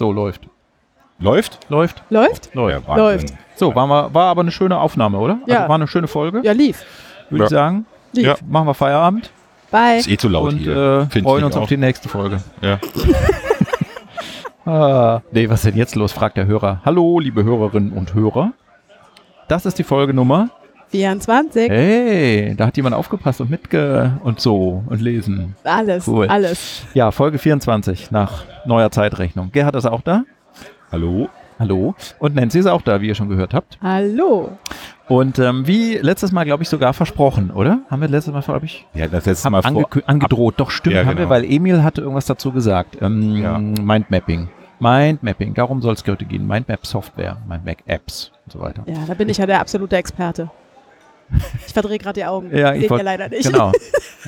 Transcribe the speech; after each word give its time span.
So, 0.00 0.12
läuft. 0.12 0.48
Läuft? 1.18 1.58
Läuft. 1.68 2.02
Läuft? 2.08 2.54
Läuft. 2.54 2.88
Ja, 2.88 2.96
Läuft. 2.96 3.34
So, 3.54 3.74
war, 3.74 3.86
mal, 3.86 4.14
war 4.14 4.28
aber 4.28 4.40
eine 4.40 4.50
schöne 4.50 4.78
Aufnahme, 4.78 5.18
oder? 5.18 5.40
Ja. 5.44 5.56
Also 5.58 5.68
war 5.68 5.74
eine 5.74 5.86
schöne 5.88 6.08
Folge, 6.08 6.40
Ja, 6.42 6.52
lief. 6.52 6.86
würde 7.28 7.44
ich 7.44 7.50
Ja. 7.50 7.58
sagen. 7.58 7.84
lief. 8.14 8.24
Ja. 8.26 8.34
Machen 8.48 8.66
wir 8.68 8.72
Feierabend 8.72 9.30
Bye. 9.70 9.98
Ist 9.98 10.08
eh 10.08 10.16
zu 10.16 10.30
laut 10.30 10.54
und 10.54 10.58
hier. 10.60 10.74
äh, 10.74 11.06
Find 11.10 11.26
freuen 11.26 11.40
ich 11.40 11.44
uns 11.44 11.56
auch. 11.56 11.60
auf 11.64 11.68
die 11.68 11.76
nächste 11.76 12.08
Folge. 12.08 12.40
Ja. 12.62 12.78
Ah, 14.66 15.20
nee, 15.32 15.48
was 15.48 15.60
ist 15.64 15.72
denn 15.72 15.76
jetzt 15.78 15.96
los, 15.96 16.12
fragt 16.12 16.36
der 16.36 16.46
Hörer. 16.46 16.80
Hallo, 16.84 17.18
liebe 17.18 17.42
Hörerinnen 17.44 17.92
und 17.92 18.14
Hörer. 18.14 18.52
Das 19.48 19.66
ist 19.66 19.78
die 19.78 19.84
Folge 19.84 20.14
Nummer. 20.14 20.48
24. 20.90 21.70
Hey, 21.70 22.54
da 22.56 22.66
hat 22.66 22.76
jemand 22.76 22.94
aufgepasst 22.96 23.40
und 23.40 23.50
mitge 23.50 24.12
und 24.24 24.40
so 24.40 24.82
und 24.88 25.00
lesen. 25.00 25.54
Alles, 25.64 26.06
Cool. 26.08 26.26
alles. 26.28 26.82
Ja, 26.94 27.10
Folge 27.12 27.38
24 27.38 28.10
nach 28.10 28.44
neuer 28.66 28.90
Zeitrechnung. 28.90 29.50
Gerhard 29.52 29.76
ist 29.76 29.86
auch 29.86 30.02
da. 30.02 30.24
Hallo? 30.90 31.28
Hallo. 31.58 31.94
Und 32.18 32.34
Nancy 32.34 32.58
ist 32.58 32.66
auch 32.66 32.82
da, 32.82 33.00
wie 33.00 33.08
ihr 33.08 33.14
schon 33.14 33.28
gehört 33.28 33.54
habt. 33.54 33.78
Hallo. 33.82 34.50
Und 35.08 35.38
ähm, 35.38 35.66
wie 35.66 35.96
letztes 35.98 36.32
Mal, 36.32 36.44
glaube 36.44 36.62
ich, 36.62 36.68
sogar 36.68 36.92
versprochen, 36.94 37.50
oder? 37.50 37.80
Haben 37.90 38.00
wir 38.02 38.08
letztes 38.08 38.32
Mal, 38.32 38.40
glaube 38.42 38.64
ich, 38.66 38.86
Ja, 38.94 39.06
das 39.08 39.26
letzte 39.26 39.50
Mal 39.50 39.60
angekü- 39.60 40.04
angedroht. 40.06 40.54
Doch, 40.56 40.70
stimmt, 40.70 40.94
Ja, 40.96 41.02
haben 41.02 41.08
wir, 41.10 41.14
genau. 41.26 41.30
weil 41.30 41.44
Emil 41.44 41.82
hatte 41.82 42.00
irgendwas 42.00 42.26
dazu 42.26 42.50
gesagt. 42.50 42.96
Ähm, 43.00 43.36
Ja. 43.36 43.58
Mindmapping. 43.58 44.48
Mindmapping, 44.78 45.52
darum 45.54 45.82
soll 45.82 45.92
es 45.94 46.04
heute 46.06 46.24
gehen. 46.24 46.46
Mindmap-Software, 46.46 47.36
Mindmap-Apps 47.46 48.32
und 48.46 48.52
so 48.52 48.60
weiter. 48.60 48.82
Ja, 48.86 48.94
da 49.06 49.12
bin 49.14 49.28
ich 49.28 49.36
ja 49.36 49.44
der 49.46 49.60
absolute 49.60 49.96
Experte. 49.96 50.50
Ich 51.66 51.72
verdrehe 51.72 51.98
gerade 51.98 52.20
die 52.20 52.24
Augen. 52.26 52.54
Ja, 52.56 52.72
ich 52.74 52.82
Seht 52.82 52.90
wollt- 52.90 53.00
ihr 53.00 53.04
leider 53.04 53.28
nicht. 53.28 53.44
Genau. 53.50 53.72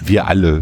Wir 0.03 0.27
alle. 0.27 0.61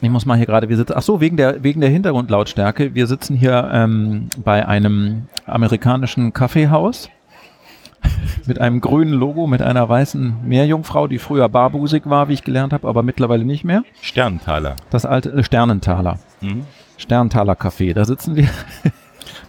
Ich 0.00 0.10
muss 0.10 0.26
mal 0.26 0.36
hier 0.36 0.46
gerade, 0.46 0.68
wir 0.68 0.76
sitzen, 0.76 0.92
ach 0.96 1.02
so, 1.02 1.20
wegen 1.20 1.36
der, 1.36 1.62
wegen 1.62 1.80
der 1.80 1.90
Hintergrundlautstärke. 1.90 2.94
Wir 2.94 3.06
sitzen 3.06 3.36
hier 3.36 3.68
ähm, 3.72 4.28
bei 4.44 4.66
einem 4.66 5.26
amerikanischen 5.46 6.32
Kaffeehaus 6.32 7.08
mit 8.46 8.60
einem 8.60 8.80
grünen 8.80 9.12
Logo, 9.12 9.46
mit 9.48 9.60
einer 9.60 9.88
weißen 9.88 10.36
Meerjungfrau, 10.46 11.08
die 11.08 11.18
früher 11.18 11.48
barbusig 11.48 12.02
war, 12.06 12.28
wie 12.28 12.34
ich 12.34 12.44
gelernt 12.44 12.72
habe, 12.72 12.86
aber 12.86 13.02
mittlerweile 13.02 13.44
nicht 13.44 13.64
mehr. 13.64 13.82
Sterntaler. 14.00 14.76
Das 14.90 15.04
alte 15.04 15.30
äh, 15.32 15.42
Sternenthaler. 15.42 16.18
Mhm. 16.40 16.64
Sterntaler 16.96 17.54
Café, 17.54 17.92
da 17.94 18.04
sitzen 18.04 18.36
wir. 18.36 18.48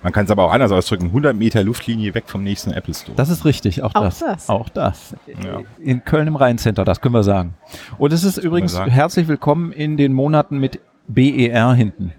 Man 0.02 0.14
kann 0.14 0.26
es 0.26 0.32
aber 0.32 0.46
auch 0.46 0.54
anders 0.54 0.72
ausdrücken. 0.72 1.08
100 1.08 1.36
Meter 1.36 1.64
Luftlinie 1.64 2.14
weg 2.14 2.26
vom 2.28 2.44
nächsten 2.44 2.72
Apple 2.72 2.94
Store. 2.94 3.16
Das 3.18 3.30
ist 3.30 3.44
richtig, 3.44 3.84
auch, 3.84 3.94
Auch 3.96 4.04
das. 4.04 4.20
das. 4.20 4.50
Auch 4.50 4.70
das. 4.70 5.16
Ja. 5.28 5.60
In 5.80 6.04
Köln 6.06 6.28
im 6.28 6.36
Rheincenter, 6.38 6.86
das 6.86 7.02
können 7.02 7.14
wir 7.14 7.24
sagen. 7.24 7.56
Und 7.98 8.14
es 8.14 8.24
ist 8.24 8.38
übrigens 8.38 8.72
sagen. 8.74 8.92
herzlich 8.92 9.28
willkommen 9.28 9.72
in 9.74 9.98
den 9.98 10.14
Monaten 10.14 10.58
mit 10.60 10.80
BER 11.08 11.74
hinten. 11.74 12.14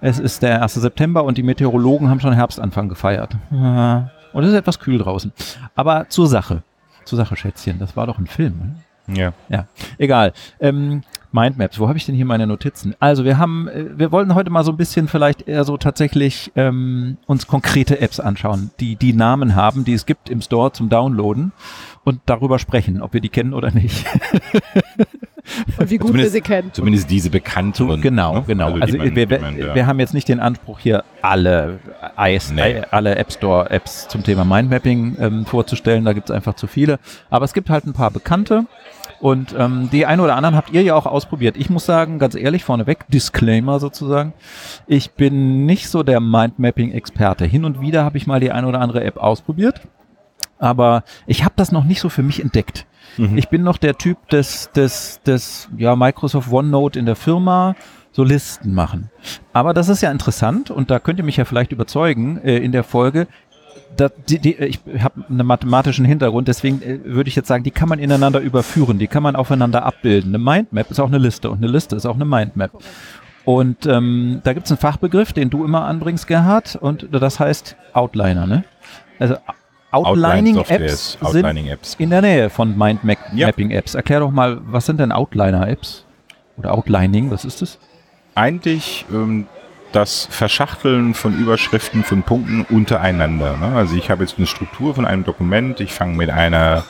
Es 0.00 0.18
ist 0.18 0.42
der 0.42 0.62
1. 0.62 0.74
September 0.74 1.24
und 1.24 1.38
die 1.38 1.42
Meteorologen 1.42 2.08
haben 2.10 2.20
schon 2.20 2.32
Herbstanfang 2.32 2.88
gefeiert. 2.88 3.36
Und 3.50 4.42
es 4.44 4.48
ist 4.50 4.54
etwas 4.56 4.78
kühl 4.80 4.98
draußen. 4.98 5.32
Aber 5.74 6.08
zur 6.08 6.26
Sache. 6.26 6.62
Zur 7.04 7.16
Sache, 7.18 7.36
Schätzchen. 7.36 7.78
Das 7.78 7.96
war 7.96 8.06
doch 8.06 8.18
ein 8.18 8.26
Film. 8.26 8.74
Ne? 9.06 9.16
ja. 9.16 9.32
Ja, 9.48 9.66
egal. 9.98 10.32
Ähm, 10.60 11.02
Mindmaps, 11.32 11.78
wo 11.78 11.88
habe 11.88 11.98
ich 11.98 12.06
denn 12.06 12.14
hier 12.14 12.24
meine 12.24 12.46
Notizen? 12.46 12.94
Also 13.00 13.24
wir 13.24 13.38
haben, 13.38 13.68
äh, 13.68 13.84
wir 13.98 14.12
wollten 14.12 14.34
heute 14.34 14.50
mal 14.50 14.64
so 14.64 14.72
ein 14.72 14.76
bisschen 14.76 15.08
vielleicht 15.08 15.46
eher 15.48 15.64
so 15.64 15.76
tatsächlich 15.76 16.52
ähm, 16.56 17.16
uns 17.26 17.46
konkrete 17.46 18.00
Apps 18.00 18.20
anschauen, 18.20 18.70
die 18.80 18.96
die 18.96 19.12
Namen 19.12 19.54
haben, 19.54 19.84
die 19.84 19.92
es 19.94 20.06
gibt 20.06 20.30
im 20.30 20.40
Store 20.40 20.72
zum 20.72 20.88
Downloaden 20.88 21.52
und 22.04 22.20
darüber 22.26 22.58
sprechen, 22.58 23.02
ob 23.02 23.12
wir 23.14 23.20
die 23.20 23.28
kennen 23.28 23.52
oder 23.54 23.70
nicht. 23.70 24.06
Und 25.78 25.90
wie 25.90 25.98
gut 25.98 26.08
wir 26.08 26.24
Zumindest- 26.26 26.32
sie 26.32 26.40
kennen. 26.40 26.70
Zumindest 26.72 27.08
diese 27.10 27.30
bekannteren. 27.30 28.00
genau, 28.00 28.34
ne? 28.34 28.44
genau. 28.48 28.72
die 28.72 28.82
Also, 28.82 28.98
man- 28.98 29.14
wir, 29.14 29.30
wir, 29.30 29.40
man, 29.40 29.56
ja. 29.56 29.74
wir 29.76 29.86
haben 29.86 30.00
jetzt 30.00 30.12
nicht 30.12 30.28
den 30.28 30.40
Anspruch 30.40 30.80
hier 30.80 31.04
alle 31.22 31.78
Eis, 32.16 32.50
Nee. 32.50 32.82
alle 32.90 33.14
App 33.14 33.30
Store 33.32 33.70
Apps 33.70 34.08
zum 34.08 34.24
Thema 34.24 34.44
Mindmapping 34.44 35.16
ähm, 35.20 35.46
vorzustellen. 35.46 36.04
Da 36.04 36.14
gibt 36.14 36.30
es 36.30 36.34
einfach 36.34 36.54
zu 36.54 36.66
viele. 36.66 36.98
Aber 37.30 37.44
es 37.44 37.52
gibt 37.54 37.70
halt 37.70 37.86
ein 37.86 37.92
paar 37.92 38.10
bekannte. 38.10 38.66
Und 39.20 39.54
ähm, 39.58 39.88
die 39.90 40.06
ein 40.06 40.20
oder 40.20 40.36
anderen 40.36 40.56
habt 40.56 40.70
ihr 40.70 40.82
ja 40.82 40.94
auch 40.94 41.06
ausprobiert. 41.06 41.56
Ich 41.56 41.70
muss 41.70 41.86
sagen, 41.86 42.18
ganz 42.18 42.34
ehrlich, 42.34 42.64
vorneweg, 42.64 43.06
Disclaimer 43.08 43.80
sozusagen, 43.80 44.32
ich 44.86 45.12
bin 45.12 45.66
nicht 45.66 45.88
so 45.88 46.02
der 46.02 46.20
Mindmapping-Experte. 46.20 47.44
Hin 47.44 47.64
und 47.64 47.80
wieder 47.80 48.04
habe 48.04 48.18
ich 48.18 48.26
mal 48.26 48.40
die 48.40 48.52
ein 48.52 48.64
oder 48.64 48.80
andere 48.80 49.04
App 49.04 49.16
ausprobiert, 49.16 49.80
aber 50.58 51.04
ich 51.26 51.44
habe 51.44 51.54
das 51.56 51.72
noch 51.72 51.84
nicht 51.84 52.00
so 52.00 52.08
für 52.08 52.22
mich 52.22 52.42
entdeckt. 52.42 52.86
Mhm. 53.16 53.38
Ich 53.38 53.48
bin 53.48 53.62
noch 53.62 53.78
der 53.78 53.96
Typ 53.96 54.28
des, 54.28 54.70
des, 54.72 55.20
des 55.24 55.68
ja, 55.76 55.96
Microsoft 55.96 56.52
OneNote 56.52 56.98
in 56.98 57.06
der 57.06 57.16
Firma, 57.16 57.74
so 58.12 58.24
Listen 58.24 58.72
machen. 58.72 59.10
Aber 59.52 59.74
das 59.74 59.90
ist 59.90 60.00
ja 60.00 60.10
interessant 60.10 60.70
und 60.70 60.90
da 60.90 60.98
könnt 60.98 61.18
ihr 61.18 61.24
mich 61.24 61.36
ja 61.36 61.44
vielleicht 61.44 61.72
überzeugen 61.72 62.38
äh, 62.42 62.56
in 62.56 62.72
der 62.72 62.82
Folge. 62.82 63.26
Da, 63.96 64.10
die, 64.28 64.38
die, 64.38 64.54
ich 64.56 64.80
habe 65.00 65.24
einen 65.28 65.46
mathematischen 65.46 66.04
Hintergrund, 66.04 66.48
deswegen 66.48 66.82
äh, 66.82 66.98
würde 67.04 67.28
ich 67.28 67.36
jetzt 67.36 67.48
sagen, 67.48 67.64
die 67.64 67.70
kann 67.70 67.88
man 67.88 67.98
ineinander 67.98 68.40
überführen, 68.40 68.98
die 68.98 69.06
kann 69.06 69.22
man 69.22 69.36
aufeinander 69.36 69.84
abbilden. 69.86 70.34
Eine 70.34 70.38
Mindmap 70.44 70.90
ist 70.90 71.00
auch 71.00 71.08
eine 71.08 71.18
Liste 71.18 71.50
und 71.50 71.58
eine 71.58 71.68
Liste 71.68 71.96
ist 71.96 72.04
auch 72.04 72.14
eine 72.16 72.24
Mindmap. 72.26 72.72
Und 73.44 73.86
ähm, 73.86 74.40
da 74.44 74.52
gibt 74.52 74.66
es 74.66 74.72
einen 74.72 74.78
Fachbegriff, 74.78 75.32
den 75.32 75.50
du 75.50 75.64
immer 75.64 75.84
anbringst, 75.86 76.26
Gerhard, 76.26 76.76
und 76.76 77.06
das 77.12 77.38
heißt 77.40 77.76
Outliner. 77.92 78.46
Ne? 78.46 78.64
Also 79.18 79.36
Outlining-Apps 79.92 81.12
sind 81.12 81.22
Outlining-Apps. 81.44 81.94
in 81.98 82.10
der 82.10 82.22
Nähe 82.22 82.50
von 82.50 82.70
Ja. 82.70 82.76
Mind-Mapping-Apps. 82.76 83.94
Erklär 83.94 84.20
doch 84.20 84.30
mal, 84.30 84.58
was 84.66 84.86
sind 84.86 85.00
denn 85.00 85.12
Outliner-Apps? 85.12 86.04
Oder 86.58 86.74
Outlining, 86.74 87.30
was 87.30 87.44
ist 87.44 87.62
das? 87.62 87.78
Eigentlich 88.34 89.06
ähm, 89.12 89.46
das 89.96 90.28
Verschachteln 90.30 91.14
von 91.14 91.34
Überschriften 91.38 92.04
von 92.04 92.22
Punkten 92.22 92.66
untereinander. 92.68 93.56
Ne? 93.56 93.74
Also 93.74 93.96
ich 93.96 94.10
habe 94.10 94.24
jetzt 94.24 94.36
eine 94.36 94.46
Struktur 94.46 94.94
von 94.94 95.06
einem 95.06 95.24
Dokument, 95.24 95.80
ich 95.80 95.94
fange 95.94 96.14
mit 96.16 96.28
einer 96.28 96.84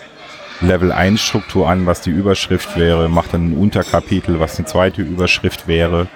Level 0.61 0.91
1 0.91 1.21
Struktur 1.21 1.69
an, 1.69 1.87
was 1.87 2.01
die 2.01 2.11
Überschrift 2.11 2.77
wäre, 2.77 3.09
mache 3.09 3.29
dann 3.33 3.51
ein 3.51 3.57
Unterkapitel, 3.57 4.41
was 4.41 4.59
eine 4.59 4.67
zweite 4.67 5.03
Überschrift 5.03 5.69
wäre. 5.69 6.09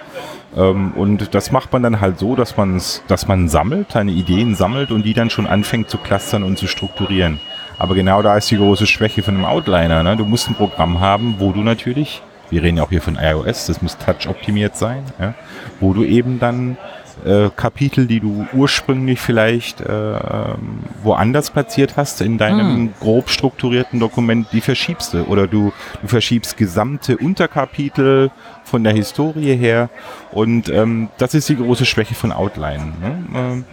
Ähm, 0.57 0.91
und 0.91 1.33
das 1.33 1.53
macht 1.53 1.71
man 1.71 1.81
dann 1.81 2.01
halt 2.01 2.19
so, 2.19 2.35
dass 2.35 2.57
man 2.57 2.81
dass 3.07 3.25
man 3.25 3.47
sammelt, 3.47 3.93
seine 3.93 4.11
Ideen 4.11 4.55
sammelt 4.55 4.91
und 4.91 5.03
die 5.03 5.13
dann 5.13 5.29
schon 5.29 5.47
anfängt 5.47 5.89
zu 5.89 5.97
clustern 5.97 6.43
und 6.43 6.57
zu 6.57 6.67
strukturieren. 6.67 7.39
Aber 7.77 7.95
genau 7.95 8.21
da 8.21 8.35
ist 8.35 8.51
die 8.51 8.57
große 8.57 8.85
Schwäche 8.85 9.23
von 9.23 9.35
einem 9.35 9.45
Outliner. 9.45 10.03
Ne? 10.03 10.17
Du 10.17 10.25
musst 10.25 10.49
ein 10.49 10.55
Programm 10.55 10.99
haben, 10.99 11.35
wo 11.37 11.53
du 11.53 11.61
natürlich, 11.61 12.21
wir 12.51 12.61
reden 12.61 12.77
ja 12.77 12.83
auch 12.83 12.89
hier 12.89 13.01
von 13.01 13.17
iOS, 13.19 13.65
das 13.65 13.81
muss 13.81 13.97
touch-optimiert 13.97 14.77
sein, 14.77 15.03
ja? 15.19 15.33
wo 15.79 15.93
du 15.93 16.03
eben 16.03 16.39
dann 16.39 16.77
äh, 17.25 17.49
Kapitel, 17.55 18.07
die 18.07 18.19
du 18.19 18.47
ursprünglich 18.53 19.19
vielleicht 19.19 19.81
äh, 19.81 19.85
ähm, 19.91 20.79
woanders 21.03 21.51
platziert 21.51 21.97
hast 21.97 22.21
in 22.21 22.37
deinem 22.37 22.93
grob 22.99 23.29
strukturierten 23.29 23.99
Dokument, 23.99 24.47
die 24.51 24.61
verschiebst 24.61 25.13
du. 25.13 25.23
Oder 25.23 25.47
du, 25.47 25.71
du 26.01 26.07
verschiebst 26.07 26.57
gesamte 26.57 27.17
Unterkapitel 27.17 28.31
von 28.63 28.83
der 28.83 28.93
Historie 28.93 29.55
her. 29.55 29.89
Und 30.31 30.69
ähm, 30.69 31.09
das 31.17 31.33
ist 31.33 31.49
die 31.49 31.57
große 31.57 31.85
Schwäche 31.85 32.15
von 32.15 32.31
Outline. 32.31 32.93
Ne? 33.01 33.25
Ähm, 33.35 33.65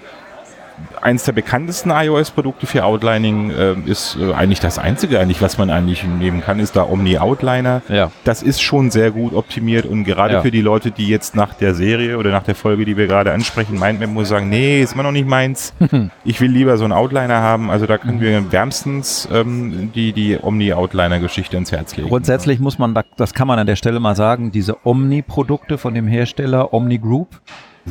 eins 1.02 1.24
der 1.24 1.32
bekanntesten 1.32 1.90
iOS-Produkte 1.90 2.66
für 2.66 2.84
Outlining 2.84 3.50
äh, 3.50 3.74
ist 3.86 4.16
äh, 4.20 4.32
eigentlich 4.32 4.60
das 4.60 4.78
einzige, 4.78 5.18
eigentlich, 5.20 5.40
was 5.42 5.58
man 5.58 5.70
eigentlich 5.70 6.04
nehmen 6.04 6.40
kann, 6.40 6.60
ist 6.60 6.76
der 6.76 6.90
Omni 6.90 7.18
Outliner. 7.18 7.82
Ja. 7.88 8.10
Das 8.24 8.42
ist 8.42 8.60
schon 8.62 8.90
sehr 8.90 9.10
gut 9.10 9.32
optimiert 9.34 9.86
und 9.86 10.04
gerade 10.04 10.34
Ja. 10.34 10.40
für 10.42 10.50
die 10.50 10.60
Leute, 10.60 10.90
die 10.90 11.08
jetzt 11.08 11.34
nach 11.36 11.54
der 11.54 11.74
Serie 11.74 12.18
oder 12.18 12.30
nach 12.30 12.42
der 12.42 12.54
Folge, 12.54 12.84
die 12.84 12.96
wir 12.96 13.06
gerade 13.06 13.32
ansprechen, 13.32 13.78
Mindmap 13.78 14.10
muss 14.10 14.28
sagen, 14.28 14.48
nee, 14.48 14.82
ist 14.82 14.94
immer 14.94 15.02
noch 15.02 15.12
nicht 15.12 15.26
meins. 15.28 15.72
ich 16.24 16.40
will 16.40 16.50
lieber 16.50 16.76
so 16.76 16.84
einen 16.84 16.92
Outliner 16.92 17.40
haben. 17.40 17.70
Also 17.70 17.86
da 17.86 17.98
können 17.98 18.20
wir 18.20 18.52
wärmstens 18.52 19.28
ähm, 19.32 19.90
die, 19.94 20.12
die 20.12 20.38
Omni 20.40 20.72
Outliner 20.72 21.18
Geschichte 21.20 21.56
ins 21.56 21.72
Herz 21.72 21.96
legen. 21.96 22.08
Grundsätzlich 22.08 22.60
muss 22.60 22.78
man, 22.78 22.94
da- 22.94 23.04
das 23.16 23.34
kann 23.34 23.48
man 23.48 23.58
an 23.58 23.66
der 23.66 23.76
Stelle 23.76 24.00
mal 24.00 24.16
sagen, 24.16 24.52
diese 24.52 24.84
Omni-Produkte 24.86 25.78
von 25.78 25.94
dem 25.94 26.06
Hersteller 26.06 26.72
Omni 26.74 26.98
Group, 26.98 27.40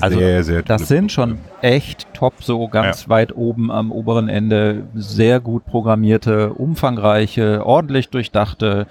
also 0.01 0.17
sehr, 0.17 0.43
sehr 0.43 0.61
das 0.63 0.87
sind 0.87 1.11
schon 1.11 1.39
echt 1.61 2.07
top, 2.13 2.43
so 2.43 2.67
ganz 2.67 3.09
weit 3.09 3.35
oben 3.35 3.71
am 3.71 3.91
oberen 3.91 4.29
Ende, 4.29 4.87
sehr 4.95 5.39
gut 5.39 5.65
programmierte, 5.65 6.53
umfangreiche, 6.53 7.65
ordentlich 7.65 8.09
durchdachte 8.09 8.87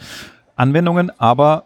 Anwendungen, 0.57 1.11
aber 1.19 1.65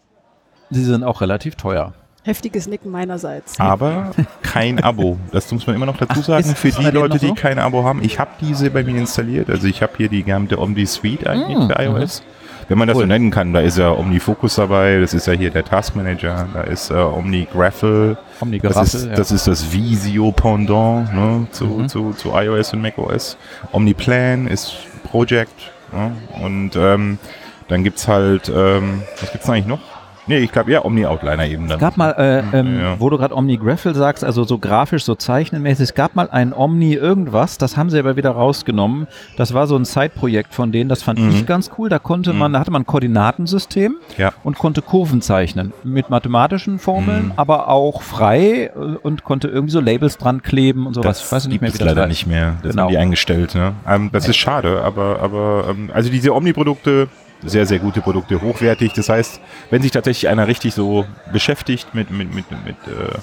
sie 0.71 0.85
sind 0.85 1.05
auch 1.05 1.21
relativ 1.21 1.57
teuer. 1.57 1.93
Heftiges 2.23 2.67
Nicken 2.69 2.91
meinerseits. 2.91 3.59
Aber 3.59 4.11
kein 4.43 4.83
Abo. 4.83 5.17
Das 5.33 5.51
muss 5.53 5.67
man 5.67 5.75
immer 5.75 5.87
noch 5.87 5.97
dazu 5.97 6.21
Ach, 6.21 6.25
sagen. 6.25 6.45
ist 6.51 6.59
Für 6.59 6.71
die 6.71 6.91
Leute, 6.91 7.19
so? 7.19 7.27
die 7.27 7.33
kein 7.35 7.59
Abo 7.59 7.83
haben. 7.85 8.03
Ich 8.05 8.19
habe 8.19 8.31
diese 8.41 8.71
bei 8.71 8.85
mir 8.85 8.99
installiert. 8.99 9.49
Also 9.49 9.67
ich 9.67 9.81
habe 9.81 9.93
hier 9.97 10.09
die 10.11 10.23
gesamte 10.23 10.59
Omni 10.59 10.85
Suite 10.85 11.27
eigentlich 11.27 11.57
Mm, 11.57 11.71
für 11.71 11.83
iOS. 11.83 12.23
Wenn 12.71 12.79
man 12.79 12.87
das 12.87 12.97
Cool. 12.97 13.03
so 13.03 13.09
nennen 13.09 13.33
kann, 13.33 13.53
da 13.53 13.59
ist 13.61 13.79
ja 13.79 13.91
OmniFocus 13.91 14.55
dabei, 14.55 15.01
das 15.01 15.13
ist 15.13 15.27
ja 15.27 15.33
hier 15.33 15.51
der 15.51 15.65
Task 15.65 15.97
Manager, 15.97 16.47
da 16.55 16.61
ist 16.61 16.91
äh, 16.93 16.95
OmniGraffle, 16.95 18.17
das 18.33 18.43
Omnigeraffel, 18.43 18.83
ist, 19.01 19.07
ja. 19.09 19.15
das 19.17 19.33
ist 19.33 19.49
das 19.49 19.73
Visio-Pendant 19.73 21.13
ne, 21.13 21.47
zu, 21.51 21.65
Mhm. 21.65 21.89
zu, 21.89 22.13
zu 22.13 22.31
iOS 22.33 22.73
und 22.73 22.83
macOS. 22.83 23.37
OmniPlan 23.73 24.47
ist 24.47 24.77
Project 25.03 25.73
ne, 25.93 26.13
und 26.45 26.77
ähm, 26.77 27.19
dann 27.67 27.83
gibt's 27.83 28.07
halt, 28.07 28.49
ähm, 28.49 29.03
was 29.21 29.33
gibt's 29.33 29.51
eigentlich 29.51 29.67
noch? 29.67 29.81
Nee, 30.27 30.39
ich 30.39 30.53
glaube 30.53 30.71
eher 30.71 30.85
Omni-Outliner 30.85 31.47
eben 31.47 31.67
dann. 31.67 31.77
Es 31.79 31.81
gab 31.81 31.97
mal, 31.97 32.11
äh, 32.13 32.59
ähm, 32.59 32.79
Ja. 32.81 33.01
wo 33.01 33.11
du 33.11 33.19
gerade 33.19 33.35
Omni 33.37 33.57
Graphel 33.57 33.95
sagst, 33.95 34.23
also 34.23 34.45
so 34.45 34.59
grafisch, 34.59 35.05
so 35.05 35.15
zeichnenmäßig, 35.15 35.85
es 35.85 35.95
gab 35.95 36.15
mal 36.15 36.29
ein 36.31 36.53
Omni 36.53 36.95
irgendwas, 36.95 37.59
das 37.59 37.77
haben 37.77 37.91
sie 37.91 37.99
aber 37.99 38.17
wieder 38.17 38.31
rausgenommen. 38.31 39.09
Das 39.37 39.55
war 39.55 39.67
so 39.67 39.77
ein 39.77 39.85
Side-Projekt 39.85 40.55
von 40.55 40.73
denen, 40.73 40.89
das 40.89 41.03
fand 41.03 41.19
Mhm. 41.19 41.31
ich 41.31 41.47
ganz 41.47 41.71
cool. 41.79 41.89
Da 41.89 41.99
konnte 41.99 42.33
man, 42.33 42.53
da 42.53 42.61
hatte 42.61 42.71
man 42.71 42.83
ein 42.83 42.87
Koordinatensystem 42.87 43.97
Ja. 44.19 44.33
und 44.45 44.59
konnte 44.59 44.83
Kurven 44.83 45.21
zeichnen 45.23 45.73
mit 45.85 46.11
mathematischen 46.11 46.79
Formeln, 46.79 47.27
Mhm. 47.27 47.33
aber 47.37 47.69
auch 47.69 48.03
frei 48.03 48.71
äh, 48.75 48.79
und 49.03 49.25
konnte 49.25 49.49
irgendwie 49.49 49.73
so 49.73 49.81
Labels 49.81 50.19
dran 50.19 50.43
kleben 50.43 50.87
und 50.87 50.95
sowas. 50.95 51.19
Das 51.19 51.27
ich 51.27 51.33
weiß 51.33 51.49
nicht 51.49 51.61
mehr, 51.61 51.71
wie 51.71 51.73
es 51.73 51.79
das 51.79 51.87
leider 51.89 52.03
heißt. 52.03 52.09
nicht 52.11 52.27
mehr. 52.27 52.57
Das 52.63 52.71
Genau. 52.73 52.83
haben 52.85 52.91
die 52.91 52.99
eingestellt. 52.99 53.55
Ne? 53.55 53.73
Ähm, 53.89 54.11
das 54.13 54.29
ist 54.29 54.37
schade, 54.37 54.83
aber, 54.83 55.19
aber 55.21 55.65
ähm, 55.71 55.91
also 55.93 56.11
diese 56.11 56.35
Omni-Produkte, 56.35 57.09
sehr, 57.45 57.67
sehr 57.67 57.79
gute 57.79 58.01
Produkte, 58.01 58.41
hochwertig. 58.41 58.93
Das 58.93 59.09
heißt, 59.09 59.41
wenn 59.71 59.83
sich 59.83 59.91
tatsächlich 59.91 60.29
einer 60.29 60.47
richtig 60.47 60.75
so 60.75 61.07
beschäftigt 61.33 61.95
mit, 61.95 62.11
mit, 62.11 62.35
mit, 62.35 62.47
mit 62.51 62.77
äh, 62.87 63.19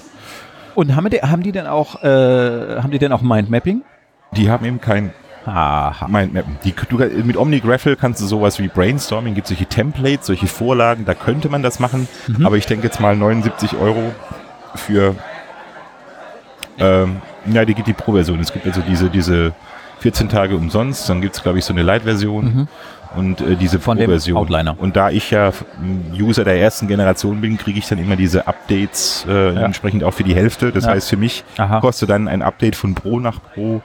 Und 0.74 0.96
haben 0.96 1.08
die, 1.10 1.18
haben 1.18 1.42
die 1.42 1.52
denn 1.52 1.66
auch, 1.66 2.02
äh, 2.02 2.80
haben 2.82 2.90
die 2.90 2.98
denn 2.98 3.12
auch 3.12 3.22
Mindmapping? 3.22 3.82
die 4.36 4.50
haben 4.50 4.64
eben 4.64 4.80
kein 4.80 5.12
Aha. 5.46 6.08
Mindmappen. 6.08 6.58
Die, 6.64 6.74
du, 6.88 6.98
mit 6.98 7.36
OmniGraphel 7.36 7.96
kannst 7.96 8.20
du 8.20 8.26
sowas 8.26 8.58
wie 8.58 8.68
Brainstorming, 8.68 9.34
gibt 9.34 9.46
solche 9.46 9.66
Templates, 9.66 10.26
solche 10.26 10.46
Vorlagen, 10.46 11.04
da 11.06 11.14
könnte 11.14 11.48
man 11.48 11.62
das 11.62 11.78
machen. 11.78 12.06
Mhm. 12.26 12.44
Aber 12.44 12.56
ich 12.56 12.66
denke 12.66 12.86
jetzt 12.86 13.00
mal 13.00 13.16
79 13.16 13.76
Euro 13.78 14.12
für, 14.74 15.14
ähm, 16.78 17.22
ja, 17.46 17.64
die 17.64 17.74
gibt 17.74 17.88
die 17.88 17.94
Pro-Version. 17.94 18.38
Es 18.40 18.52
gibt 18.52 18.66
also 18.66 18.82
diese, 18.82 19.08
diese 19.08 19.54
14 20.00 20.28
Tage 20.28 20.54
umsonst, 20.54 21.08
dann 21.08 21.22
gibt 21.22 21.36
es, 21.36 21.42
glaube 21.42 21.58
ich, 21.58 21.64
so 21.64 21.72
eine 21.72 21.82
Light-Version 21.82 22.68
und 23.16 23.40
äh, 23.40 23.56
diese. 23.56 23.78
Von 23.80 23.96
dem 23.96 24.06
Pro-Version. 24.06 24.36
Outliner. 24.36 24.76
Und 24.78 24.96
da 24.96 25.10
ich 25.10 25.30
ja 25.30 25.52
User 26.18 26.44
der 26.44 26.60
ersten 26.60 26.88
Generation 26.88 27.40
bin, 27.40 27.56
kriege 27.58 27.78
ich 27.78 27.88
dann 27.88 27.98
immer 27.98 28.16
diese 28.16 28.46
Updates 28.46 29.24
äh, 29.28 29.54
Ja. 29.54 29.60
entsprechend 29.62 30.04
auch 30.04 30.12
für 30.12 30.24
die 30.24 30.34
Hälfte. 30.34 30.72
Das 30.72 30.84
Ja. 30.84 30.90
heißt, 30.92 31.08
für 31.08 31.16
mich 31.16 31.44
Aha. 31.56 31.80
kostet 31.80 32.10
dann 32.10 32.28
ein 32.28 32.42
Update 32.42 32.76
von 32.76 32.94
Pro 32.94 33.20
nach 33.20 33.40
Pro 33.54 33.80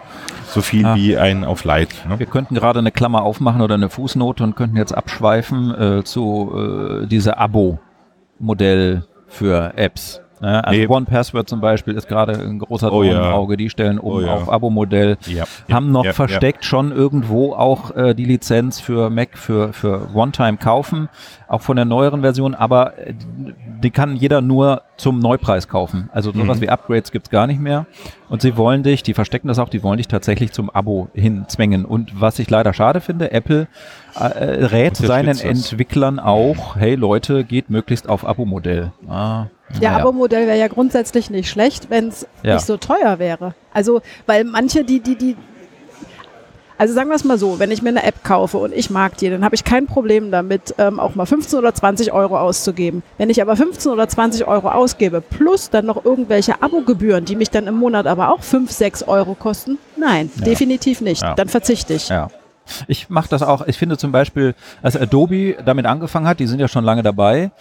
so 0.47 0.61
viel 0.61 0.85
Ah. 0.85 0.95
wie 0.95 1.17
ein 1.17 1.43
auf 1.45 1.63
Light. 1.63 1.89
Ne? 2.07 2.19
Wir 2.19 2.25
könnten 2.27 2.53
gerade 2.55 2.79
eine 2.79 2.91
Klammer 2.91 3.23
aufmachen 3.23 3.61
oder 3.61 3.75
eine 3.75 3.89
Fußnote 3.89 4.43
und 4.43 4.55
könnten 4.55 4.77
jetzt 4.77 4.91
abschweifen 4.93 5.73
äh, 5.99 6.03
zu 6.03 7.01
äh, 7.03 7.07
dieser 7.07 7.39
Abo-Modell 7.39 9.05
für 9.27 9.73
Apps. 9.77 10.21
Ne? 10.43 10.61
Also 10.63 10.77
Nee. 10.79 10.87
One 10.87 11.05
Password 11.05 11.47
zum 11.47 11.61
Beispiel 11.61 11.93
ist 11.95 12.07
gerade 12.09 12.33
ein 12.33 12.59
großer 12.59 12.87
Oh 12.91 13.01
Dorn 13.01 13.07
ja. 13.15 13.27
im 13.29 13.33
Auge. 13.33 13.55
Die 13.55 13.69
stellen 13.69 13.97
um 13.97 14.11
Oh 14.13 14.19
ja. 14.19 14.33
auf 14.33 14.51
Abo-Modell. 14.51 15.17
Ja. 15.25 15.45
Haben 15.71 15.91
noch 15.91 16.05
versteckt 16.07 16.65
schon 16.65 16.91
irgendwo 16.91 17.53
auch 17.53 17.95
äh, 17.95 18.13
die 18.13 18.25
Lizenz 18.25 18.81
für 18.81 19.09
Mac 19.09 19.37
für, 19.37 19.71
für 19.71 20.09
One-Time 20.13 20.57
kaufen, 20.57 21.07
auch 21.47 21.61
von 21.61 21.77
der 21.77 21.85
neueren 21.85 22.21
Version, 22.21 22.55
aber 22.55 22.97
äh, 22.97 23.13
die 23.81 23.91
kann 23.91 24.15
jeder 24.15 24.41
nur 24.41 24.81
zum 24.97 25.19
Neupreis 25.19 25.67
kaufen. 25.67 26.09
Also 26.13 26.31
sowas 26.31 26.57
Mhm. 26.57 26.61
wie 26.63 26.69
Upgrades 26.69 27.11
gibt's 27.11 27.29
gar 27.29 27.47
nicht 27.47 27.59
mehr. 27.61 27.85
Und 28.29 28.41
sie 28.41 28.57
wollen 28.57 28.83
dich, 28.83 29.03
die 29.03 29.13
verstecken 29.13 29.47
das 29.47 29.59
auch, 29.59 29.69
die 29.69 29.81
wollen 29.83 29.97
dich 29.97 30.07
tatsächlich 30.07 30.51
zum 30.51 30.69
Abo 30.69 31.07
hinzwängen. 31.13 31.85
Und 31.85 32.19
was 32.19 32.39
ich 32.39 32.49
leider 32.49 32.73
schade 32.73 32.99
finde, 33.01 33.31
Apple 33.31 33.67
äh, 34.19 34.23
äh, 34.25 34.65
rät 34.65 34.97
seinen. 34.97 35.37
Entwicklern 35.39 36.19
auch, 36.19 36.75
hey 36.75 36.95
Leute, 36.95 37.43
geht 37.43 37.69
möglichst 37.69 38.07
auf 38.09 38.25
Abo-Modell. 38.27 38.91
Ah, 39.09 39.45
Ja, 39.79 39.91
naja. 39.91 40.03
Abo-Modell 40.03 40.45
wäre 40.47 40.57
ja 40.59 40.67
grundsätzlich 40.67 41.29
nicht 41.29 41.49
schlecht, 41.49 41.89
wenn 41.89 42.09
es 42.09 42.27
Ja. 42.43 42.55
nicht 42.55 42.65
so 42.65 42.77
teuer 42.77 43.17
wäre. 43.19 43.55
Also, 43.73 44.01
weil 44.25 44.43
manche, 44.43 44.83
die, 44.83 44.99
die, 44.99 45.15
die. 45.17 45.35
Also 46.77 46.93
sagen 46.95 47.09
wir 47.09 47.15
es 47.15 47.23
mal 47.23 47.37
so, 47.37 47.59
wenn 47.59 47.71
ich 47.71 47.81
mir 47.81 47.89
eine 47.89 48.03
App 48.03 48.23
kaufe 48.23 48.57
und 48.57 48.73
ich 48.73 48.89
mag 48.89 49.15
die, 49.17 49.29
dann 49.29 49.45
habe 49.45 49.55
ich 49.55 49.63
kein 49.63 49.85
Problem 49.85 50.31
damit, 50.31 50.73
ähm, 50.79 50.99
auch 50.99 51.15
mal 51.15 51.25
15 51.25 51.57
oder 51.59 51.73
20 51.73 52.11
Euro 52.11 52.37
auszugeben. 52.37 53.03
Wenn 53.17 53.29
ich 53.29 53.41
aber 53.41 53.55
15 53.55 53.91
oder 53.91 54.09
20 54.09 54.47
Euro 54.47 54.69
ausgebe, 54.69 55.21
plus 55.21 55.69
dann 55.69 55.85
noch 55.85 56.03
irgendwelche 56.03 56.61
Abogebühren, 56.61 57.25
die 57.25 57.35
mich 57.35 57.51
dann 57.51 57.67
im 57.67 57.75
Monat 57.75 58.05
aber 58.07 58.33
auch 58.33 58.41
5, 58.41 58.71
6 58.71 59.03
Euro 59.03 59.35
kosten, 59.35 59.77
nein, 59.95 60.29
Ja. 60.39 60.43
definitiv 60.45 60.99
nicht. 60.99 61.21
Ja. 61.21 61.35
Dann 61.35 61.47
verzichte 61.47 61.93
ich. 61.93 62.09
Ja. 62.09 62.29
Ich 62.87 63.09
mache 63.09 63.29
das 63.29 63.43
auch. 63.43 63.67
Ich 63.67 63.77
finde 63.77 63.97
zum 63.97 64.11
Beispiel, 64.11 64.55
als 64.81 64.97
Adobe 64.97 65.55
damit 65.65 65.85
angefangen 65.85 66.27
hat, 66.27 66.39
die 66.39 66.47
sind 66.47 66.59
ja 66.59 66.67
schon 66.67 66.83
lange 66.83 67.03
dabei, 67.03 67.51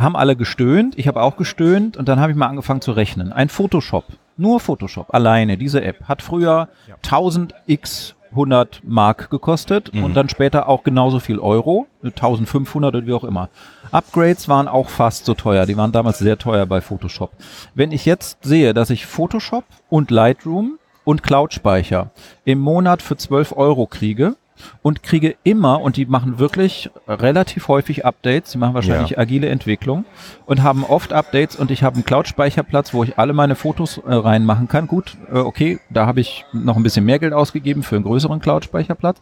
haben 0.00 0.16
alle 0.16 0.36
gestöhnt. 0.36 0.98
Ich 0.98 1.08
habe 1.08 1.22
auch 1.22 1.36
gestöhnt 1.36 1.96
und 1.96 2.08
dann 2.08 2.20
habe 2.20 2.32
ich 2.32 2.38
mal 2.38 2.46
angefangen 2.46 2.80
zu 2.80 2.92
rechnen. 2.92 3.32
Ein 3.32 3.48
Photoshop, 3.48 4.04
nur 4.36 4.60
Photoshop, 4.60 5.14
alleine, 5.14 5.56
diese 5.56 5.82
App, 5.82 6.04
hat 6.08 6.22
früher 6.22 6.68
1000 7.02 7.54
x 7.66 8.14
100 8.32 8.82
Mark 8.84 9.28
gekostet 9.30 9.90
und 9.90 10.14
dann 10.14 10.28
später 10.28 10.68
auch 10.68 10.84
genauso 10.84 11.18
viel 11.18 11.38
Euro, 11.38 11.86
1500 12.04 12.94
oder 12.94 13.06
wie 13.06 13.12
auch 13.12 13.24
immer. 13.24 13.48
Upgrades 13.90 14.48
waren 14.48 14.68
auch 14.68 14.88
fast 14.88 15.24
so 15.24 15.34
teuer, 15.34 15.66
die 15.66 15.76
waren 15.76 15.92
damals 15.92 16.20
sehr 16.20 16.38
teuer 16.38 16.66
bei 16.66 16.80
Photoshop. 16.80 17.32
Wenn 17.74 17.90
ich 17.90 18.04
jetzt 18.04 18.38
sehe, 18.42 18.72
dass 18.72 18.90
ich 18.90 19.06
Photoshop 19.06 19.64
und 19.88 20.12
Lightroom 20.12 20.78
und 21.04 21.22
Cloud-Speicher 21.22 22.10
im 22.44 22.60
Monat 22.60 23.02
für 23.02 23.16
12 23.16 23.52
Euro 23.56 23.86
kriege 23.86 24.36
und 24.82 25.02
kriege 25.02 25.36
immer, 25.42 25.80
und 25.80 25.96
die 25.96 26.06
machen 26.06 26.38
wirklich 26.38 26.90
relativ 27.08 27.68
häufig 27.68 28.04
Updates, 28.04 28.52
die 28.52 28.58
machen 28.58 28.74
wahrscheinlich 28.74 29.10
Ja. 29.10 29.18
agile 29.18 29.48
Entwicklung 29.48 30.04
und 30.46 30.62
haben 30.62 30.84
oft 30.84 31.12
Updates 31.12 31.56
und 31.56 31.70
ich 31.70 31.82
habe 31.82 31.94
einen 31.96 32.04
Cloud-Speicherplatz, 32.04 32.94
wo 32.94 33.04
ich 33.04 33.18
alle 33.18 33.32
meine 33.32 33.54
Fotos 33.54 33.98
äh, 33.98 34.12
reinmachen 34.14 34.68
kann. 34.68 34.86
Gut, 34.86 35.16
äh, 35.32 35.38
okay, 35.38 35.80
da 35.90 36.06
habe 36.06 36.20
ich 36.20 36.44
noch 36.52 36.76
ein 36.76 36.82
bisschen 36.82 37.04
mehr 37.04 37.18
Geld 37.18 37.32
ausgegeben 37.32 37.82
für 37.82 37.96
einen 37.96 38.04
größeren 38.04 38.40
Cloud-Speicherplatz. 38.40 39.18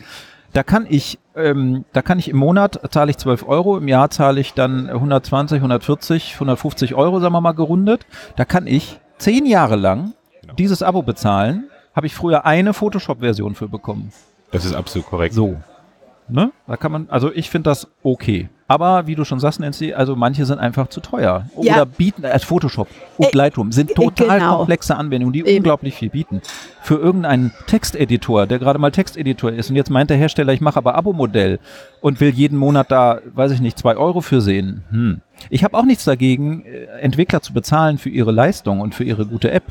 Da 0.54 0.62
kann 0.62 0.86
ich, 0.88 1.18
ähm, 1.36 1.84
da 1.92 2.00
kann 2.00 2.18
ich 2.18 2.28
im 2.30 2.38
Monat 2.38 2.80
zahle 2.90 3.10
ich 3.10 3.18
12 3.18 3.46
Euro, 3.46 3.76
im 3.76 3.86
Jahr 3.86 4.08
zahle 4.08 4.40
ich 4.40 4.54
dann 4.54 4.88
120, 4.88 5.58
140, 5.58 6.34
150 6.34 6.94
Euro, 6.94 7.20
sagen 7.20 7.34
wir 7.34 7.42
mal 7.42 7.52
gerundet. 7.52 8.06
Da 8.36 8.46
kann 8.46 8.66
ich 8.66 8.98
zehn 9.18 9.44
Jahre 9.44 9.76
lang 9.76 10.14
dieses 10.56 10.82
Abo 10.82 11.02
bezahlen. 11.02 11.64
Habe 11.94 12.06
ich 12.06 12.14
früher 12.14 12.46
eine 12.46 12.72
Photoshop-Version 12.72 13.56
für 13.56 13.68
bekommen. 13.68 14.10
Das 14.50 14.64
ist 14.64 14.74
absolut 14.74 15.06
korrekt. 15.08 15.34
So. 15.34 15.56
Ne? 16.30 16.52
Da 16.66 16.76
kann 16.76 16.92
man, 16.92 17.06
also 17.08 17.32
ich 17.32 17.48
finde 17.48 17.70
das 17.70 17.88
okay. 18.02 18.48
Aber 18.70 19.06
wie 19.06 19.14
du 19.14 19.24
schon 19.24 19.40
sagst, 19.40 19.60
Nancy, 19.60 19.94
also 19.94 20.14
manche 20.14 20.44
sind 20.44 20.58
einfach 20.58 20.88
zu 20.88 21.00
teuer. 21.00 21.46
Ja. 21.58 21.76
Oder 21.76 21.86
bieten, 21.86 22.26
als 22.26 22.44
Photoshop 22.44 22.88
und 23.16 23.34
Äh, 23.34 23.36
Lightroom 23.36 23.72
sind 23.72 23.92
äh, 23.92 23.94
total 23.94 24.40
genau. 24.40 24.58
komplexe 24.58 24.94
Anwendungen, 24.94 25.32
die 25.32 25.40
Eben. 25.40 25.56
unglaublich 25.56 25.94
viel 25.94 26.10
bieten. 26.10 26.42
Für 26.82 26.96
irgendeinen 26.96 27.52
Texteditor, 27.66 28.46
der 28.46 28.58
gerade 28.58 28.78
mal 28.78 28.92
Texteditor 28.92 29.52
ist 29.52 29.70
und 29.70 29.76
jetzt 29.76 29.88
meint 29.88 30.10
der 30.10 30.18
Hersteller, 30.18 30.52
ich 30.52 30.60
mache 30.60 30.76
aber 30.76 30.96
Abo-Modell 30.96 31.60
und 32.02 32.20
will 32.20 32.28
jeden 32.28 32.58
Monat 32.58 32.90
da, 32.90 33.20
weiß 33.32 33.52
ich 33.52 33.62
nicht, 33.62 33.78
zwei 33.78 33.96
Euro 33.96 34.20
für 34.20 34.42
sehen. 34.42 34.84
Hm. 34.90 35.22
Ich 35.48 35.64
habe 35.64 35.74
auch 35.78 35.84
nichts 35.84 36.04
dagegen, 36.04 36.66
äh, 36.66 36.84
Entwickler 37.00 37.40
zu 37.40 37.54
bezahlen 37.54 37.96
für 37.96 38.10
ihre 38.10 38.32
Leistung 38.32 38.80
und 38.80 38.94
für 38.94 39.04
ihre 39.04 39.24
gute 39.24 39.50
App. 39.50 39.64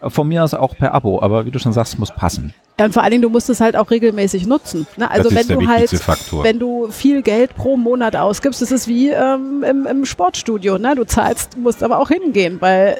Mhm. 0.00 0.08
Von 0.08 0.28
mir 0.28 0.44
aus 0.44 0.54
auch 0.54 0.76
per 0.76 0.94
Abo, 0.94 1.20
aber 1.20 1.46
wie 1.46 1.50
du 1.50 1.58
schon 1.58 1.72
sagst, 1.72 1.98
muss 1.98 2.12
passen. 2.12 2.54
Ja, 2.78 2.84
und 2.86 2.92
vor 2.92 3.02
allen 3.02 3.10
Dingen, 3.12 3.22
du 3.22 3.30
musst 3.30 3.48
es 3.48 3.60
halt 3.60 3.74
auch 3.74 3.90
regelmäßig 3.90 4.46
nutzen. 4.46 4.86
Ne? 4.98 5.10
Also 5.10 5.30
Das 5.30 5.48
wenn 5.48 5.58
du 5.60 5.66
halt, 5.66 5.88
Faktor. 5.90 6.44
wenn 6.44 6.58
du 6.58 6.88
viel 6.90 7.22
Geld 7.22 7.54
pro 7.56 7.76
Monat 7.78 8.16
ausgibst, 8.16 8.60
das 8.60 8.70
ist 8.70 8.86
wie 8.86 9.08
ähm, 9.10 9.64
im, 9.68 9.86
im 9.86 10.04
Sportstudio. 10.04 10.76
Ne? 10.76 10.94
Du 10.94 11.04
zahlst, 11.04 11.56
musst 11.56 11.82
aber 11.82 11.98
auch 11.98 12.08
hingehen, 12.10 12.58
weil 12.60 12.98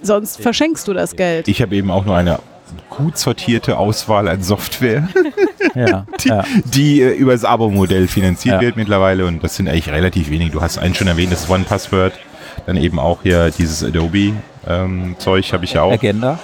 sonst 0.00 0.40
verschenkst 0.40 0.88
du 0.88 0.94
das 0.94 1.14
Geld. 1.14 1.46
Ich 1.48 1.60
habe 1.60 1.76
eben 1.76 1.90
auch 1.90 2.06
nur 2.06 2.16
eine 2.16 2.38
gut 2.88 3.18
sortierte 3.18 3.76
Auswahl 3.78 4.28
an 4.28 4.42
Software, 4.42 5.08
Ja, 5.74 6.06
die, 6.24 6.28
ja. 6.28 6.44
die 6.64 7.02
äh, 7.02 7.10
über 7.12 7.32
das 7.32 7.44
Abo-Modell 7.44 8.08
finanziert 8.08 8.54
Ja. 8.56 8.60
wird 8.62 8.76
mittlerweile 8.76 9.26
und 9.26 9.44
das 9.44 9.56
sind 9.56 9.68
eigentlich 9.68 9.90
relativ 9.90 10.30
wenig. 10.30 10.52
Du 10.52 10.62
hast 10.62 10.78
einen 10.78 10.94
schon 10.94 11.06
erwähnt, 11.06 11.32
das 11.32 11.50
One 11.50 11.64
Password, 11.64 12.14
dann 12.64 12.76
eben 12.78 12.98
auch 12.98 13.18
hier 13.22 13.50
dieses 13.50 13.84
Adobe-Zeug 13.84 15.52
habe 15.52 15.64
ich 15.64 15.74
ja 15.74 15.82
auch, 15.82 15.92
Agenda. 15.92 16.38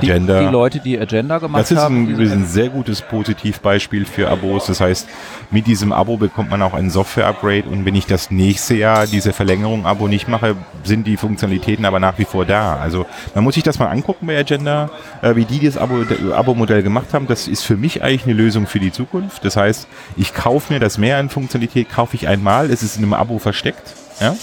Die, 0.00 0.10
Agenda. 0.10 0.40
die 0.40 0.46
Leute, 0.46 0.78
die 0.80 0.98
Agenda 0.98 1.38
gemacht 1.38 1.60
Das 1.62 1.70
ist 1.70 1.78
haben. 1.78 2.02
ein, 2.02 2.06
die 2.06 2.12
übrigens 2.12 2.32
ein 2.32 2.46
sehr 2.46 2.68
gutes 2.68 3.02
Positivbeispiel 3.02 4.04
für 4.04 4.28
Abos. 4.28 4.66
Das 4.66 4.80
heißt, 4.80 5.08
mit 5.50 5.66
diesem 5.66 5.92
Abo 5.92 6.16
bekommt 6.16 6.50
man 6.50 6.62
auch 6.62 6.74
ein 6.74 6.90
Software-Upgrade 6.90 7.64
und 7.70 7.84
wenn 7.84 7.94
ich 7.94 8.06
das 8.06 8.30
nächste 8.30 8.74
Jahr 8.74 9.06
diese 9.06 9.32
Verlängerung 9.32 9.86
Abo 9.86 10.08
nicht 10.08 10.28
mache, 10.28 10.56
sind 10.84 11.06
die 11.06 11.16
Funktionalitäten 11.16 11.84
aber 11.84 12.00
nach 12.00 12.18
wie 12.18 12.24
vor 12.24 12.44
da. 12.44 12.76
Also 12.76 13.06
man 13.34 13.44
muss 13.44 13.54
sich 13.54 13.62
das 13.64 13.78
mal 13.78 13.86
angucken 13.88 14.26
bei 14.26 14.38
Agenda, 14.38 14.90
äh, 15.22 15.34
wie 15.36 15.44
die 15.44 15.60
das 15.64 15.76
Abo- 15.76 16.04
Abo-Modell 16.34 16.82
gemacht 16.82 17.12
haben. 17.12 17.26
Das 17.26 17.48
ist 17.48 17.62
für 17.62 17.76
mich 17.76 18.02
eigentlich 18.02 18.24
eine 18.24 18.34
Lösung 18.34 18.66
für 18.66 18.80
die 18.80 18.92
Zukunft. 18.92 19.44
Das 19.44 19.56
heißt, 19.56 19.86
ich 20.16 20.34
kaufe 20.34 20.72
mir 20.72 20.80
das 20.80 20.98
mehr 20.98 21.18
an 21.18 21.28
Funktionalität, 21.28 21.90
kaufe 21.90 22.16
ich 22.16 22.28
einmal, 22.28 22.70
es 22.70 22.82
ist 22.82 22.96
in 22.96 23.02
einem 23.04 23.14
Abo 23.14 23.38
versteckt. 23.38 23.94
Ja? 24.20 24.34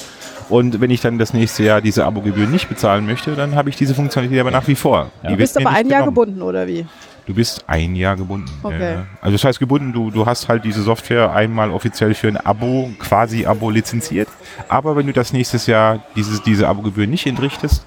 Und 0.49 0.81
wenn 0.81 0.89
ich 0.89 1.01
dann 1.01 1.17
das 1.17 1.33
nächste 1.33 1.63
Jahr 1.63 1.81
diese 1.81 2.05
Abogebühren 2.05 2.51
nicht 2.51 2.67
bezahlen 2.69 3.05
möchte, 3.05 3.35
dann 3.35 3.55
habe 3.55 3.69
ich 3.69 3.75
diese 3.75 3.93
Funktionalität 3.95 4.39
aber 4.41 4.51
nach 4.51 4.67
wie 4.67 4.75
vor. 4.75 5.11
Die 5.23 5.27
Du 5.27 5.37
bist 5.37 5.57
aber 5.57 5.69
ein 5.69 5.87
Jahr 5.87 6.01
genommen. 6.01 6.15
gebunden, 6.15 6.41
oder 6.41 6.67
wie? 6.67 6.85
Du 7.27 7.35
bist 7.35 7.63
ein 7.67 7.95
Jahr 7.95 8.15
gebunden. 8.15 8.49
Okay. 8.63 8.93
Ja. 8.93 9.05
Also 9.21 9.35
das 9.35 9.43
heißt 9.43 9.59
gebunden, 9.59 9.93
du, 9.93 10.09
du 10.09 10.25
hast 10.25 10.49
halt 10.49 10.65
diese 10.65 10.81
Software 10.81 11.31
einmal 11.31 11.69
offiziell 11.69 12.15
für 12.15 12.27
ein 12.27 12.37
Abo, 12.37 12.89
quasi 12.97 13.45
Abo 13.45 13.69
lizenziert. 13.69 14.27
Aber 14.67 14.95
wenn 14.95 15.05
du 15.05 15.13
das 15.13 15.31
nächstes 15.31 15.67
Jahr 15.67 15.99
dieses, 16.15 16.41
diese 16.41 16.67
Abogebühr 16.67 17.05
nicht 17.05 17.27
entrichtest, 17.27 17.85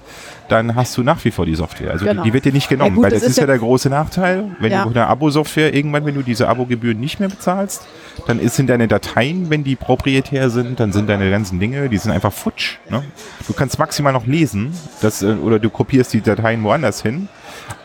dann 0.49 0.75
hast 0.75 0.97
du 0.97 1.03
nach 1.03 1.23
wie 1.25 1.31
vor 1.31 1.45
die 1.45 1.55
Software. 1.55 1.91
Also 1.91 2.05
Genau. 2.05 2.23
die, 2.23 2.29
die 2.29 2.33
wird 2.33 2.45
dir 2.45 2.51
nicht 2.51 2.69
genommen, 2.69 2.91
Ja, 2.91 2.95
gut, 2.95 3.03
weil 3.05 3.11
das 3.11 3.21
das 3.21 3.29
ist 3.29 3.31
ist 3.31 3.37
ja 3.37 3.43
ja- 3.43 3.47
der 3.47 3.59
große 3.59 3.89
Nachteil. 3.89 4.45
Wenn 4.59 4.71
Ja. 4.71 4.83
du 4.83 4.89
eine 4.89 5.07
Abo-Software 5.07 5.73
irgendwann, 5.73 6.05
wenn 6.05 6.15
du 6.15 6.21
diese 6.21 6.47
Abogebühren 6.47 6.99
nicht 6.99 7.19
mehr 7.19 7.29
bezahlst, 7.29 7.85
dann 8.27 8.39
ist, 8.39 8.55
sind 8.55 8.69
deine 8.69 8.87
Dateien, 8.87 9.49
wenn 9.49 9.63
die 9.63 9.75
proprietär 9.75 10.49
sind, 10.49 10.79
dann 10.79 10.91
sind 10.91 11.09
deine 11.09 11.29
ganzen 11.29 11.59
Dinge, 11.59 11.89
die 11.89 11.97
sind 11.97 12.11
einfach 12.11 12.31
futsch. 12.33 12.77
Ne? 12.89 13.03
Du 13.47 13.53
kannst 13.53 13.79
maximal 13.79 14.13
noch 14.13 14.27
lesen 14.27 14.73
das, 15.01 15.21
äh, 15.23 15.33
oder 15.33 15.59
du 15.59 15.69
kopierst 15.69 16.13
die 16.13 16.21
Dateien 16.21 16.63
woanders 16.63 17.01
hin. 17.01 17.27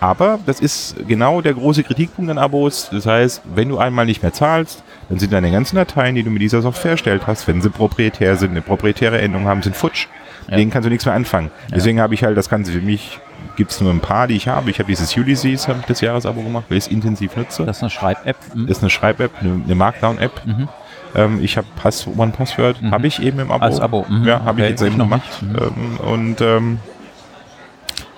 Aber 0.01 0.39
das 0.47 0.61
ist 0.61 0.97
genau 1.07 1.41
der 1.41 1.55
große 1.55 1.83
Kritikpunkt 1.85 2.31
an 2.31 2.39
Abos. 2.39 2.89
Das 2.91 3.07
heißt, 3.07 3.43
wenn 3.55 3.69
du 3.69 3.79
einmal 3.79 4.07
nicht 4.07 4.23
mehr 4.23 4.33
zahlst, 4.33 4.83
dann 5.09 5.19
sind 5.19 5.33
deine 5.33 5.51
ganzen 5.51 5.77
Dateien, 5.77 6.15
die 6.15 6.23
du 6.23 6.31
mit 6.31 6.43
dieser 6.43 6.63
Software 6.63 6.93
erstellt 6.93 7.23
hast, 7.27 7.47
wenn 7.49 7.61
sie 7.63 7.71
proprietär 7.71 8.37
sind, 8.37 8.51
eine 8.51 8.61
proprietäre 8.63 9.21
Endung 9.21 9.47
haben, 9.47 9.63
sind 9.63 9.77
futsch. 9.77 10.07
Ja. 10.49 10.57
Denen 10.57 10.71
kannst 10.71 10.87
du 10.87 10.91
nichts 10.91 11.05
mehr 11.05 11.15
anfangen. 11.15 11.51
Deswegen 11.75 12.01
habe 12.01 12.15
ich 12.15 12.25
halt 12.25 12.37
das 12.37 12.49
Ganze 12.49 12.73
für 12.73 12.81
mich, 12.81 13.21
gibt 13.57 13.71
es 13.71 13.81
nur 13.81 13.93
ein 13.93 14.01
paar, 14.01 14.27
die 14.27 14.35
ich 14.37 14.49
habe. 14.49 14.71
Ich 14.71 14.79
habe 14.79 14.89
dieses 14.89 15.15
Ulysses, 15.17 15.69
habe 15.69 15.81
ich 15.81 15.87
das 15.87 16.01
Jahresabo 16.01 16.43
gemacht, 16.43 16.65
weil 16.69 16.79
ich 16.79 16.87
es 16.87 16.91
intensiv 16.91 17.37
nutze. 17.37 17.65
Das 17.65 17.79
ist 17.79 17.83
eine 17.83 17.91
Schreib-App. 17.91 18.37
Hm? 18.53 18.67
Das 18.67 18.79
ist 18.79 18.83
eine 18.83 18.91
Schreib-App, 18.91 19.33
eine, 19.41 19.61
eine 19.65 19.75
Markdown-App. 19.75 20.47
Mhm. 20.47 20.69
Ähm, 21.15 21.39
ich 21.43 21.57
habe 21.57 21.67
Pass 21.77 22.07
One 22.07 22.33
Password, 22.33 22.81
habe 22.91 23.07
ich 23.07 23.23
eben 23.23 23.39
im 23.41 23.51
Abo. 23.51 23.65
Als 23.65 23.81
Abo, 23.81 24.07
mhm. 24.09 24.25
Ja, 24.25 24.41
habe 24.41 24.53
Okay, 24.53 24.65
ich 24.65 24.71
jetzt 24.71 24.83
eben 24.83 24.93
ich 24.93 24.97
noch 24.99 25.05
gemacht. 25.07 25.43
nicht. 25.43 25.63
Ähm, 25.63 25.97
und 26.07 26.41
ähm, 26.41 26.79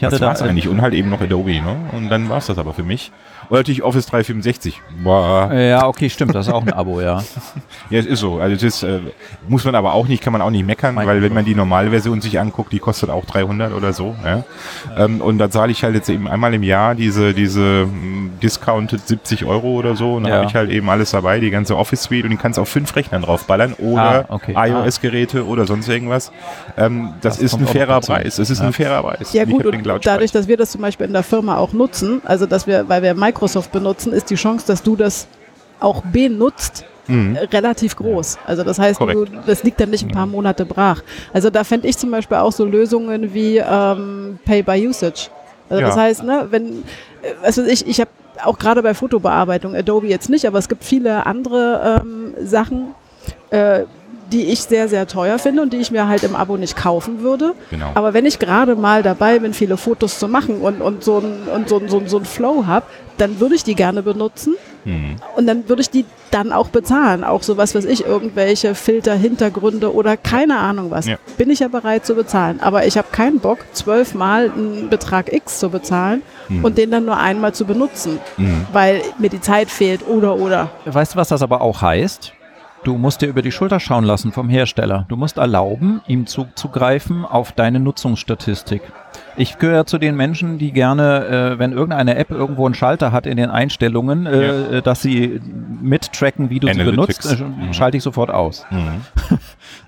das 0.00 0.20
war's 0.20 0.38
da, 0.38 0.46
eigentlich. 0.46 0.68
Und 0.68 0.80
halt 0.80 0.94
eben 0.94 1.10
noch 1.10 1.20
Adobe. 1.20 1.52
Ne? 1.60 1.76
Und 1.92 2.08
dann 2.08 2.28
war's 2.28 2.46
das 2.46 2.58
aber 2.58 2.72
für 2.72 2.82
mich. 2.82 3.12
Und 3.50 3.58
natürlich 3.58 3.82
Office 3.82 4.06
365. 4.06 4.80
Boah. 5.04 5.52
Ja, 5.52 5.86
okay, 5.88 6.08
stimmt, 6.08 6.34
das 6.34 6.46
ist 6.46 6.52
auch 6.52 6.62
ein 6.62 6.72
Abo, 6.72 7.00
ja. 7.00 7.22
Ja, 7.90 7.98
es 7.98 8.06
ist 8.06 8.20
so. 8.20 8.38
Also 8.38 8.54
das 8.54 8.62
ist, 8.62 8.82
äh, 8.84 9.00
muss 9.48 9.64
man 9.64 9.74
aber 9.74 9.92
auch 9.94 10.06
nicht, 10.06 10.22
kann 10.22 10.32
man 10.32 10.40
auch 10.40 10.50
nicht 10.50 10.64
meckern, 10.64 10.94
Mein 10.94 11.08
weil 11.08 11.20
wenn 11.22 11.34
man 11.34 11.44
die 11.44 11.56
normale 11.56 11.90
Version 11.90 12.20
sich 12.20 12.38
anguckt, 12.38 12.72
die 12.72 12.78
kostet 12.78 13.10
auch 13.10 13.24
300 13.24 13.72
oder 13.74 13.92
so. 13.92 14.14
Ja? 14.24 14.44
Ähm, 14.96 15.20
und 15.20 15.38
da 15.38 15.50
zahle 15.50 15.72
ich 15.72 15.82
halt 15.82 15.96
jetzt 15.96 16.08
eben 16.08 16.28
einmal 16.28 16.54
im 16.54 16.62
Jahr 16.62 16.94
diese, 16.94 17.34
diese 17.34 17.86
mh, 17.86 18.30
discounted 18.40 19.04
70 19.08 19.44
Euro 19.44 19.72
oder 19.72 19.96
so. 19.96 20.14
Und 20.14 20.22
da 20.24 20.28
Ja. 20.30 20.36
habe 20.36 20.46
ich 20.46 20.54
halt 20.54 20.70
eben 20.70 20.88
alles 20.88 21.10
dabei, 21.10 21.40
die 21.40 21.50
ganze 21.50 21.76
Office 21.76 22.04
Suite 22.04 22.22
und 22.24 22.30
die 22.30 22.36
kannst 22.36 22.60
auf 22.60 22.68
fünf 22.68 22.94
Rechnern 22.94 23.22
draufballern 23.22 23.72
oder 23.74 24.26
Ah, 24.28 24.34
okay. 24.34 24.54
iOS-Geräte 24.56 25.44
oder 25.44 25.66
sonst 25.66 25.88
irgendwas. 25.88 26.30
Ähm, 26.76 27.14
das, 27.20 27.38
Das 27.38 27.42
ist 27.42 27.54
ein 27.58 27.66
fairer 27.66 27.94
dazu. 27.94 28.12
Preis. 28.12 28.36
Das 28.36 28.48
ist 28.48 28.60
Ja. 28.60 28.66
ein 28.66 28.72
fairer 28.72 29.02
Preis. 29.02 29.32
Ja 29.32 29.44
gut, 29.44 29.66
und 29.66 29.84
dadurch, 30.04 30.30
dass 30.30 30.46
wir 30.46 30.56
das 30.56 30.70
zum 30.70 30.82
Beispiel 30.82 31.06
in 31.06 31.12
der 31.12 31.24
Firma 31.24 31.56
auch 31.56 31.72
nutzen, 31.72 32.22
also 32.24 32.46
dass 32.46 32.68
wir, 32.68 32.88
weil 32.88 33.02
wir 33.02 33.14
Microsoft 33.14 33.39
benutzen, 33.72 34.12
ist 34.12 34.30
die 34.30 34.34
Chance, 34.36 34.66
dass 34.66 34.82
du 34.82 34.96
das 34.96 35.26
auch 35.80 36.02
benutzt, 36.02 36.84
Mhm. 37.06 37.34
äh, 37.36 37.40
relativ 37.46 37.96
groß. 37.96 38.38
Also 38.46 38.62
das 38.62 38.78
heißt, 38.78 39.00
du, 39.00 39.24
das 39.46 39.64
liegt 39.64 39.80
dann 39.80 39.90
nicht 39.90 40.04
ein 40.04 40.12
paar 40.12 40.26
Monate 40.26 40.64
brach. 40.64 41.02
Also 41.32 41.50
da 41.50 41.64
fände 41.64 41.88
ich 41.88 41.98
zum 41.98 42.10
Beispiel 42.10 42.36
auch 42.36 42.52
so 42.52 42.64
Lösungen 42.64 43.34
wie 43.34 43.56
ähm, 43.58 44.38
Pay 44.44 44.62
by 44.62 44.86
Usage. 44.88 45.28
Also 45.68 45.82
das 45.84 45.96
Ja. 45.96 46.02
heißt, 46.02 46.22
ne, 46.22 46.46
wenn, 46.50 46.66
äh, 47.22 47.32
was 47.42 47.58
weiß 47.58 47.66
ich, 47.66 47.86
ich 47.88 48.00
habe 48.00 48.10
auch 48.44 48.58
gerade 48.58 48.82
bei 48.82 48.94
Fotobearbeitung, 48.94 49.74
Adobe 49.74 50.06
jetzt 50.06 50.28
nicht, 50.30 50.46
aber 50.46 50.58
es 50.58 50.68
gibt 50.68 50.84
viele 50.84 51.26
andere 51.26 52.00
ähm, 52.02 52.34
Sachen, 52.46 52.94
äh, 53.50 53.84
die 54.32 54.44
ich 54.46 54.62
sehr, 54.62 54.88
sehr 54.88 55.06
teuer 55.06 55.38
finde 55.38 55.62
und 55.62 55.72
die 55.72 55.78
ich 55.78 55.90
mir 55.90 56.06
halt 56.08 56.22
im 56.22 56.36
Abo 56.36 56.56
nicht 56.56 56.76
kaufen 56.76 57.20
würde. 57.20 57.54
Genau. 57.70 57.90
Aber 57.94 58.14
wenn 58.14 58.26
ich 58.26 58.38
gerade 58.38 58.76
mal 58.76 59.02
dabei 59.02 59.38
bin, 59.38 59.52
viele 59.54 59.76
Fotos 59.76 60.18
zu 60.18 60.28
machen 60.28 60.60
und, 60.60 60.80
und 60.80 61.02
so 61.04 61.18
ein, 61.18 61.48
und 61.54 61.68
so 61.68 61.78
ein, 61.78 61.88
so 61.88 61.98
ein, 61.98 62.08
so 62.08 62.18
ein 62.18 62.24
Flow 62.24 62.66
habe, 62.66 62.86
dann 63.18 63.40
würde 63.40 63.54
ich 63.54 63.64
die 63.64 63.74
gerne 63.74 64.02
benutzen 64.02 64.54
Mhm. 64.82 65.16
und 65.36 65.46
dann 65.46 65.68
würde 65.68 65.82
ich 65.82 65.90
die 65.90 66.06
dann 66.30 66.52
auch 66.54 66.68
bezahlen. 66.68 67.22
Auch 67.22 67.42
so 67.42 67.58
was 67.58 67.74
weiß 67.74 67.84
ich, 67.84 68.06
irgendwelche 68.06 68.74
Filter, 68.74 69.12
Hintergründe 69.14 69.92
oder 69.94 70.16
keine 70.16 70.56
Ahnung 70.58 70.90
was. 70.90 71.04
Ja. 71.06 71.16
Bin 71.36 71.50
ich 71.50 71.58
ja 71.58 71.68
bereit 71.68 72.06
zu 72.06 72.14
bezahlen. 72.14 72.60
Aber 72.62 72.86
ich 72.86 72.96
habe 72.96 73.08
keinen 73.12 73.40
Bock, 73.40 73.58
zwölfmal 73.74 74.50
einen 74.50 74.88
Betrag 74.88 75.30
X 75.34 75.58
zu 75.58 75.68
bezahlen 75.68 76.22
und 76.62 76.78
den 76.78 76.90
dann 76.90 77.04
nur 77.04 77.18
einmal 77.18 77.52
zu 77.52 77.66
benutzen, 77.66 78.18
Mhm. 78.38 78.66
weil 78.72 79.02
mir 79.18 79.28
die 79.28 79.42
Zeit 79.42 79.68
fehlt 79.68 80.00
oder 80.08 80.36
oder. 80.36 80.70
Weißt 80.86 81.12
du, 81.12 81.18
was 81.18 81.28
das 81.28 81.42
aber 81.42 81.60
auch 81.60 81.82
heißt? 81.82 82.32
Du 82.82 82.96
musst 82.96 83.20
dir 83.20 83.26
über 83.26 83.42
die 83.42 83.52
Schulter 83.52 83.78
schauen 83.78 84.04
lassen 84.04 84.32
vom 84.32 84.48
Hersteller. 84.48 85.04
Du 85.08 85.16
musst 85.16 85.36
erlauben, 85.36 86.00
ihm 86.06 86.26
zuzugreifen 86.26 87.26
auf 87.26 87.52
deine 87.52 87.78
Nutzungsstatistik. 87.78 88.80
Ich 89.36 89.58
gehöre 89.58 89.84
zu 89.84 89.98
den 89.98 90.16
Menschen, 90.16 90.56
die 90.56 90.72
gerne, 90.72 91.26
äh, 91.54 91.58
wenn 91.58 91.72
irgendeine 91.72 92.16
App 92.16 92.30
irgendwo 92.30 92.64
einen 92.64 92.74
Schalter 92.74 93.12
hat 93.12 93.26
in 93.26 93.36
den 93.36 93.50
Einstellungen, 93.50 94.24
äh, 94.24 94.78
äh, 94.78 94.82
dass 94.82 95.02
sie 95.02 95.40
mittracken, 95.82 96.48
wie 96.48 96.58
du 96.60 96.68
Analytics. 96.68 97.28
sie 97.28 97.36
benutzt, 97.36 97.60
äh, 97.60 97.66
Mhm. 97.66 97.72
schalte 97.74 97.98
ich 97.98 98.02
sofort 98.02 98.30
aus. 98.30 98.64
Mhm. 98.70 99.02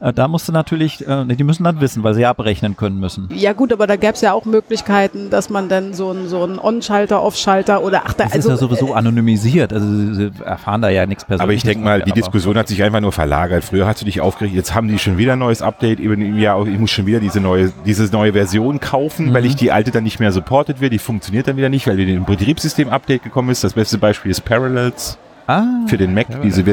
Äh, 0.02 0.12
da 0.12 0.26
musst 0.26 0.48
du 0.48 0.52
natürlich, 0.52 1.06
äh, 1.06 1.24
die 1.26 1.44
müssen 1.44 1.62
dann 1.62 1.80
wissen, 1.80 2.02
weil 2.02 2.14
sie 2.14 2.22
ja 2.22 2.30
abrechnen 2.30 2.76
können 2.76 2.98
müssen. 2.98 3.28
Ja 3.32 3.52
gut, 3.52 3.72
aber 3.72 3.86
da 3.86 3.96
gäbe 3.96 4.14
es 4.14 4.20
ja 4.20 4.32
auch 4.32 4.44
Möglichkeiten, 4.44 5.30
dass 5.30 5.48
man 5.48 5.68
dann 5.68 5.94
so 5.94 6.10
einen 6.10 6.28
so 6.28 6.42
einen 6.42 6.58
On-Schalter, 6.58 7.22
Off-Schalter 7.22 7.82
oder 7.84 8.02
ach 8.04 8.12
da 8.12 8.24
Das 8.24 8.32
also 8.32 8.50
ist 8.50 8.60
ja 8.60 8.68
sowieso 8.68 8.94
anonymisiert, 8.94 9.72
also 9.72 9.86
sie, 9.86 10.32
erfahren 10.44 10.82
da 10.82 10.88
ja 10.88 11.06
nichts 11.06 11.24
persönliches. 11.24 11.42
Aber 11.42 11.52
ich 11.52 11.62
denke 11.62 11.84
mal, 11.84 12.02
die 12.02 12.12
Diskussion 12.12 12.58
hat 12.58 12.66
sich 12.66 12.82
einfach 12.82 13.00
nur 13.00 13.12
verlagert. 13.12 13.62
Früher 13.62 13.86
hast 13.86 14.00
du 14.00 14.04
dich 14.04 14.20
aufgeregt, 14.20 14.56
jetzt 14.56 14.74
haben 14.74 14.88
die 14.88 14.98
schon 14.98 15.18
wieder 15.18 15.34
ein 15.34 15.38
neues 15.38 15.62
Update. 15.62 16.00
Eben, 16.00 16.36
Ja, 16.36 16.60
ich 16.64 16.78
muss 16.78 16.90
schon 16.90 17.06
wieder 17.06 17.20
diese 17.20 17.40
neue, 17.40 17.72
diese 17.86 18.04
neue 18.12 18.32
Version 18.32 18.80
kaufen, 18.80 19.32
weil 19.32 19.46
ich 19.46 19.54
die 19.54 19.70
alte 19.70 19.92
dann 19.92 20.02
nicht 20.02 20.18
mehr 20.18 20.32
supportet 20.32 20.80
wird. 20.80 20.92
Die 20.92 20.98
funktioniert 20.98 21.46
dann 21.46 21.56
wieder 21.56 21.68
nicht, 21.68 21.86
weil 21.86 21.96
wieder 21.96 22.12
ein 22.12 22.24
Betriebssystem-Update 22.24 23.22
gekommen 23.22 23.50
ist. 23.50 23.62
Das 23.62 23.74
beste 23.74 23.98
Beispiel 23.98 24.32
ist 24.32 24.40
Parallels 24.40 25.18
Ah, 25.52 25.64
für 25.86 25.98
den 25.98 26.14
Mac, 26.14 26.26
diese 26.42 26.64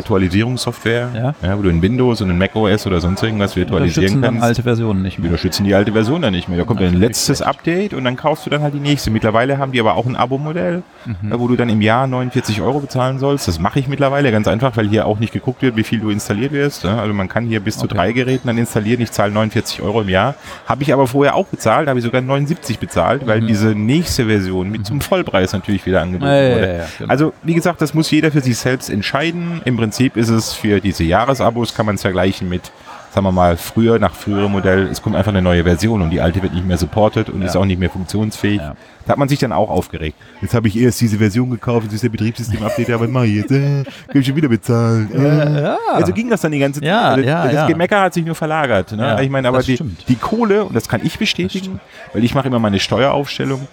Virtualisierungssoftware, 0.44 1.34
Ja. 1.42 1.58
wo 1.58 1.62
du 1.64 1.70
in 1.70 1.82
Windows 1.82 2.22
und 2.22 2.30
in 2.30 2.38
Mac 2.38 2.56
OS 2.56 2.88
oder 2.88 3.00
sonst 3.02 3.22
irgendwas 3.24 3.56
virtualisieren 3.56 4.06
unterstützen 4.06 4.22
dann 4.22 4.34
kannst. 4.36 4.46
alte 4.48 4.64
Versionen 4.64 5.02
nicht 5.02 5.18
Die 5.18 5.22
mehr. 5.22 5.32
unterstützen 5.32 5.64
die 5.66 5.74
alte 5.74 5.92
Version 5.92 6.22
dann 6.22 6.34
nicht 6.34 6.48
mehr. 6.50 6.58
Da 6.58 6.64
kommt 6.64 6.80
dann 6.82 6.88
ein 6.90 6.94
letztes 7.00 7.42
Update 7.42 7.94
und 7.94 8.04
dann 8.04 8.16
kaufst 8.16 8.46
du 8.46 8.50
dann 8.50 8.62
halt 8.62 8.74
die 8.74 8.80
nächste. 8.80 9.12
Mittlerweile 9.12 9.58
haben 9.58 9.72
die 9.72 9.80
aber 9.80 9.96
auch 9.96 10.06
ein 10.06 10.16
Abo-Modell, 10.16 10.84
Mhm. 11.06 11.32
äh, 11.32 11.40
wo 11.40 11.48
du 11.48 11.56
dann 11.56 11.70
im 11.70 11.82
Jahr 11.82 12.08
49 12.08 12.62
Euro 12.62 12.80
bezahlen 12.80 13.20
sollst. 13.20 13.48
Das 13.48 13.60
mache 13.60 13.80
ich 13.80 13.88
mittlerweile 13.88 14.32
ganz 14.32 14.48
einfach, 14.48 14.78
weil 14.78 14.88
hier 14.88 15.06
auch 15.08 15.20
nicht 15.20 15.34
geguckt 15.34 15.62
wird, 15.62 15.76
wie 15.76 15.84
viel 15.84 16.00
du 16.00 16.10
installiert 16.10 16.52
wirst. 16.52 16.84
ja. 16.84 16.98
Also 17.00 17.14
man 17.14 17.28
kann 17.28 17.46
hier 17.46 17.60
bis 17.60 17.78
zu 17.78 17.86
Okay. 17.86 17.96
drei 17.96 18.12
Geräten 18.14 18.48
dann 18.48 18.58
installieren. 18.58 19.02
Ich 19.02 19.12
zahle 19.12 19.32
49 19.32 19.82
Euro 19.82 20.02
im 20.02 20.10
Jahr. 20.10 20.36
Habe 20.68 20.84
ich 20.84 20.94
aber 20.94 21.08
vorher 21.08 21.36
auch 21.36 21.48
bezahlt, 21.48 21.88
habe 21.88 22.00
ich 22.00 22.06
sogar 22.06 22.22
79 22.22 22.80
bezahlt, 22.80 23.26
weil 23.28 23.42
diese 23.42 23.70
nächste 23.70 24.26
Version 24.26 24.70
mit 24.70 24.86
zum 24.86 25.02
Vollpreis 25.02 25.54
natürlich 25.54 25.86
wieder 25.86 26.02
angeboten 26.02 26.30
Mhm. 26.32 26.36
Ja, 26.38 26.42
ja, 26.44 26.56
wurde. 26.56 26.68
ja, 26.68 26.74
ja, 26.78 26.86
genau. 26.98 27.10
Also 27.12 27.34
wie 27.44 27.54
gesagt, 27.54 27.82
das 27.82 27.94
muss 27.94 28.10
jeder 28.12 28.32
für 28.32 28.42
sich 28.42 28.58
selbst 28.58 28.69
entscheiden. 28.90 29.62
Im 29.66 29.78
Prinzip 29.78 30.16
ist 30.18 30.30
es 30.30 30.54
für 30.54 30.80
diese 30.80 31.04
Jahresabos, 31.04 31.74
kann 31.74 31.86
man 31.86 31.96
es 31.96 32.02
vergleichen 32.02 32.48
mit, 32.50 32.72
sagen 33.14 33.26
wir 33.26 33.32
mal, 33.32 33.58
früher, 33.58 33.98
nach 34.00 34.14
früherem 34.14 34.52
Modell, 34.52 34.88
es 34.92 35.02
kommt 35.02 35.16
einfach 35.16 35.32
eine 35.32 35.42
neue 35.42 35.64
Version 35.64 36.02
und 36.02 36.12
die 36.12 36.22
alte 36.22 36.42
wird 36.44 36.54
nicht 36.54 36.66
mehr 36.68 36.78
supported 36.78 37.30
und 37.30 37.42
Ja. 37.42 37.48
ist 37.48 37.56
auch 37.58 37.66
nicht 37.66 37.80
mehr 37.80 37.90
funktionsfähig. 37.90 38.58
Ja. 38.62 38.76
Da 39.06 39.14
hat 39.14 39.18
man 39.18 39.28
sich 39.28 39.40
dann 39.40 39.52
auch 39.52 39.72
aufgeregt. 39.72 40.16
Jetzt 40.40 40.54
habe 40.54 40.68
ich 40.68 40.78
erst 40.78 41.02
diese 41.02 41.18
Version 41.18 41.50
gekauft, 41.50 41.86
jetzt 41.86 41.94
ist 41.96 42.04
der 42.04 42.10
Betriebssystem-Update, 42.10 42.92
aber 42.92 43.06
was 43.06 43.10
mache 43.12 43.26
ich 43.26 43.36
jetzt? 43.38 43.52
Äh, 43.52 43.84
kann 44.08 44.22
ich 44.22 44.28
schon 44.28 44.36
wieder 44.36 44.50
bezahlen. 44.50 45.10
Äh. 45.12 45.62
ja. 45.64 45.78
Also 45.94 46.14
ging 46.14 46.30
das 46.30 46.42
dann 46.42 46.52
die 46.52 46.60
ganze 46.60 46.80
Zeit. 46.80 46.88
Ja, 46.90 47.10
Also 47.42 47.56
das. 47.56 47.68
Gemecker 47.68 48.02
hat 48.02 48.14
sich 48.14 48.24
nur 48.24 48.36
verlagert. 48.36 48.92
Ne? 48.92 49.18
Ich 49.24 49.30
meine, 49.32 49.48
aber 49.48 49.64
die, 49.64 49.80
die 50.08 50.16
Kohle, 50.16 50.64
und 50.66 50.76
das 50.76 50.88
kann 50.88 51.02
ich 51.04 51.18
bestätigen, 51.18 51.80
weil 52.14 52.24
ich 52.24 52.36
mache 52.36 52.48
immer 52.48 52.60
meine 52.60 52.80
Steueraufstellung, 52.80 53.68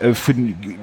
äh, 0.00 0.14
für 0.14 0.34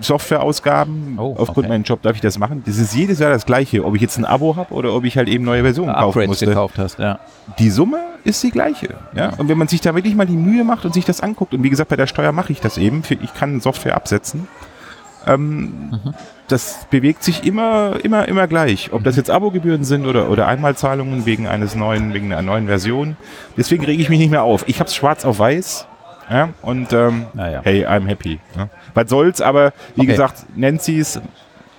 Softwareausgaben, 0.02 1.18
Oh, 1.20 1.36
aufgrund 1.38 1.66
okay. 1.66 1.70
meinem 1.70 1.84
Job 1.84 2.02
darf 2.02 2.16
ich 2.16 2.22
das 2.22 2.38
machen. 2.38 2.64
Das 2.66 2.78
ist 2.78 2.96
jedes 2.96 3.20
Jahr 3.20 3.32
das 3.32 3.46
gleiche, 3.46 3.84
ob 3.86 3.96
ich 3.96 4.02
jetzt 4.02 4.18
ein 4.18 4.26
Abo 4.26 4.56
habe 4.56 4.74
oder 4.74 4.94
ob 4.94 5.04
ich 5.06 5.18
halt 5.18 5.28
eben 5.28 5.44
neue 5.44 5.64
Versionen 5.64 5.94
kaufen 5.94 6.08
Upgrades 6.08 6.28
musste. 6.28 6.46
gekauft 6.48 6.78
hast, 6.78 7.00
ja. 7.00 7.20
Die 7.60 7.70
Summe 7.70 8.00
ist 8.24 8.42
die 8.44 8.52
gleiche. 8.52 8.96
Ja? 9.16 9.32
Und 9.38 9.48
wenn 9.50 9.58
man 9.58 9.68
sich 9.68 9.82
da 9.82 9.96
wirklich 9.96 10.16
mal 10.16 10.26
die 10.26 10.36
Mühe 10.38 10.64
macht 10.64 10.86
und 10.86 10.94
sich 10.94 11.06
das 11.06 11.22
anguckt, 11.22 11.54
und 11.54 11.64
wie 11.64 11.70
gesagt, 11.70 11.90
bei 11.90 11.96
der 11.96 12.08
Steuer 12.08 12.32
mache 12.32 12.52
ich 12.52 12.60
das 12.62 12.78
eben, 12.78 13.04
ich 13.10 13.34
kann 13.34 13.60
Software 13.62 13.96
absetzen, 13.96 14.48
ähm, 15.26 16.00
das 16.48 16.88
bewegt 16.90 17.24
sich 17.24 17.46
immer, 17.46 17.96
immer, 18.04 18.28
immer 18.28 18.48
gleich. 18.48 18.94
Ob 18.94 19.04
das 19.04 19.18
jetzt 19.18 19.30
Abogebühren 19.30 19.84
sind 19.84 20.06
oder, 20.06 20.30
oder 20.30 20.48
Einmalzahlungen 20.48 21.26
wegen 21.26 21.48
eines 21.48 21.76
neuen, 21.76 22.14
wegen 22.14 22.32
einer 22.32 22.42
neuen 22.42 22.68
Version. 22.68 23.18
Deswegen 23.58 23.84
rege 23.84 24.02
ich 24.02 24.08
mich 24.10 24.20
nicht 24.20 24.32
mehr 24.32 24.44
auf. 24.44 24.64
Ich 24.68 24.80
habe 24.80 24.88
es 24.88 24.96
schwarz 24.96 25.26
auf 25.26 25.40
weiß. 25.40 25.88
Ja, 26.30 26.50
und 26.62 26.92
ähm, 26.92 27.26
Naja. 27.34 27.62
hey, 27.64 27.86
I'm 27.86 28.06
happy. 28.06 28.40
Ja. 28.58 28.68
Was 28.98 29.10
soll's, 29.10 29.42
aber 29.42 29.74
wie 29.96 30.02
Okay. 30.02 30.12
gesagt, 30.12 30.46
Nancy's 30.56 31.20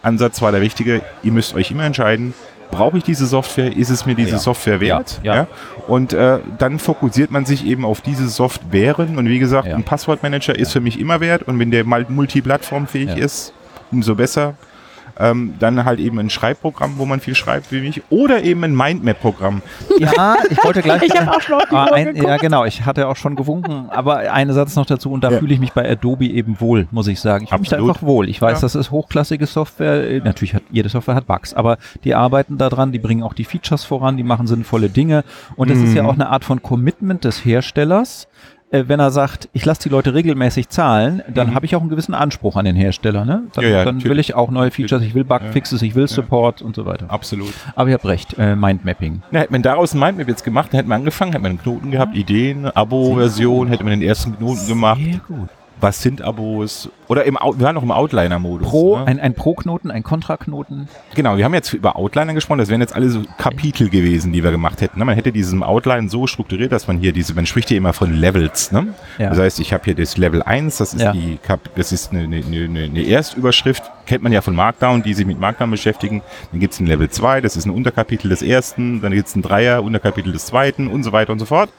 Ansatz 0.02 0.40
war 0.40 0.52
der 0.52 0.60
richtige. 0.60 1.02
Ihr 1.22 1.32
müsst 1.32 1.54
euch 1.54 1.70
immer 1.72 1.84
entscheiden, 1.84 2.32
brauche 2.70 2.98
ich 2.98 3.04
diese 3.04 3.26
Software? 3.26 3.76
Ist 3.76 3.90
es 3.90 4.06
mir 4.06 4.14
diese 4.14 4.32
Ja. 4.32 4.38
Software 4.38 4.80
wert? 4.80 5.20
Ja, 5.24 5.34
ja. 5.34 5.46
Und 5.88 6.12
äh, 6.12 6.38
dann 6.58 6.78
fokussiert 6.78 7.30
man 7.30 7.44
sich 7.44 7.66
eben 7.66 7.84
auf 7.84 8.00
diese 8.00 8.28
Softwaren. 8.28 9.18
Und 9.18 9.28
wie 9.28 9.38
gesagt, 9.40 9.66
Ja. 9.66 9.74
ein 9.74 9.82
Passwortmanager 9.84 10.56
ist 10.56 10.72
für 10.72 10.80
mich 10.80 11.00
immer 11.00 11.20
wert. 11.20 11.42
Und 11.42 11.58
wenn 11.58 11.70
der 11.70 11.84
mal 11.84 12.06
multiplattformfähig 12.08 13.16
ist, 13.16 13.52
umso 13.90 14.14
besser. 14.14 14.54
Ähm, 15.20 15.54
dann 15.58 15.84
halt 15.84 15.98
eben 15.98 16.18
ein 16.20 16.30
Schreibprogramm, 16.30 16.94
wo 16.96 17.04
man 17.04 17.20
viel 17.20 17.34
schreibt 17.34 17.72
wie 17.72 17.80
mich. 17.80 18.02
Oder 18.10 18.44
eben 18.44 18.62
ein 18.64 18.74
Mindmap-Programm. 18.76 19.62
Ja, 19.98 20.36
ich 20.48 20.62
wollte 20.62 20.82
gleich. 20.82 21.02
Ich 21.08 21.18
habe 21.18 21.30
auch 21.36 21.40
schon 21.40 21.54
auf 21.56 21.64
die 21.70 21.74
Ah, 21.74 21.88
ein, 21.92 22.14
ja, 22.16 22.36
genau. 22.36 22.64
Ich 22.64 22.84
hatte 22.86 23.08
auch 23.08 23.16
schon 23.16 23.34
gewunken. 23.34 23.86
Aber 23.90 24.18
einen 24.18 24.52
Satz 24.52 24.76
noch 24.76 24.86
dazu 24.86 25.10
und 25.10 25.24
da 25.24 25.30
Ja. 25.30 25.38
fühle 25.38 25.54
ich 25.54 25.60
mich 25.60 25.72
bei 25.72 25.90
Adobe 25.90 26.26
eben 26.26 26.60
wohl, 26.60 26.86
muss 26.90 27.08
ich 27.08 27.18
sagen. 27.20 27.44
Ich 27.44 27.50
fühle 27.50 27.60
mich 27.60 27.68
da 27.70 27.76
einfach 27.78 28.02
wohl. 28.02 28.28
Ich 28.28 28.40
weiß, 28.40 28.58
Ja. 28.58 28.60
das 28.62 28.74
ist 28.74 28.90
hochklassige 28.90 29.46
Software. 29.46 30.08
Äh, 30.08 30.20
Natürlich 30.20 30.54
hat 30.54 30.62
jede 30.70 30.88
Software 30.88 31.14
hat 31.14 31.26
Bugs, 31.26 31.54
aber 31.54 31.78
die 32.04 32.14
arbeiten 32.14 32.58
daran, 32.58 32.92
die 32.92 32.98
bringen 32.98 33.22
auch 33.22 33.34
die 33.34 33.44
Features 33.44 33.84
voran, 33.84 34.16
die 34.16 34.22
machen 34.22 34.46
sinnvolle 34.46 34.88
Dinge. 34.88 35.24
Und 35.56 35.70
es 35.70 35.78
ist 35.78 35.94
ja 35.94 36.02
Mhm. 36.04 36.08
auch 36.08 36.14
eine 36.14 36.28
Art 36.28 36.44
von 36.44 36.62
Commitment 36.62 37.24
des 37.24 37.44
Herstellers. 37.44 38.28
Äh, 38.70 38.84
wenn 38.86 39.00
er 39.00 39.10
sagt, 39.10 39.48
ich 39.54 39.64
lasse 39.64 39.82
die 39.84 39.88
Leute 39.88 40.12
regelmäßig 40.12 40.68
zahlen, 40.68 41.22
dann 41.32 41.48
Mhm. 41.50 41.54
habe 41.54 41.64
ich 41.64 41.74
auch 41.74 41.80
einen 41.80 41.88
gewissen 41.88 42.12
Anspruch 42.14 42.54
an 42.56 42.66
den 42.66 42.76
Hersteller. 42.76 43.24
Ne? 43.24 43.44
Dann, 43.54 43.64
Ja, 43.64 43.70
ja, 43.70 43.84
dann 43.84 44.04
will 44.04 44.18
ich 44.18 44.34
auch 44.34 44.50
neue 44.50 44.70
Features, 44.70 45.02
ich 45.02 45.14
will 45.14 45.24
Bugfixes, 45.24 45.80
ich 45.80 45.94
will 45.94 46.06
Support 46.06 46.60
und 46.60 46.76
so 46.76 46.84
weiter. 46.84 47.06
Absolut. 47.08 47.52
Aber 47.76 47.88
ihr 47.88 47.94
habt 47.94 48.04
recht, 48.04 48.36
äh, 48.38 48.54
Mindmapping. 48.56 49.22
Na, 49.30 49.40
hätte 49.40 49.52
man 49.52 49.62
daraus 49.62 49.94
ein 49.94 50.00
Mindmap 50.00 50.28
jetzt 50.28 50.44
gemacht, 50.44 50.68
dann 50.72 50.78
hätte 50.78 50.88
man 50.90 51.00
angefangen, 51.00 51.32
hätte 51.32 51.42
man 51.42 51.52
einen 51.52 51.62
Knoten 51.62 51.90
gehabt, 51.90 52.14
Ideen, 52.14 52.66
Abo-Version, 52.66 53.68
hätte 53.68 53.84
man 53.84 53.92
den 53.98 54.02
ersten 54.02 54.36
Knoten 54.36 54.66
gemacht. 54.66 55.00
Sehr 55.02 55.20
gut. 55.26 55.48
Was 55.80 56.02
sind 56.02 56.22
Abos? 56.22 56.90
Oder 57.08 57.24
im, 57.24 57.34
wir 57.34 57.60
waren 57.60 57.74
noch 57.74 57.82
im 57.82 57.90
Outliner-Modus. 57.90 58.68
Pro, 58.68 58.98
ne? 58.98 59.06
ein, 59.06 59.20
ein 59.20 59.34
Pro-Knoten, 59.34 59.90
ein 59.90 60.02
Kontraknoten. 60.02 60.88
Genau, 61.14 61.36
wir 61.36 61.44
haben 61.44 61.54
jetzt 61.54 61.72
über 61.72 61.96
Outliner 61.96 62.34
gesprochen, 62.34 62.58
das 62.58 62.68
wären 62.68 62.80
jetzt 62.80 62.94
alle 62.94 63.08
so 63.08 63.22
Kapitel 63.38 63.88
gewesen, 63.88 64.32
die 64.32 64.42
wir 64.42 64.50
gemacht 64.50 64.80
hätten. 64.80 64.98
ne? 64.98 65.04
Man 65.04 65.14
hätte 65.14 65.32
diesen 65.32 65.62
Outline 65.62 66.08
so 66.08 66.26
strukturiert, 66.26 66.72
dass 66.72 66.86
man 66.88 66.98
hier 66.98 67.12
diese, 67.12 67.32
man 67.34 67.46
spricht 67.46 67.68
hier 67.68 67.78
immer 67.78 67.92
von 67.92 68.12
Levels. 68.12 68.72
Ne? 68.72 68.88
Ja. 69.18 69.30
Das 69.30 69.38
heißt, 69.38 69.60
ich 69.60 69.72
habe 69.72 69.84
hier 69.84 69.94
das 69.94 70.16
Level 70.16 70.42
1, 70.42 70.76
das 70.78 70.94
ist 70.94 71.00
Ja. 71.02 71.12
die 71.12 71.38
Kap 71.42 71.60
das 71.76 71.92
ist 71.92 72.10
eine, 72.12 72.22
eine, 72.24 72.36
eine, 72.44 72.84
eine 72.84 73.02
Erstüberschrift, 73.02 73.82
kennt 74.06 74.22
man 74.22 74.32
ja 74.32 74.40
von 74.40 74.54
Markdown, 74.56 75.02
die 75.02 75.14
sich 75.14 75.26
mit 75.26 75.38
Markdown 75.40 75.70
beschäftigen. 75.70 76.22
Dann 76.50 76.60
gibt's 76.60 76.80
ein 76.80 76.86
Level 76.86 77.08
2, 77.08 77.40
das 77.40 77.56
ist 77.56 77.66
ein 77.66 77.70
Unterkapitel 77.70 78.28
des 78.28 78.42
ersten, 78.42 79.00
dann 79.00 79.12
gibt's 79.12 79.34
ein 79.36 79.42
Dreier, 79.42 79.82
Unterkapitel 79.82 80.32
des 80.32 80.46
zweiten 80.46 80.88
und 80.88 81.02
so 81.04 81.12
weiter 81.12 81.32
und 81.32 81.38
so 81.38 81.44
fort. 81.46 81.70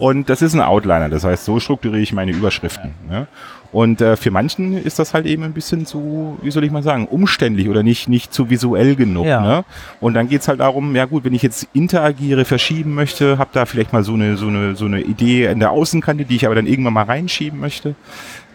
Und 0.00 0.30
das 0.30 0.40
ist 0.40 0.54
ein 0.54 0.62
Outliner, 0.62 1.10
das 1.10 1.24
heißt, 1.24 1.44
so 1.44 1.60
strukturiere 1.60 2.00
ich 2.00 2.14
meine 2.14 2.32
Überschriften. 2.32 2.92
Ne? 3.06 3.26
Und 3.70 4.00
äh, 4.00 4.16
für 4.16 4.30
manchen 4.30 4.82
ist 4.82 4.98
das 4.98 5.12
halt 5.12 5.26
eben 5.26 5.42
ein 5.42 5.52
bisschen 5.52 5.84
zu, 5.84 6.38
wie 6.40 6.50
soll 6.50 6.64
ich 6.64 6.70
mal 6.70 6.82
sagen, 6.82 7.06
umständlich 7.06 7.68
oder 7.68 7.82
nicht, 7.82 8.08
nicht 8.08 8.32
zu 8.32 8.48
visuell 8.48 8.96
genug. 8.96 9.26
Ja. 9.26 9.40
Ne? 9.40 9.64
Und 10.00 10.14
dann 10.14 10.28
geht's 10.28 10.48
halt 10.48 10.60
darum, 10.60 10.96
ja 10.96 11.04
gut, 11.04 11.24
wenn 11.24 11.34
ich 11.34 11.42
jetzt 11.42 11.68
interagiere, 11.74 12.46
verschieben 12.46 12.94
möchte, 12.94 13.36
habe 13.36 13.50
da 13.52 13.66
vielleicht 13.66 13.92
mal 13.92 14.02
so 14.02 14.14
eine, 14.14 14.38
so, 14.38 14.46
eine, 14.46 14.74
so 14.74 14.86
eine 14.86 15.02
Idee 15.02 15.44
in 15.44 15.60
der 15.60 15.70
Außenkante, 15.70 16.24
die 16.24 16.36
ich 16.36 16.46
aber 16.46 16.54
dann 16.54 16.66
irgendwann 16.66 16.94
mal 16.94 17.04
reinschieben 17.04 17.60
möchte, 17.60 17.94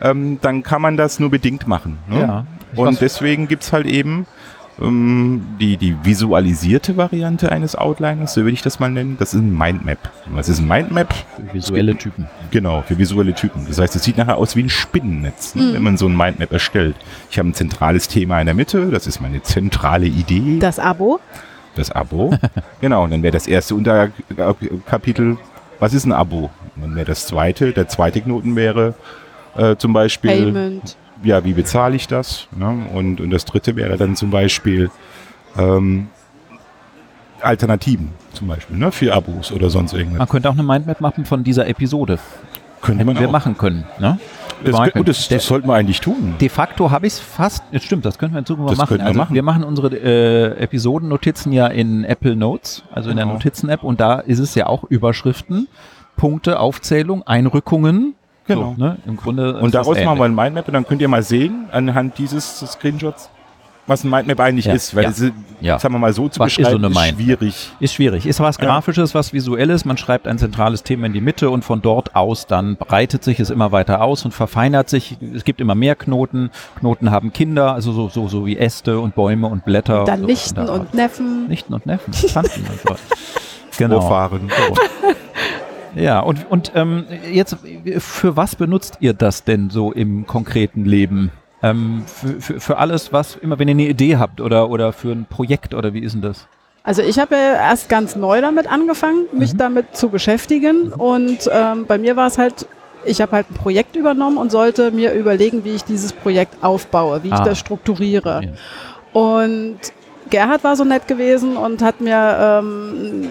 ähm, 0.01 0.39
dann 0.41 0.63
kann 0.63 0.81
man 0.81 0.97
das 0.97 1.19
nur 1.19 1.29
bedingt 1.29 1.67
machen. 1.67 1.99
Ne? 2.09 2.21
Ja. 2.21 2.45
Und 2.75 3.01
deswegen 3.01 3.47
gibt's 3.47 3.71
halt 3.71 3.85
eben 3.85 4.25
die, 4.77 5.77
die 5.77 5.95
visualisierte 6.03 6.97
Variante 6.97 7.49
eines 7.51 7.75
Outliners, 7.75 8.33
so 8.33 8.41
würde 8.41 8.51
ich 8.51 8.61
das 8.61 8.79
mal 8.79 8.89
nennen, 8.91 9.15
das 9.17 9.33
ist 9.33 9.39
ein 9.39 9.57
Mindmap. 9.57 9.97
Was 10.31 10.49
ist 10.49 10.59
ein 10.59 10.67
Mindmap? 10.67 11.13
Visuelle 11.53 11.95
Typen. 11.95 12.27
Genau, 12.51 12.81
für 12.81 12.97
visuelle 12.97 13.33
Typen. 13.33 13.65
Das 13.67 13.79
heißt, 13.79 13.95
es 13.95 14.03
sieht 14.03 14.17
nachher 14.17 14.37
aus 14.37 14.55
wie 14.57 14.63
ein 14.63 14.69
Spinnennetz, 14.69 15.55
ne, 15.55 15.73
wenn 15.73 15.81
man 15.83 15.97
so 15.97 16.07
ein 16.07 16.17
Mindmap 16.17 16.51
erstellt. 16.51 16.95
Ich 17.31 17.39
habe 17.39 17.49
ein 17.49 17.53
zentrales 17.53 18.09
Thema 18.09 18.39
in 18.41 18.47
der 18.47 18.55
Mitte, 18.55 18.89
das 18.89 19.07
ist 19.07 19.21
meine 19.21 19.41
zentrale 19.43 20.07
Idee, 20.07 20.59
Das 20.59 20.77
Abo. 20.77 21.21
das 21.75 21.91
Abo. 21.91 22.33
genau, 22.81 23.05
und 23.05 23.11
dann 23.11 23.23
wäre 23.23 23.31
das 23.33 23.47
erste 23.47 23.75
Unterkapitel, 23.75 25.37
was 25.79 25.93
ist 25.93 26.05
ein 26.05 26.11
Abo? 26.11 26.49
Und 26.75 26.81
dann 26.81 26.95
wäre 26.95 27.05
das 27.05 27.27
zweite, 27.27 27.71
der 27.71 27.87
zweite 27.87 28.19
Knoten 28.19 28.57
wäre 28.57 28.93
äh, 29.55 29.77
zum 29.77 29.93
Beispiel, 29.93 30.31
Payment. 30.31 30.97
Ja, 31.23 31.43
wie 31.45 31.53
bezahle 31.53 31.95
ich 31.95 32.07
das? 32.07 32.47
Ne? 32.55 32.85
Und, 32.93 33.21
und 33.21 33.29
das 33.31 33.45
dritte 33.45 33.75
wäre 33.75 33.97
dann 33.97 34.15
zum 34.15 34.29
Beispiel 34.31 34.89
ähm, 35.57 36.07
Alternativen, 37.41 38.09
zum 38.33 38.47
Beispiel, 38.47 38.77
ne? 38.77 38.91
für 38.91 39.13
Abos 39.13 39.51
oder 39.51 39.69
sonst 39.69 39.93
irgendwas. 39.93 40.19
Man 40.19 40.29
könnte 40.29 40.49
auch 40.49 40.53
eine 40.53 40.63
Mindmap 40.63 41.01
machen 41.01 41.25
von 41.25 41.43
dieser 41.43 41.67
Episode. 41.67 42.17
Könnte 42.81 42.99
Hätten 42.99 43.07
man 43.13 43.19
wir 43.19 43.27
auch. 43.27 43.31
machen 43.31 43.57
können. 43.57 43.85
Ne? 43.99 44.19
Das, 44.63 44.93
gut, 44.93 45.07
das, 45.07 45.27
das 45.27 45.45
sollten 45.45 45.67
wir 45.67 45.75
eigentlich 45.75 45.99
tun. 45.99 46.35
De 46.39 46.49
facto 46.49 46.89
habe 46.89 47.07
ich 47.07 47.13
es 47.13 47.19
fast, 47.19 47.63
das 47.71 47.83
stimmt, 47.83 48.05
das 48.05 48.17
könnten 48.17 48.35
wir 48.35 48.39
in 48.39 48.45
Zukunft 48.45 48.71
Das 48.71 48.77
machen. 48.77 48.97
wir 48.97 49.05
also 49.05 49.17
machen. 49.19 49.35
wir 49.35 49.43
machen 49.43 49.63
unsere 49.63 49.89
äh, 49.95 50.57
Episodennotizen 50.63 51.51
ja 51.51 51.67
in 51.67 52.03
Apple 52.05 52.35
Notes, 52.35 52.83
also 52.91 53.09
in 53.09 53.17
der 53.17 53.25
Genau. 53.25 53.35
Notizen-App 53.35 53.83
und 53.83 53.99
da 53.99 54.19
ist 54.19 54.39
es 54.39 54.55
ja 54.55 54.67
auch 54.67 54.83
Überschriften, 54.85 55.67
Punkte, 56.15 56.59
Aufzählung, 56.59 57.23
Einrückungen. 57.27 58.15
Genau. 58.47 58.75
So, 58.77 58.83
ne? 58.83 58.97
Im 59.05 59.17
Grunde 59.17 59.57
Und 59.59 59.73
daraus 59.73 59.97
machen 60.03 60.19
wir 60.19 60.25
ein 60.25 60.35
Mindmap 60.35 60.67
und 60.67 60.73
dann 60.73 60.85
könnt 60.85 61.01
ihr 61.01 61.07
mal 61.07 61.23
sehen, 61.23 61.65
anhand 61.71 62.17
dieses 62.17 62.59
Screenshots, 62.59 63.29
was 63.87 64.03
ein 64.03 64.09
Mindmap 64.09 64.39
eigentlich 64.39 64.65
Ja, 64.65 64.73
ist. 64.73 64.95
Weil 64.95 65.03
ja, 65.03 65.09
es, 65.09 65.19
ist, 65.19 65.33
ja. 65.61 65.79
sagen 65.79 65.93
wir 65.95 65.99
mal 65.99 66.13
so 66.13 66.27
zu 66.29 66.39
Was 66.39 66.49
ist 66.49 66.55
so 66.55 66.77
beschreiben, 66.77 66.85
eine 66.85 67.09
ist 67.09 67.15
schwierig. 67.15 67.71
Ist 67.79 67.93
schwierig. 67.93 68.25
Ist 68.25 68.39
was. 68.39 68.57
Grafisches, 68.57 69.15
was 69.15 69.33
Visuelles. 69.33 69.85
Man 69.85 69.97
schreibt 69.97 70.27
ein 70.27 70.37
zentrales 70.37 70.83
Thema 70.83 71.07
in 71.07 71.13
die 71.13 71.21
Mitte 71.21 71.49
und 71.49 71.63
von 71.65 71.81
dort 71.81 72.15
aus 72.15 72.45
dann 72.47 72.77
breitet 72.77 73.23
sich 73.23 73.39
es 73.39 73.49
immer 73.49 73.71
weiter 73.71 74.01
aus 74.01 74.25
und 74.25 74.31
verfeinert 74.33 74.89
sich. 74.89 75.17
Es 75.33 75.43
gibt 75.43 75.59
immer 75.59 75.75
mehr 75.75 75.95
Knoten. 75.95 76.51
Knoten 76.79 77.11
haben 77.11 77.33
Kinder, 77.33 77.73
also 77.73 77.91
so, 77.93 78.09
so, 78.09 78.27
so 78.27 78.45
wie 78.45 78.57
Äste 78.57 78.99
und 78.99 79.15
Bäume 79.15 79.47
und 79.47 79.65
Blätter. 79.65 80.03
Dann 80.05 80.21
so 80.21 80.25
Nichten 80.27 80.69
und 80.69 80.93
Neffen. 80.93 81.47
Nichten 81.47 81.73
und 81.73 81.85
Neffen, 81.85 82.11
Tanten 82.11 82.65
und 82.69 82.79
so. 82.81 82.95
Genau. 83.77 83.99
Vorfahren. 83.99 84.49
Ja, 85.95 86.19
und, 86.19 86.45
und 86.49 86.71
ähm, 86.75 87.05
jetzt, 87.31 87.57
für 87.99 88.35
was 88.35 88.55
benutzt 88.55 88.97
ihr 88.99 89.13
das 89.13 89.43
denn 89.43 89.69
so 89.69 89.91
im 89.91 90.27
konkreten 90.27 90.85
Leben? 90.85 91.31
Ähm, 91.63 92.03
für, 92.05 92.41
für, 92.41 92.59
für 92.59 92.77
alles, 92.77 93.13
was, 93.13 93.35
immer 93.37 93.57
wenn 93.59 93.67
ihr 93.67 93.73
eine 93.73 93.87
Idee 93.87 94.17
habt 94.17 94.41
oder, 94.41 94.69
oder 94.69 94.93
für 94.93 95.11
ein 95.11 95.25
Projekt 95.25 95.73
oder 95.73 95.93
wie 95.93 95.99
ist 95.99 96.13
denn 96.13 96.21
das? 96.21 96.47
Also 96.83 97.01
ich 97.01 97.17
habe 97.17 97.33
ja 97.35 97.53
erst 97.69 97.89
ganz 97.89 98.15
neu 98.15 98.41
damit 98.41 98.71
angefangen, 98.71 99.25
mich 99.33 99.53
Mhm. 99.53 99.57
damit 99.57 99.95
zu 99.95 100.09
beschäftigen. 100.09 100.93
Und 100.93 101.49
ähm, 101.51 101.85
bei 101.87 101.97
mir 101.97 102.15
war 102.15 102.27
es 102.27 102.37
halt, 102.37 102.67
ich 103.05 103.21
habe 103.21 103.31
halt 103.31 103.49
ein 103.49 103.55
Projekt 103.55 103.95
übernommen 103.95 104.37
und 104.37 104.51
sollte 104.51 104.91
mir 104.91 105.13
überlegen, 105.13 105.63
wie 105.63 105.71
ich 105.75 105.83
dieses 105.83 106.13
Projekt 106.13 106.63
aufbaue, 106.63 107.23
wie 107.23 107.29
ich 107.29 107.33
Ah. 107.33 107.43
das 107.45 107.57
strukturiere. 107.57 108.41
Ja. 108.43 109.19
Und 109.19 109.77
Gerhard 110.29 110.63
war 110.63 110.75
so 110.75 110.83
nett 110.83 111.07
gewesen 111.07 111.55
und 111.57 111.81
hat 111.81 112.01
mir 112.01 112.37
ähm, 112.59 113.29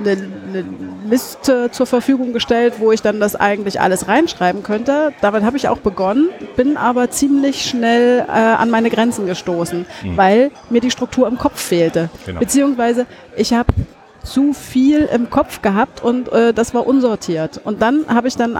eine, 0.00 0.12
eine 0.12 0.64
Liste 1.08 1.70
zur 1.70 1.86
Verfügung 1.86 2.32
gestellt, 2.32 2.74
wo 2.78 2.92
ich 2.92 3.02
dann 3.02 3.20
das 3.20 3.36
eigentlich 3.36 3.80
alles 3.80 4.08
reinschreiben 4.08 4.62
könnte. 4.62 5.12
Damit 5.20 5.42
habe 5.42 5.56
ich 5.56 5.68
auch 5.68 5.78
begonnen, 5.78 6.28
bin 6.56 6.76
aber 6.76 7.10
ziemlich 7.10 7.64
schnell 7.64 8.20
äh, 8.20 8.30
an 8.30 8.70
meine 8.70 8.90
Grenzen 8.90 9.26
gestoßen, 9.26 9.86
weil 10.16 10.50
mir 10.68 10.80
die 10.80 10.90
Struktur 10.90 11.26
im 11.28 11.38
Kopf 11.38 11.60
fehlte. 11.60 12.10
Genau. 12.26 12.40
Beziehungsweise 12.40 13.06
ich 13.36 13.52
habe 13.52 13.72
zu 14.22 14.52
viel 14.52 15.08
im 15.12 15.30
Kopf 15.30 15.62
gehabt 15.62 16.02
und 16.02 16.30
äh, 16.32 16.52
das 16.52 16.74
war 16.74 16.86
unsortiert. 16.86 17.60
Und 17.64 17.82
dann 17.82 18.06
habe 18.08 18.28
ich 18.28 18.36
dann 18.36 18.58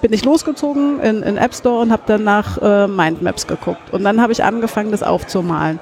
bin 0.00 0.12
ich 0.12 0.24
losgezogen 0.24 1.00
in, 1.00 1.22
in 1.22 1.36
App 1.36 1.54
Store 1.54 1.82
und 1.82 1.92
habe 1.92 2.02
dann 2.06 2.24
nach 2.24 2.58
äh, 2.62 2.86
Mindmaps 2.86 3.46
geguckt. 3.46 3.92
Und 3.92 4.02
dann 4.02 4.20
habe 4.20 4.32
ich 4.32 4.42
angefangen, 4.42 4.90
das 4.90 5.02
aufzumalen. 5.02 5.78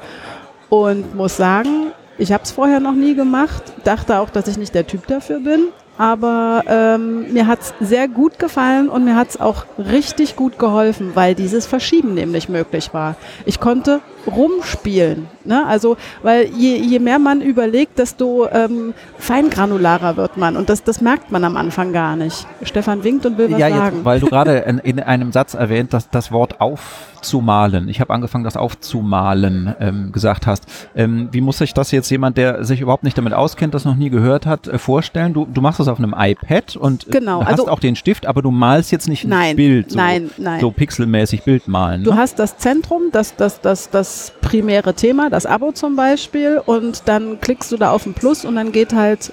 Und 0.69 1.15
muss 1.15 1.37
sagen, 1.37 1.93
ich 2.19 2.33
habe 2.33 2.43
es 2.45 2.51
vorher 2.51 2.81
noch 2.81 2.95
nie 2.95 3.15
gemacht, 3.15 3.63
dachte 3.85 4.19
auch, 4.19 4.31
dass 4.31 4.49
ich 4.49 4.59
nicht 4.59 4.75
der 4.75 4.87
Typ 4.87 5.07
dafür 5.07 5.41
bin. 5.41 5.69
Aber 5.97 6.63
ähm, 6.69 7.33
mir 7.33 7.49
hat 7.49 7.61
es 7.61 7.75
sehr 7.81 8.07
gut 8.07 8.39
gefallen 8.39 8.89
und 8.89 9.05
mir 9.05 9.17
hat 9.17 9.31
es 9.31 9.41
auch 9.41 9.65
richtig 9.79 10.37
gut 10.37 10.57
geholfen, 10.57 11.11
weil 11.15 11.35
dieses 11.35 11.67
Verschieben 11.67 12.15
nämlich 12.15 12.49
möglich 12.49 12.95
war. 12.95 13.17
Ich 13.47 13.59
konnte 13.59 14.01
rumspielen. 14.29 15.27
Ne? 15.45 15.67
Also, 15.67 15.97
weil 16.23 16.47
je, 16.57 16.77
je 16.77 16.99
mehr 16.99 17.19
man 17.19 17.41
überlegt, 17.41 17.99
desto 17.99 18.49
ähm, 18.51 18.95
feingranularer 19.19 20.17
wird 20.17 20.37
man. 20.37 20.57
Und 20.57 20.69
das, 20.69 20.85
das 20.85 21.01
merkt 21.01 21.33
man 21.33 21.45
am 21.45 21.57
Anfang 21.57 21.93
gar 21.93 22.17
nicht. 22.17 22.47
Stefan 22.63 23.05
winkt 23.05 23.27
und 23.27 23.39
will 23.39 23.51
was 23.51 23.59
ja, 23.59 23.71
sagen. 23.71 23.97
jetzt, 23.97 24.05
weil 24.05 24.21
du 24.21 24.27
gerade 24.31 24.59
in, 24.59 24.79
in 24.79 25.01
einem 25.01 25.33
Satz 25.33 25.55
erwähnt, 25.55 25.93
dass 25.93 26.11
das 26.11 26.31
Wort 26.33 26.61
aufzumalen, 26.61 27.89
ich 27.89 28.01
habe 28.01 28.13
angefangen, 28.13 28.45
das 28.45 28.57
aufzumalen, 28.57 29.75
ähm, 29.81 30.13
gesagt 30.13 30.47
hast. 30.47 30.67
Ähm, 30.95 31.29
wie 31.33 31.41
muss 31.41 31.59
sich 31.59 31.75
das 31.75 31.91
jetzt 31.91 32.11
jemand, 32.11 32.37
der 32.37 32.65
sich 32.65 32.81
überhaupt 32.81 33.05
nicht 33.05 33.17
damit 33.19 33.33
auskennt, 33.33 33.75
das 33.75 33.85
noch 33.85 33.97
nie 33.97 34.11
gehört 34.11 34.47
hat, 34.47 34.69
äh, 34.69 34.79
vorstellen? 34.79 35.33
Du, 35.33 35.47
du 35.47 35.61
machst 35.61 35.81
das 35.81 35.89
auf 35.89 35.99
einem 35.99 36.15
iPad 36.17 36.77
und 36.77 37.07
äh, 37.09 37.11
Genau, 37.11 37.41
du 37.41 37.47
hast 37.47 37.53
also- 37.53 37.69
auch 37.69 37.81
den 37.81 37.97
Stift, 37.97 38.27
aber 38.27 38.43
du 38.43 38.51
malst 38.51 38.93
jetzt 38.93 39.09
nicht 39.09 39.25
ein 39.25 39.31
Nein, 39.31 39.57
Bild, 39.57 39.93
so, 39.93 39.97
nein, 39.97 40.31
nein. 40.37 40.61
so 40.61 40.71
pixelmäßig 40.71 41.43
Bild 41.43 41.69
malen. 41.69 42.05
Du 42.05 42.11
ne? 42.13 42.17
hast 42.17 42.39
das 42.39 42.59
Zentrum, 42.59 43.03
das, 43.13 43.35
das, 43.37 43.61
das, 43.61 43.91
das 43.91 44.18
primäre 44.41 44.95
Thema, 44.95 45.31
das 45.31 45.47
Abo 45.47 45.73
zum 45.73 45.97
Beispiel, 45.97 46.61
und 46.65 47.03
dann 47.07 47.41
klickst 47.41 47.73
du 47.73 47.77
da 47.77 47.91
auf 47.91 48.07
ein 48.07 48.15
Plus 48.15 48.45
und 48.45 48.57
dann 48.57 48.73
geht 48.73 48.93
halt 48.93 49.33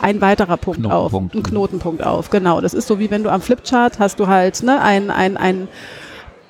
ein 0.00 0.20
weiterer 0.20 0.56
Punkt 0.56 0.86
auf, 0.86 1.12
ein 1.14 1.42
Knotenpunkt 1.42 2.02
auf. 2.02 2.30
Genau, 2.30 2.60
das 2.60 2.74
ist 2.74 2.86
so 2.86 2.98
wie 2.98 3.10
wenn 3.10 3.22
du 3.22 3.30
am 3.30 3.42
Flipchart 3.42 3.98
hast 3.98 4.18
du 4.18 4.28
halt 4.28 4.62
ne, 4.62 4.80
ein, 4.80 5.10
ein, 5.10 5.36
ein 5.36 5.68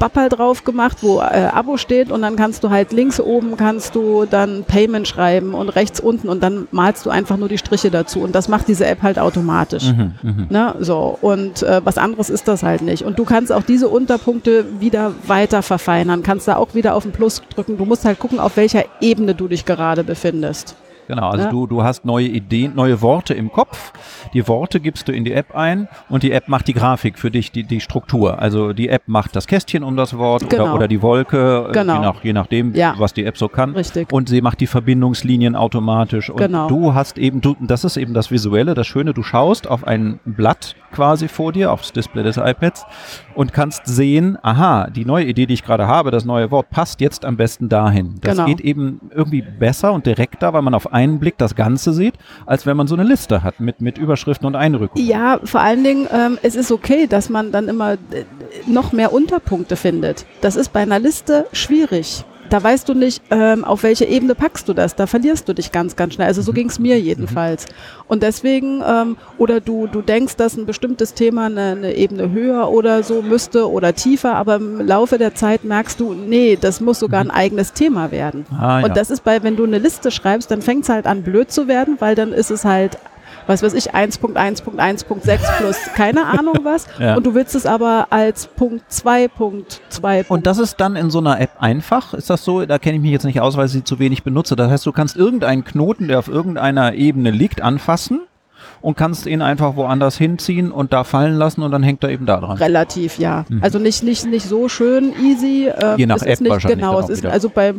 Bappal 0.01 0.31
drauf 0.31 0.65
gemacht, 0.65 0.99
wo 1.03 1.21
äh, 1.21 1.49
Abo 1.53 1.77
steht 1.77 2.11
und 2.11 2.23
dann 2.23 2.35
kannst 2.35 2.65
du 2.65 2.71
halt 2.71 2.91
links 2.91 3.21
oben 3.21 3.57
kannst 3.57 3.95
du 3.95 4.25
dann 4.25 4.65
Payment 4.65 5.07
schreiben 5.07 5.55
und 5.55 5.69
rechts 5.69 6.01
unten 6.01 6.29
und 6.29 6.43
dann 6.43 6.67
malst 6.73 7.07
du 7.07 7.11
einfach 7.11 7.37
nur 7.37 7.49
die 7.49 7.59
Striche 7.59 7.91
dazu 7.91 8.21
und 8.21 8.35
das 8.35 8.49
macht 8.49 8.67
diese 8.67 8.87
App 8.87 9.03
halt 9.03 9.19
automatisch. 9.19 9.93
Mhm, 9.93 10.15
mhm. 10.23 10.47
Ne? 10.49 10.75
So, 10.81 11.19
und 11.21 11.63
äh, 11.63 11.83
was 11.85 11.99
anderes 11.99 12.31
ist 12.31 12.49
das 12.49 12.63
halt 12.63 12.81
nicht. 12.81 13.05
Und 13.05 13.19
du 13.19 13.25
kannst 13.25 13.53
auch 13.53 13.63
diese 13.63 13.89
Unterpunkte 13.89 14.65
wieder 14.81 15.13
weiter 15.27 15.63
verfeinern, 15.63 16.23
kannst 16.23 16.49
da 16.49 16.57
auch 16.57 16.75
wieder 16.75 16.95
auf 16.95 17.03
den 17.03 17.13
Plus 17.13 17.43
drücken. 17.55 17.77
Du 17.77 17.85
musst 17.85 18.07
halt 18.07 18.19
gucken, 18.19 18.41
auf 18.41 18.57
welcher 18.57 18.85
Ebene 19.01 19.35
du 19.35 19.49
dich 19.49 19.67
gerade 19.67 20.03
befindest. 20.03 20.75
Genau, 21.11 21.29
also 21.31 21.45
Ja. 21.47 21.51
du, 21.51 21.67
du 21.67 21.83
hast 21.83 22.05
neue 22.05 22.29
Ideen, 22.29 22.77
neue 22.77 23.03
Worte 23.03 23.35
im 23.35 23.51
Kopf. 23.51 23.93
Die 24.33 24.47
Worte 24.47 24.79
gibst 24.79 25.09
du 25.09 25.13
in 25.13 25.25
die 25.25 25.33
App 25.33 25.57
ein 25.57 25.89
und 26.09 26.23
die 26.23 26.31
App 26.31 26.47
macht 26.49 26.69
die 26.69 26.73
Grafik 26.73 27.19
für 27.19 27.33
dich, 27.33 27.51
die, 27.51 27.65
die 27.65 27.81
Struktur. 27.81 28.39
Also 28.39 28.73
die 28.73 28.89
App 28.89 29.03
macht 29.07 29.35
das 29.35 29.49
Kästchen 29.49 29.83
um 29.83 29.97
das 29.97 30.17
Wort 30.17 30.45
oder, 30.45 30.57
Genau. 30.57 30.75
oder 30.77 30.87
die 30.87 31.03
Wolke, 31.03 31.67
äh, 31.69 31.73
Genau. 31.73 31.95
je, 31.95 32.01
nach, 32.01 32.25
je 32.25 32.33
nachdem, 32.33 32.75
Ja. 32.77 32.95
was 32.99 33.13
die 33.13 33.25
App 33.25 33.37
so 33.37 33.49
kann. 33.49 33.73
Richtig. 33.75 34.13
Und 34.13 34.29
sie 34.29 34.41
macht 34.41 34.61
die 34.61 34.69
Verbindungslinien 34.69 35.57
automatisch. 35.57 36.31
Und 36.31 36.37
Genau. 36.37 36.69
du 36.69 36.95
hast 36.95 37.19
eben, 37.19 37.41
du, 37.41 37.57
das 37.61 37.83
ist 37.83 37.97
eben 37.97 38.15
das 38.15 38.31
Visuelle, 38.31 38.75
das 38.75 38.87
Schöne, 38.87 39.13
du 39.15 39.25
schaust 39.25 39.69
auf 39.69 39.85
ein 39.85 40.21
Blatt 40.25 40.77
quasi 40.93 41.27
vor 41.29 41.53
dir, 41.53 41.73
aufs 41.73 41.93
Display 41.93 42.23
des 42.23 42.37
iPads 42.37 42.85
und 43.35 43.53
kannst 43.53 43.87
sehen, 43.87 44.39
aha, 44.43 44.89
die 44.91 45.05
neue 45.05 45.25
Idee, 45.25 45.47
die 45.47 45.55
ich 45.55 45.65
gerade 45.65 45.87
habe, 45.87 46.11
das 46.11 46.25
neue 46.25 46.51
Wort 46.51 46.71
passt 46.71 47.01
jetzt 47.01 47.25
am 47.25 47.37
besten 47.37 47.69
dahin. 47.69 48.17
Das 48.21 48.37
Genau. 48.37 48.47
geht 48.47 48.61
eben 48.61 49.01
irgendwie 49.15 49.43
besser 49.43 49.93
und 49.93 50.05
direkter, 50.07 50.53
weil 50.53 50.63
man 50.63 50.75
auf 50.75 50.93
Blick 51.19 51.39
das 51.39 51.55
Ganze 51.55 51.93
sieht, 51.93 52.15
als 52.47 52.67
wenn 52.67 52.77
man 52.77 52.87
so 52.87 52.95
eine 52.95 53.05
Liste 53.05 53.43
hat 53.43 53.61
mit, 53.61 53.81
mit 53.81 53.99
Überschriften 53.99 54.47
und 54.47 54.57
Einrückungen. 54.57 55.07
Ja, 55.07 55.41
vor 55.45 55.61
allen 55.61 55.85
Dingen, 55.85 56.09
ähm, 56.13 56.39
es 56.43 56.55
ist 56.55 56.71
okay, 56.71 57.07
dass 57.07 57.29
man 57.29 57.53
dann 57.53 57.69
immer 57.69 57.93
äh, 57.93 58.25
noch 58.67 58.93
mehr 58.93 59.13
Unterpunkte 59.13 59.77
findet. 59.77 60.27
Das 60.41 60.57
ist 60.57 60.73
bei 60.73 60.81
einer 60.81 60.99
Liste 60.99 61.47
schwierig. 61.53 62.25
Da 62.51 62.63
weißt 62.63 62.89
du 62.89 62.95
nicht, 62.95 63.23
ähm, 63.31 63.65
auf 63.65 63.85
welche 63.85 64.05
Ebene 64.05 64.35
packst 64.35 64.69
du 64.69 64.75
das. 64.75 64.97
Da 64.97 65.07
verlierst 65.07 65.49
du 65.49 65.55
dich 65.55 65.73
ganz, 65.73 65.97
ganz 65.97 66.15
schnell. 66.15 66.27
Also 66.27 66.43
so 66.43 66.53
ging 66.53 66.69
es 66.69 66.79
mir 66.79 66.99
jedenfalls. 67.01 67.67
Und 68.09 68.23
deswegen, 68.25 68.83
ähm, 68.87 69.17
oder 69.39 69.61
du, 69.61 69.87
du 69.87 70.03
denkst, 70.03 70.37
dass 70.37 70.57
ein 70.57 70.67
bestimmtes 70.67 71.15
Thema 71.15 71.47
eine, 71.47 71.71
eine 71.71 71.95
Ebene 71.95 72.31
höher 72.31 72.69
oder 72.71 73.05
so 73.05 73.23
müsste 73.23 73.71
oder 73.71 73.95
tiefer, 73.95 74.35
aber 74.35 74.57
im 74.57 74.81
Laufe 74.87 75.17
der 75.17 75.35
Zeit 75.35 75.65
merkst 75.65 76.01
du, 76.01 76.13
nee, 76.13 76.59
das 76.61 76.81
muss 76.81 76.99
sogar 76.99 77.21
ein 77.21 77.31
eigenes 77.31 77.73
Thema 77.73 78.11
werden. 78.11 78.47
Ah, 78.51 78.81
ja. 78.81 78.87
Und 78.87 78.97
das 78.97 79.11
ist 79.11 79.23
bei, 79.23 79.43
wenn 79.45 79.57
du 79.57 79.65
eine 79.65 79.79
Liste 79.79 80.11
schreibst, 80.11 80.51
dann 80.51 80.61
fängt 80.61 80.83
es 80.85 80.89
halt 80.89 81.07
an 81.07 81.23
blöd 81.23 81.53
zu 81.53 81.69
werden, 81.69 81.97
weil 82.01 82.17
dann 82.17 82.33
ist 82.33 82.51
es 82.51 82.65
halt, 82.65 82.99
was 83.51 83.63
weiß 83.63 83.75
ich, 83.75 83.95
1.1.1.6 83.95 85.39
plus 85.59 85.77
keine 85.95 86.25
Ahnung 86.27 86.55
was. 86.63 86.87
Ja. 86.99 87.17
Und 87.17 87.27
du 87.27 87.35
willst 87.35 87.55
es 87.55 87.67
aber 87.67 88.07
als 88.11 88.47
Punkt 88.47 88.85
2.2. 88.91 90.27
Und 90.29 90.47
das 90.47 90.59
ist 90.59 90.77
dann 90.81 90.97
in 90.97 91.11
so 91.11 91.19
einer 91.19 91.41
App 91.41 91.51
einfach? 91.59 92.15
Ist 92.15 92.31
das 92.31 92.45
so? 92.45 92.65
Da 92.65 92.79
kenne 92.79 92.97
ich 92.97 93.03
mich 93.03 93.11
jetzt 93.13 93.25
nicht 93.25 93.41
aus, 93.41 93.57
weil 93.57 93.67
ich 93.67 93.73
sie 93.73 93.85
zu 93.85 93.99
wenig 93.99 94.23
benutze. 94.23 94.57
Das 94.57 94.71
heißt, 94.71 94.87
du 94.87 94.93
kannst 94.93 95.17
irgendeinen 95.17 95.65
Knoten, 95.65 96.09
der 96.09 96.19
auf 96.19 96.29
irgendeiner 96.29 96.95
Ebene 96.95 97.31
liegt, 97.31 97.61
anfassen 97.61 98.21
und 98.83 98.97
kannst 98.97 99.27
ihn 99.27 99.43
einfach 99.43 99.77
woanders 99.77 100.17
hinziehen 100.17 100.71
und 100.73 100.93
da 100.93 101.05
fallen 101.05 101.35
lassen 101.37 101.63
und 101.63 101.71
dann 101.71 101.83
hängt 101.83 102.03
er 102.03 102.11
eben 102.11 102.25
da 102.27 102.39
dran. 102.41 102.57
Relativ, 102.57 103.19
ja. 103.19 103.45
Also 103.61 103.79
nicht, 103.79 104.03
nicht, 104.03 104.25
nicht 104.27 104.47
so 104.49 104.69
schön 104.69 105.13
easy. 105.23 105.69
Ähm, 105.69 105.93
Mhm. 105.93 105.99
Je 105.99 106.07
nach 106.07 106.17
es 106.17 106.23
App 106.23 106.33
ist 106.35 106.41
nicht, 106.43 106.51
wahrscheinlich 106.51 106.79
Genau, 106.79 106.99
es 107.01 107.09
ist, 107.11 107.23
wieder. 107.23 107.33
also 107.33 107.49
bei 107.51 107.75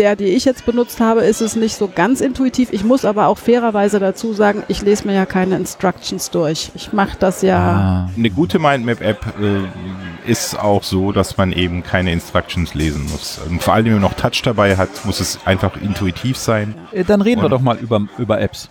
der, 0.00 0.16
die 0.16 0.24
ich 0.24 0.46
jetzt 0.46 0.64
benutzt 0.64 0.98
habe, 0.98 1.20
ist 1.20 1.42
es 1.42 1.56
nicht 1.56 1.76
so 1.76 1.86
ganz 1.94 2.22
intuitiv. 2.22 2.72
Ich 2.72 2.84
muss 2.84 3.04
aber 3.04 3.26
auch 3.26 3.36
fairerweise 3.36 4.00
dazu 4.00 4.32
sagen, 4.32 4.62
ich 4.68 4.80
lese 4.80 5.06
mir 5.06 5.12
ja 5.14 5.26
keine 5.26 5.56
Instructions 5.56 6.30
durch. 6.30 6.70
Ich 6.74 6.94
mache 6.94 7.18
das 7.20 7.42
ja. 7.42 7.58
Ah. 7.58 8.10
Eine 8.16 8.30
gute 8.30 8.58
Mindmap-App 8.58 9.26
äh, 9.38 10.30
ist 10.30 10.58
auch 10.58 10.82
so, 10.84 11.12
dass 11.12 11.36
man 11.36 11.52
eben 11.52 11.82
keine 11.82 12.12
Instructions 12.12 12.72
lesen 12.72 13.06
muss. 13.10 13.38
Und 13.46 13.62
vor 13.62 13.74
allem, 13.74 13.84
wenn 13.84 13.92
man 13.92 14.00
noch 14.02 14.14
Touch 14.14 14.40
dabei 14.42 14.78
hat, 14.78 14.88
muss 15.04 15.20
es 15.20 15.38
einfach 15.44 15.76
intuitiv 15.82 16.38
sein. 16.38 16.74
Äh, 16.92 17.04
Dann 17.04 17.20
reden 17.20 17.40
wir 17.42 17.44
Und- 17.44 17.50
doch 17.50 17.60
mal 17.60 17.76
über, 17.76 18.00
über 18.16 18.40
Apps. 18.40 18.70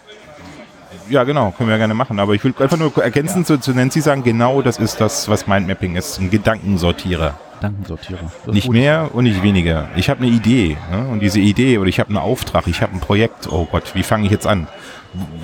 Ja, 1.12 1.24
genau, 1.24 1.52
können 1.56 1.70
wir 1.70 1.78
gerne 1.78 1.94
machen. 1.94 2.20
Aber 2.20 2.34
ich 2.34 2.44
will 2.44 2.56
einfach 2.58 2.78
nur 2.78 2.96
ergänzend 2.98 3.46
zu, 3.46 3.60
zu 3.60 3.72
Nancy 3.74 4.02
sagen, 4.02 4.24
genau 4.24 4.64
das 4.64 4.78
ist 4.78 5.00
das, 5.00 5.30
was 5.30 5.46
Mindmapping 5.46 5.96
ist. 5.96 6.20
Ein 6.20 6.32
Gedankensortierer. 6.32 7.36
Dankensortierer. 7.60 8.20
Das 8.24 8.48
ist 8.48 8.54
Nicht 8.54 8.68
gut. 8.68 8.76
mehr 8.76 9.10
und 9.14 9.24
nicht 9.26 9.42
weniger. 9.44 9.90
Ich 9.96 10.10
habe 10.10 10.22
eine 10.24 10.32
Idee. 10.32 10.78
Ne? 10.92 11.08
Und 11.08 11.20
diese 11.22 11.40
Idee 11.40 11.78
oder 11.78 11.90
ich 11.90 12.00
habe 12.00 12.10
einen 12.10 12.18
Auftrag, 12.18 12.68
ich 12.68 12.82
habe 12.82 12.94
ein 12.96 13.00
Projekt. 13.00 13.48
Oh 13.52 13.68
Gott, 13.72 13.96
wie 13.96 14.04
fange 14.04 14.26
ich 14.26 14.32
jetzt 14.32 14.48
an? 14.48 14.68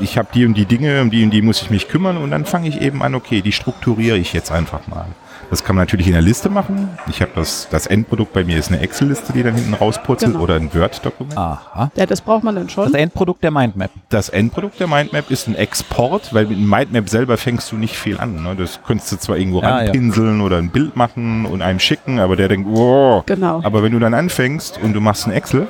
Ich 0.02 0.18
habe 0.18 0.28
die 0.34 0.46
und 0.46 0.54
die 0.56 0.66
Dinge, 0.66 1.02
um 1.02 1.10
die 1.10 1.24
und 1.24 1.32
die 1.32 1.42
muss 1.42 1.62
ich 1.62 1.70
mich 1.70 1.88
kümmern 1.88 2.18
und 2.18 2.32
dann 2.32 2.46
fange 2.46 2.68
ich 2.68 2.82
eben 2.82 3.02
an, 3.02 3.16
okay, 3.16 3.42
die 3.42 3.52
strukturiere 3.52 4.18
ich 4.18 4.32
jetzt 4.34 4.52
einfach 4.52 4.88
mal. 4.88 5.08
Das 5.50 5.64
kann 5.64 5.76
man 5.76 5.84
natürlich 5.84 6.08
in 6.08 6.14
der 6.14 6.22
Liste 6.22 6.50
machen. 6.50 6.90
Ich 7.08 7.22
habe 7.22 7.32
das, 7.36 7.68
das 7.70 7.86
Endprodukt 7.88 8.34
bei 8.34 8.44
mir 8.44 8.58
ist 8.58 8.70
eine 8.72 8.80
Excel-Liste, 8.82 9.32
die 9.34 9.44
dann 9.44 9.56
hinten 9.56 9.74
rauspurzelt 9.74 10.34
Genau. 10.34 10.44
oder 10.44 10.56
ein 10.56 10.74
Word-Dokument. 10.74 11.38
Aha. 11.38 11.92
Ja, 11.96 12.06
das 12.06 12.20
braucht 12.22 12.44
man 12.44 12.56
dann 12.56 12.68
schon. 12.70 12.92
Das 12.92 13.00
Endprodukt 13.00 13.44
der 13.44 13.52
Mindmap. 13.52 13.92
Das 14.10 14.30
Endprodukt 14.30 14.80
der 14.80 14.88
Mindmap 14.88 15.30
ist 15.30 15.48
ein 15.48 15.56
Export, 15.56 16.34
weil 16.34 16.48
mit 16.48 16.58
einem 16.58 16.68
Mindmap 16.70 17.10
selber 17.10 17.38
fängst 17.38 17.72
du 17.72 17.78
nicht 17.78 17.96
viel 17.96 18.20
an. 18.20 18.44
Ne? 18.44 18.56
Das 18.58 18.80
könntest 18.86 19.12
du 19.12 19.18
zwar 19.18 19.38
irgendwo 19.38 19.62
Ja, 19.62 19.70
ja. 19.70 19.76
ranpinseln 19.86 20.42
oder 20.42 20.58
ein 20.58 20.70
Bild 20.72 20.96
machen 20.96 21.46
und 21.46 21.62
einem 21.62 21.80
schicken, 21.80 22.20
aber 22.20 22.36
der 22.36 22.48
denkt, 22.48 22.68
wow. 22.70 23.24
Genau. 23.26 23.62
Aber 23.64 23.84
wenn 23.84 23.92
du 23.92 24.00
dann 24.00 24.14
anfängst 24.14 24.80
und 24.82 24.94
du 24.94 25.00
machst 25.02 25.28
ein 25.28 25.32
Excel 25.32 25.68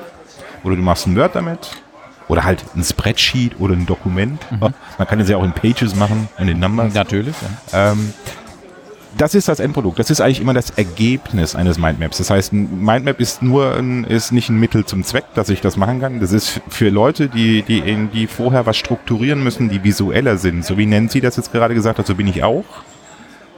oder 0.64 0.74
du 0.76 0.82
machst 0.82 1.06
ein 1.06 1.16
Word 1.16 1.34
damit 1.36 1.70
oder 2.28 2.42
halt 2.44 2.64
ein 2.74 2.82
Spreadsheet 2.82 3.60
oder 3.60 3.74
ein 3.74 3.86
Dokument, 3.86 4.40
Mhm. 4.50 4.72
man 4.98 5.06
kann 5.06 5.20
es 5.20 5.28
ja 5.28 5.36
auch 5.36 5.44
in 5.44 5.52
Pages 5.52 5.94
machen 5.94 6.28
und 6.38 6.48
in 6.48 6.58
Numbers. 6.58 6.94
Natürlich. 6.94 7.34
Ja. 7.72 7.92
Ähm, 7.92 8.12
das 9.18 9.34
ist 9.34 9.48
das 9.48 9.60
Endprodukt. 9.60 9.98
Das 9.98 10.10
ist 10.10 10.20
eigentlich 10.20 10.40
immer 10.40 10.54
das 10.54 10.70
Ergebnis 10.70 11.54
eines 11.54 11.78
Mindmaps. 11.78 12.18
Das 12.18 12.30
heißt, 12.30 12.52
ein 12.52 12.84
Mindmap 12.84 13.20
ist 13.20 13.42
nur 13.42 13.74
ein, 13.76 14.04
ist 14.04 14.32
nicht 14.32 14.48
ein 14.48 14.58
Mittel 14.58 14.84
zum 14.84 15.04
Zweck, 15.04 15.24
dass 15.34 15.48
ich 15.48 15.60
das 15.60 15.76
machen 15.76 16.00
kann. 16.00 16.20
Das 16.20 16.32
ist 16.32 16.60
für 16.68 16.88
Leute, 16.90 17.28
die, 17.28 17.62
die, 17.62 17.78
in- 17.78 18.10
die 18.10 18.26
vorher 18.26 18.66
was 18.66 18.76
strukturieren 18.76 19.42
müssen, 19.42 19.68
die 19.68 19.82
visueller 19.82 20.36
sind. 20.36 20.64
So 20.64 20.76
wie 20.78 20.86
Nancy 20.86 21.20
das 21.20 21.36
jetzt 21.36 21.52
gerade 21.52 21.74
gesagt 21.74 21.98
hat, 21.98 22.06
so 22.06 22.14
bin 22.14 22.26
ich 22.26 22.42
auch. 22.44 22.64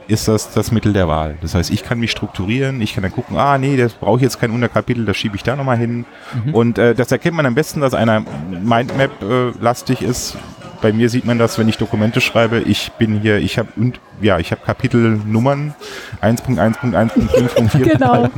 Ist 0.07 0.27
das 0.27 0.51
das 0.53 0.71
Mittel 0.71 0.91
der 0.91 1.07
Wahl. 1.07 1.37
Das 1.41 1.53
heißt, 1.53 1.69
ich 1.69 1.83
kann 1.83 1.99
mich 1.99 2.09
strukturieren, 2.09 2.81
ich 2.81 2.95
kann 2.95 3.03
dann 3.03 3.11
gucken, 3.11 3.37
ah 3.37 3.59
nee, 3.59 3.77
das 3.77 3.93
brauche 3.93 4.17
ich 4.17 4.23
jetzt 4.23 4.39
kein 4.39 4.49
Unterkapitel, 4.49 5.05
das 5.05 5.15
schiebe 5.17 5.35
ich 5.35 5.43
da 5.43 5.55
nochmal 5.55 5.77
hin. 5.77 6.05
Und 6.51 6.79
äh, 6.79 6.95
das 6.95 7.11
erkennt 7.11 7.35
man 7.37 7.45
am 7.45 7.53
besten, 7.53 7.79
dass 7.81 7.93
einer 7.93 8.23
Mindmap 8.49 9.11
äh, 9.21 9.51
lastig 9.61 10.01
ist. 10.01 10.35
Bei 10.81 10.91
mir 10.93 11.09
sieht 11.09 11.25
man 11.25 11.37
das, 11.37 11.59
wenn 11.59 11.67
ich 11.69 11.77
Dokumente 11.77 12.21
schreibe. 12.21 12.59
Ich 12.61 12.91
bin 12.93 13.19
hier, 13.21 13.37
ich 13.37 13.59
habe 13.59 13.67
und 13.75 13.99
ja, 14.21 14.39
ich 14.39 14.51
habe 14.51 14.61
Kapitelnummern 14.65 15.73
1.1.1.5.4.8. 16.21 17.79
Genau. 17.89 18.29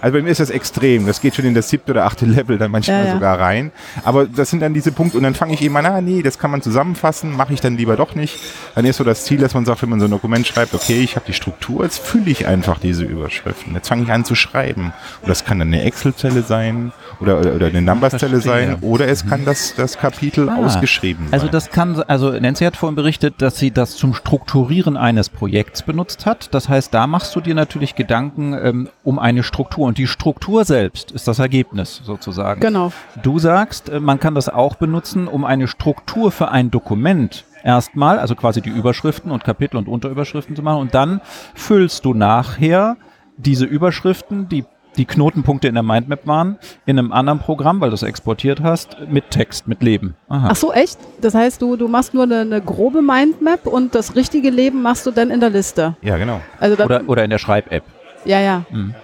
Also 0.00 0.16
bei 0.16 0.22
mir 0.22 0.30
ist 0.30 0.40
das 0.40 0.50
extrem. 0.50 1.06
Das 1.06 1.20
geht 1.20 1.34
schon 1.34 1.44
in 1.44 1.54
das 1.54 1.68
siebte 1.68 1.92
oder 1.92 2.04
achte 2.04 2.24
Level 2.26 2.58
dann 2.58 2.70
manchmal 2.70 3.00
Ja, 3.00 3.06
ja. 3.08 3.12
sogar 3.14 3.38
rein. 3.38 3.70
Aber 4.04 4.26
das 4.26 4.50
sind 4.50 4.60
dann 4.60 4.74
diese 4.74 4.92
Punkte 4.92 5.16
und 5.18 5.22
dann 5.24 5.34
fange 5.34 5.54
ich 5.54 5.62
eben 5.62 5.76
an, 5.76 5.86
ah 5.86 6.00
nee, 6.00 6.22
das 6.22 6.38
kann 6.38 6.50
man 6.50 6.62
zusammenfassen, 6.62 7.36
mache 7.36 7.52
ich 7.52 7.60
dann 7.60 7.76
lieber 7.76 7.96
doch 7.96 8.14
nicht. 8.14 8.38
Dann 8.74 8.84
ist 8.84 8.96
so 8.96 9.04
das 9.04 9.24
Ziel, 9.24 9.38
dass 9.38 9.54
man 9.54 9.64
sagt, 9.64 9.82
wenn 9.82 9.88
man 9.90 10.00
so 10.00 10.06
ein 10.06 10.10
Dokument 10.10 10.46
schreibt, 10.46 10.74
okay, 10.74 11.00
ich 11.02 11.16
habe 11.16 11.26
die 11.26 11.32
Struktur, 11.34 11.84
jetzt 11.84 11.98
fülle 11.98 12.30
ich 12.30 12.46
einfach 12.46 12.78
diese 12.78 13.04
Überschriften. 13.04 13.74
Jetzt 13.74 13.88
fange 13.88 14.04
ich 14.04 14.10
an 14.12 14.24
zu 14.24 14.34
schreiben. 14.34 14.92
Und 15.20 15.28
das 15.28 15.44
kann 15.44 15.58
dann 15.58 15.68
eine 15.68 15.82
Excel-Zelle 15.82 16.42
sein 16.42 16.92
oder, 17.20 17.38
oder, 17.38 17.54
oder 17.54 17.66
eine 17.66 17.82
Numbers-Zelle 17.82 18.40
sein 18.40 18.76
oder 18.80 19.08
es 19.08 19.26
kann 19.26 19.44
das, 19.44 19.74
das 19.74 19.98
Kapitel 19.98 20.48
Ah, 20.48 20.56
ausgeschrieben 20.56 21.26
sein. 21.26 21.34
Also 21.34 21.48
das 21.48 21.70
kann, 21.70 22.02
also 22.08 22.30
Nancy 22.32 22.64
hat 22.64 22.76
vorhin 22.76 22.96
berichtet, 22.96 23.34
dass 23.38 23.58
sie 23.58 23.70
das 23.70 23.96
zum 23.96 24.14
Strukturieren 24.14 24.96
eines 25.02 25.28
Projekts 25.28 25.82
benutzt 25.82 26.24
hat. 26.24 26.54
Das 26.54 26.68
heißt, 26.68 26.94
da 26.94 27.06
machst 27.06 27.34
du 27.36 27.40
dir 27.40 27.54
natürlich 27.54 27.94
Gedanken 27.94 28.54
ähm, 28.54 28.88
um 29.02 29.18
eine 29.18 29.42
Struktur 29.42 29.86
und 29.86 29.98
die 29.98 30.06
Struktur 30.06 30.64
selbst 30.64 31.10
ist 31.10 31.28
das 31.28 31.38
Ergebnis 31.38 32.00
sozusagen. 32.04 32.60
Genau. 32.60 32.92
Du 33.22 33.38
sagst, 33.38 33.88
äh, 33.88 34.00
man 34.00 34.20
kann 34.20 34.34
das 34.34 34.48
auch 34.48 34.76
benutzen, 34.76 35.28
um 35.28 35.44
eine 35.44 35.68
Struktur 35.68 36.30
für 36.30 36.50
ein 36.50 36.70
Dokument 36.70 37.44
erstmal, 37.64 38.18
also 38.18 38.34
quasi 38.34 38.62
die 38.62 38.70
Überschriften 38.70 39.30
und 39.30 39.44
Kapitel 39.44 39.76
und 39.76 39.88
Unterüberschriften 39.88 40.56
zu 40.56 40.62
machen 40.62 40.80
und 40.80 40.94
dann 40.94 41.20
füllst 41.54 42.04
du 42.04 42.14
nachher 42.14 42.96
diese 43.36 43.64
Überschriften, 43.64 44.48
die 44.48 44.64
die 44.96 45.04
Knotenpunkte 45.04 45.68
in 45.68 45.74
der 45.74 45.82
Mindmap 45.82 46.26
waren, 46.26 46.58
in 46.86 46.98
einem 46.98 47.12
anderen 47.12 47.38
Programm, 47.38 47.80
weil 47.80 47.90
du 47.90 47.94
es 47.94 48.02
exportiert 48.02 48.62
hast, 48.62 48.96
mit 49.08 49.30
Text, 49.30 49.66
mit 49.66 49.82
Leben. 49.82 50.14
Aha. 50.28 50.48
Ach 50.50 50.56
so, 50.56 50.72
echt? 50.72 50.98
Das 51.20 51.34
heißt, 51.34 51.62
du, 51.62 51.76
du 51.76 51.88
machst 51.88 52.14
nur 52.14 52.24
eine, 52.24 52.40
eine 52.40 52.60
grobe 52.60 53.02
Mindmap 53.02 53.66
und 53.66 53.94
das 53.94 54.14
richtige 54.16 54.50
Leben 54.50 54.82
machst 54.82 55.06
du 55.06 55.10
dann 55.10 55.30
in 55.30 55.40
der 55.40 55.50
Liste. 55.50 55.96
ja, 56.02 56.16
genau. 56.18 56.40
Also 56.60 56.82
Oder, 56.82 57.02
oder 57.06 57.24
in 57.24 57.30
der 57.30 57.38
Schreib-App. 57.38 57.84
ja, 58.24 58.40
ja. 58.40 58.64
Mhm. 58.70 58.94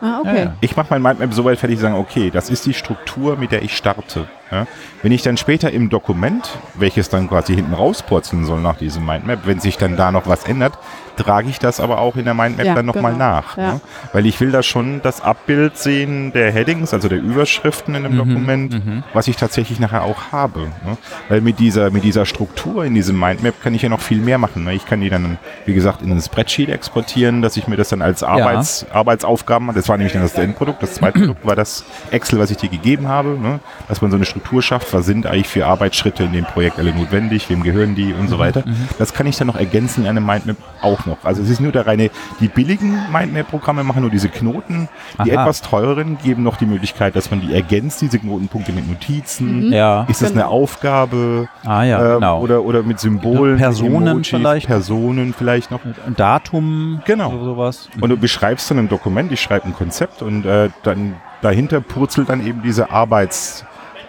Ah, 0.00 0.20
okay. 0.20 0.36
Ja, 0.36 0.42
ja. 0.44 0.54
Ich 0.60 0.76
mache 0.76 0.88
mein 0.90 1.00
Mindmap 1.02 1.32
so 1.32 1.44
weit 1.44 1.58
fertig, 1.58 1.78
sagen, 1.78 1.94
okay, 1.94 2.30
das 2.30 2.50
ist 2.50 2.66
die 2.66 2.74
Struktur, 2.74 3.36
mit 3.36 3.52
der 3.52 3.62
ich 3.62 3.74
starte. 3.76 4.26
Ja? 4.50 4.66
Wenn 5.02 5.12
ich 5.12 5.22
dann 5.22 5.36
später 5.36 5.70
im 5.70 5.90
Dokument, 5.90 6.58
welches 6.74 7.08
dann 7.08 7.28
quasi 7.28 7.54
hinten 7.54 7.74
rauspurzeln 7.74 8.44
soll 8.44 8.60
nach 8.60 8.76
diesem 8.76 9.04
Mindmap, 9.04 9.40
wenn 9.44 9.60
sich 9.60 9.76
dann 9.76 9.96
da 9.96 10.12
noch 10.12 10.26
was 10.26 10.44
ändert, 10.44 10.78
trage 11.16 11.48
ich 11.48 11.58
das 11.58 11.80
aber 11.80 11.98
auch 11.98 12.16
in 12.16 12.24
der 12.24 12.34
Mindmap 12.34 12.66
Ja, 12.66 12.74
dann 12.74 12.86
nochmal 12.86 13.12
genau. 13.12 13.24
nach. 13.24 13.56
Ja. 13.56 13.74
Ne? 13.74 13.80
Weil 14.12 14.26
ich 14.26 14.40
will 14.40 14.50
da 14.50 14.62
schon 14.62 15.00
das 15.02 15.20
Abbild 15.20 15.78
sehen 15.78 16.32
der 16.32 16.50
Headings, 16.52 16.92
also 16.92 17.08
der 17.08 17.18
Überschriften 17.18 17.94
in 17.94 18.04
einem 18.04 18.16
Dokument, 18.16 18.82
was 19.12 19.28
ich 19.28 19.36
tatsächlich 19.36 19.80
nachher 19.80 20.02
auch 20.02 20.32
habe. 20.32 20.60
Ne? 20.60 20.96
Weil 21.28 21.40
mit 21.40 21.58
dieser, 21.58 21.90
mit 21.90 22.04
dieser 22.04 22.26
Struktur 22.26 22.84
in 22.84 22.94
diesem 22.94 23.18
Mindmap 23.18 23.62
kann 23.62 23.74
ich 23.74 23.82
ja 23.82 23.88
noch 23.88 24.00
viel 24.00 24.18
mehr 24.18 24.38
machen. 24.38 24.64
Ne? 24.64 24.74
Ich 24.74 24.86
kann 24.86 25.00
die 25.00 25.10
dann, 25.10 25.38
wie 25.66 25.74
gesagt, 25.74 26.02
in 26.02 26.10
ein 26.10 26.20
Spreadsheet 26.20 26.68
exportieren, 26.68 27.42
dass 27.42 27.56
ich 27.56 27.68
mir 27.68 27.76
das 27.76 27.88
dann 27.88 28.02
als 28.02 28.22
Arbeits, 28.22 28.86
Arbeitsaufgaben, 28.92 29.72
das 29.74 29.88
war 29.88 29.96
nämlich 29.96 30.12
dann 30.12 30.22
das 30.22 30.34
Endprodukt, 30.34 30.82
das 30.82 30.94
zweite 30.94 31.18
Produkt 31.20 31.46
war 31.46 31.56
das 31.56 31.84
Excel, 32.10 32.38
was 32.38 32.50
ich 32.50 32.56
dir 32.56 32.68
gegeben 32.68 33.08
habe, 33.08 33.30
ne? 33.40 33.60
dass 33.88 34.02
man 34.02 34.10
so 34.10 34.16
eine 34.16 34.24
Struktur 34.34 34.62
schafft, 34.62 34.92
was 34.92 35.06
sind 35.06 35.26
eigentlich 35.28 35.46
für 35.46 35.64
Arbeitsschritte 35.64 36.24
in 36.24 36.32
dem 36.32 36.44
Projekt 36.44 36.80
alle 36.80 36.92
notwendig, 36.92 37.48
wem 37.50 37.62
gehören 37.62 37.94
die 37.94 38.12
und 38.12 38.26
so 38.28 38.40
weiter. 38.40 38.64
Das 38.98 39.14
kann 39.14 39.28
ich 39.28 39.36
dann 39.36 39.46
noch 39.46 39.54
ergänzen 39.54 40.02
in 40.02 40.10
einem 40.10 40.26
Mindmap 40.26 40.56
auch 40.82 41.06
noch. 41.06 41.18
Also 41.22 41.40
es 41.40 41.50
ist 41.50 41.60
nur 41.60 41.70
der 41.70 41.86
reine, 41.86 42.10
die 42.40 42.48
billigen 42.48 42.98
Mindmap-Programme 43.12 43.84
machen 43.84 44.00
nur 44.02 44.10
diese 44.10 44.28
Knoten, 44.28 44.88
die 45.24 45.32
Aha. 45.32 45.42
etwas 45.42 45.62
teureren 45.62 46.18
geben 46.20 46.42
noch 46.42 46.56
die 46.56 46.66
Möglichkeit, 46.66 47.14
dass 47.14 47.30
man 47.30 47.42
die 47.42 47.54
ergänzt, 47.54 48.00
diese 48.00 48.18
Knotenpunkte 48.18 48.72
mit 48.72 48.88
Notizen. 48.88 49.72
Ja. 49.72 50.04
Ist 50.08 50.20
das 50.20 50.32
eine 50.32 50.40
Genau. 50.40 50.50
Aufgabe? 50.52 51.48
Ah 51.64 51.84
ja, 51.84 52.04
ähm, 52.04 52.14
genau. 52.14 52.40
Oder, 52.40 52.62
oder 52.64 52.82
mit 52.82 52.98
Symbolen, 52.98 53.56
Personen 53.58 54.08
Emojis, 54.08 54.28
vielleicht. 54.30 54.66
Personen 54.66 55.32
vielleicht 55.32 55.70
noch. 55.70 55.80
Ein 55.84 56.16
Datum, 56.16 57.02
Genau. 57.04 57.30
so, 57.30 57.44
sowas. 57.44 57.88
Und 58.00 58.10
du 58.10 58.16
beschreibst 58.16 58.68
dann 58.68 58.78
ein 58.80 58.88
Dokument, 58.88 59.30
ich 59.30 59.40
schreibe 59.40 59.66
ein 59.66 59.74
Konzept 59.74 60.22
und 60.22 60.44
äh, 60.44 60.70
dann 60.82 61.14
dahinter 61.40 61.80
purzelt 61.80 62.30
dann 62.30 62.44
eben 62.44 62.62
diese 62.62 62.90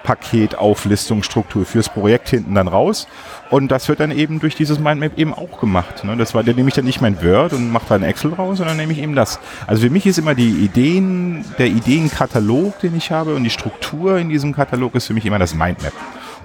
Arbeitspaketauflistungsstruktur 0.05 1.65
fürs 1.65 1.89
Projekt 1.89 2.29
hinten 2.29 2.55
dann 2.55 2.67
raus. 2.67 3.07
Und 3.49 3.71
das 3.71 3.87
wird 3.87 3.99
dann 3.99 4.11
eben 4.11 4.39
durch 4.39 4.55
dieses 4.55 4.79
Mindmap 4.79 5.17
eben 5.17 5.33
auch 5.33 5.59
gemacht. 5.59 6.03
Ne? 6.03 6.15
Das 6.17 6.33
war, 6.33 6.43
da 6.43 6.53
nehme 6.53 6.67
ich 6.69 6.75
dann 6.75 6.85
nicht 6.85 7.01
mein 7.01 7.21
Word 7.23 7.53
und 7.53 7.71
mache 7.71 7.85
da 7.89 7.95
ein 7.95 8.03
Excel 8.03 8.33
raus, 8.33 8.57
sondern 8.57 8.77
nehme 8.77 8.91
ich 8.93 8.99
eben 8.99 9.15
das. 9.15 9.39
Also 9.67 9.83
für 9.83 9.89
mich 9.89 10.05
ist 10.05 10.17
immer 10.17 10.35
die 10.35 10.49
Ideen, 10.49 11.45
der 11.57 11.67
Ideenkatalog, 11.67 12.79
den 12.79 12.95
ich 12.95 13.11
habe 13.11 13.35
und 13.35 13.43
die 13.43 13.49
Struktur 13.49 14.17
in 14.17 14.29
diesem 14.29 14.53
Katalog 14.53 14.95
ist 14.95 15.07
für 15.07 15.13
mich 15.13 15.25
immer 15.25 15.39
das 15.39 15.53
Mindmap. 15.53 15.93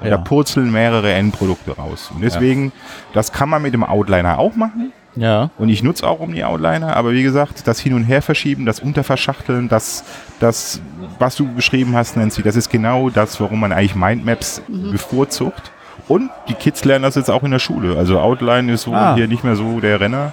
Und 0.01 0.07
Ja. 0.07 0.17
da 0.17 0.23
purzeln 0.23 0.71
mehrere 0.71 1.13
Endprodukte 1.13 1.73
raus. 1.77 2.11
Und 2.15 2.23
deswegen, 2.23 2.73
das 3.13 3.33
kann 3.33 3.49
man 3.51 3.61
mit 3.63 3.75
dem 3.75 3.85
Outliner 3.85 4.39
auch 4.39 4.57
machen. 4.57 4.93
Ja. 5.17 5.51
Und 5.59 5.69
ich 5.69 5.83
nutze 5.83 6.07
auch 6.09 6.21
Omni-Outliner, 6.21 6.97
aber 6.97 7.13
wie 7.13 7.23
gesagt, 7.23 7.67
das 7.67 7.81
Hin- 7.81 7.95
und 7.95 8.05
Herverschieben, 8.05 8.65
das 8.67 8.81
Unterverschachteln, 8.81 9.69
das, 9.69 10.05
das, 10.39 10.81
was 11.19 11.37
du 11.37 11.53
beschrieben 11.53 11.95
hast, 11.97 12.17
Nancy, 12.17 12.43
das 12.43 12.57
ist 12.57 12.71
genau 12.71 13.11
das, 13.11 13.41
warum 13.41 13.61
man 13.61 13.73
eigentlich 13.73 13.95
Mindmaps 13.97 14.63
bevorzugt. 14.69 15.73
Und 16.09 16.31
die 16.49 16.55
Kids 16.55 16.85
lernen 16.85 17.03
das 17.05 17.15
jetzt 17.15 17.31
auch 17.31 17.43
in 17.45 17.51
der 17.51 17.59
Schule. 17.59 17.97
Also 17.97 18.19
Outline 18.21 18.73
ist 18.73 18.83
so 18.83 18.93
Ah. 18.95 19.15
hier 19.15 19.29
nicht 19.29 19.45
mehr 19.45 19.57
so 19.57 19.81
der 19.81 20.01
Renner. 20.01 20.33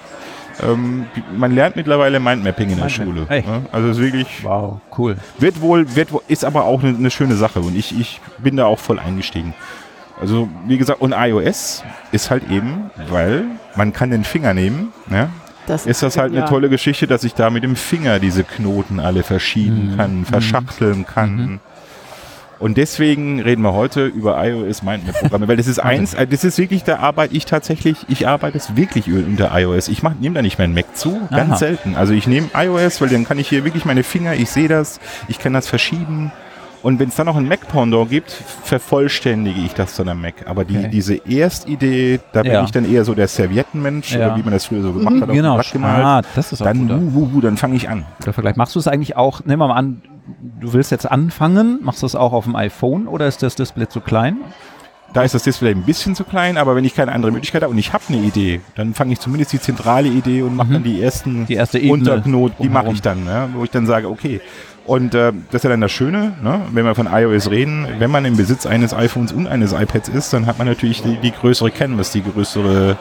Ähm, 0.60 1.06
die- 1.14 1.22
man 1.36 1.54
lernt 1.54 1.76
mittlerweile 1.76 2.18
Mindmapping 2.18 2.70
in 2.70 2.76
der 2.78 2.86
Mindmap. 2.86 3.06
Schule. 3.06 3.26
Echt? 3.28 3.46
ne? 3.46 3.62
Also 3.70 3.88
es 3.90 3.96
ist 3.96 4.02
wirklich, 4.02 4.26
Wow, 4.42 4.80
cool. 4.96 5.16
wird 5.38 5.60
wohl, 5.60 5.94
wird 5.94 6.10
wohl, 6.12 6.22
ist 6.26 6.44
aber 6.44 6.64
auch 6.64 6.82
eine, 6.82 6.96
eine 6.96 7.10
schöne 7.12 7.34
Sache 7.36 7.60
und 7.60 7.76
ich, 7.76 7.96
ich 7.98 8.20
bin 8.38 8.56
da 8.56 8.64
auch 8.66 8.80
voll 8.80 8.98
eingestiegen. 8.98 9.54
Also 10.20 10.48
wie 10.66 10.78
gesagt, 10.78 11.00
und 11.00 11.14
iOS 11.16 11.84
ist 12.12 12.30
halt 12.30 12.50
eben, 12.50 12.90
weil 13.08 13.44
man 13.76 13.92
kann 13.92 14.10
den 14.10 14.24
Finger 14.24 14.54
nehmen, 14.54 14.92
ne? 15.08 15.30
Das 15.66 15.84
ist 15.84 16.02
das 16.02 16.16
halt 16.16 16.28
eine 16.28 16.36
genial. 16.36 16.48
tolle 16.48 16.68
Geschichte, 16.70 17.06
dass 17.06 17.24
ich 17.24 17.34
da 17.34 17.50
mit 17.50 17.62
dem 17.62 17.76
Finger 17.76 18.20
diese 18.20 18.42
Knoten 18.42 19.00
alle 19.00 19.22
verschieben 19.22 19.94
kann, 19.98 20.24
verschachteln 20.24 21.04
kann. 21.06 21.60
Und 22.58 22.76
deswegen 22.76 23.40
reden 23.40 23.62
wir 23.62 23.72
heute 23.72 24.06
über 24.06 24.42
iOS 24.44 24.82
Mindmap-Programme, 24.82 25.46
weil 25.46 25.56
das 25.56 25.66
ist 25.66 25.78
eins, 25.84 26.14
äh, 26.14 26.26
das 26.26 26.42
ist 26.42 26.58
wirklich, 26.58 26.84
da 26.84 26.98
arbeite 26.98 27.36
ich 27.36 27.44
tatsächlich, 27.44 27.98
ich 28.08 28.26
arbeite 28.26 28.56
es 28.56 28.76
wirklich 28.76 29.06
unter 29.12 29.56
iOS. 29.56 29.88
Ich 29.88 30.02
nehme 30.02 30.34
da 30.34 30.42
nicht 30.42 30.58
meinen 30.58 30.74
Mac 30.74 30.96
zu, 30.96 31.20
ganz 31.30 31.50
Aha. 31.50 31.56
selten. 31.56 31.94
Also 31.94 32.14
ich 32.14 32.26
nehme 32.26 32.48
iOS, 32.54 33.00
weil 33.00 33.10
dann 33.10 33.24
kann 33.24 33.38
ich 33.38 33.48
hier 33.48 33.64
wirklich 33.64 33.84
meine 33.84 34.02
Finger, 34.02 34.34
ich 34.34 34.50
sehe 34.50 34.68
das, 34.68 34.98
ich 35.28 35.38
kann 35.38 35.52
das 35.52 35.68
verschieben. 35.68 36.32
Und 36.82 37.00
wenn 37.00 37.08
es 37.08 37.16
dann 37.16 37.26
noch 37.26 37.36
ein 37.36 37.48
Mac-Pendant 37.48 38.08
gibt, 38.08 38.30
vervollständige 38.30 39.60
ich 39.60 39.74
das 39.74 39.96
dann 39.96 40.08
am 40.08 40.20
Mac. 40.20 40.34
Aber 40.46 40.64
die, 40.64 40.78
Okay. 40.78 40.88
diese 40.92 41.14
Erstidee, 41.16 42.20
da 42.32 42.42
bin 42.42 42.52
Ja. 42.52 42.62
ich 42.64 42.70
dann 42.70 42.90
eher 42.90 43.04
so 43.04 43.14
der 43.14 43.26
Serviettenmensch, 43.28 44.12
Ja. 44.14 44.28
oder 44.28 44.36
wie 44.36 44.42
man 44.42 44.52
das 44.52 44.66
früher 44.66 44.82
so 44.82 44.92
gemacht 44.92 45.16
hat, 45.16 45.22
auf 45.22 45.28
dem 45.28 45.34
Genau. 45.36 45.54
Blatt 45.54 45.72
gemalt 45.72 46.04
Ah, 46.04 46.22
das 46.36 46.52
ist 46.52 46.62
auch 46.62 46.66
dann, 46.66 46.86
gut. 47.12 47.32
wuh, 47.34 47.40
dann 47.40 47.56
fange 47.56 47.74
ich 47.76 47.88
an. 47.88 48.04
Oder 48.22 48.32
Vergleich. 48.32 48.56
Machst 48.56 48.74
du 48.76 48.78
es 48.78 48.86
eigentlich 48.86 49.16
auch, 49.16 49.44
nehmen 49.44 49.60
wir 49.60 49.68
mal 49.68 49.74
an, 49.76 50.02
du 50.60 50.72
willst 50.72 50.90
jetzt 50.92 51.10
anfangen, 51.10 51.80
machst 51.82 52.02
du 52.02 52.06
es 52.06 52.14
auch 52.14 52.32
auf 52.32 52.44
dem 52.44 52.54
iPhone 52.54 53.08
oder 53.08 53.26
ist 53.26 53.42
das 53.42 53.56
Display 53.56 53.88
zu 53.88 54.00
klein? 54.00 54.36
Da 55.14 55.22
ist 55.22 55.34
das 55.34 55.42
Display 55.42 55.70
ein 55.70 55.82
bisschen 55.84 56.14
zu 56.14 56.22
klein, 56.22 56.58
aber 56.58 56.76
wenn 56.76 56.84
ich 56.84 56.94
keine 56.94 57.12
andere 57.12 57.32
Möglichkeit 57.32 57.62
habe 57.62 57.72
und 57.72 57.78
ich 57.78 57.94
habe 57.94 58.04
eine 58.10 58.18
Idee, 58.18 58.60
dann 58.76 58.92
fange 58.92 59.14
ich 59.14 59.20
zumindest 59.20 59.54
die 59.54 59.58
zentrale 59.60 60.06
Idee 60.08 60.42
und 60.42 60.54
mache 60.54 60.74
dann 60.74 60.84
die 60.84 61.00
ersten 61.02 61.40
Mhm. 61.42 61.46
Die 61.46 61.54
erste 61.54 61.78
Ebene 61.78 61.92
Unterknoten, 61.94 62.56
die 62.62 62.68
mache 62.68 62.90
ich 62.92 63.00
dann, 63.00 63.24
ne, 63.24 63.48
wo 63.54 63.64
ich 63.64 63.70
dann 63.70 63.86
sage, 63.86 64.08
okay. 64.08 64.42
Und 64.88 65.14
äh, 65.14 65.32
das 65.50 65.56
ist 65.56 65.64
ja 65.64 65.70
dann 65.70 65.82
das 65.82 65.92
Schöne, 65.92 66.32
ne, 66.42 66.62
wenn 66.72 66.86
wir 66.86 66.94
von 66.94 67.08
iOS 67.12 67.50
reden, 67.50 67.86
wenn 67.98 68.10
man 68.10 68.24
im 68.24 68.38
Besitz 68.38 68.64
eines 68.64 68.94
iPhones 68.94 69.32
und 69.32 69.46
eines 69.46 69.74
iPads 69.74 70.08
ist, 70.08 70.32
dann 70.32 70.46
hat 70.46 70.56
man 70.56 70.66
natürlich 70.66 71.02
die, 71.02 71.16
die 71.16 71.30
größere 71.30 71.70
Canvas, 71.70 72.10
die 72.10 72.22
größere 72.24 72.96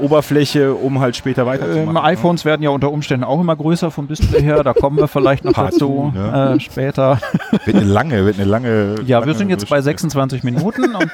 Oberfläche, 0.00 0.74
um 0.74 1.00
halt 1.00 1.16
später 1.16 1.46
weiterzumachen. 1.46 1.88
Ähm, 1.88 1.94
ne? 1.94 2.02
iPhones 2.02 2.44
werden 2.44 2.62
ja 2.62 2.70
unter 2.70 2.90
Umständen 2.90 3.24
auch 3.24 3.40
immer 3.40 3.56
größer 3.56 3.90
vom 3.90 4.08
Display 4.08 4.42
her, 4.42 4.62
da 4.62 4.72
kommen 4.72 4.96
wir 4.98 5.08
vielleicht 5.08 5.44
noch 5.44 5.52
dazu 5.52 6.12
ne? 6.14 6.54
äh, 6.56 6.60
später. 6.60 7.18
Wird 7.64 7.76
eine 7.76 7.84
lange, 7.84 8.24
wird 8.24 8.36
eine 8.36 8.44
lange. 8.48 8.96
Ja, 9.06 9.18
lange 9.18 9.32
wir 9.32 9.34
sind 9.34 9.50
jetzt 9.50 9.68
bei 9.68 9.76
Geschichte. 9.76 9.90
26 9.90 10.44
Minuten. 10.44 10.94
Und, 10.94 11.10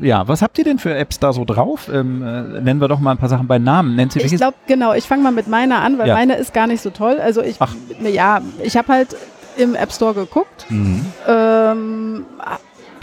ja, 0.00 0.26
was 0.28 0.42
habt 0.42 0.58
ihr 0.58 0.64
denn 0.64 0.78
für 0.78 0.94
Apps 0.94 1.18
da 1.18 1.32
so 1.32 1.44
drauf? 1.44 1.90
Ähm, 1.92 2.22
äh, 2.22 2.60
nennen 2.60 2.80
wir 2.80 2.88
doch 2.88 3.00
mal 3.00 3.12
ein 3.12 3.18
paar 3.18 3.28
Sachen 3.28 3.46
bei 3.46 3.58
Namen. 3.58 3.96
Nennt 3.96 4.12
sie 4.12 4.20
Ich 4.20 4.34
glaube, 4.36 4.56
genau, 4.66 4.94
ich 4.94 5.04
fange 5.04 5.22
mal 5.22 5.32
mit 5.32 5.48
meiner 5.48 5.80
an, 5.82 5.98
weil 5.98 6.08
Ja. 6.08 6.14
meine 6.14 6.34
ist 6.34 6.52
gar 6.54 6.66
nicht 6.66 6.82
so 6.82 6.90
toll. 6.90 7.18
Also 7.20 7.42
ich, 7.42 7.56
Ach. 7.58 7.74
ja, 8.02 8.40
ich 8.62 8.76
habe 8.76 8.88
halt 8.92 9.16
im 9.56 9.74
App 9.74 9.92
Store 9.92 10.14
geguckt. 10.14 10.66
Mhm. 10.68 11.06
Ähm, 11.28 12.26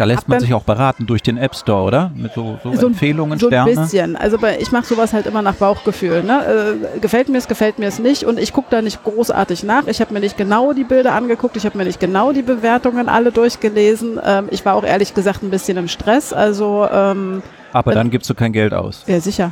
Da 0.01 0.05
lässt 0.05 0.27
man 0.27 0.39
sich 0.39 0.51
auch 0.55 0.63
beraten 0.63 1.05
durch 1.05 1.21
den 1.21 1.37
App 1.37 1.53
Store, 1.55 1.83
oder? 1.83 2.09
Mit 2.15 2.33
so, 2.33 2.57
so, 2.63 2.73
So 2.73 2.87
ein- 2.87 2.93
Empfehlungen, 2.93 3.37
so 3.37 3.45
ein 3.45 3.51
Sterne. 3.51 3.69
bisschen. 3.81 4.15
Also 4.15 4.39
ich 4.59 4.71
mache 4.71 4.85
sowas 4.85 5.13
halt 5.13 5.27
immer 5.27 5.43
nach 5.43 5.53
Bauchgefühl. 5.53 6.23
Ne? 6.23 6.79
Äh, 6.95 6.99
gefällt 6.99 7.29
mir 7.29 7.37
es, 7.37 7.47
gefällt 7.47 7.77
mir 7.77 7.85
es 7.87 7.99
nicht. 7.99 8.23
Und 8.23 8.39
ich 8.39 8.51
gucke 8.51 8.69
da 8.71 8.81
nicht 8.81 9.03
großartig 9.03 9.63
nach. 9.63 9.85
Ich 9.85 10.01
habe 10.01 10.11
mir 10.11 10.19
nicht 10.19 10.37
genau 10.37 10.73
die 10.73 10.85
Bilder 10.85 11.13
angeguckt. 11.13 11.55
Ich 11.55 11.65
habe 11.67 11.77
mir 11.77 11.83
nicht 11.83 11.99
genau 11.99 12.31
die 12.31 12.41
Bewertungen 12.41 13.09
alle 13.09 13.31
durchgelesen. 13.31 14.19
Ähm, 14.25 14.47
ich 14.49 14.65
war 14.65 14.73
auch 14.73 14.83
ehrlich 14.83 15.13
gesagt 15.13 15.43
ein 15.43 15.51
bisschen 15.51 15.77
im 15.77 15.87
Stress. 15.87 16.33
Also, 16.33 16.87
ähm, 16.91 17.43
Aber 17.71 17.93
dann 17.93 18.09
gibst 18.09 18.27
du 18.27 18.33
kein 18.33 18.53
Geld 18.53 18.73
aus. 18.73 19.03
ja 19.05 19.19
sicher. 19.19 19.51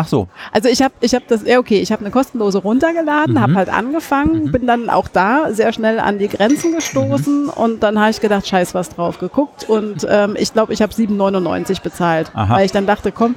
Ach 0.00 0.08
so. 0.08 0.28
Also 0.50 0.70
ich 0.70 0.80
habe 0.80 0.94
ich 1.02 1.14
hab 1.14 1.28
das, 1.28 1.44
ja 1.44 1.58
okay, 1.58 1.78
ich 1.80 1.92
habe 1.92 2.00
eine 2.00 2.10
kostenlose 2.10 2.56
runtergeladen, 2.58 3.34
Mhm. 3.34 3.40
habe 3.40 3.54
halt 3.56 3.68
angefangen, 3.68 4.50
bin 4.50 4.66
dann 4.66 4.88
auch 4.88 5.08
da 5.08 5.52
sehr 5.52 5.74
schnell 5.74 6.00
an 6.00 6.18
die 6.18 6.28
Grenzen 6.28 6.72
gestoßen 6.74 7.44
Mhm. 7.44 7.50
und 7.50 7.82
dann 7.82 8.00
habe 8.00 8.10
ich 8.10 8.20
gedacht, 8.22 8.46
scheiß 8.46 8.72
was 8.74 8.88
drauf 8.88 9.18
geguckt 9.18 9.68
und 9.68 10.06
ähm, 10.08 10.36
ich 10.38 10.54
glaube, 10.54 10.72
ich 10.72 10.80
habe 10.80 10.92
7,99 10.94 11.82
bezahlt, 11.82 12.30
Aha. 12.34 12.56
weil 12.56 12.64
ich 12.64 12.72
dann 12.72 12.86
dachte, 12.86 13.12
komm, 13.12 13.34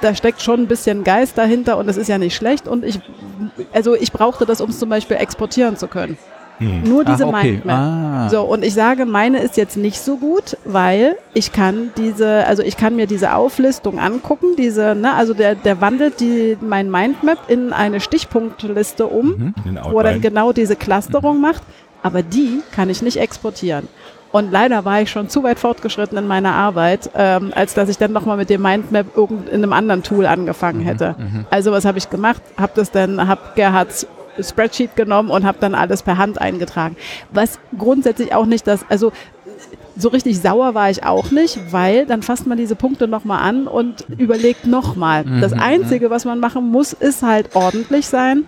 da 0.00 0.14
steckt 0.14 0.40
schon 0.40 0.60
ein 0.60 0.66
bisschen 0.66 1.04
Geist 1.04 1.36
dahinter 1.36 1.76
und 1.76 1.88
es 1.90 1.98
ist 1.98 2.08
ja 2.08 2.16
nicht 2.16 2.34
schlecht 2.34 2.66
und 2.66 2.84
ich, 2.84 2.98
also 3.74 3.94
ich 3.94 4.12
brauchte 4.12 4.46
das, 4.46 4.62
um 4.62 4.70
es 4.70 4.78
zum 4.78 4.88
Beispiel 4.88 5.18
exportieren 5.18 5.76
zu 5.76 5.88
können. 5.88 6.16
Nur 6.84 7.04
diese 7.04 7.24
ah, 7.24 7.28
okay. 7.28 7.52
Mindmap. 7.52 7.78
Ah. 7.78 8.28
So, 8.28 8.42
und 8.42 8.64
ich 8.64 8.74
sage, 8.74 9.06
meine 9.06 9.38
ist 9.38 9.56
jetzt 9.56 9.76
nicht 9.76 10.00
so 10.00 10.16
gut, 10.16 10.56
weil 10.64 11.16
ich 11.34 11.52
kann 11.52 11.90
diese, 11.96 12.46
also 12.46 12.62
ich 12.62 12.76
kann 12.76 12.96
mir 12.96 13.06
diese 13.06 13.34
Auflistung 13.34 13.98
angucken, 13.98 14.56
diese, 14.56 14.94
ne, 14.94 15.14
also 15.14 15.34
der, 15.34 15.54
der 15.54 15.80
wandelt 15.80 16.20
die, 16.20 16.56
mein 16.60 16.90
Mindmap 16.90 17.48
in 17.48 17.72
eine 17.72 18.00
Stichpunktliste 18.00 19.06
um, 19.06 19.32
Mhm. 19.32 19.78
Wo 19.90 19.98
er 19.98 20.04
dann 20.04 20.20
genau 20.20 20.52
diese 20.52 20.76
Clusterung 20.76 21.40
macht, 21.40 21.62
aber 22.02 22.22
die 22.22 22.60
kann 22.74 22.90
ich 22.90 23.02
nicht 23.02 23.16
exportieren. 23.18 23.88
Und 24.32 24.50
leider 24.50 24.84
war 24.84 25.02
ich 25.02 25.10
schon 25.10 25.28
zu 25.28 25.42
weit 25.42 25.58
fortgeschritten 25.58 26.16
in 26.16 26.26
meiner 26.26 26.52
Arbeit, 26.54 27.10
ähm, 27.14 27.52
als 27.54 27.74
dass 27.74 27.88
ich 27.88 27.98
dann 27.98 28.12
nochmal 28.12 28.38
mit 28.38 28.48
dem 28.50 28.62
Mindmap 28.62 29.16
irgend 29.16 29.48
in 29.50 29.62
einem 29.62 29.72
anderen 29.72 30.02
Tool 30.02 30.26
angefangen 30.26 30.80
hätte. 30.80 31.14
Also 31.50 31.70
was 31.70 31.84
habe 31.84 31.98
ich 31.98 32.08
gemacht? 32.08 32.42
Habe 32.56 32.72
das 32.74 32.90
dann, 32.90 33.28
habe 33.28 33.40
Gerhards 33.54 34.06
Spreadsheet 34.40 34.96
genommen 34.96 35.30
und 35.30 35.44
habe 35.44 35.58
dann 35.60 35.74
alles 35.74 36.02
per 36.02 36.18
Hand 36.18 36.40
eingetragen. 36.40 36.96
Was 37.30 37.58
grundsätzlich 37.78 38.34
auch 38.34 38.46
nicht 38.46 38.66
das, 38.66 38.84
also 38.88 39.12
so 39.96 40.08
richtig 40.08 40.40
sauer 40.40 40.74
war 40.74 40.90
ich 40.90 41.04
auch 41.04 41.30
nicht, 41.30 41.58
weil 41.70 42.06
dann 42.06 42.22
fasst 42.22 42.46
man 42.46 42.56
diese 42.56 42.76
Punkte 42.76 43.08
nochmal 43.08 43.42
an 43.46 43.66
und 43.66 44.06
überlegt 44.16 44.66
nochmal. 44.66 45.24
Das 45.40 45.52
Einzige, 45.52 46.10
was 46.10 46.24
man 46.24 46.40
machen 46.40 46.68
muss, 46.70 46.92
ist 46.92 47.22
halt 47.22 47.54
ordentlich 47.54 48.06
sein. 48.06 48.44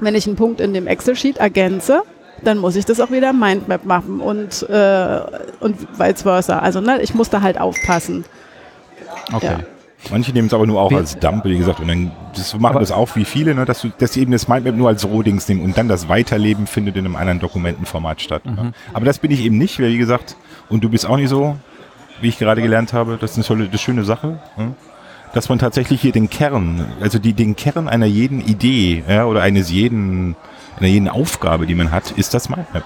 Wenn 0.00 0.14
ich 0.14 0.26
einen 0.26 0.36
Punkt 0.36 0.60
in 0.60 0.74
dem 0.74 0.86
Excel-Sheet 0.86 1.38
ergänze, 1.38 2.02
dann 2.42 2.58
muss 2.58 2.76
ich 2.76 2.84
das 2.84 3.00
auch 3.00 3.10
wieder 3.10 3.32
Mindmap 3.32 3.84
machen 3.86 4.20
und, 4.20 4.68
äh, 4.68 5.20
und 5.60 5.76
vice 5.98 6.22
versa. 6.22 6.58
Also 6.58 6.80
ne, 6.80 7.00
ich 7.00 7.14
muss 7.14 7.30
da 7.30 7.40
halt 7.40 7.58
aufpassen. 7.58 8.24
Okay. 9.32 9.46
Ja. 9.46 9.58
Manche 10.10 10.32
nehmen 10.32 10.48
es 10.48 10.54
aber 10.54 10.66
nur 10.66 10.80
auch 10.80 10.90
Wie- 10.90 10.96
als 10.96 11.18
Dump, 11.18 11.44
wie 11.44 11.56
gesagt, 11.58 11.80
und 11.80 11.88
dann 11.88 12.10
das 12.36 12.52
machen 12.54 12.66
Aber- 12.66 12.80
das 12.80 12.92
auch 12.92 13.14
wie 13.16 13.24
viele, 13.24 13.54
ne, 13.54 13.64
dass, 13.64 13.80
du, 13.80 13.90
dass 13.98 14.12
sie 14.12 14.20
eben 14.22 14.32
das 14.32 14.48
Mindmap 14.48 14.74
nur 14.76 14.88
als 14.88 15.04
Rohdings 15.06 15.48
nehmen 15.48 15.62
und 15.62 15.76
dann 15.78 15.88
das 15.88 16.08
Weiterleben 16.08 16.66
findet 16.66 16.96
in 16.96 17.04
einem 17.06 17.16
anderen 17.16 17.40
Dokumentenformat 17.40 18.20
statt. 18.20 18.44
Mhm. 18.44 18.54
Ne. 18.54 18.72
Aber 18.92 19.04
das 19.04 19.18
bin 19.18 19.30
ich 19.30 19.40
eben 19.44 19.56
nicht, 19.58 19.78
weil 19.80 19.90
wie 19.90 19.98
gesagt, 19.98 20.36
und 20.68 20.84
du 20.84 20.88
bist 20.88 21.06
auch 21.06 21.16
nicht 21.16 21.28
so. 21.28 21.56
wie 22.20 22.28
ich 22.28 22.38
gerade 22.38 22.62
gelernt 22.62 22.92
habe. 22.92 23.18
Das 23.20 23.32
ist 23.32 23.36
eine 23.38 23.44
tolle, 23.44 23.68
eine 23.68 23.76
schöne 23.78 24.04
Sache. 24.04 24.38
Ja? 24.56 24.68
Dass 25.34 25.48
man 25.48 25.58
tatsächlich 25.58 26.00
hier 26.00 26.12
den 26.12 26.30
Kern, 26.30 26.86
also 27.00 27.18
die, 27.18 27.32
den 27.32 27.56
Kern 27.56 27.88
einer 27.88 28.06
jeden 28.06 28.40
Idee 28.40 29.02
ja, 29.08 29.24
oder 29.26 29.42
eines 29.42 29.68
jeden 29.70 30.36
einer 30.78 30.88
jeden 30.88 31.08
Aufgabe, 31.08 31.66
die 31.66 31.74
man 31.74 31.90
hat, 31.90 32.10
ist 32.12 32.34
das 32.34 32.48
Mindmap. 32.48 32.84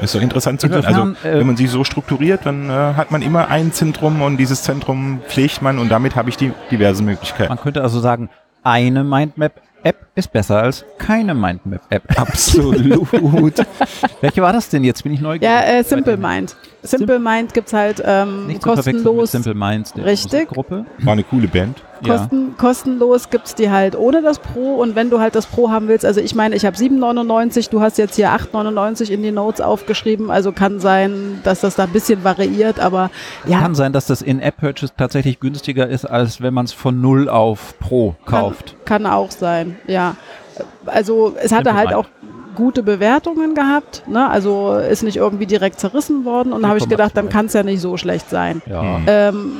Ist 0.00 0.14
doch 0.14 0.20
interessant 0.20 0.60
zu 0.60 0.68
hören. 0.68 0.84
Also 0.84 1.02
äh, 1.28 1.38
wenn 1.38 1.46
man 1.46 1.56
sich 1.56 1.70
so 1.70 1.84
strukturiert, 1.84 2.46
dann 2.46 2.68
äh, 2.68 2.72
hat 2.72 3.10
man 3.10 3.22
immer 3.22 3.48
ein 3.48 3.72
Zentrum 3.72 4.22
und 4.22 4.36
dieses 4.36 4.62
Zentrum 4.62 5.20
pflegt 5.28 5.62
man 5.62 5.78
und 5.78 5.88
damit 5.88 6.16
habe 6.16 6.30
ich 6.30 6.36
die 6.36 6.52
diversen 6.70 7.04
Möglichkeiten. 7.04 7.48
Man 7.48 7.60
könnte 7.60 7.82
also 7.82 8.00
sagen, 8.00 8.28
eine 8.62 9.04
Mindmap-App 9.04 10.07
ist 10.18 10.32
besser 10.32 10.62
als 10.62 10.84
keine 10.98 11.32
Mindmap-App. 11.34 12.02
Absolut. 12.18 13.08
Welche 14.20 14.42
war 14.42 14.52
das 14.52 14.68
denn 14.68 14.84
jetzt? 14.84 15.04
Bin 15.04 15.12
ich 15.12 15.20
neugierig. 15.20 15.42
Ja, 15.42 15.62
äh, 15.62 15.84
Simple 15.84 16.16
Mind. 16.16 16.56
Simple 16.82 17.18
Mind 17.18 17.54
gibt's 17.54 17.72
halt 17.72 18.02
ähm, 18.04 18.46
Nicht 18.48 18.62
kostenlos. 18.62 19.32
Simple 19.32 19.54
Minds, 19.54 19.92
der 19.92 20.04
Richtig. 20.04 20.48
Gruppe. 20.48 20.86
War 20.98 21.12
eine 21.12 21.24
coole 21.24 21.48
Band. 21.48 21.82
Kosten, 22.04 22.56
Kostenlos 22.56 23.30
gibt's 23.30 23.54
die 23.54 23.70
halt 23.70 23.96
ohne 23.96 24.22
das 24.22 24.38
Pro 24.38 24.76
und 24.76 24.94
wenn 24.94 25.10
du 25.10 25.18
halt 25.18 25.34
das 25.34 25.46
Pro 25.46 25.70
haben 25.70 25.88
willst, 25.88 26.04
also 26.04 26.20
ich 26.20 26.34
meine, 26.34 26.54
ich 26.54 26.64
habe 26.64 26.76
7,99, 26.76 27.70
du 27.70 27.80
hast 27.80 27.98
jetzt 27.98 28.14
hier 28.16 28.30
8,99 28.30 29.10
in 29.10 29.22
die 29.22 29.32
Notes 29.32 29.60
aufgeschrieben, 29.60 30.30
also 30.30 30.52
kann 30.52 30.78
sein, 30.80 31.40
dass 31.42 31.60
das 31.60 31.74
da 31.74 31.84
ein 31.84 31.90
bisschen 31.90 32.22
variiert, 32.24 32.78
aber 32.78 33.10
ja, 33.46 33.60
Kann 33.60 33.74
sein, 33.74 33.92
dass 33.92 34.06
das 34.06 34.22
In-App-Purchase 34.22 34.92
tatsächlich 34.96 35.40
günstiger 35.40 35.88
ist, 35.88 36.04
als 36.04 36.40
wenn 36.40 36.54
man 36.54 36.66
es 36.66 36.72
von 36.72 37.00
null 37.00 37.28
auf 37.28 37.78
Pro 37.80 38.14
kauft. 38.24 38.76
Kann, 38.84 39.02
kann 39.02 39.12
auch 39.12 39.30
sein, 39.30 39.76
ja. 39.86 40.07
Also 40.86 41.34
es 41.40 41.52
hatte 41.52 41.74
halt 41.74 41.92
auch 41.94 42.06
gute 42.54 42.82
Bewertungen 42.82 43.54
gehabt, 43.54 44.02
ne? 44.08 44.28
also 44.28 44.74
ist 44.74 45.04
nicht 45.04 45.16
irgendwie 45.16 45.46
direkt 45.46 45.78
zerrissen 45.78 46.24
worden 46.24 46.52
und 46.52 46.62
da 46.62 46.68
habe 46.68 46.78
ich 46.78 46.88
gedacht, 46.88 47.16
dann 47.16 47.28
4,2. 47.28 47.30
kann 47.30 47.46
es 47.46 47.52
ja 47.52 47.62
nicht 47.62 47.80
so 47.80 47.96
schlecht 47.96 48.28
sein. 48.30 48.60
Ja. 48.66 48.82
Hm. 48.82 49.04
Ähm, 49.06 49.52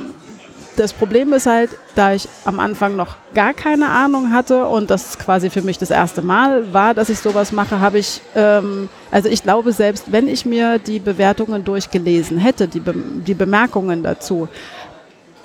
das 0.79 0.93
Problem 0.93 1.33
ist 1.33 1.45
halt, 1.45 1.71
da 1.95 2.13
ich 2.13 2.29
am 2.45 2.59
Anfang 2.61 2.95
noch 2.95 3.17
gar 3.33 3.53
keine 3.53 3.89
Ahnung 3.89 4.31
hatte 4.31 4.65
und 4.65 4.89
das 4.89 5.19
quasi 5.19 5.49
für 5.49 5.61
mich 5.61 5.77
das 5.77 5.91
erste 5.91 6.21
Mal 6.21 6.73
war, 6.73 6.93
dass 6.93 7.09
ich 7.09 7.19
sowas 7.19 7.51
mache, 7.51 7.81
habe 7.81 7.99
ich, 7.99 8.21
ähm, 8.33 8.87
also 9.11 9.27
ich 9.27 9.43
glaube, 9.43 9.73
selbst 9.73 10.11
wenn 10.11 10.29
ich 10.29 10.45
mir 10.45 10.79
die 10.79 10.99
Bewertungen 10.99 11.65
durchgelesen 11.65 12.37
hätte, 12.37 12.69
die, 12.69 12.79
Be 12.79 12.93
die 12.95 13.33
Bemerkungen 13.33 14.03
dazu, 14.03 14.47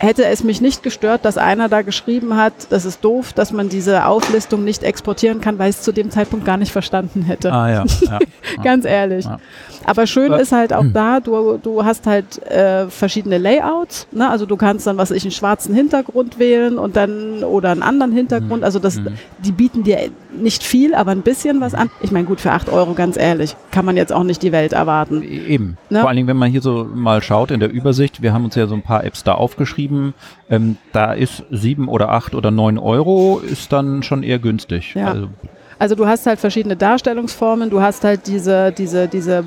hätte 0.05 0.25
es 0.27 0.45
mich 0.45 0.61
nicht 0.61 0.83
gestört, 0.83 1.25
dass 1.25 1.39
einer 1.39 1.69
da 1.69 1.83
geschrieben 1.83 2.37
hat, 2.37 2.53
das 2.71 2.85
ist 2.85 3.05
doof, 3.05 3.33
dass 3.33 3.53
man 3.53 3.69
diese 3.69 4.07
Auflistung 4.07 4.65
nicht 4.65 4.83
exportieren 4.83 5.41
kann, 5.41 5.59
weil 5.59 5.71
ich 5.71 5.77
es 5.77 5.83
zu 5.83 5.93
dem 5.93 6.11
Zeitpunkt 6.11 6.45
gar 6.45 6.57
nicht 6.57 6.73
verstanden 6.73 7.23
hätte. 7.23 7.53
Ah 7.53 7.71
ja. 7.71 7.85
ja. 8.01 8.19
Ganz 8.63 8.85
ehrlich. 8.85 9.25
Ja. 9.25 9.39
Aber 9.85 10.07
schön 10.07 10.33
Äh, 10.33 10.43
ist 10.43 10.53
halt 10.53 10.73
auch 10.73 10.85
da, 10.93 11.21
du, 11.21 11.59
du 11.59 11.85
hast 11.85 12.07
halt 12.07 12.43
äh, 12.47 12.89
verschiedene 12.89 13.39
Layouts. 13.39 14.07
Ne? 14.13 14.29
Also 14.29 14.47
du 14.47 14.57
kannst 14.57 14.87
dann, 14.87 14.97
was 14.97 15.11
ich, 15.11 15.25
einen 15.25 15.33
schwarzen 15.33 15.75
Hintergrund 15.75 16.39
wählen 16.39 16.79
und 16.79 16.97
dann 16.97 17.45
oder 17.45 17.71
einen 17.71 17.83
anderen 17.83 18.13
Hintergrund. 18.13 18.61
Mhm. 18.61 18.65
Also 18.65 18.79
das, 18.79 19.01
die 19.45 19.53
bieten 19.53 19.83
dir 19.83 20.11
nicht 20.37 20.63
viel, 20.63 20.95
aber 20.95 21.13
ein 21.13 21.23
bisschen 21.23 21.61
was 21.61 21.75
an. 21.75 21.91
Ich 22.03 22.11
meine, 22.11 22.27
gut, 22.27 22.41
für 22.41 22.53
8 22.53 22.69
Euro, 22.69 22.95
ganz 22.95 23.17
ehrlich, 23.17 23.57
kann 23.71 23.85
man 23.85 23.97
jetzt 23.97 24.13
auch 24.13 24.25
nicht 24.25 24.43
die 24.43 24.53
Welt 24.53 24.73
erwarten. 24.73 25.23
Eben. 25.23 25.77
Ne? 25.91 26.01
Vor 26.01 26.09
allen 26.09 26.17
Dingen, 26.17 26.29
wenn 26.29 26.37
man 26.37 26.51
hier 26.51 26.63
so 26.63 26.87
mal 26.93 27.23
schaut 27.23 27.51
in 27.51 27.61
der 27.61 27.71
Übersicht, 27.71 28.23
wir 28.23 28.33
haben 28.33 28.45
uns 28.45 28.55
ja 28.55 28.67
so 28.67 28.75
ein 28.75 28.83
paar 28.83 29.05
Apps 29.05 29.25
da 29.25 29.35
aufgeschrieben, 29.35 29.94
ähm, 30.51 30.77
da 30.93 31.13
ist 31.13 31.45
sieben 31.51 31.89
oder 31.89 32.11
acht 32.11 32.35
oder 32.35 32.51
neun 32.51 32.79
Euro 32.79 33.41
ist 33.41 33.73
dann 33.73 34.03
schon 34.03 34.23
eher 34.23 34.39
günstig. 34.39 34.95
Ja. 34.95 35.13
Also, 35.13 35.29
Also 35.79 35.95
du 35.95 36.07
hast 36.07 36.27
halt 36.27 36.39
verschiedene 36.41 36.77
Darstellungsformen, 36.77 37.69
du 37.71 37.81
hast 37.81 38.05
halt 38.05 38.27
diese, 38.27 38.73
diese, 38.73 39.09
diese 39.09 39.45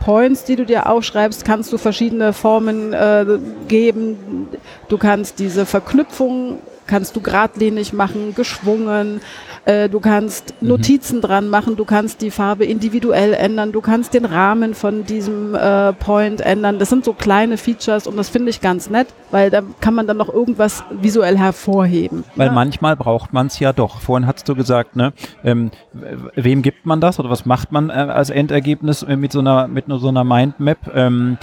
Points, 0.00 0.44
die 0.44 0.56
du 0.56 0.64
dir 0.64 0.88
aufschreibst, 0.88 1.44
kannst 1.44 1.72
du 1.72 1.78
verschiedene 1.78 2.32
Formen 2.32 2.92
äh, 2.92 3.26
geben. 3.68 4.48
Du 4.88 4.96
kannst 4.98 5.38
diese 5.38 5.66
Verknüpfung, 5.66 6.58
kannst 6.88 7.14
du 7.14 7.20
geradlinig 7.20 7.92
machen, 7.92 8.34
geschwungen. 8.34 9.20
Äh, 9.64 9.88
du 9.88 10.00
kannst 10.00 10.54
Notizen 10.60 11.20
dran 11.20 11.48
machen, 11.48 11.76
du 11.76 11.84
kannst 11.84 12.22
die 12.22 12.30
Farbe 12.30 12.64
individuell 12.64 13.34
ändern, 13.34 13.70
du 13.70 13.80
kannst 13.80 14.14
den 14.14 14.24
Rahmen 14.24 14.74
von 14.74 15.04
diesem 15.04 15.54
äh, 15.54 15.92
Point 15.92 16.40
ändern. 16.40 16.78
Das 16.78 16.88
sind 16.88 17.04
so 17.04 17.12
kleine 17.12 17.56
Features 17.56 18.06
und 18.06 18.16
das 18.16 18.28
finde 18.28 18.50
ich 18.50 18.60
ganz 18.60 18.90
nett, 18.90 19.08
weil 19.30 19.50
da 19.50 19.60
kann 19.80 19.94
man 19.94 20.06
dann 20.06 20.16
noch 20.16 20.32
irgendwas 20.32 20.82
visuell 20.90 21.38
hervorheben. 21.38 22.24
weil 22.34 22.46
Ja. 22.48 22.52
manchmal 22.52 22.96
braucht 22.96 23.32
man 23.32 23.46
es 23.48 23.58
ja 23.60 23.72
doch. 23.72 24.00
Vorhin 24.00 24.26
hast 24.26 24.48
du 24.48 24.54
gesagt, 24.54 24.96
ne, 24.96 25.12
ähm, 25.44 25.70
wem 26.34 26.62
gibt 26.62 26.86
man 26.86 27.00
das 27.00 27.20
oder 27.20 27.28
was 27.30 27.44
macht 27.46 27.70
man 27.72 27.90
äh, 27.90 27.92
als 27.92 28.30
Endergebnis 28.30 29.02
äh, 29.02 29.16
mit 29.16 29.32
so 29.32 29.40
einer 29.40 29.68
mit 29.68 29.88
nur 29.88 29.98
so 29.98 30.08
einer 30.08 30.24
Mindmap? 30.24 30.78
Ähm, 30.94 31.36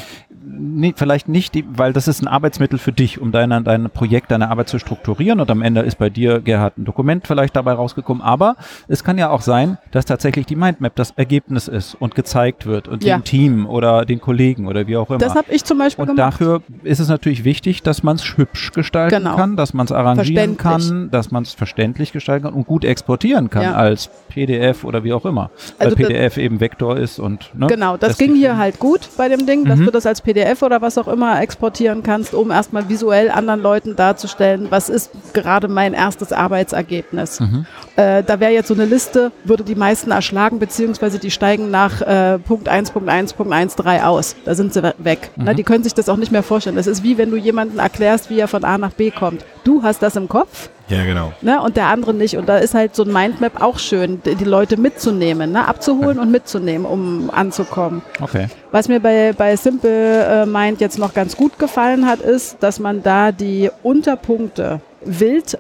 nee, 0.44 0.94
vielleicht 0.96 1.28
nicht, 1.28 1.54
die, 1.54 1.66
weil 1.68 1.94
das 1.94 2.08
ist 2.08 2.22
ein 2.22 2.28
Arbeitsmittel 2.28 2.80
für 2.80 2.92
dich, 2.92 3.20
um 3.22 3.32
deine, 3.32 3.62
dein 3.62 3.90
Projekt, 3.90 4.32
deine 4.32 4.50
Arbeit 4.50 4.70
zu 4.70 4.80
strukturieren 4.80 5.35
und 5.40 5.50
am 5.52 5.62
Ende 5.62 5.82
ist 5.82 5.98
bei 5.98 6.10
dir, 6.10 6.40
Gerhard, 6.40 6.78
ein 6.78 6.86
Dokument 6.86 7.26
vielleicht 7.28 7.56
dabei 7.56 7.74
rausgekommen. 7.74 8.22
Aber 8.24 8.56
es 8.88 9.04
kann 9.04 9.18
ja 9.18 9.30
auch 9.30 9.42
sein, 9.42 9.78
dass 9.92 10.06
tatsächlich 10.06 10.46
die 10.46 10.56
Mindmap 10.56 10.96
das 10.96 11.12
Ergebnis 11.16 11.68
ist 11.68 11.96
und 12.00 12.16
gezeigt 12.16 12.66
wird 12.66 12.88
und 12.88 13.04
Ja. 13.04 13.18
dem 13.18 13.24
Team 13.24 13.66
oder 13.66 14.06
den 14.06 14.22
Kollegen 14.22 14.68
oder 14.68 14.88
wie 14.88 14.98
auch 14.98 15.10
immer. 15.10 15.20
Das 15.20 15.36
habe 15.36 15.52
ich 15.52 15.64
zum 15.64 15.78
Beispiel 15.78 16.04
Und 16.04 16.16
gemacht. 16.16 16.34
dafür 16.34 16.62
ist 16.84 17.00
es 17.00 17.08
natürlich 17.10 17.44
wichtig, 17.44 17.84
dass 17.84 18.04
man 18.04 18.16
es 18.18 18.38
hübsch 18.38 18.72
gestalten 18.72 19.16
Genau. 19.18 19.36
kann, 19.36 19.56
dass 19.56 19.74
man 19.74 19.86
es 19.86 19.92
arrangieren 19.92 20.58
kann, 20.58 21.10
dass 21.12 21.32
man 21.32 21.44
es 21.44 21.54
verständlich 21.54 22.12
gestalten 22.12 22.46
kann 22.46 22.54
und 22.54 22.68
gut 22.68 22.84
exportieren 22.86 23.50
kann 23.50 23.64
Ja. 23.64 23.74
als 23.76 24.10
PDF 24.30 24.84
oder 24.84 25.04
wie 25.04 25.14
auch 25.14 25.26
immer. 25.26 25.50
Also 25.80 25.98
Weil 25.98 26.06
PDF 26.08 26.38
eben 26.38 26.60
Vektor 26.60 26.98
ist 26.98 27.20
und 27.20 27.52
ne, 27.56 27.68
Genau, 27.68 27.98
das, 27.98 28.10
das 28.10 28.18
ging 28.18 28.36
hier 28.36 28.58
halt 28.58 28.80
gut 28.80 29.02
bei 29.18 29.30
dem 29.30 29.46
Ding, 29.46 29.66
dass 29.66 29.80
Mhm. 29.80 29.86
du 29.86 29.92
das 29.92 30.06
als 30.06 30.22
PDF 30.22 30.62
oder 30.62 30.82
was 30.82 30.98
auch 30.98 31.08
immer 31.08 31.42
exportieren 31.42 32.04
kannst, 32.04 32.34
um 32.34 32.52
erstmal 32.52 32.90
visuell 32.90 33.30
anderen 33.32 33.62
Leuten 33.62 33.96
darzustellen, 33.96 34.68
was 34.70 34.90
ist 34.90 35.12
gerade 35.34 35.68
mein 35.68 35.94
erstes 35.94 36.32
Arbeitsergebnis. 36.32 37.40
Mhm. 37.40 37.66
Äh, 37.96 38.24
da 38.24 38.40
wäre 38.40 38.52
jetzt 38.52 38.68
so 38.68 38.74
eine 38.74 38.86
Liste, 38.86 39.32
würde 39.44 39.64
die 39.64 39.76
meisten 39.76 40.12
erschlagen, 40.12 40.60
beziehungsweise 40.60 41.20
die 41.20 41.32
steigen 41.32 41.72
nach 41.72 42.02
äh, 42.02 42.38
Punkt 42.40 42.70
1.1.13 42.70 44.04
aus. 44.04 44.36
Da 44.46 44.56
sind 44.56 44.74
sie 44.74 44.84
we- 44.84 44.94
weg. 44.98 45.32
Mhm. 45.36 45.44
Ne, 45.46 45.56
die 45.56 45.64
können 45.64 45.84
sich 45.84 45.94
das 45.94 46.10
auch 46.10 46.18
nicht 46.18 46.32
mehr 46.32 46.44
vorstellen. 46.44 46.76
Das 46.76 46.88
ist 46.88 47.04
wie 47.04 47.18
wenn 47.18 47.32
du 47.32 47.38
jemanden 47.38 47.80
erklärst, 47.80 48.30
wie 48.30 48.40
er 48.40 48.48
von 48.48 48.64
A 48.64 48.78
nach 48.78 48.92
B 48.92 49.12
kommt. 49.12 49.46
Du 49.64 49.82
hast 49.84 50.02
das 50.04 50.16
im 50.16 50.30
Kopf, 50.30 50.70
Ja, 50.90 51.04
genau. 51.04 51.34
ne, 51.42 51.60
und 51.62 51.76
der 51.76 51.88
andere 51.88 52.14
nicht. 52.14 52.38
Und 52.38 52.48
da 52.48 52.58
ist 52.58 52.74
halt 52.76 52.96
so 52.96 53.04
ein 53.04 53.12
Mindmap 53.12 53.62
auch 53.62 53.80
schön, 53.80 54.22
die, 54.26 54.36
die 54.36 54.44
Leute 54.46 54.78
mitzunehmen, 54.78 55.52
ne, 55.52 55.68
abzuholen 55.68 56.20
und 56.20 56.30
mitzunehmen, 56.32 56.86
um 56.86 57.32
anzukommen. 57.34 58.02
Okay. 58.22 58.48
Was 58.72 58.88
mir 58.88 59.00
bei, 59.00 59.34
bei 59.36 59.56
Simple 59.56 60.26
äh, 60.44 60.46
Mind 60.46 60.82
jetzt 60.82 61.00
noch 61.00 61.14
ganz 61.14 61.36
gut 61.36 61.58
gefallen 61.58 62.06
hat, 62.06 62.20
ist, 62.20 62.58
dass 62.62 62.80
man 62.80 63.02
da 63.02 63.32
die 63.32 63.72
Unterpunkte 63.84 64.82
wild 65.06 65.58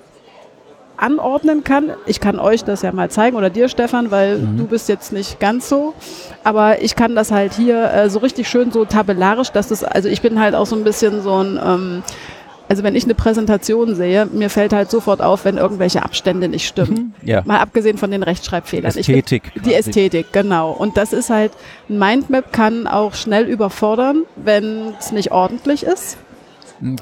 anordnen 0.97 1.63
kann. 1.63 1.91
Ich 2.05 2.19
kann 2.19 2.39
euch 2.39 2.63
das 2.63 2.81
ja 2.81 2.91
mal 2.91 3.09
zeigen 3.09 3.35
oder 3.35 3.49
dir, 3.49 3.69
Stefan, 3.69 4.11
weil 4.11 4.39
du 4.39 4.65
bist 4.65 4.87
jetzt 4.89 5.11
nicht 5.11 5.39
ganz 5.39 5.67
so. 5.69 5.93
Aber 6.43 6.81
ich 6.81 6.95
kann 6.95 7.15
das 7.15 7.31
halt 7.31 7.53
hier 7.53 7.91
äh, 7.91 8.09
so 8.09 8.19
richtig 8.19 8.47
schön 8.47 8.71
so 8.71 8.85
tabellarisch, 8.85 9.51
dass 9.51 9.67
das, 9.67 9.83
also 9.83 10.09
ich 10.09 10.21
bin 10.21 10.39
halt 10.39 10.55
auch 10.55 10.65
so 10.65 10.75
ein 10.75 10.83
bisschen 10.83 11.21
so 11.21 11.43
ein, 11.43 11.59
ähm, 11.63 12.03
also 12.67 12.83
wenn 12.83 12.95
ich 12.95 13.03
eine 13.03 13.13
Präsentation 13.13 13.95
sehe, 13.95 14.25
mir 14.25 14.49
fällt 14.49 14.73
halt 14.73 14.89
sofort 14.89 15.21
auf, 15.21 15.45
wenn 15.45 15.57
irgendwelche 15.57 16.03
Abstände 16.03 16.47
nicht 16.47 16.67
stimmen. 16.67 17.13
Ja. 17.23 17.43
Mal 17.45 17.59
abgesehen 17.59 17.97
von 17.97 18.09
den 18.09 18.23
Rechtschreibfehlern. 18.23 18.91
Ich 18.91 19.09
Ästhetik. 19.09 19.51
die 19.55 19.59
quasi. 19.59 19.73
Ästhetik, 19.75 20.31
genau. 20.31 20.71
Und 20.71 20.97
das 20.97 21.13
ist 21.13 21.29
halt, 21.29 21.51
ein 21.89 21.99
Mindmap 21.99 22.51
kann 22.51 22.87
auch 22.87 23.13
schnell 23.13 23.45
überfordern, 23.45 24.23
wenn 24.35 24.93
es 24.99 25.11
nicht 25.11 25.31
ordentlich 25.31 25.83
ist. 25.83 26.17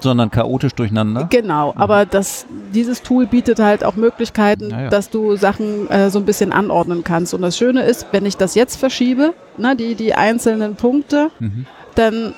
Sondern 0.02 0.30
chaotisch 0.30 0.74
durcheinander. 0.76 1.28
Genau, 1.32 1.74
aber 1.76 2.06
das, 2.06 2.46
dieses 2.74 3.02
Tool 3.02 3.26
bietet 3.26 3.60
halt 3.60 3.84
auch 3.84 3.96
Möglichkeiten, 3.96 4.70
Ja, 4.70 4.82
ja. 4.84 4.90
dass 4.90 5.10
du 5.10 5.36
Sachen 5.36 5.90
äh, 5.90 6.10
so 6.10 6.20
ein 6.20 6.26
bisschen 6.26 6.52
anordnen 6.54 7.04
kannst. 7.04 7.34
Und 7.34 7.42
das 7.42 7.58
Schöne 7.58 7.84
ist, 7.84 8.06
wenn 8.12 8.26
ich 8.26 8.38
das 8.38 8.54
jetzt 8.56 8.76
verschiebe, 8.76 9.34
ne, 9.58 9.76
die, 9.76 9.96
die 9.96 10.14
einzelnen 10.14 10.76
Punkte, 10.76 11.30
Mhm. 11.40 11.66
dann, 11.96 12.34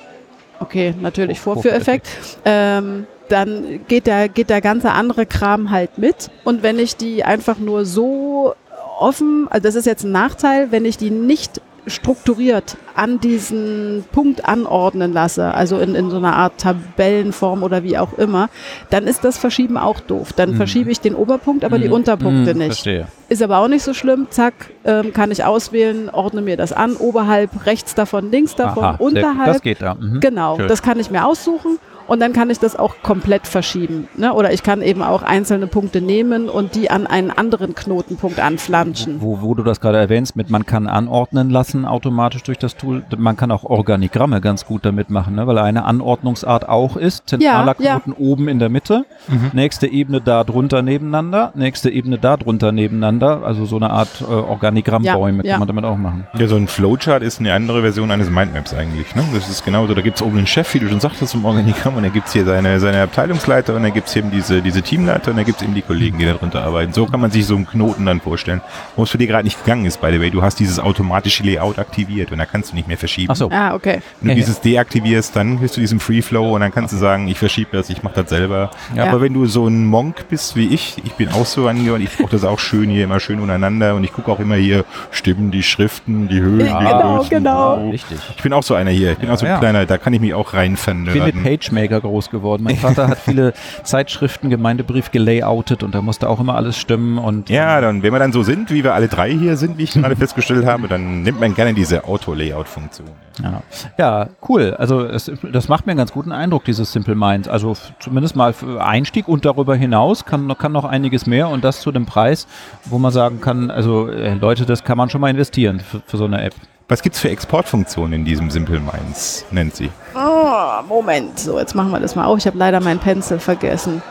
okay, 0.60 0.94
natürlich 1.02 1.40
Vor- 1.40 1.56
Vorführeffekt, 1.56 2.08
ähm, 2.46 3.06
dann 3.28 3.80
geht 3.88 4.08
der, 4.08 4.30
geht 4.30 4.50
der 4.50 4.62
ganze 4.62 4.92
andere 4.92 5.26
Kram 5.26 5.72
halt 5.72 5.98
mit. 5.98 6.30
Und 6.44 6.64
wenn 6.64 6.80
ich 6.80 6.96
die 6.96 7.24
einfach 7.24 7.58
nur 7.58 7.84
so 7.86 8.54
offen, 9.00 9.48
also 9.50 9.64
das 9.64 9.76
ist 9.76 9.86
jetzt 9.86 10.04
ein 10.04 10.12
Nachteil, 10.12 10.72
wenn 10.72 10.86
ich 10.86 10.98
die 10.98 11.10
nicht 11.10 11.60
strukturiert 11.88 12.78
an 12.96 13.20
diesen 13.20 14.06
Punkt 14.12 14.48
anordnen 14.48 15.14
lasse, 15.14 15.54
also 15.54 15.78
in, 15.80 15.96
in 15.96 16.10
so 16.10 16.18
einer 16.18 16.36
Art 16.36 16.58
Tabellenform 16.60 17.64
oder 17.64 17.84
wie 17.84 17.98
auch 17.98 18.14
immer, 18.18 18.50
dann 18.90 19.06
ist 19.08 19.24
das 19.24 19.38
Verschieben 19.38 19.78
auch 19.78 20.00
doof. 20.00 20.34
Dann 20.34 20.52
Mhm. 20.52 20.56
verschiebe 20.56 20.90
ich 20.92 21.02
den 21.02 21.16
Oberpunkt, 21.16 21.64
aber 21.66 21.78
die 21.78 21.88
Mhm. 21.88 21.94
Unterpunkte 21.94 22.54
Mhm, 22.54 22.60
nicht. 22.60 22.68
Verstehe. 22.68 23.08
Ist 23.30 23.42
aber 23.42 23.58
auch 23.58 23.68
nicht 23.68 23.84
so 23.84 23.94
schlimm. 23.94 24.28
Zack, 24.30 24.54
ähm, 24.86 25.12
kann 25.14 25.32
ich 25.32 25.44
auswählen, 25.44 26.10
ordne 26.10 26.42
mir 26.42 26.58
das 26.58 26.72
an. 26.74 26.96
Oberhalb, 26.96 27.66
rechts 27.66 27.96
davon, 27.96 28.32
links 28.32 28.56
davon, 28.56 28.84
Aha, 28.84 28.96
unterhalb. 29.00 29.54
Das 29.54 29.62
geht 29.62 29.82
da. 29.82 29.96
Mhm. 29.96 30.20
Genau, 30.20 30.58
Schön. 30.58 30.68
das 30.68 30.82
kann 30.82 31.00
ich 31.00 31.10
mir 31.12 31.26
aussuchen 31.26 31.78
Und 32.08 32.20
dann 32.20 32.34
kann 32.34 32.50
ich 32.50 32.60
das 32.60 32.76
auch 32.76 32.96
komplett 33.02 33.48
verschieben. 33.48 34.08
Ne? 34.16 34.34
Oder 34.34 34.54
ich 34.54 34.64
kann 34.64 34.82
eben 34.82 35.02
auch 35.02 35.24
einzelne 35.24 35.68
Punkte 35.68 36.02
nehmen 36.02 36.50
und 36.50 36.76
die 36.76 36.90
an 36.90 37.08
einen 37.08 37.32
anderen 37.32 37.76
Knotenpunkt 37.76 38.40
anflanschen. 38.40 39.22
Wo, 39.22 39.42
wo 39.42 39.56
du 39.56 39.64
das 39.64 39.82
gerade 39.82 39.98
erwähnst, 39.98 40.36
mit 40.36 40.50
man 40.50 40.66
kann 40.66 40.88
anordnen 40.88 41.50
lassen 41.50 41.86
automatisch 41.86 42.44
durch 42.44 42.58
das 42.58 42.76
Tool. 42.78 43.04
Man 43.18 43.38
kann 43.38 43.52
auch 43.52 43.64
Organigramme 43.64 44.42
ganz 44.42 44.66
gut 44.66 44.86
damit 44.86 45.10
machen, 45.10 45.36
ne? 45.36 45.48
weil 45.48 45.58
eine 45.58 45.86
Anordnungsart 45.86 46.68
auch 46.70 46.98
ist, 46.98 47.28
zentraler 47.28 47.76
Ja, 47.80 47.86
ja. 47.86 48.00
Knoten 48.00 48.14
oben 48.14 48.48
in 48.48 48.60
der 48.60 48.70
Mitte, 48.70 49.06
nächste 49.54 49.88
Ebene 49.88 50.22
da 50.22 50.44
drunter 50.44 50.82
nebeneinander, 50.82 51.52
nächste 51.56 51.90
Ebene 51.90 52.18
da 52.18 52.38
drunter 52.38 52.72
nebeneinander, 52.72 53.44
also 53.44 53.66
so 53.66 53.78
eine 53.78 53.90
Art 53.90 54.22
äh, 54.22 54.26
Organigrammbäume 54.26 55.44
Ja, 55.44 55.48
ja. 55.48 55.54
kann 55.54 55.60
man 55.60 55.68
damit 55.68 55.86
auch 55.86 55.98
machen. 55.98 56.28
Ja, 56.38 56.48
so 56.48 56.56
ein 56.56 56.68
Flowchart 56.68 57.24
ist 57.24 57.40
eine 57.40 57.54
andere 57.54 57.82
Version 57.82 58.12
eines 58.12 58.30
Mindmaps 58.30 58.74
eigentlich. 58.74 59.16
Ne? 59.16 59.24
Das 59.34 59.50
ist 59.50 59.64
genauso, 59.64 59.94
da 59.94 60.02
gibt 60.02 60.18
es 60.18 60.22
oben 60.22 60.38
einen 60.38 60.48
Chef, 60.48 60.74
wie 60.74 60.80
du 60.80 60.90
schon 60.90 61.00
sagtest, 61.00 61.32
zum 61.32 61.46
Organigramm 61.46 61.95
und 61.96 62.04
da 62.04 62.10
gibt 62.10 62.28
es 62.28 62.34
hier 62.34 62.46
seine, 62.46 62.80
seine 62.80 63.02
Abteilungsleiter 63.02 63.76
und 63.76 63.84
da 63.84 63.90
gibt 63.90 64.08
es 64.08 64.16
eben 64.16 64.32
diese, 64.32 64.62
diese 64.62 64.82
Teamleiter 64.82 65.32
und 65.32 65.38
da 65.38 65.44
gibt 65.44 65.58
es 65.60 65.64
eben 65.64 65.74
die 65.74 65.82
Kollegen, 65.82 66.18
die 66.18 66.26
darunter 66.26 66.64
arbeiten. 66.64 66.94
So 66.94 67.06
kann 67.06 67.20
man 67.22 67.32
sich 67.32 67.46
so 67.46 67.56
einen 67.56 67.68
Knoten 67.68 68.06
dann 68.06 68.20
vorstellen. 68.22 68.62
Wo 68.96 69.04
es 69.04 69.10
für 69.10 69.18
dich 69.18 69.28
gerade 69.30 69.44
nicht 69.46 69.64
gegangen 69.64 69.86
ist, 69.86 70.02
by 70.02 70.12
the 70.12 70.20
way, 70.20 70.30
du 70.30 70.42
hast 70.42 70.60
dieses 70.60 70.80
automatische 70.80 71.44
Layout 71.44 71.80
aktiviert 71.80 72.32
und 72.32 72.38
da 72.38 72.46
kannst 72.46 72.72
du 72.72 72.76
nicht 72.76 72.88
mehr 72.88 72.98
verschieben. 72.98 73.32
Ach 73.32 73.36
so. 73.36 73.50
Ah, 73.52 73.74
okay. 73.74 74.00
Wenn 74.22 74.30
du 74.30 74.34
Ja, 74.34 74.36
dieses 74.36 74.62
deaktivierst, 74.62 75.36
dann 75.36 75.60
bist 75.60 75.76
du 75.78 75.82
diesem 75.82 76.00
Free 76.00 76.22
Flow 76.22 76.54
und 76.56 76.62
dann 76.62 76.72
kannst 76.74 76.94
du 76.94 76.98
sagen, 76.98 77.28
ich 77.28 77.38
verschiebe 77.40 77.70
das, 77.78 77.90
ich 77.90 78.04
mache 78.04 78.16
das 78.22 78.30
selber. 78.30 78.72
Ja. 78.96 79.06
Aber 79.06 79.22
wenn 79.22 79.34
du 79.34 79.46
so 79.46 79.68
ein 79.68 79.86
Monk 79.86 80.28
bist 80.30 80.56
wie 80.56 80.68
ich, 80.68 80.98
ich 81.04 81.14
bin 81.14 81.30
auch 81.30 81.46
so 81.46 81.68
angewandt, 81.68 82.04
ich 82.04 82.18
brauche 82.18 82.32
das 82.32 82.44
auch 82.44 82.60
schön 82.60 82.90
hier, 82.90 83.04
immer 83.06 83.20
schön 83.20 83.40
untereinander 83.40 83.96
und 83.96 84.04
ich 84.04 84.14
gucke 84.14 84.32
auch 84.32 84.40
immer 84.40 84.56
hier 84.56 84.86
Stimmen, 85.12 85.52
die 85.52 85.64
Schriften, 85.64 86.28
die 86.28 86.40
Höhen, 86.42 86.66
Ja, 86.66 86.80
die 86.80 86.86
genau, 86.86 87.16
Größen. 87.18 87.30
genau. 87.30 87.90
Richtig. 87.90 88.18
Ich 88.36 88.44
bin 88.44 88.54
auch 88.54 88.64
so 88.64 88.74
einer 88.76 88.92
hier, 88.92 89.12
ich 89.14 89.18
bin 89.18 89.30
auch 89.30 89.38
so 89.38 89.46
ein 89.46 89.52
Ja. 89.54 89.60
kleiner, 89.60 89.86
da 89.86 89.98
kann 89.98 90.14
ich 90.14 90.20
mich 90.22 90.34
auch 90.34 90.54
Ich 90.54 90.60
bin 90.60 90.72
mit 90.72 90.88
reinvernörden. 90.88 91.44
PageMaker 91.88 92.02
groß 92.08 92.30
geworden. 92.30 92.64
Mein 92.64 92.76
Vater 92.78 93.08
hat 93.08 93.18
viele 93.20 93.54
Zeitschriften, 93.84 94.50
Gemeindebrief 94.50 95.12
gelayoutet 95.12 95.84
und 95.84 95.94
da 95.96 96.02
musste 96.02 96.30
auch 96.30 96.40
immer 96.40 96.56
alles 96.56 96.78
stimmen 96.78 97.18
und 97.18 97.50
Ja, 97.50 97.82
dann, 97.82 98.04
wenn 98.04 98.12
wir 98.14 98.20
dann 98.20 98.32
so 98.34 98.44
sind, 98.44 98.72
wie 98.72 98.84
wir 98.84 98.94
alle 98.94 99.08
drei 99.08 99.32
hier 99.32 99.58
sind, 99.58 99.78
wie 99.78 99.84
ich 99.84 99.92
gerade 99.94 100.16
festgestellt 100.16 100.66
habe, 100.66 100.88
dann 100.88 101.22
nimmt 101.24 101.40
man 101.40 101.54
gerne 101.56 101.74
diese 101.74 102.04
Auto-Layout-Funktion. 102.06 103.08
Ja, 103.44 103.62
ja 103.98 104.28
cool. 104.48 104.74
Also 104.78 105.04
es, 105.04 105.32
das 105.52 105.68
macht 105.68 105.86
mir 105.86 105.92
einen 105.92 105.98
ganz 105.98 106.12
guten 106.12 106.32
Eindruck, 106.32 106.64
dieses 106.66 106.92
Simple 106.92 107.16
Minds. 107.16 107.48
Also 107.48 107.76
zumindest 108.00 108.36
mal 108.36 108.54
für 108.54 108.84
Einstieg 108.84 109.28
und 109.28 109.46
darüber 109.46 109.76
hinaus 109.76 110.26
kann, 110.26 110.48
noch- 110.48 110.58
kann 110.58 110.72
noch 110.72 110.86
einiges 110.86 111.26
mehr 111.26 111.50
und 111.50 111.64
das 111.64 111.82
zu 111.82 111.92
dem 111.92 112.06
Preis, 112.06 112.48
wo 112.86 112.98
man 112.98 113.12
sagen 113.12 113.42
kann, 113.42 113.70
also 113.72 114.08
äh, 114.10 114.34
Leute, 114.36 114.66
das 114.66 114.84
kann 114.84 114.98
man 114.98 115.10
schon 115.10 115.22
mal 115.22 115.30
investieren 115.30 115.80
für, 115.80 116.02
für 116.06 116.18
so 116.18 116.26
eine 116.26 116.42
App. 116.44 116.54
Was 116.88 117.02
gibt's 117.02 117.20
für 117.20 117.30
Exportfunktionen 117.30 118.14
in 118.14 118.26
diesem 118.26 118.52
Simple 118.52 118.80
Minds, 118.80 119.46
nennt 119.50 119.76
sie? 119.76 119.90
Oh, 120.16 120.84
Moment. 120.88 121.40
So, 121.40 121.58
jetzt 121.58 121.74
machen 121.74 121.92
wir 121.92 122.00
das 122.00 122.16
mal 122.16 122.26
auf. 122.26 122.38
Ich 122.38 122.46
habe 122.46 122.58
leider 122.58 122.80
meinen 122.80 123.00
Pencil 123.00 123.40
vergessen. 123.40 124.04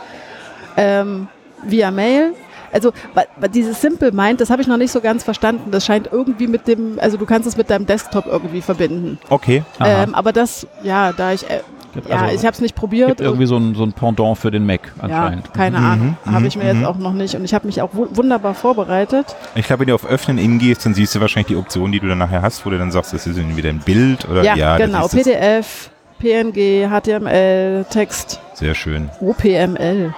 Ähm, 0.75 1.29
via 1.63 1.89
Mail. 1.89 2.33
Also 2.73 2.91
dieses 3.53 3.79
Simple 3.79 4.11
Mind, 4.11 4.41
das 4.41 4.49
habe 4.49 4.61
ich 4.61 4.67
noch 4.67 4.75
nicht 4.75 4.91
so 4.91 4.99
ganz 4.99 5.23
verstanden. 5.23 5.71
Das 5.71 5.85
scheint 5.85 6.09
irgendwie 6.11 6.47
mit 6.47 6.67
dem, 6.67 6.99
also 6.99 7.15
du 7.15 7.25
kannst 7.25 7.47
es 7.47 7.55
mit 7.55 7.69
deinem 7.69 7.85
Desktop 7.85 8.25
irgendwie 8.25 8.61
verbinden. 8.61 9.19
Okay. 9.29 9.63
Ähm, 9.79 10.13
aber 10.13 10.33
das, 10.33 10.67
ja, 10.83 11.13
da 11.13 11.31
ich, 11.31 11.49
äh, 11.49 11.59
Gibt 11.59 11.74
ja, 12.09 12.17
also- 12.17 12.35
ich 12.35 12.41
habe 12.45 12.51
es 12.53 12.61
nicht 12.61 12.75
Gibt 12.75 12.79
probiert. 12.79 13.21
irgendwie 13.21 13.45
so 13.45 13.57
ein, 13.57 13.75
so 13.75 13.83
ein 13.83 13.93
Pendant 13.93 14.37
für 14.37 14.51
den 14.51 14.65
Mac 14.65 14.91
ja, 14.97 15.03
anscheinend. 15.03 15.53
keine 15.53 15.79
Mhm, 15.79 15.85
Ahnung. 15.85 16.17
mhm, 16.25 16.31
Habe 16.33 16.47
ich 16.47 16.55
mir 16.57 16.73
mhm. 16.73 16.79
jetzt 16.81 16.87
auch 16.89 16.97
noch 16.97 17.13
nicht. 17.13 17.35
Und 17.35 17.43
ich 17.45 17.53
habe 17.53 17.65
mich 17.67 17.81
auch 17.81 17.89
wu- 17.93 18.07
wunderbar 18.11 18.53
vorbereitet. 18.53 19.35
Ich 19.55 19.65
glaube, 19.67 19.81
wenn 19.81 19.87
du 19.87 19.95
auf 19.95 20.05
Öffnen 20.05 20.37
ingehst, 20.37 20.85
dann 20.85 20.93
siehst 20.93 21.15
du 21.15 21.21
wahrscheinlich 21.21 21.47
die 21.47 21.55
Option, 21.55 21.91
die 21.91 21.99
du 21.99 22.07
dann 22.07 22.17
nachher 22.17 22.41
hast, 22.41 22.65
wo 22.65 22.69
du 22.69 22.77
dann 22.77 22.91
sagst, 22.91 23.13
das 23.13 23.25
ist 23.27 23.37
entweder 23.37 23.69
ein 23.69 23.79
Bild 23.79 24.27
oder 24.29 24.43
Ja, 24.43 24.55
ja, 24.55 24.77
genau. 24.77 25.07
PDF, 25.07 25.89
PNG, 26.19 26.87
HTML, 26.89 27.85
Text, 27.89 28.39
sehr 28.53 28.73
schön. 28.75 29.09
OPML. 29.21 30.13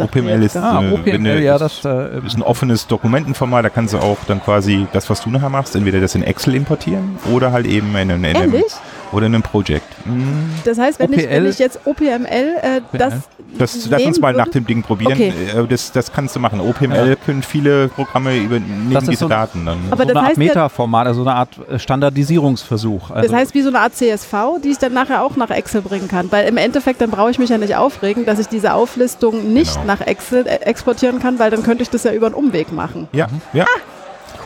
OPML 0.00 0.42
ist, 0.42 0.54
Ah, 0.56 0.82
Äh, 0.82 0.92
OPML, 0.92 1.40
ja, 1.42 1.54
ist- 1.56 1.60
das 1.62 1.84
äh, 1.86 2.18
ist 2.26 2.36
ein 2.36 2.42
offenes 2.42 2.86
Dokumentenformat, 2.88 3.64
da 3.64 3.70
kannst 3.70 3.94
du 3.94 3.98
auch 3.98 4.18
dann 4.26 4.42
quasi 4.42 4.86
das, 4.92 5.08
was 5.08 5.22
du 5.22 5.30
nachher 5.30 5.48
machst, 5.48 5.74
entweder 5.76 5.98
das 6.00 6.14
in 6.14 6.22
Excel 6.22 6.54
importieren 6.56 7.16
oder 7.32 7.52
halt 7.52 7.66
eben 7.66 7.88
in 7.92 7.96
einem, 7.96 8.24
in 8.24 8.36
einem 8.36 8.52
Ehrlich? 8.54 8.72
Oder 9.12 9.26
in 9.26 9.34
einem 9.34 9.42
Projekt. 9.42 9.86
Mm, 10.06 10.50
Das 10.64 10.78
heißt, 10.78 10.98
wenn, 11.00 11.12
ich, 11.12 11.28
wenn 11.28 11.42
OPL? 11.42 11.46
ich 11.50 11.58
jetzt 11.58 11.80
OPML, 11.84 12.26
äh, 12.62 12.80
das. 12.92 13.14
Das, 13.56 13.88
lass 13.88 14.02
uns 14.04 14.20
mal 14.20 14.34
nach 14.34 14.46
würde- 14.46 14.60
dem 14.60 14.66
Ding 14.66 14.82
probieren. 14.82 15.12
Okay. 15.14 15.32
Äh, 15.56 15.66
Das, 15.66 15.90
das 15.90 16.12
kannst 16.12 16.36
du 16.36 16.40
machen. 16.40 16.60
OPML 16.60 17.16
können 17.24 17.42
viele 17.42 17.88
Programme 17.88 18.36
übernehmen 18.36 18.90
Das 18.92 19.04
diese 19.04 19.20
so- 19.20 19.28
Daten 19.28 19.64
dann. 19.64 19.78
Aber 19.90 20.02
so 20.02 20.08
das 20.08 20.10
eine 20.10 20.20
Art 20.20 20.28
heißt 20.28 20.36
ja- 20.38 20.44
Metaformat, 20.44 21.06
also 21.06 21.22
eine 21.22 21.34
Art 21.34 21.48
äh, 21.70 21.78
Standardisierungsversuch. 21.78 23.10
Also, 23.10 23.28
Das 23.30 23.36
heißt, 23.40 23.54
wie 23.54 23.62
so 23.62 23.68
eine 23.70 23.80
Art 23.80 23.94
CSV, 23.94 24.34
die 24.62 24.68
ich 24.68 24.78
dann 24.78 24.92
nachher 24.92 25.22
auch 25.22 25.36
nach 25.36 25.50
Excel 25.50 25.80
bringen 25.82 26.08
kann. 26.08 26.30
Weil 26.30 26.46
im 26.46 26.58
Endeffekt, 26.58 27.00
dann 27.00 27.10
brauche 27.10 27.30
ich 27.30 27.38
mich 27.38 27.48
ja 27.48 27.56
nicht 27.58 27.74
aufregen, 27.74 28.26
dass 28.26 28.38
ich 28.38 28.48
diese 28.48 28.74
Auflistung 28.74 29.52
nicht 29.54 29.72
Genau. 29.74 29.86
nach 29.86 30.00
Excel 30.02 30.46
äh, 30.46 30.56
exportieren 30.66 31.18
kann, 31.18 31.38
weil 31.38 31.50
dann 31.50 31.62
könnte 31.62 31.82
ich 31.82 31.90
das 31.90 32.04
ja 32.04 32.12
über 32.12 32.26
einen 32.26 32.34
Umweg 32.34 32.70
machen. 32.72 33.08
ja, 33.12 33.28
ja. 33.54 33.64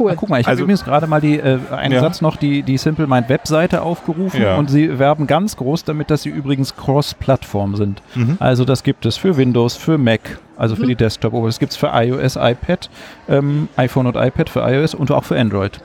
Cool. 0.02 0.10
Ah, 0.10 0.14
guck 0.16 0.28
mal, 0.28 0.40
ich 0.40 0.46
Also- 0.46 0.58
habe 0.58 0.62
übrigens 0.64 0.84
gerade 0.84 1.06
mal 1.06 1.20
die, 1.20 1.38
äh, 1.38 1.58
einen 1.70 1.94
Ja. 1.94 2.00
Satz 2.00 2.20
noch, 2.20 2.36
die, 2.36 2.62
die 2.62 2.76
Simple 2.78 3.06
Mind 3.06 3.28
Webseite 3.28 3.82
aufgerufen 3.82 4.40
Ja. 4.42 4.56
und 4.56 4.68
sie 4.70 4.98
werben 4.98 5.26
ganz 5.26 5.56
groß 5.56 5.84
damit, 5.84 6.10
dass 6.10 6.22
sie 6.22 6.30
übrigens 6.30 6.74
Cross-Plattform 6.76 7.76
sind. 7.76 8.02
Mhm. 8.14 8.36
Also 8.40 8.64
das 8.64 8.82
gibt 8.82 9.06
es 9.06 9.16
für 9.16 9.36
Windows, 9.36 9.76
für 9.76 9.98
Mac, 9.98 10.38
also 10.56 10.76
für 10.76 10.86
die 10.86 10.94
Desktop, 10.96 11.34
aber 11.34 11.46
das 11.46 11.58
gibt 11.58 11.72
es 11.72 11.76
für 11.76 11.90
iOS, 11.92 12.36
iPad, 12.36 12.90
ähm, 13.28 13.68
iPhone 13.76 14.06
und 14.06 14.16
iPad 14.16 14.48
für 14.50 14.60
iOS 14.60 14.94
und 14.94 15.10
auch 15.10 15.24
für 15.24 15.38
Android. 15.38 15.80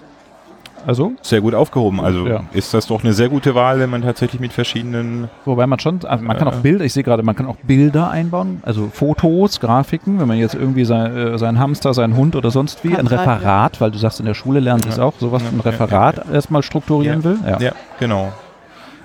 Also, 0.87 1.11
Sehr 1.21 1.41
gut 1.41 1.53
aufgehoben. 1.53 1.99
Also 1.99 2.25
Ja. 2.25 2.43
ist 2.53 2.73
das 2.73 2.87
doch 2.87 3.03
eine 3.03 3.11
sehr 3.11 3.27
gute 3.27 3.53
Wahl, 3.55 3.77
wenn 3.79 3.89
man 3.89 4.01
tatsächlich 4.03 4.39
mit 4.39 4.53
verschiedenen. 4.53 5.27
wobei 5.43 5.67
man 5.67 5.79
schon, 5.79 5.99
also 6.05 6.23
man 6.23 6.37
kann 6.37 6.47
auch 6.47 6.55
Bilder, 6.61 6.85
ich 6.85 6.93
sehe 6.93 7.03
gerade, 7.03 7.23
man 7.23 7.35
kann 7.35 7.45
auch 7.45 7.57
Bilder 7.57 8.09
einbauen, 8.09 8.61
also 8.63 8.89
Fotos, 8.93 9.59
Grafiken, 9.59 10.19
wenn 10.19 10.29
man 10.29 10.37
jetzt 10.37 10.55
irgendwie 10.55 10.85
sein, 10.85 11.15
äh, 11.15 11.37
sein 11.37 11.59
Hamster, 11.59 11.93
sein 11.93 12.15
Hund 12.15 12.37
oder 12.37 12.51
sonst 12.51 12.85
wie, 12.85 12.95
ein 12.95 13.05
Referat, 13.05 13.81
weil 13.81 13.91
du 13.91 13.97
sagst, 13.97 14.21
in 14.21 14.25
der 14.25 14.33
Schule 14.33 14.61
lernen 14.61 14.81
sie 14.81 14.89
es 14.89 14.97
Ja. 14.97 15.03
auch, 15.03 15.13
sowas, 15.19 15.43
Ja, 15.43 15.49
ein 15.49 15.57
ja, 15.57 15.69
Referat 15.69 16.25
erstmal 16.31 16.63
strukturieren 16.63 17.21
will. 17.25 17.37
Ja. 17.45 17.59
Ja, 17.59 17.71
genau. 17.99 18.31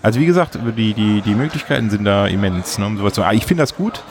Also 0.02 0.20
wie 0.20 0.26
gesagt, 0.26 0.58
die, 0.76 0.94
die, 0.94 1.20
die 1.20 1.34
Möglichkeiten 1.34 1.90
sind 1.90 2.04
da 2.04 2.26
immens. 2.28 2.78
Ne, 2.78 2.86
um 2.86 2.96
sowas 2.96 3.12
zu, 3.14 3.22
ah, 3.24 3.32
ich 3.32 3.44
finde 3.44 3.64
das 3.64 3.76
gut. 3.76 4.02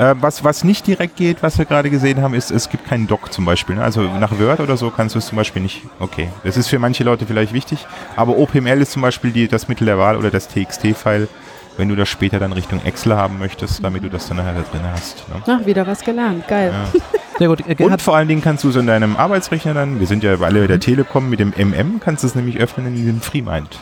Äh, 0.00 0.14
was, 0.18 0.42
was 0.42 0.64
nicht 0.64 0.86
direkt 0.86 1.16
geht, 1.16 1.42
was 1.42 1.58
wir 1.58 1.66
gerade 1.66 1.90
gesehen 1.90 2.22
haben, 2.22 2.32
ist, 2.32 2.50
es 2.50 2.70
gibt 2.70 2.86
keinen 2.86 3.06
Doc 3.06 3.30
zum 3.34 3.44
Beispiel. 3.44 3.76
Ne? 3.76 3.84
Also 3.84 4.00
nach 4.00 4.32
Word 4.40 4.60
oder 4.60 4.78
so 4.78 4.90
kannst 4.90 5.14
du 5.14 5.18
es 5.18 5.26
zum 5.26 5.36
Beispiel 5.36 5.60
nicht. 5.60 5.82
Okay, 5.98 6.30
das 6.42 6.56
ist 6.56 6.68
für 6.68 6.78
manche 6.78 7.04
Leute 7.04 7.26
vielleicht 7.26 7.52
wichtig. 7.52 7.86
Aber 8.16 8.38
OPML 8.38 8.80
ist 8.80 8.92
zum 8.92 9.02
Beispiel 9.02 9.30
die, 9.30 9.46
das 9.46 9.68
Mittel 9.68 9.84
der 9.84 9.98
Wahl 9.98 10.16
oder 10.16 10.30
das 10.30 10.48
TXT-File, 10.48 11.28
wenn 11.76 11.90
du 11.90 11.96
das 11.96 12.08
später 12.08 12.38
dann 12.38 12.54
Richtung 12.54 12.82
Excel 12.82 13.14
haben 13.14 13.38
möchtest, 13.38 13.84
damit 13.84 14.02
du 14.02 14.08
das 14.08 14.26
dann 14.26 14.38
nachher 14.38 14.54
da 14.54 14.62
drin 14.62 14.80
hast. 14.90 15.28
Ne? 15.28 15.42
Ach, 15.46 15.66
wieder 15.66 15.86
was 15.86 16.00
gelernt. 16.00 16.48
Geil. 16.48 16.72
Ja. 16.72 17.00
Sehr 17.38 17.48
gut. 17.48 17.62
Und 17.78 18.00
vor 18.00 18.16
allen 18.16 18.28
Dingen 18.28 18.40
kannst 18.40 18.64
du 18.64 18.70
es 18.70 18.76
in 18.76 18.86
deinem 18.86 19.16
Arbeitsrechner 19.16 19.74
dann, 19.74 20.00
wir 20.00 20.06
sind 20.06 20.22
ja 20.22 20.40
alle 20.40 20.66
der 20.66 20.80
Telekom 20.80 21.28
mit 21.28 21.40
dem 21.40 21.52
MM, 21.56 22.00
kannst 22.00 22.22
du 22.22 22.26
es 22.26 22.34
nämlich 22.34 22.58
öffnen 22.58 22.86
in 22.86 22.96
diesem 22.96 23.20
FreeMind. 23.20 23.78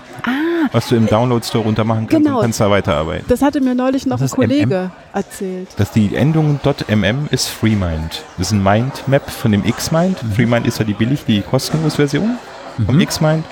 Was 0.73 0.89
du 0.89 0.97
im 0.97 1.07
Download 1.07 1.45
Store 1.47 1.65
runter 1.65 1.85
machen 1.85 2.07
kannst 2.09 2.25
Genau. 2.25 2.37
und 2.39 2.43
kannst 2.43 2.61
da 2.61 2.71
weiterarbeiten. 2.71 3.25
Das 3.29 3.43
hatte 3.43 3.61
mir 3.61 3.75
neulich 3.75 4.07
noch 4.07 4.21
Was 4.21 4.33
ein 4.33 4.37
Kollege 4.37 4.91
erzählt. 5.13 5.69
dass 5.77 5.91
die 5.93 6.15
Endung 6.15 6.61
.mm 6.65 7.27
ist 7.31 7.49
FreeMind. 7.49 8.23
Das 8.37 8.49
ist 8.49 8.53
ein 8.53 8.63
Mindmap 8.63 9.31
von 9.31 9.53
dem 9.53 9.63
Xmind. 9.65 10.23
Mhm. 10.23 10.33
FreeMind 10.33 10.67
ist 10.67 10.79
ja 10.79 10.85
die 10.85 10.95
billig, 10.95 11.25
die 11.27 11.41
kostenlose 11.43 11.97
Version 11.97 12.37
vom 12.87 12.97
Mhm. 12.97 13.07
Xmind. 13.07 13.45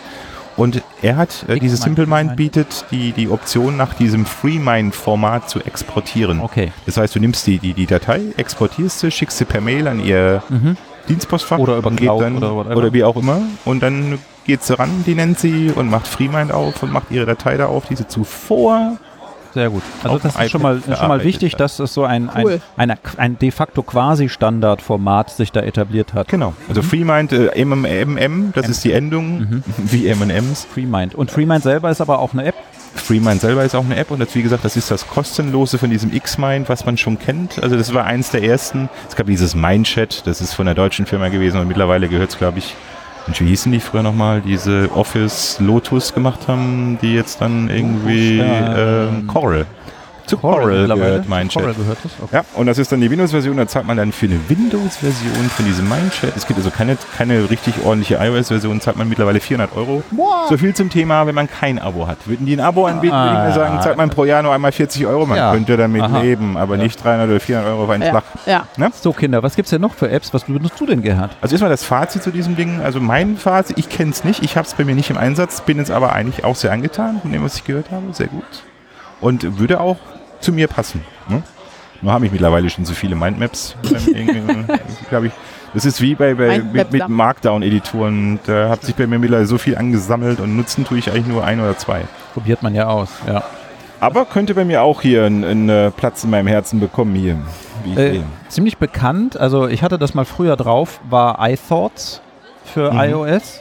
Und 0.57 0.81
er 1.03 1.17
hat, 1.17 1.45
äh, 1.49 1.59
dieses 1.59 1.81
SimpleMind 1.83 2.35
bietet 2.35 2.87
die, 2.91 3.13
die 3.13 3.29
Option, 3.29 3.77
nach 3.77 3.93
diesem 3.93 4.25
FreeMind-Format 4.25 5.51
zu 5.51 5.61
exportieren. 5.61 6.41
okay. 6.41 6.73
Das 6.87 6.97
heißt, 6.97 7.15
du 7.15 7.21
nimmst 7.21 7.47
die, 7.47 7.59
die, 7.59 7.75
die 7.75 7.85
Datei, 7.87 8.23
exportierst 8.39 9.01
sie, 9.01 9.11
schickst 9.11 9.37
sie 9.39 9.45
per 9.45 9.61
Mail 9.61 9.87
an 9.87 10.01
ihr 10.03 10.43
Mhm. 10.49 10.77
Dienstpostfach. 11.09 11.59
Oder 11.59 11.77
über 11.77 11.91
Cloud 11.93 12.23
dann, 12.23 12.37
oder 12.43 12.75
oder 12.77 12.93
wie 12.93 13.05
auch 13.05 13.17
immer. 13.17 13.43
Und 13.65 13.83
dann 13.83 14.19
geht 14.47 14.63
sie 14.63 14.79
ran, 14.79 15.05
die 15.07 15.15
nennt 15.15 15.39
sie 15.39 15.71
und 15.75 15.91
macht 15.91 16.07
FreeMind 16.09 16.53
auf 16.53 16.83
und 16.83 16.93
macht 16.93 17.11
ihre 17.11 17.27
Datei 17.27 17.57
da 17.57 17.67
auf, 17.67 17.87
die 17.87 17.97
sie 17.97 18.07
zuvor 18.07 18.97
Sehr 19.55 19.71
gut. 19.71 19.83
Also 20.05 20.19
das 20.19 20.37
ist 20.37 20.51
schon 20.51 20.63
mal, 20.63 20.83
schon 20.83 21.09
mal 21.09 21.25
wichtig, 21.25 21.57
dass 21.57 21.79
es 21.79 21.95
so 21.95 22.05
ein, 22.05 22.29
Cool. 22.37 22.61
ein, 22.77 22.91
ein, 22.91 22.99
ein 23.17 23.39
de 23.39 23.51
facto 23.51 23.83
quasi 23.83 24.29
Standardformat 24.29 25.31
sich 25.31 25.51
da 25.51 25.61
etabliert 25.61 26.13
hat. 26.15 26.29
Genau. 26.29 26.53
Also 26.69 26.83
FreeMind, 26.83 27.33
äh, 27.33 27.65
MMM, 27.65 28.53
das 28.55 28.69
ist 28.69 28.85
die 28.85 28.93
Endung, 28.93 29.63
wie 29.79 30.09
M&M's. 30.09 30.67
FreeMind. 30.73 31.15
Und 31.15 31.31
FreeMind 31.31 31.63
selber 31.63 31.91
ist 31.91 32.01
aber 32.01 32.19
auch 32.19 32.33
eine 32.35 32.45
App. 32.45 32.55
FreeMind 32.97 33.41
selber 33.41 33.65
ist 33.65 33.75
auch 33.75 33.85
eine 33.85 33.97
App 33.97 34.11
und 34.11 34.21
das, 34.21 34.35
wie 34.35 34.43
gesagt, 34.43 34.65
das 34.65 34.77
ist 34.77 34.91
das 34.91 35.07
kostenlose 35.07 35.79
von 35.79 35.91
diesem 35.91 36.11
Xmind, 36.13 36.69
was 36.69 36.85
man 36.87 36.97
schon 36.97 37.19
kennt. 37.19 37.63
Also 37.63 37.77
das 37.77 37.93
war 37.95 38.05
eins 38.05 38.31
der 38.31 38.43
ersten. 38.43 38.89
Es 39.09 39.17
gab 39.17 39.27
dieses 39.27 39.55
Mindchat, 39.55 40.27
das 40.27 40.41
ist 40.41 40.55
von 40.55 40.67
der 40.67 40.75
deutschen 40.75 41.07
Firma 41.07 41.29
gewesen 41.29 41.61
und 41.61 41.69
mittlerweile 41.69 42.09
gehört 42.09 42.31
es, 42.31 42.39
glaube 42.39 42.59
ich, 42.59 42.75
und 43.27 43.41
wie 43.41 43.47
hießen 43.47 43.73
die 43.73 43.81
früher 43.81 44.03
nochmal, 44.03 44.41
diese 44.41 44.91
Office 44.95 45.59
Lotus 45.61 46.15
gemacht 46.15 46.49
haben, 46.49 46.99
die 47.03 47.15
jetzt 47.15 47.41
dann 47.41 47.69
irgendwie 47.69 48.39
ähm, 48.39 49.27
Coral. 49.27 49.67
Zu 50.27 50.37
Coral 50.39 50.87
gehört 50.87 51.25
Zu 51.51 51.59
Coral 51.59 51.75
gehört 51.75 51.99
das? 52.03 52.13
Okay. 52.23 52.37
Ja, 52.37 52.45
und 52.55 52.67
das 52.67 52.79
ist 52.79 52.91
dann 52.91 53.01
die 53.01 53.11
Windows-Version, 53.11 53.57
da 53.57 53.67
zahlt 53.67 53.87
man 53.87 53.97
dann 53.97 54.13
für 54.13 54.27
eine 54.27 54.39
Windows-Version 54.49 55.51
von 55.51 55.65
diesem 55.65 55.89
Mindchat. 55.89 56.37
Es 56.37 56.47
gibt 56.47 56.59
also 56.59 56.71
keine, 56.71 56.97
keine 57.17 57.49
richtig 57.49 57.75
ordentliche 57.85 58.17
iOS-Version, 58.17 58.81
zahlt 58.81 58.97
man 58.97 59.09
mittlerweile 59.09 59.41
400 59.41 59.77
Euro. 59.77 60.03
So 60.49 60.57
viel 60.59 60.75
zum 60.75 60.91
Thema, 60.91 61.27
wenn 61.27 61.35
man 61.35 61.49
kein 61.49 61.79
Abo 61.79 62.07
hat. 62.07 62.19
Würden 62.27 62.47
die 62.47 62.55
ein 62.57 62.61
Abo 62.61 62.87
anbieten, 62.87 63.15
würde 63.15 63.35
ich 63.39 63.45
mir 63.49 63.53
sagen, 63.53 63.81
zahlt 63.81 63.97
man 63.97 64.11
pro 64.11 64.25
Jahr 64.25 64.43
nur 64.43 64.53
einmal 64.53 64.73
40 64.73 65.07
Euro. 65.07 65.27
Man 65.27 65.37
Ja. 65.39 65.53
könnte 65.53 65.77
damit 65.77 66.03
Aha. 66.03 66.21
leben, 66.21 66.57
aber 66.57 66.77
nicht 66.77 67.03
300 67.03 67.29
oder 67.29 67.41
400 67.41 67.71
Euro 67.73 67.85
auf 67.85 67.91
einen 67.91 68.03
Ja, 68.03 68.11
Schlag. 68.11 68.25
ja. 68.47 68.67
So, 69.01 69.13
Kinder, 69.13 69.43
was 69.43 69.55
gibt's 69.57 69.71
denn 69.71 69.81
noch 69.81 69.95
für 69.95 70.11
Apps? 70.11 70.35
Was 70.35 70.45
benutzt 70.45 70.81
du 70.81 70.87
denn, 70.87 71.03
Gerhard? 71.03 71.37
Also 71.41 71.55
erstmal 71.55 71.71
das 71.71 71.85
Fazit 71.85 72.23
zu 72.23 72.31
diesem 72.31 72.57
Ding. 72.57 72.81
Also 72.83 73.01
mein 73.01 73.37
Fazit, 73.37 73.79
ich 73.79 73.89
kenne 73.89 74.11
es 74.11 74.25
nicht, 74.25 74.43
ich 74.43 74.57
habe 74.57 74.67
es 74.67 74.75
bei 74.75 74.85
mir 74.85 74.95
nicht 74.95 75.11
im 75.11 75.17
Einsatz, 75.19 75.61
bin 75.61 75.79
jetzt 75.79 75.91
aber 75.91 76.13
eigentlich 76.13 76.45
auch 76.45 76.57
sehr 76.57 76.73
angetan 76.73 77.21
von 77.23 77.31
dem, 77.33 77.45
was 77.45 77.57
ich 77.57 77.65
gehört 77.65 77.91
habe. 77.91 78.07
Sehr 78.13 78.27
gut. 78.29 78.45
Und 79.21 79.59
würde 79.59 79.81
auch 79.81 79.97
zu 80.41 80.53
mir 80.53 80.69
passen. 80.69 81.03
Ne? 81.29 81.43
Nur 82.03 82.13
habe 82.13 82.27
ich 82.27 82.33
mittlerweile 82.33 82.69
schon 82.71 82.85
so 82.85 82.95
viele 82.95 83.17
Mindmaps. 83.17 83.77
glaube 85.09 85.27
ich. 85.29 85.33
Das 85.75 85.85
ist 85.85 86.01
wie 86.01 86.15
bei, 86.15 86.35
bei 86.35 86.59
mit, 86.61 86.93
mit. 86.93 87.09
Markdown-Editoren. 87.09 88.39
Da 88.47 88.69
hat 88.69 88.83
sich 88.83 88.95
bei 88.95 89.07
mir 89.07 89.19
mittlerweile 89.19 89.47
so 89.47 89.59
viel 89.59 89.77
angesammelt 89.77 90.41
und 90.41 90.57
nutzen 90.57 90.85
tue 90.85 90.99
ich 90.99 91.11
eigentlich 91.11 91.27
nur 91.27 91.45
ein 91.45 91.61
oder 91.61 91.77
zwei. 91.77 92.03
Probiert 92.35 92.63
man 92.63 92.75
ja 92.75 92.87
aus, 92.87 93.09
ja. 93.27 93.43
Aber 93.99 94.27
könnte 94.27 94.55
bei 94.55 94.65
mir 94.65 94.83
auch 94.83 95.01
hier 95.03 95.25
einen, 95.25 95.43
einen 95.45 95.69
äh, 95.69 95.91
Platz 95.91 96.23
in 96.25 96.31
meinem 96.31 96.47
Herzen 96.47 96.81
bekommen 96.81 97.15
hier. 97.15 97.37
Wie 97.85 97.93
ich 97.93 97.99
Äh, 97.99 98.11
sehe. 98.13 98.25
ziemlich 98.49 98.77
bekannt, 98.79 99.39
also 99.39 99.67
ich 99.69 99.83
hatte 99.83 99.99
das 99.99 100.13
mal 100.15 100.27
früher 100.27 100.57
drauf, 100.57 101.01
war 101.09 101.39
iThoughts 101.49 102.21
für 102.65 102.93
Mhm. 102.93 102.99
iOS. 103.01 103.61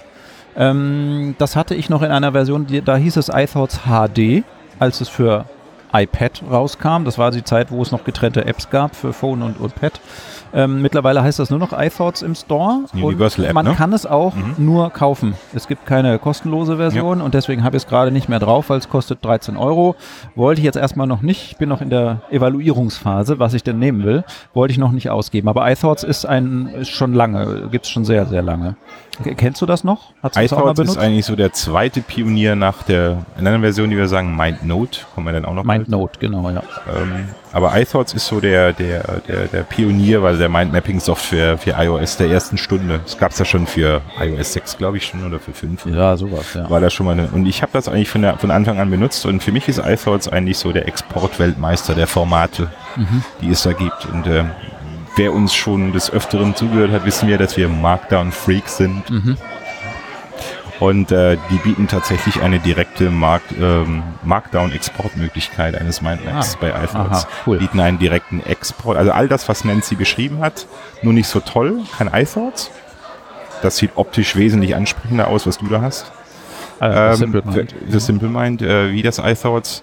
Ähm, 0.57 1.35
das 1.37 1.55
hatte 1.55 1.73
ich 1.75 1.89
noch 1.89 2.01
in 2.01 2.11
einer 2.11 2.31
Version, 2.33 2.65
die, 2.67 2.81
da 2.81 2.95
hieß 2.97 3.15
es 3.17 3.29
iThoughts 3.29 3.79
HD, 3.85 4.43
als 4.79 4.99
es 5.01 5.07
für 5.09 5.45
iPad 6.03 6.43
rauskam. 6.49 7.05
Das 7.05 7.17
war 7.17 7.31
die 7.31 7.43
Zeit, 7.43 7.71
wo 7.71 7.81
es 7.81 7.91
noch 7.91 8.03
getrennte 8.03 8.45
Apps 8.45 8.69
gab 8.69 8.95
für 8.95 9.13
Phone 9.13 9.41
und, 9.41 9.59
und. 9.59 9.99
Ähm, 10.55 10.81
mittlerweile 10.81 11.21
heißt 11.21 11.37
das 11.37 11.49
nur 11.49 11.59
noch 11.59 11.73
iThoughts 11.77 12.21
im 12.21 12.33
Store. 12.33 12.85
Universal 12.93 13.45
App, 13.45 13.53
man 13.53 13.65
ne? 13.65 13.73
kann 13.73 13.91
es 13.91 14.05
auch 14.05 14.33
Mhm. 14.35 14.55
nur 14.57 14.89
kaufen. 14.89 15.35
Es 15.53 15.67
gibt 15.67 15.85
keine 15.85 16.17
kostenlose 16.17 16.77
Version 16.77 17.19
und 17.21 17.33
deswegen 17.33 17.63
habe 17.63 17.75
ich 17.75 17.83
es 17.83 17.89
gerade 17.89 18.09
nicht 18.11 18.29
mehr 18.29 18.39
drauf, 18.39 18.69
weil 18.69 18.77
es 18.79 18.87
kostet 18.89 19.23
13 19.25 19.57
Euro. 19.57 19.95
Wollte 20.35 20.61
ich 20.61 20.65
jetzt 20.65 20.77
erstmal 20.77 21.07
noch 21.07 21.21
nicht, 21.21 21.51
ich 21.51 21.57
bin 21.57 21.67
noch 21.67 21.81
in 21.81 21.89
der 21.89 22.21
Evaluierungsphase, 22.31 23.37
was 23.37 23.53
ich 23.53 23.63
denn 23.63 23.79
nehmen 23.79 24.03
will, 24.03 24.23
wollte 24.53 24.71
ich 24.71 24.77
noch 24.77 24.91
nicht 24.91 25.09
ausgeben. 25.09 25.49
Aber 25.49 25.69
iThoughts 25.69 26.03
ist 26.03 26.25
ein 26.25 26.67
ist 26.67 26.89
schon 26.89 27.13
lange, 27.13 27.67
gibt 27.69 27.85
es 27.85 27.91
schon 27.91 28.05
sehr, 28.05 28.25
sehr 28.25 28.41
lange. 28.41 28.77
Kennst 29.37 29.61
du 29.61 29.65
das 29.65 29.83
noch? 29.83 30.13
Mal 30.21 30.31
iThoughts 30.43 30.79
ist 30.79 30.97
eigentlich 30.97 31.25
so 31.25 31.35
der 31.35 31.53
zweite 31.53 32.01
Pionier 32.01 32.55
nach 32.55 32.83
der 32.83 33.17
in 33.37 33.47
einer 33.47 33.59
Version, 33.59 33.89
die 33.89 33.97
wir 33.97 34.07
sagen 34.07 34.35
MindNote, 34.35 35.01
kommen 35.13 35.27
wir 35.27 35.33
dann 35.33 35.45
auch 35.45 35.53
noch. 35.53 35.63
MindNote, 35.63 36.19
genau, 36.19 36.49
ja. 36.49 36.61
Ähm, 36.95 37.29
aber 37.55 37.73
iThoughts 37.79 38.13
ist 38.13 38.27
so 38.27 38.41
der, 38.41 38.73
der, 38.73 39.21
der, 39.29 39.47
der 39.47 39.63
Pionier, 39.63 40.21
weil 40.21 40.37
der 40.37 40.49
Mindmapping-Software 40.49 41.57
für 41.57 41.71
iOS 41.71 42.17
der 42.17 42.29
ersten 42.29 42.57
Stunde. 42.57 42.99
Das 43.01 43.17
gab 43.17 43.31
es 43.31 43.39
ja 43.39 43.45
schon 43.45 43.65
für 43.65 44.01
iOS 44.19 44.51
6, 44.51 44.77
glaube 44.77 44.97
ich, 44.97 45.05
schon 45.05 45.25
oder 45.25 45.39
für 45.39 45.53
5. 45.53 45.85
Ja, 45.85 46.17
sowas, 46.17 46.53
ja. 46.53 46.69
War 46.69 46.81
das 46.81 46.93
schon 46.93 47.05
mal 47.05 47.13
eine, 47.13 47.29
und 47.29 47.45
ich 47.45 47.61
habe 47.61 47.71
das 47.71 47.87
eigentlich 47.87 48.09
von, 48.09 48.23
der, 48.23 48.37
von 48.37 48.51
Anfang 48.51 48.77
an 48.77 48.91
benutzt 48.91 49.25
und 49.25 49.41
für 49.41 49.53
mich 49.53 49.69
ist 49.69 49.79
iThoughts 49.79 50.27
eigentlich 50.27 50.57
so 50.57 50.73
der 50.73 50.85
Exportweltmeister 50.85 51.95
der 51.95 52.07
Formate, 52.07 52.69
die 53.41 53.49
es 53.49 53.63
da 53.63 53.71
gibt. 53.71 54.05
Und 54.05 54.27
ähm, 54.27 54.51
wer 55.15 55.31
uns 55.31 55.55
schon 55.55 55.93
des 55.93 56.11
Öfteren 56.11 56.57
zugehört 56.57 56.91
hat, 56.91 57.05
wissen 57.05 57.29
wir, 57.29 57.37
dass 57.37 57.55
wir 57.55 57.69
Markdown-Freaks 57.69 58.75
sind. 58.75 59.09
Mhm. 59.09 59.37
Und 60.79 61.11
äh, 61.11 61.37
die 61.49 61.57
bieten 61.57 61.87
tatsächlich 61.87 62.41
eine 62.41 62.59
direkte 62.59 63.09
Mark, 63.09 63.41
ähm, 63.59 64.03
Markdown-Exportmöglichkeit 64.23 65.75
eines 65.75 66.01
Mindmaps 66.01 66.55
Ah, 66.55 66.57
bei 66.59 66.75
iPhones. 66.75 67.17
aha, 67.25 67.27
cool. 67.47 67.57
Bieten 67.59 67.79
einen 67.79 67.97
direkten 67.99 68.41
Export. 68.45 68.97
Also 68.97 69.11
all 69.11 69.27
das, 69.27 69.47
was 69.47 69.63
Nancy 69.63 69.95
beschrieben 69.95 70.39
hat, 70.39 70.67
nur 71.01 71.13
nicht 71.13 71.27
so 71.27 71.39
toll, 71.39 71.79
kann 71.97 72.09
iThoughts. 72.13 72.71
Das 73.61 73.77
sieht 73.77 73.91
optisch 73.95 74.35
wesentlich 74.35 74.75
ansprechender 74.75 75.27
aus, 75.27 75.47
was 75.47 75.57
du 75.57 75.67
da 75.67 75.81
hast. 75.81 76.11
Das 76.79 77.19
Ähm, 77.21 77.31
Simple 77.31 77.43
Mind. 77.45 77.75
Das 77.89 78.05
Simple 78.05 78.27
Mind, 78.27 78.61
äh, 78.61 78.91
wie 78.91 79.01
das 79.01 79.19
iThoughts. 79.19 79.81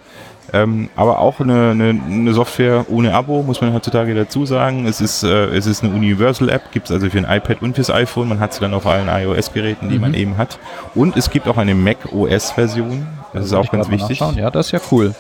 Ähm, 0.55 0.91
aber 0.97 1.19
auch 1.19 1.41
eine, 1.41 1.71
eine, 1.71 1.99
eine 2.07 2.35
Software 2.35 2.85
ohne 2.91 3.15
Abo, 3.15 3.43
muss 3.43 3.61
man 3.63 3.73
heutzutage 3.73 4.15
dazu 4.15 4.45
sagen. 4.45 4.87
Es 4.87 5.01
ist, 5.01 5.23
äh, 5.23 5.47
es 5.47 5.67
ist 5.67 5.83
eine 5.83 5.95
Universal-App, 5.95 6.73
gibt 6.73 6.87
es 6.87 6.93
also 6.93 7.09
für 7.09 7.19
ein 7.19 7.25
iPad 7.37 7.63
und 7.63 7.75
fürs 7.75 7.91
iPhone. 7.91 8.29
Man 8.29 8.39
hat 8.41 8.53
sie 8.53 8.61
dann 8.61 8.75
auf 8.75 8.87
allen 8.87 9.09
iOS-Geräten, 9.09 9.89
die 9.89 9.95
Mhm. 9.97 10.01
man 10.01 10.15
eben 10.15 10.37
hat. 10.37 10.59
Und 10.95 11.17
es 11.17 11.31
gibt 11.31 11.49
auch 11.49 11.57
eine 11.57 11.75
Mac 11.75 12.13
OS-Version. 12.13 13.07
Das 13.33 13.47
ist 13.47 13.53
Wollte 13.53 13.69
auch 13.69 13.73
ganz 13.73 13.91
wichtig. 13.91 14.21
Ja, 14.37 14.51
das 14.51 14.67
ist 14.67 14.73
ja 14.73 14.81
cool. 14.91 15.15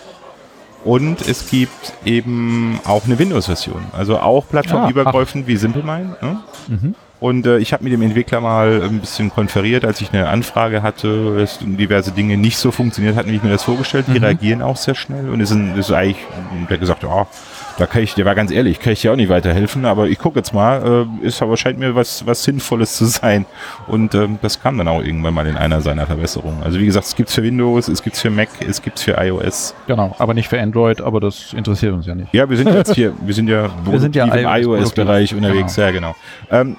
Und 0.85 1.27
es 1.29 1.49
gibt 1.49 1.93
eben 2.05 2.79
auch 2.85 3.05
eine 3.07 3.19
Windows-Version. 3.19 3.81
Also 3.97 4.19
auch 4.19 4.47
plattformübergreifend 4.49 5.47
wie 5.47 5.57
SimpleMind. 5.57 6.21
Ne? 6.21 6.41
Mhm. 6.69 6.95
Und 7.23 7.47
äh, 7.47 7.59
ich 7.59 7.73
habe 7.73 7.85
mit 7.85 7.93
dem 7.93 8.03
Entwickler 8.03 8.41
mal 8.41 8.83
ein 8.83 8.99
bisschen 8.99 9.31
konferiert, 9.31 9.85
als 9.85 10.01
ich 10.01 10.13
eine 10.13 10.29
Anfrage 10.29 10.83
hatte, 10.83 11.37
dass 11.39 11.61
diverse 11.61 12.11
Dinge 12.11 12.37
nicht 12.37 12.57
so 12.59 12.73
funktioniert 12.73 13.15
hatten, 13.15 13.31
wie 13.31 13.37
ich 13.37 13.43
mir 13.45 13.51
das 13.51 13.63
vorgestellt. 13.63 14.07
Die 14.09 14.19
Mhm. 14.19 14.25
reagieren 14.25 14.61
auch 14.63 14.77
sehr 14.77 14.97
schnell 14.97 15.31
und 15.31 15.39
ist, 15.41 15.53
ein, 15.53 15.77
ist 15.79 15.93
eigentlich, 15.93 16.17
der 16.69 16.75
hat 16.75 16.81
gesagt, 16.81 17.05
ja, 17.05 17.27
da 17.79 17.87
kann 17.87 18.03
ich, 18.03 18.15
der 18.15 18.25
war 18.25 18.35
ganz 18.35 18.51
ehrlich, 18.51 18.81
kann 18.81 18.93
ich 18.93 19.03
dir 19.03 19.13
auch 19.13 19.17
nicht 19.17 19.29
weiterhelfen, 19.29 19.85
aber 19.85 20.09
ich 20.09 20.19
gucke 20.19 20.41
jetzt 20.41 20.53
mal, 20.53 21.07
äh, 21.23 21.27
ist 21.27 21.41
aber 21.43 21.57
scheint 21.57 21.79
mir 21.79 21.95
was, 21.95 22.27
was 22.27 22.43
Sinnvolles 22.43 22.97
zu 22.97 23.05
sein. 23.05 23.47
Und 23.87 24.17
ähm, 24.17 24.41
das 24.43 24.61
kam 24.61 24.77
dann 24.77 24.89
auch 24.89 25.01
irgendwann 25.01 25.33
mal 25.35 25.47
in 25.47 25.57
einer 25.57 25.81
seiner 25.81 26.07
Verbesserungen. 26.07 26.63
Also 26.65 26.81
wie 26.81 26.87
gesagt, 26.87 27.07
es 27.07 27.15
gibt's 27.15 27.35
für 27.35 27.45
Windows, 27.45 27.87
es 27.87 28.03
gibt's 28.03 28.21
für 28.21 28.31
Mac, 28.31 28.49
es 28.69 28.83
gibt's 28.83 29.03
für 29.03 29.13
iOS. 29.13 29.77
Genau, 29.87 30.15
aber 30.19 30.35
nicht 30.35 30.49
für 30.49 30.61
Android, 30.61 31.01
aber 31.01 31.21
das 31.21 31.53
interessiert 31.53 31.95
uns 31.95 32.05
ja 32.05 32.17
nicht. 32.17 32.35
Ja, 32.35 32.51
wir 32.51 32.57
sind 32.57 32.69
jetzt 32.75 32.95
hier, 32.95 33.13
wir 33.21 33.33
sind 33.35 33.49
ja, 33.49 33.71
Wir 33.85 34.01
sind 34.01 34.17
ja 34.17 34.25
im 34.25 34.33
iOS 34.33 34.81
iOS-Bereich 34.81 35.35
unterwegs, 35.37 35.77
ja 35.77 35.93
genau. 35.93 36.17
Ähm, 36.51 36.77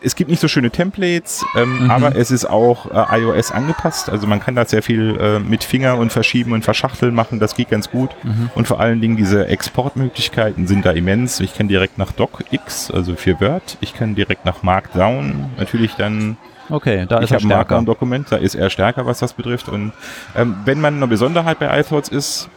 es 0.00 0.14
gibt 0.14 0.30
nicht 0.30 0.40
so 0.40 0.48
schöne 0.48 0.70
Templates, 0.70 1.44
ähm, 1.56 1.84
Mhm. 1.84 1.90
aber 1.90 2.16
es 2.16 2.30
ist 2.30 2.44
auch 2.48 2.86
äh, 2.90 3.20
iOS 3.20 3.50
angepasst. 3.52 4.08
Also 4.10 4.26
man 4.26 4.40
kann 4.40 4.54
da 4.54 4.64
sehr 4.64 4.82
viel 4.82 5.18
äh, 5.20 5.38
mit 5.40 5.64
Finger 5.64 5.96
und 5.96 6.12
Verschieben 6.12 6.52
und 6.52 6.64
Verschachteln 6.64 7.14
machen. 7.14 7.40
Das 7.40 7.54
geht 7.54 7.70
ganz 7.70 7.90
gut. 7.90 8.10
Mhm. 8.22 8.50
Und 8.54 8.68
vor 8.68 8.80
allen 8.80 9.00
Dingen 9.00 9.16
diese 9.16 9.46
Exportmöglichkeiten 9.48 10.66
sind 10.66 10.84
da 10.84 10.92
immens. 10.92 11.40
Ich 11.40 11.54
kann 11.56 11.68
direkt 11.68 11.98
nach 11.98 12.12
DocX, 12.12 12.90
also 12.90 13.16
für 13.16 13.40
Word. 13.40 13.76
Ich 13.80 13.94
kann 13.94 14.14
direkt 14.14 14.44
nach 14.44 14.62
Markdown. 14.62 15.50
Natürlich 15.58 15.94
dann 15.96 16.36
Okay, 16.70 17.06
da 17.08 17.18
ich 17.18 17.24
ist 17.24 17.30
er 17.30 17.34
habe 17.36 17.36
ein 17.36 17.40
stärker. 17.40 17.56
Markdown-Dokument, 17.56 18.26
da 18.30 18.36
ist 18.36 18.54
er 18.54 18.68
stärker, 18.70 19.06
was 19.06 19.18
das 19.20 19.32
betrifft. 19.32 19.68
Und 19.70 19.92
ähm, 20.36 20.56
wenn 20.66 20.80
man 20.80 20.96
eine 20.96 21.06
Besonderheit 21.06 21.58
bei 21.58 21.80
iThoughts 21.80 22.08
ist, 22.10 22.50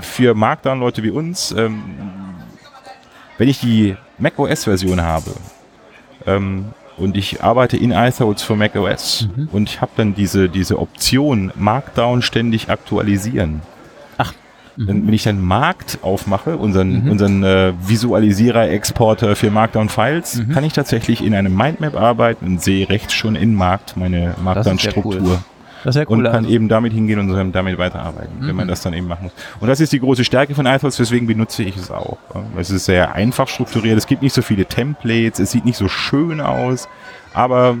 für 0.00 0.34
Markdown-Leute 0.34 1.02
wie 1.02 1.10
uns, 1.10 1.50
ähm, 1.52 1.82
wenn 3.38 3.48
ich 3.48 3.60
die 3.60 3.96
macOS-Version 4.18 5.02
habe 5.02 5.32
ähm, 6.26 6.66
und 6.96 7.16
ich 7.16 7.42
arbeite 7.42 7.76
in 7.76 7.92
iThoughts 7.92 8.42
für 8.42 8.56
macOS 8.56 9.28
Mhm. 9.36 9.48
und 9.52 9.68
ich 9.68 9.80
habe 9.80 9.92
dann 9.96 10.14
diese, 10.14 10.48
diese 10.48 10.78
Option 10.78 11.52
Markdown 11.56 12.22
ständig 12.22 12.68
aktualisieren. 12.70 13.60
Ach, 14.18 14.32
Wenn, 14.78 15.06
wenn 15.06 15.14
ich 15.14 15.22
dann 15.22 15.40
Markt 15.42 15.98
aufmache, 16.02 16.58
unseren, 16.58 17.04
Mhm. 17.04 17.10
unseren 17.10 17.42
äh, 17.44 17.72
Visualisierer, 17.86 18.68
Exporter 18.68 19.34
für 19.34 19.50
Markdown-Files, 19.50 20.36
Mhm. 20.36 20.52
kann 20.52 20.64
ich 20.64 20.74
tatsächlich 20.74 21.24
in 21.24 21.34
einem 21.34 21.56
Mindmap 21.56 21.96
arbeiten 21.96 22.44
und 22.46 22.62
sehe 22.62 22.86
rechts 22.88 23.14
schon 23.14 23.36
in 23.36 23.54
Markt 23.54 23.96
meine 23.96 24.34
Das 25.84 25.94
ist 25.94 26.00
ja 26.00 26.06
Markdown-Struktur. 26.08 26.16
cool. 26.16 26.18
Und 26.18 26.24
kann 26.32 26.44
also- 26.44 26.50
eben 26.54 26.68
damit 26.68 26.92
hingehen 26.92 27.18
und 27.20 27.52
damit 27.52 27.78
weiterarbeiten, 27.78 28.32
wenn 28.40 28.56
man 28.56 28.66
Mhm. 28.66 28.70
das 28.70 28.80
dann 28.82 28.94
eben 28.94 29.06
machen 29.06 29.24
muss. 29.24 29.32
Und 29.60 29.68
das 29.68 29.80
ist 29.80 29.92
die 29.92 30.00
große 30.00 30.24
Stärke 30.24 30.54
von 30.54 30.66
iThoughts, 30.66 30.96
deswegen 30.96 31.26
benutze 31.26 31.62
ich 31.62 31.76
es 31.76 31.90
auch. 31.90 32.18
Es 32.58 32.70
ist 32.70 32.84
sehr 32.86 33.14
einfach 33.14 33.48
strukturiert, 33.48 33.96
es 33.98 34.06
gibt 34.06 34.22
nicht 34.22 34.34
so 34.34 34.42
viele 34.42 34.64
Templates, 34.66 35.38
es 35.38 35.50
sieht 35.50 35.64
nicht 35.64 35.76
so 35.76 35.88
schön 35.88 36.40
aus, 36.40 36.88
aber 37.34 37.76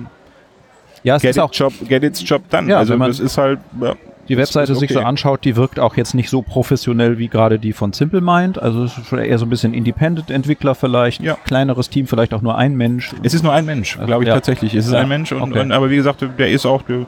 ja, 1.02 1.16
es 1.16 1.22
get, 1.22 1.30
ist 1.32 1.38
auch 1.38 1.50
it 1.50 1.56
job, 1.58 1.72
get 1.88 2.02
its 2.02 2.28
job 2.28 2.48
done. 2.50 2.68
Ja, 2.70 2.78
also 2.78 2.96
das 2.96 3.20
ist 3.20 3.38
halt, 3.38 3.60
ja, 3.80 3.94
die 4.28 4.36
Webseite 4.36 4.72
ist 4.72 4.80
sich 4.80 4.90
so 4.92 4.98
okay. 4.98 5.06
anschaut, 5.06 5.44
die 5.44 5.54
wirkt 5.54 5.78
auch 5.78 5.96
jetzt 5.96 6.12
nicht 6.14 6.28
so 6.30 6.42
professionell 6.42 7.16
wie 7.16 7.28
gerade 7.28 7.60
die 7.60 7.72
von 7.72 7.92
Simple 7.92 8.20
Mind. 8.20 8.60
Also 8.60 8.82
es 8.82 8.98
ist 8.98 9.06
schon 9.06 9.20
eher 9.20 9.38
so 9.38 9.46
ein 9.46 9.50
bisschen 9.50 9.72
Independent-Entwickler 9.72 10.74
vielleicht, 10.74 11.22
Ja. 11.22 11.36
kleineres 11.44 11.90
Team, 11.90 12.08
vielleicht 12.08 12.34
auch 12.34 12.42
nur 12.42 12.58
ein 12.58 12.74
Mensch. 12.76 13.14
es 13.22 13.34
ist 13.34 13.44
nur 13.44 13.52
ein 13.52 13.64
Mensch, 13.64 13.96
glaube 14.04 14.24
ich 14.24 14.28
Ja. 14.28 14.34
tatsächlich. 14.34 14.74
Es 14.74 14.86
ist 14.86 14.92
Ja, 14.94 14.98
ein 14.98 15.08
Mensch, 15.08 15.30
und, 15.30 15.42
okay. 15.42 15.60
und, 15.60 15.70
aber 15.70 15.90
wie 15.90 15.96
gesagt, 15.96 16.24
der 16.38 16.50
ist 16.50 16.66
auch, 16.66 16.82
der, 16.82 17.06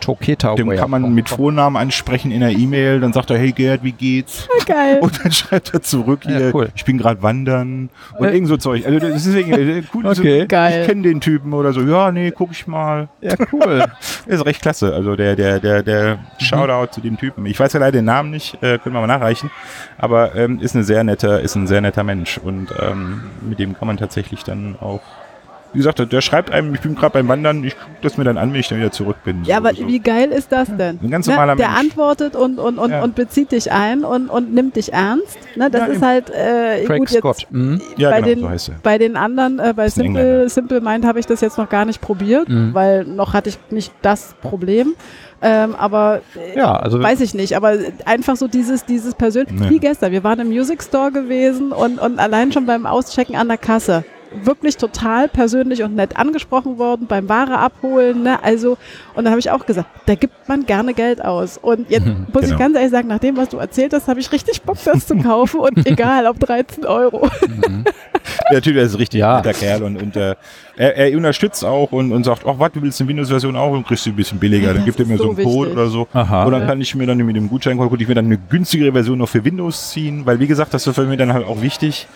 Toketa 0.00 0.54
dem 0.54 0.70
kann 0.70 0.90
man 0.90 1.14
mit 1.14 1.28
Vornamen 1.28 1.76
ansprechen 1.76 2.30
in 2.30 2.40
der 2.40 2.50
E-Mail, 2.50 3.00
dann 3.00 3.12
sagt 3.12 3.30
er, 3.30 3.38
hey 3.38 3.52
Gerd, 3.52 3.82
wie 3.84 3.92
geht's? 3.92 4.48
Geil. 4.66 4.98
Und 5.02 5.24
dann 5.24 5.32
schreibt 5.32 5.72
er 5.74 5.82
zurück 5.82 6.20
Ja, 6.24 6.36
hier, 6.36 6.54
cool. 6.54 6.68
ich 6.74 6.84
bin 6.84 6.98
gerade 6.98 7.22
wandern 7.22 7.90
und 8.18 8.26
Äh. 8.26 8.32
irgend 8.32 8.48
so 8.48 8.56
Zeug. 8.56 8.86
Also 8.86 8.98
das 8.98 9.16
ist 9.16 9.26
deswegen 9.26 9.52
äh, 9.52 9.82
cool. 9.94 10.06
Okay. 10.06 10.40
So, 10.42 10.46
Geil. 10.46 10.80
Ich 10.82 10.86
kenne 10.88 11.02
den 11.02 11.20
Typen 11.20 11.52
oder 11.52 11.72
so. 11.72 11.80
Ja, 11.82 12.10
nee, 12.12 12.30
guck 12.30 12.50
ich 12.52 12.66
mal. 12.66 13.08
Ja, 13.20 13.34
cool. 13.52 13.84
Ist 14.26 14.44
recht 14.46 14.62
klasse. 14.62 14.94
Also 14.94 15.16
der, 15.16 15.36
der, 15.36 15.60
der, 15.60 15.82
der 15.82 16.18
Shoutout 16.38 16.92
zu 16.92 17.00
dem 17.00 17.16
Typen. 17.18 17.46
Ich 17.46 17.58
weiß 17.60 17.72
ja 17.72 17.80
leider 17.80 17.92
den 17.98 18.04
Namen 18.06 18.30
nicht, 18.30 18.54
äh, 18.62 18.78
können 18.78 18.94
wir 18.94 19.00
mal 19.00 19.06
nachreichen. 19.06 19.50
Aber 19.98 20.34
ähm, 20.34 20.60
ist 20.60 20.74
eine 20.74 20.84
sehr 20.84 21.04
netter, 21.04 21.40
ist 21.40 21.54
ein 21.54 21.66
sehr 21.66 21.80
netter 21.80 22.04
Mensch 22.04 22.38
und 22.38 22.68
ähm, 22.80 23.22
mit 23.42 23.58
dem 23.58 23.76
kann 23.78 23.86
man 23.88 23.96
tatsächlich 23.96 24.42
dann 24.44 24.76
auch 24.80 25.00
wie 25.74 25.78
gesagt, 25.78 26.10
der 26.10 26.20
schreibt 26.22 26.50
einem, 26.50 26.72
ich 26.74 26.80
bin 26.80 26.94
gerade 26.94 27.12
beim 27.12 27.28
Wandern, 27.28 27.62
ich 27.64 27.76
gucke 27.78 27.90
das 28.02 28.16
mir 28.16 28.24
dann 28.24 28.38
an, 28.38 28.52
wenn 28.52 28.60
ich 28.60 28.68
dann 28.68 28.78
wieder 28.78 28.90
zurück 28.92 29.16
bin. 29.24 29.44
Ja, 29.44 29.56
so, 29.56 29.66
aber 29.66 29.74
so. 29.74 29.86
wie 29.86 29.98
geil 30.00 30.30
ist 30.30 30.50
das 30.52 30.68
denn? 30.74 30.98
Ein 31.02 31.10
ganz 31.10 31.26
normaler 31.26 31.54
ne? 31.54 31.58
Der 31.60 31.68
Mensch. 31.68 31.80
antwortet 31.80 32.36
und, 32.36 32.58
und, 32.58 32.78
und, 32.78 32.90
Ja. 32.90 33.02
und 33.02 33.14
bezieht 33.14 33.52
dich 33.52 33.70
ein 33.72 34.04
und, 34.04 34.28
und 34.30 34.54
nimmt 34.54 34.76
dich 34.76 34.92
ernst. 34.92 35.36
Ne? 35.56 35.68
Das 35.70 35.82
Ja, 35.82 35.86
ist 35.88 35.96
eben. 35.96 36.06
halt 36.06 36.30
äh, 36.30 36.84
Craig 36.86 36.98
gut 37.00 37.10
jetzt 37.10 37.18
Scott. 37.20 37.46
Mhm. 37.50 37.80
Ja, 37.96 38.10
bei, 38.10 38.20
genau, 38.22 38.28
den, 38.34 38.40
so 38.40 38.48
heißt 38.48 38.68
er. 38.70 38.74
bei 38.82 38.98
den 38.98 39.16
anderen, 39.16 39.58
äh, 39.58 39.72
bei 39.76 39.88
Simple. 39.88 40.48
Simple 40.48 40.80
Mind 40.80 41.04
habe 41.04 41.18
ich 41.20 41.26
das 41.26 41.40
jetzt 41.40 41.58
noch 41.58 41.68
gar 41.68 41.84
nicht 41.84 42.00
probiert, 42.00 42.48
Mhm. 42.48 42.72
weil 42.72 43.04
noch 43.04 43.34
hatte 43.34 43.48
ich 43.50 43.58
nicht 43.70 43.92
das 44.02 44.34
Problem. 44.40 44.94
Ähm, 45.42 45.74
aber 45.74 46.22
äh, 46.54 46.56
Ja, 46.58 46.76
also 46.76 47.02
weiß 47.02 47.20
ich 47.20 47.34
nicht, 47.34 47.54
aber 47.56 47.74
einfach 48.06 48.36
so 48.36 48.48
dieses, 48.48 48.86
dieses 48.86 49.14
persönliche, 49.14 49.62
Nee. 49.64 49.70
wie 49.70 49.78
gestern, 49.78 50.10
wir 50.12 50.24
waren 50.24 50.40
im 50.40 50.48
Music 50.48 50.82
Store 50.82 51.10
gewesen 51.12 51.72
und, 51.72 51.98
und 52.00 52.18
allein 52.18 52.50
schon 52.52 52.64
beim 52.64 52.86
Auschecken 52.86 53.36
an 53.36 53.48
der 53.48 53.58
Kasse 53.58 54.04
wirklich 54.42 54.76
total 54.76 55.28
persönlich 55.28 55.82
und 55.82 55.94
nett 55.94 56.16
angesprochen 56.16 56.78
worden 56.78 57.06
beim 57.06 57.28
Ware 57.28 57.58
abholen, 57.58 58.22
ne? 58.22 58.42
Also, 58.42 58.76
und 59.14 59.24
da 59.24 59.30
habe 59.30 59.40
ich 59.40 59.50
auch 59.50 59.66
gesagt, 59.66 59.88
da 60.06 60.14
gibt 60.14 60.48
man 60.48 60.66
gerne 60.66 60.94
Geld 60.94 61.24
aus. 61.24 61.58
Und 61.58 61.90
jetzt 61.90 62.06
muss 62.32 62.42
ich 62.42 62.48
Genau. 62.48 62.58
ganz 62.58 62.76
ehrlich 62.76 62.90
sagen, 62.90 63.08
nach 63.08 63.18
dem, 63.18 63.36
was 63.36 63.48
du 63.48 63.58
erzählt 63.58 63.92
hast, 63.92 64.08
habe 64.08 64.20
ich 64.20 64.30
richtig 64.32 64.62
Bock, 64.62 64.76
das 64.84 65.06
zu 65.06 65.16
kaufen 65.16 65.60
und 65.60 65.86
egal, 65.86 66.26
ob 66.26 66.38
13 66.40 66.84
Euro. 66.84 67.28
Der 68.50 68.62
Typ, 68.62 68.74
der 68.74 68.84
ist 68.84 68.98
richtig 68.98 69.20
Ja. 69.20 69.36
netter 69.36 69.52
Kerl 69.52 69.82
und, 69.82 69.96
und 70.02 70.16
äh, 70.16 70.34
er, 70.76 70.96
er 70.96 71.16
unterstützt 71.16 71.64
auch 71.64 71.92
und, 71.92 72.12
und 72.12 72.24
sagt, 72.24 72.42
ach, 72.46 72.54
was, 72.58 72.72
du 72.72 72.82
willst 72.82 73.00
eine 73.00 73.08
Windows-Version 73.08 73.56
auch 73.56 73.70
und 73.72 73.86
kriegst 73.86 74.06
du 74.06 74.10
ein 74.10 74.16
bisschen 74.16 74.38
billiger. 74.38 74.68
Dann 74.68 74.78
Das 74.78 74.84
gibt 74.86 75.00
er 75.00 75.06
mir 75.06 75.16
so 75.18 75.24
so 75.24 75.30
einen 75.36 75.44
Code 75.44 75.70
oder 75.72 75.86
so. 75.88 76.08
Aha. 76.12 76.44
Und 76.44 76.52
dann 76.52 76.62
Ja. 76.62 76.66
kann 76.68 76.80
ich 76.80 76.94
mir 76.94 77.06
dann 77.06 77.18
mit 77.18 77.36
dem 77.36 77.48
Gutscheincode, 77.48 78.00
ich 78.00 78.08
mir 78.08 78.14
dann 78.14 78.26
eine 78.26 78.38
günstigere 78.38 78.92
Version 78.92 79.18
noch 79.18 79.28
für 79.28 79.44
Windows 79.44 79.90
ziehen, 79.90 80.26
weil 80.26 80.40
wie 80.40 80.46
gesagt, 80.46 80.74
das 80.74 80.86
ist 80.86 80.94
für 80.94 81.04
mich 81.06 81.18
dann 81.18 81.32
halt 81.32 81.46
auch 81.46 81.60
wichtig. 81.62 82.06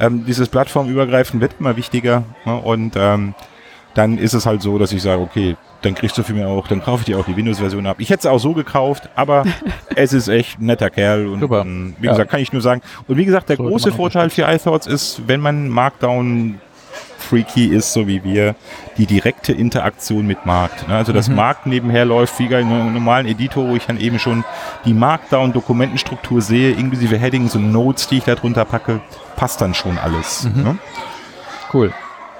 Ähm, 0.00 0.24
dieses 0.26 0.48
Plattformübergreifend 0.48 1.40
wird 1.40 1.52
immer 1.58 1.76
wichtiger. 1.76 2.24
Ne? 2.44 2.56
Und 2.56 2.94
ähm, 2.96 3.34
dann 3.94 4.18
ist 4.18 4.34
es 4.34 4.46
halt 4.46 4.62
so, 4.62 4.78
dass 4.78 4.92
ich 4.92 5.02
sage, 5.02 5.20
okay, 5.20 5.56
dann 5.82 5.94
kriegst 5.94 6.16
du 6.18 6.22
für 6.22 6.32
mich 6.32 6.44
auch, 6.44 6.66
dann 6.68 6.82
kaufe 6.82 7.00
ich 7.02 7.06
dir 7.06 7.18
auch 7.18 7.24
die 7.24 7.36
Windows-Version 7.36 7.86
ab. 7.86 7.96
Ich 8.00 8.10
hätte 8.10 8.20
es 8.20 8.26
auch 8.26 8.38
so 8.38 8.52
gekauft, 8.52 9.08
aber 9.14 9.44
es 9.96 10.12
ist 10.12 10.28
echt 10.28 10.60
ein 10.60 10.66
netter 10.66 10.90
Kerl 10.90 11.26
und, 11.26 11.40
Super. 11.40 11.60
und 11.62 11.94
wie 12.00 12.06
Ja. 12.06 12.12
gesagt, 12.12 12.30
kann 12.30 12.40
ich 12.40 12.52
nur 12.52 12.62
sagen. 12.62 12.80
Und 13.06 13.16
wie 13.16 13.24
gesagt, 13.24 13.48
der 13.48 13.56
Sollte 13.56 13.70
große 13.70 13.92
Vorteil 13.92 14.30
für 14.30 14.42
iThoughts 14.42 14.86
ist, 14.86 15.22
wenn 15.26 15.40
man 15.40 15.68
Markdown 15.68 16.60
freaky 17.18 17.66
ist, 17.66 17.92
so 17.92 18.06
wie 18.06 18.24
wir, 18.24 18.54
die 18.96 19.06
direkte 19.06 19.52
Interaktion 19.52 20.26
mit 20.26 20.46
Markt. 20.46 20.88
Ne? 20.88 20.94
Also, 20.94 21.12
dass 21.12 21.28
Markt 21.28 21.66
nebenher 21.66 22.04
läuft, 22.04 22.38
wie 22.38 22.48
bei 22.48 22.58
einem 22.58 22.92
normalen 22.92 23.26
Editor, 23.26 23.68
wo 23.68 23.76
ich 23.76 23.86
dann 23.86 24.00
eben 24.00 24.18
schon 24.18 24.44
die 24.84 24.94
Markdown-Dokumentenstruktur 24.94 26.40
sehe, 26.40 26.72
inklusive 26.72 27.18
Headings 27.18 27.54
und 27.54 27.72
Notes, 27.72 28.08
die 28.08 28.18
ich 28.18 28.24
da 28.24 28.34
drunter 28.34 28.64
packe, 28.64 29.00
passt 29.36 29.60
dann 29.60 29.74
schon 29.74 29.98
alles. 29.98 30.48
Ne? 30.54 30.78
cool. 31.72 31.92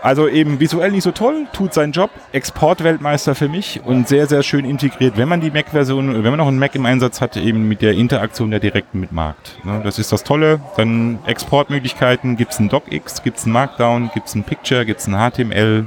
Also 0.09 0.27
eben 0.27 0.59
visuell 0.59 0.91
nicht 0.91 1.03
so 1.03 1.11
toll, 1.11 1.47
tut 1.53 1.75
seinen 1.75 1.93
Job, 1.93 2.09
Exportweltmeister 2.33 3.35
für 3.35 3.51
mich 3.51 3.83
und 3.85 4.09
sehr, 4.09 4.27
sehr 4.27 4.43
schön 4.43 4.65
integriert, 4.65 5.19
wenn 5.19 5.29
man 5.29 5.43
die 5.43 5.51
Mac-Version, 5.51 6.25
wenn 6.25 6.31
man 6.31 6.39
noch 6.39 6.49
einen 6.49 6.59
Mac 6.59 6.75
im 6.75 6.87
Einsatz 6.87 7.21
hat, 7.21 7.37
eben 7.37 7.69
mit 7.69 7.83
der 7.83 7.93
Interaktion 7.93 8.51
der 8.51 8.59
direkten 8.59 9.01
mit 9.01 9.13
Markt. 9.13 9.59
Ne, 9.65 9.83
das 9.85 9.99
ist 9.99 10.11
das 10.11 10.25
Tolle. 10.25 10.61
Dann 10.79 11.19
Exportmöglichkeiten, 11.27 12.39
gibt's 12.39 12.59
ein 12.59 12.71
DocX, 12.71 13.23
gibt's 13.23 13.45
ein 13.45 13.53
Markdown, 13.53 14.11
gibt's 14.15 14.35
ein 14.35 14.45
Picture, 14.45 14.87
gibt's 14.87 15.07
ein 15.07 15.13
HTML. 15.13 15.85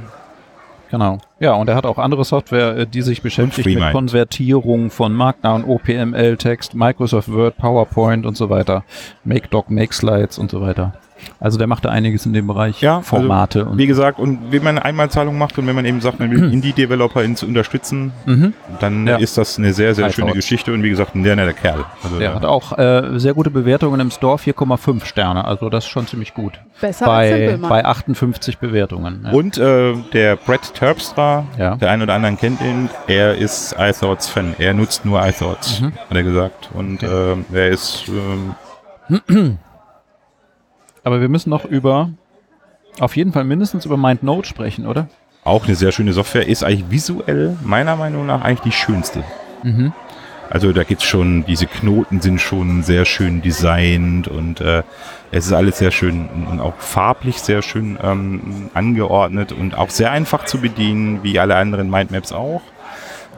Genau. 0.92 1.18
Ja, 1.40 1.54
und 1.54 1.68
er 1.68 1.74
hat 1.74 1.84
auch 1.84 1.98
andere 1.98 2.24
Software, 2.24 2.76
äh, 2.76 2.86
die 2.86 3.02
sich 3.02 3.22
beschäftigt 3.22 3.66
mit. 3.66 3.90
Konvertierung 3.90 4.92
von 4.92 5.14
Markdown, 5.14 5.64
OPML-Text, 5.64 6.76
Microsoft 6.76 7.32
Word, 7.32 7.56
PowerPoint 7.56 8.24
und 8.24 8.36
so 8.36 8.50
weiter. 8.50 8.84
Make 9.24 9.48
Doc, 9.48 9.68
Make 9.68 9.92
Slides 9.92 10.38
und 10.38 10.52
so 10.52 10.60
weiter. 10.60 10.92
Also 11.40 11.58
der 11.58 11.66
macht 11.66 11.84
da 11.84 11.88
einiges 11.90 12.24
in 12.26 12.32
dem 12.32 12.46
Bereich 12.46 12.80
Ja, 12.80 13.00
Formate 13.02 13.60
also, 13.60 13.70
und 13.72 13.78
Wie 13.78 13.86
gesagt, 13.86 14.18
und 14.18 14.52
wenn 14.52 14.62
man 14.62 14.78
Einmalzahlung 14.78 15.36
macht 15.38 15.58
und 15.58 15.66
wenn 15.66 15.74
man 15.74 15.84
eben 15.84 16.00
sagt, 16.00 16.20
man 16.20 16.30
will 16.30 16.52
Indie-Developer 16.52 17.22
ins 17.22 17.42
unterstützen, 17.42 18.12
mhm. 18.26 18.52
dann 18.80 19.06
Ja. 19.06 19.16
ist 19.16 19.36
das 19.38 19.58
eine 19.58 19.72
sehr, 19.72 19.94
sehr 19.94 20.04
iThoughts. 20.06 20.14
schöne 20.16 20.32
Geschichte 20.32 20.72
und 20.72 20.82
wie 20.82 20.90
gesagt, 20.90 21.14
ein 21.14 21.24
sehr 21.24 21.36
netter 21.36 21.52
Kerl. 21.52 21.84
Also, 22.02 22.18
der 22.18 22.34
hat 22.34 22.44
auch 22.44 22.76
äh, 22.78 23.18
sehr 23.18 23.34
gute 23.34 23.50
Bewertungen 23.50 24.00
im 24.00 24.10
Store, 24.10 24.36
4,5 24.36 25.04
Sterne. 25.04 25.44
Also 25.44 25.68
das 25.68 25.84
ist 25.84 25.90
schon 25.90 26.06
ziemlich 26.06 26.34
gut. 26.34 26.52
Besser 26.80 27.06
als 27.08 27.30
Bei, 27.30 27.36
Simple 27.38 27.58
Mind. 27.58 27.68
bei 27.68 27.84
58 27.84 28.58
Bewertungen. 28.58 29.22
Ja. 29.24 29.30
Und 29.32 29.58
äh, 29.58 29.94
der 30.12 30.36
Brett 30.36 30.74
Terpstra, 30.74 31.44
Ja. 31.58 31.76
der 31.76 31.90
ein 31.90 32.02
oder 32.02 32.14
andere 32.14 32.34
kennt 32.36 32.60
ihn, 32.60 32.88
er 33.06 33.34
ist 33.36 33.74
iThoughts-Fan. 33.78 34.54
Er 34.58 34.74
nutzt 34.74 35.04
nur 35.04 35.24
iThoughts, 35.26 35.80
Mhm. 35.80 35.92
hat 36.08 36.16
er 36.16 36.22
gesagt. 36.22 36.70
Und 36.74 37.02
Okay. 37.02 37.32
ähm, 37.32 37.44
er 37.52 37.68
ist, 37.68 38.04
ähm, 38.08 38.54
Aber 41.04 41.20
wir 41.20 41.28
müssen 41.28 41.50
noch 41.50 41.64
über, 41.64 42.10
auf 43.00 43.16
jeden 43.16 43.32
Fall 43.32 43.44
mindestens 43.44 43.84
über 43.86 43.96
MindNote 43.96 44.48
sprechen, 44.48 44.86
oder? 44.86 45.08
auch 45.44 45.66
eine 45.66 45.74
sehr 45.74 45.92
schöne 45.92 46.12
Software, 46.12 46.46
ist 46.46 46.62
eigentlich 46.62 46.90
visuell 46.90 47.56
meiner 47.64 47.96
Meinung 47.96 48.26
nach 48.26 48.42
eigentlich 48.42 48.60
die 48.60 48.72
schönste. 48.72 49.24
Mhm. 49.62 49.92
Also 50.50 50.72
da 50.72 50.84
gibt's 50.84 51.04
schon, 51.04 51.46
diese 51.46 51.66
Knoten 51.66 52.20
sind 52.20 52.40
schon 52.40 52.82
sehr 52.82 53.06
schön 53.06 53.40
designt 53.40 54.28
und 54.28 54.60
äh, 54.60 54.82
es 55.30 55.46
ist 55.46 55.52
alles 55.52 55.78
sehr 55.78 55.90
schön 55.90 56.28
und 56.50 56.60
auch 56.60 56.74
farblich 56.76 57.38
sehr 57.38 57.62
schön 57.62 57.98
ähm, 58.02 58.70
angeordnet 58.74 59.52
und 59.52 59.78
auch 59.78 59.88
sehr 59.88 60.10
einfach 60.10 60.44
zu 60.44 60.60
bedienen, 60.60 61.22
wie 61.22 61.40
alle 61.40 61.56
anderen 61.56 61.88
Mindmaps 61.88 62.32
auch. 62.32 62.60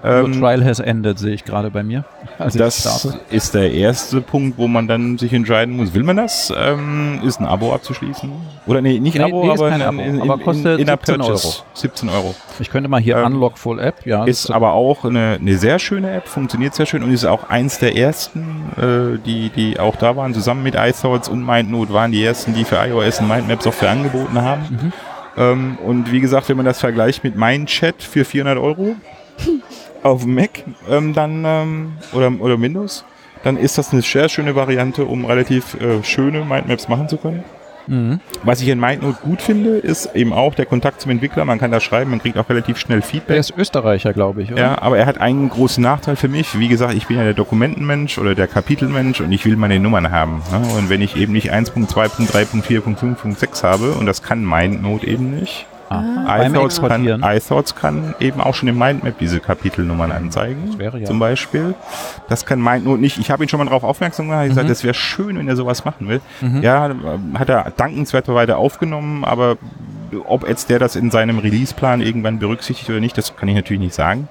Ähm, 0.04 0.40
Trial 0.40 0.64
has 0.64 0.80
ended, 0.80 1.18
sehe 1.18 1.32
ich 1.32 1.44
gerade 1.44 1.70
bei 1.70 1.82
mir. 1.82 2.04
als 2.38 2.54
ich 2.54 2.58
Das 2.58 3.08
ist 3.30 3.54
der 3.54 3.72
erste 3.72 4.20
Punkt, 4.20 4.58
wo 4.58 4.68
man 4.68 4.86
dann 4.86 5.16
sich 5.16 5.32
entscheiden 5.32 5.76
muss. 5.76 5.94
Will 5.94 6.02
man 6.02 6.16
das? 6.16 6.52
Ähm, 6.56 7.20
ist 7.24 7.40
ein 7.40 7.46
Abo 7.46 7.72
abzuschließen? 7.72 8.30
Oder 8.66 8.82
nee, 8.82 9.00
nicht 9.00 9.16
Nee, 9.16 9.24
Abo, 9.24 9.44
nee, 9.44 9.50
aber, 9.50 9.74
in, 9.74 9.82
Abo, 9.82 9.98
in, 10.00 10.14
in, 10.16 10.22
aber 10.22 10.38
kostet 10.38 10.78
in, 10.78 10.86
in 10.86 10.86
17 10.88 11.16
Purchase. 11.18 11.62
17 11.72 12.08
Euro. 12.10 12.34
Ich 12.60 12.70
könnte 12.70 12.88
mal 12.88 13.00
hier 13.00 13.16
Ähm, 13.16 13.26
Unlock 13.26 13.56
Full 13.58 13.80
App, 13.80 14.04
ja. 14.04 14.24
Ist 14.24 14.50
aber 14.50 14.72
auch 14.72 15.04
eine, 15.04 15.38
eine 15.40 15.56
sehr 15.56 15.78
schöne 15.78 16.10
App, 16.14 16.28
funktioniert 16.28 16.74
sehr 16.74 16.86
schön 16.86 17.02
und 17.02 17.10
ist 17.10 17.24
auch 17.24 17.48
eins 17.48 17.78
der 17.78 17.96
ersten, 17.96 18.70
äh, 18.76 19.18
die, 19.24 19.48
die 19.50 19.80
auch 19.80 19.96
da 19.96 20.16
waren, 20.16 20.34
zusammen 20.34 20.62
mit 20.62 20.74
iThoughts 20.74 21.28
und 21.28 21.44
MindNote 21.44 21.92
waren 21.92 22.12
die 22.12 22.22
ersten, 22.22 22.54
die 22.54 22.64
für 22.64 22.76
iOS 22.76 23.20
und 23.20 23.28
Mindmap 23.28 23.62
Software 23.62 23.90
angeboten 23.90 24.40
haben. 24.40 24.62
Mhm. 24.70 24.92
Ähm, 25.36 25.78
und 25.84 26.12
wie 26.12 26.20
gesagt, 26.20 26.48
wenn 26.48 26.56
man 26.56 26.66
das 26.66 26.80
vergleicht 26.80 27.24
mit 27.24 27.36
MindChat 27.36 28.02
für 28.02 28.24
400 28.24 28.58
Euro 28.58 28.96
auf 30.04 30.26
Mac, 30.26 30.62
ähm, 30.88 31.14
dann, 31.14 31.44
ähm, 31.44 31.92
oder, 32.12 32.30
oder 32.38 32.60
Windows, 32.60 33.04
dann 33.42 33.56
ist 33.56 33.78
das 33.78 33.92
eine 33.92 34.02
sehr 34.02 34.28
schöne 34.28 34.54
Variante, 34.54 35.04
um 35.04 35.24
relativ 35.24 35.74
äh, 35.80 36.04
schöne 36.04 36.44
Mindmaps 36.44 36.88
machen 36.88 37.08
zu 37.08 37.16
können. 37.16 37.42
Mhm. 37.86 38.20
Was 38.42 38.62
ich 38.62 38.68
in 38.68 38.80
MindNote 38.80 39.18
gut 39.22 39.42
finde, 39.42 39.76
ist 39.76 40.14
eben 40.14 40.32
auch 40.32 40.54
der 40.54 40.64
Kontakt 40.64 41.02
zum 41.02 41.10
Entwickler. 41.10 41.44
Man 41.44 41.58
kann 41.58 41.70
da 41.70 41.80
schreiben, 41.80 42.08
man 42.10 42.20
kriegt 42.20 42.38
auch 42.38 42.48
relativ 42.48 42.78
schnell 42.78 43.02
Feedback. 43.02 43.28
Der 43.28 43.36
ist 43.36 43.52
Österreicher, 43.56 44.14
glaube 44.14 44.42
ich, 44.42 44.52
oder? 44.52 44.60
Ja, 44.60 44.80
aber 44.80 44.96
er 44.98 45.06
hat 45.06 45.18
einen 45.18 45.50
großen 45.50 45.82
Nachteil 45.82 46.16
für 46.16 46.28
mich. 46.28 46.58
Wie 46.58 46.68
gesagt, 46.68 46.94
ich 46.94 47.06
bin 47.06 47.18
ja 47.18 47.24
der 47.24 47.34
Dokumentenmensch 47.34 48.16
oder 48.18 48.34
der 48.34 48.46
Kapitelmensch 48.46 49.20
und 49.20 49.30
ich 49.32 49.44
will 49.44 49.56
meine 49.56 49.78
Nummern 49.78 50.10
haben. 50.10 50.40
Ne? 50.50 50.62
Und 50.78 50.88
wenn 50.88 51.02
ich 51.02 51.16
eben 51.16 51.34
nicht 51.34 51.52
1.2.3.4.5.6 51.52 53.62
habe, 53.62 53.92
und 53.92 54.06
das 54.06 54.22
kann 54.22 54.42
MindNote 54.44 55.06
eben 55.06 55.38
nicht, 55.38 55.66
Ah, 56.26 56.44
iThoughts 56.46 56.80
kann, 56.80 57.22
iThoughts 57.22 57.74
kann 57.74 58.14
eben 58.20 58.40
auch 58.40 58.54
schon 58.54 58.68
im 58.68 58.78
Mindmap 58.78 59.18
diese 59.18 59.40
Kapitelnummern 59.40 60.10
anzeigen. 60.12 60.64
Das 60.66 60.78
wäre 60.78 60.98
ja- 60.98 61.04
Zum 61.06 61.18
Beispiel. 61.18 61.74
Das 62.28 62.46
kann 62.46 62.60
MindNote 62.62 63.00
nicht. 63.00 63.18
Ich 63.18 63.30
habe 63.30 63.44
ihn 63.44 63.48
schon 63.48 63.58
mal 63.58 63.64
darauf 63.64 63.84
aufmerksam 63.84 64.26
gemacht. 64.28 64.44
Ich 64.44 64.50
Mhm. 64.50 64.54
gesagt, 64.54 64.70
das 64.70 64.84
wäre 64.84 64.94
schön, 64.94 65.38
wenn 65.38 65.48
er 65.48 65.56
sowas 65.56 65.84
machen 65.84 66.08
will. 66.08 66.20
Ja, 66.62 66.86
ähm, 66.86 67.38
hat 67.38 67.48
er 67.48 67.72
dankenswerterweise 67.76 68.56
aufgenommen, 68.56 69.24
aber 69.24 69.56
ob 70.26 70.48
jetzt 70.48 70.70
der 70.70 70.78
das 70.78 70.96
in 70.96 71.10
seinem 71.10 71.38
Releaseplan 71.38 72.00
irgendwann 72.00 72.38
berücksichtigt 72.38 72.88
oder 72.90 73.00
nicht, 73.00 73.18
das 73.18 73.36
kann 73.36 73.48
ich 73.48 73.54
natürlich 73.56 73.80
nicht 73.80 73.94
sagen. 73.94 74.28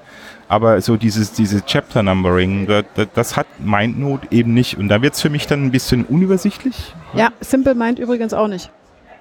Aber 0.48 0.80
so 0.82 0.96
dieses, 0.96 1.32
dieses 1.32 1.64
Chapter 1.64 2.02
Numbering, 2.02 2.66
das, 2.66 2.84
das, 2.94 3.06
das 3.14 3.36
hat 3.36 3.46
MindNote 3.58 4.26
eben 4.30 4.52
nicht. 4.54 4.76
Und 4.78 4.88
da 4.88 5.00
wird 5.02 5.14
es 5.14 5.22
für 5.22 5.30
mich 5.30 5.46
dann 5.46 5.64
ein 5.64 5.70
bisschen 5.70 6.04
unübersichtlich. 6.04 6.94
Ja, 7.14 7.28
Simple 7.40 7.74
Mind 7.74 7.98
übrigens 7.98 8.34
auch 8.34 8.48
nicht. 8.48 8.70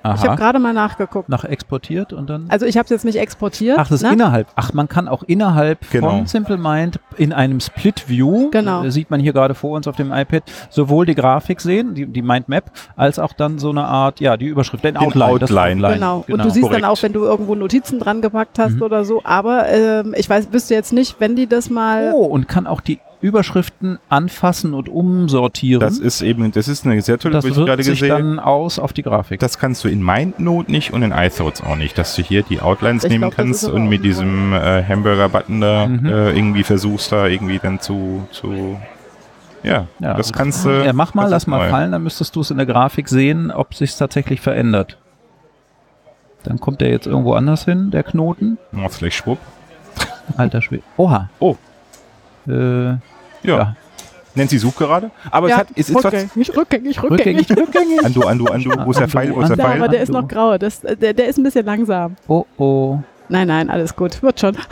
Ich 0.05 0.09
habe 0.09 0.29
Aha. 0.29 0.35
gerade 0.35 0.59
mal 0.59 0.73
nachgeguckt. 0.73 1.29
Nach 1.29 1.45
exportiert 1.45 2.11
und 2.11 2.29
dann. 2.29 2.45
Also 2.49 2.65
ich 2.65 2.75
habe 2.77 2.83
es 2.83 2.89
jetzt 2.89 3.05
nicht 3.05 3.17
exportiert. 3.17 3.77
Ach, 3.79 3.87
das 3.87 4.01
ist 4.01 4.07
ne? 4.07 4.13
innerhalb. 4.13 4.47
Ach, 4.55 4.73
man 4.73 4.89
kann 4.89 5.07
auch 5.07 5.23
innerhalb 5.23 5.89
Genau. 5.91 6.09
von 6.09 6.27
Simple 6.27 6.57
Mind 6.57 6.99
in 7.17 7.31
einem 7.31 7.59
Split 7.61 8.09
View, 8.09 8.49
Genau. 8.51 8.83
äh, 8.83 8.91
sieht 8.91 9.09
man 9.09 9.21
hier 9.21 9.31
gerade 9.31 9.55
vor 9.55 9.71
uns 9.77 9.87
auf 9.87 9.95
dem 9.95 10.11
iPad, 10.11 10.43
sowohl 10.69 11.05
die 11.05 11.15
Grafik 11.15 11.61
sehen, 11.61 11.93
die, 11.95 12.05
die 12.05 12.21
Mindmap, 12.21 12.71
als 12.97 13.17
auch 13.17 13.31
dann 13.33 13.59
so 13.59 13.69
eine 13.69 13.85
Art, 13.85 14.19
ja, 14.19 14.35
die 14.35 14.47
Überschrift, 14.47 14.83
den 14.83 14.97
Outline. 14.97 15.39
das 15.39 15.49
Outline. 15.51 15.93
Genau. 15.93 16.25
Und 16.29 16.43
du 16.43 16.49
siehst 16.49 16.63
korrekt. 16.63 16.83
dann 16.83 16.89
auch, 16.89 17.01
wenn 17.01 17.13
du 17.13 17.23
irgendwo 17.23 17.55
Notizen 17.55 17.99
dran 17.99 18.21
gepackt 18.21 18.59
hast 18.59 18.75
Mhm. 18.75 18.81
oder 18.81 19.05
so. 19.05 19.21
Aber 19.23 19.69
ähm, 19.69 20.13
ich 20.17 20.29
weiß, 20.29 20.51
wüsste 20.51 20.73
jetzt 20.73 20.91
nicht, 20.91 21.15
wenn 21.19 21.35
die 21.37 21.47
das 21.47 21.69
mal. 21.69 22.11
Oh, 22.13 22.25
und 22.25 22.47
kann 22.49 22.67
auch 22.67 22.81
die 22.81 22.99
Überschriften 23.23 23.97
anfassen 24.09 24.73
und 24.73 24.89
umsortieren. 24.89 25.79
Das 25.79 25.97
ist 25.97 26.21
eben, 26.21 26.51
das 26.51 26.67
ist 26.67 26.85
eine 26.85 27.01
sehr 27.01 27.17
tolle, 27.17 27.33
das 27.35 27.43
was 27.45 27.51
ich 27.51 27.57
wirkt 27.57 27.67
gerade 27.67 27.83
sich 27.83 27.99
gesehen 28.01 28.09
dann 28.37 28.39
aus 28.39 28.77
auf 28.79 28.93
die 28.93 29.01
Grafik. 29.01 29.39
Das 29.39 29.57
kannst 29.57 29.83
du 29.83 29.87
in 29.87 30.03
MindNote 30.03 30.71
nicht 30.71 30.91
und 30.93 31.01
in 31.03 31.11
iThoughts 31.11 31.63
auch 31.63 31.75
nicht, 31.75 31.97
dass 31.97 32.15
du 32.15 32.21
hier 32.21 32.43
die 32.43 32.59
Outlines 32.61 33.03
Ich 33.05 33.09
nehmen 33.09 33.21
glaub, 33.21 33.35
kannst 33.35 33.63
und 33.67 33.87
mit 33.87 34.03
diesem 34.03 34.53
äh, 34.53 34.83
Hamburger-Button 34.83 35.61
da 35.61 35.87
Mhm. 35.87 36.05
äh, 36.05 36.31
irgendwie 36.31 36.63
versuchst, 36.63 37.11
da 37.11 37.27
irgendwie 37.27 37.59
dann 37.59 37.79
zu, 37.79 38.27
zu 38.31 38.77
ja, 39.63 39.87
ja, 39.99 40.13
das 40.13 40.33
kannst 40.33 40.65
du. 40.65 40.69
ja, 40.83 40.91
mach 40.91 41.13
mal, 41.13 41.29
lass 41.29 41.47
mal 41.47 41.59
neu. 41.59 41.69
fallen, 41.69 41.91
dann 41.93 42.03
müsstest 42.03 42.35
du 42.35 42.41
es 42.41 42.51
in 42.51 42.57
der 42.57 42.65
Grafik 42.65 43.07
sehen, 43.07 43.49
ob 43.51 43.73
sich 43.73 43.95
tatsächlich 43.95 44.41
verändert. 44.41 44.97
Dann 46.43 46.59
kommt 46.59 46.81
der 46.81 46.89
jetzt 46.89 47.07
irgendwo 47.07 47.33
anders 47.35 47.63
hin, 47.63 47.89
der 47.89 48.03
Knoten. 48.03 48.57
Oh, 48.75 48.89
vielleicht 48.89 49.15
schwupp. 49.15 49.39
Alter 50.35 50.61
Schwede. 50.61 50.83
Oha. 50.97 51.29
Oh. 51.39 51.55
Äh, 52.47 52.95
Ja. 53.43 53.57
Ja. 53.57 53.75
Nancy 54.35 54.57
sucht 54.57 54.77
gerade. 54.77 55.11
Aber 55.29 55.47
es 55.47 55.55
hat, 55.55 55.67
es 55.75 55.89
ist 55.89 55.95
was. 55.95 56.05
rückgängig, 56.05 56.55
rückgängig, 56.57 57.03
rückgängig. 57.03 57.49
rückgängig, 57.49 57.49
rückgängig. 57.67 58.03
Andu, 58.05 58.21
Andu, 58.23 58.45
Andu. 58.45 58.71
Wo 58.83 58.91
ist 58.91 58.99
der 58.99 59.07
Pfeil? 59.07 59.35
Wo 59.35 59.41
ist 59.41 59.49
der 59.49 59.57
Ja, 59.57 59.63
Pfeil? 59.65 59.77
aber 59.77 59.87
der 59.89 60.01
ist 60.01 60.11
noch 60.11 60.27
grau. 60.27 60.57
Das, 60.57 60.81
der, 60.81 61.13
der 61.13 61.27
ist 61.27 61.37
ein 61.37 61.43
bisschen 61.43 61.65
langsam. 61.65 62.15
Oh, 62.27 62.43
oh. 62.57 62.97
Nein, 63.29 63.47
nein, 63.47 63.69
alles 63.69 63.95
gut. 63.95 64.21
Wird 64.21 64.39
schon. 64.39 64.57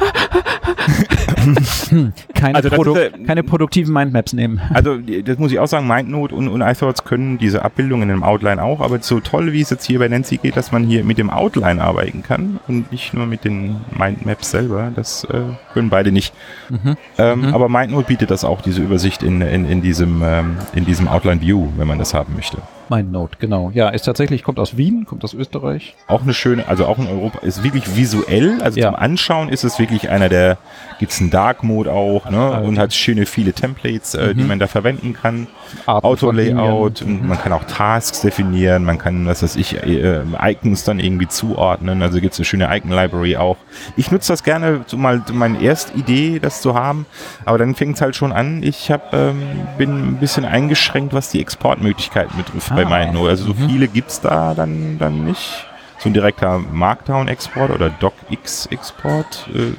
Keine, 2.34 2.56
Also 2.56 2.70
Produ 2.70 2.94
ist, 2.94 3.14
äh, 3.14 3.24
keine 3.26 3.44
produktiven 3.44 3.94
Mindmaps 3.94 4.34
nehmen. 4.34 4.62
Also, 4.74 4.98
das 4.98 5.38
muss 5.38 5.52
ich 5.52 5.60
auch 5.60 5.68
sagen, 5.68 5.88
MindNote 5.88 6.34
und, 6.36 6.48
und 6.48 6.62
iThoughts 6.62 7.04
können 7.04 7.38
diese 7.38 7.64
Abbildungen 7.64 8.10
im 8.10 8.24
Outline 8.24 8.62
auch, 8.62 8.80
aber 8.80 9.00
so 9.02 9.20
toll, 9.20 9.54
wie 9.54 9.62
es 9.62 9.70
jetzt 9.70 9.86
hier 9.86 10.00
bei 10.00 10.08
Nancy 10.08 10.38
geht, 10.38 10.56
dass 10.56 10.72
man 10.72 10.84
hier 10.84 11.04
mit 11.04 11.18
dem 11.18 11.30
Outline 11.30 11.82
arbeiten 11.82 12.24
kann 12.24 12.60
und 12.68 12.92
nicht 12.92 13.14
nur 13.14 13.26
mit 13.26 13.44
den 13.44 13.78
Mindmaps 13.98 14.52
selber, 14.52 14.92
das 14.96 15.24
äh, 15.26 15.42
können 15.74 15.90
beide 15.90 16.12
nicht. 16.12 16.34
Mhm. 16.70 16.96
Ähm, 17.18 17.54
Aber 17.54 17.70
MindNote 17.70 18.08
bietet 18.08 18.32
das 18.32 18.44
auch, 18.44 18.62
diese 18.62 18.82
Übersicht 18.82 19.24
in, 19.24 19.42
in, 19.42 19.66
in 19.66 19.82
diesem, 19.82 20.22
ähm, 20.24 20.58
in 20.74 20.86
diesem 20.86 21.08
Outline 21.08 21.42
View, 21.42 21.70
wenn 21.78 21.88
man 21.88 22.00
das 22.00 22.14
haben 22.14 22.36
möchte. 22.36 22.58
MindNote, 22.92 23.38
genau. 23.40 23.72
Ja, 23.74 23.90
ist 23.90 24.04
tatsächlich, 24.04 24.44
kommt 24.44 24.60
aus 24.60 24.76
Wien, 24.78 25.06
kommt 25.06 25.24
aus 25.24 25.34
Österreich. 25.34 25.96
Auch 26.08 26.22
eine 26.24 26.34
schöne, 26.34 26.68
also 26.68 26.86
auch 26.86 27.00
in 27.00 27.08
Europa, 27.08 27.40
ist 27.40 27.64
wirklich 27.64 27.96
visuell, 27.96 28.62
also 28.62 28.80
Ja. 28.80 28.88
zum 28.88 28.96
Anschauen 28.98 29.50
ist 29.50 29.64
es 29.64 29.80
wirklich 29.80 30.10
einer 30.10 30.28
der, 30.30 30.58
gibt's 31.00 31.20
einen 31.22 31.30
Dark 31.32 31.64
Mode 31.64 31.92
auch, 31.92 32.30
ne, 32.30 32.38
Also. 32.38 32.68
und 32.68 32.78
hat 32.78 32.94
schöne 32.94 33.26
viele 33.26 33.54
Templates, 33.54 34.14
äh, 34.14 34.36
die 34.36 34.42
Mhm. 34.42 34.48
man 34.50 34.60
da 34.60 34.68
verwenden 34.68 35.14
kann. 35.14 35.48
Auto-Layout, 35.86 37.02
und 37.02 37.28
man 37.28 37.38
kann 37.40 37.54
auch 37.54 37.64
Tasks 37.64 38.22
definieren, 38.22 38.84
man 38.84 38.98
kann, 38.98 39.26
was 39.26 39.42
weiß 39.44 39.56
ich, 39.56 39.82
äh, 39.84 40.22
Icons 40.44 40.84
dann 40.84 41.00
irgendwie 41.00 41.28
zuordnen, 41.28 42.02
also 42.02 42.20
gibt's 42.20 42.38
eine 42.40 42.46
schöne 42.46 42.76
Icon-Library 42.76 43.38
auch. 43.38 43.58
Ich 43.96 44.12
nutze 44.12 44.34
das 44.34 44.44
gerne, 44.44 44.82
so 44.88 44.98
mal 44.98 45.22
meine 45.32 45.62
erste 45.62 45.98
Idee, 45.98 46.40
das 46.40 46.62
zu 46.62 46.76
haben, 46.76 47.06
aber 47.46 47.58
dann 47.58 47.76
fängt's 47.76 48.02
halt 48.02 48.16
schon 48.16 48.32
an, 48.32 48.64
ich 48.64 48.92
hab, 48.92 49.14
ähm, 49.14 49.42
bin 49.78 49.90
ein 50.10 50.18
bisschen 50.18 50.44
eingeschränkt, 50.46 51.14
was 51.14 51.30
die 51.30 51.40
Exportmöglichkeiten 51.40 52.36
betrifft 52.38 52.72
bei 52.86 53.02
Ah. 53.02 53.06
MindNote, 53.06 53.30
also 53.30 53.46
so 53.46 53.54
Mhm. 53.54 53.70
viele 53.70 53.88
gibt's 53.88 54.22
da 54.22 54.54
dann, 54.54 54.98
dann 55.00 55.26
nicht. 55.26 55.66
So 56.00 56.10
ein 56.10 56.14
direkter 56.14 56.58
Markdown-Export 56.58 57.70
oder 57.70 57.92
DocX-Export, 57.92 59.48
äh, 59.54 59.74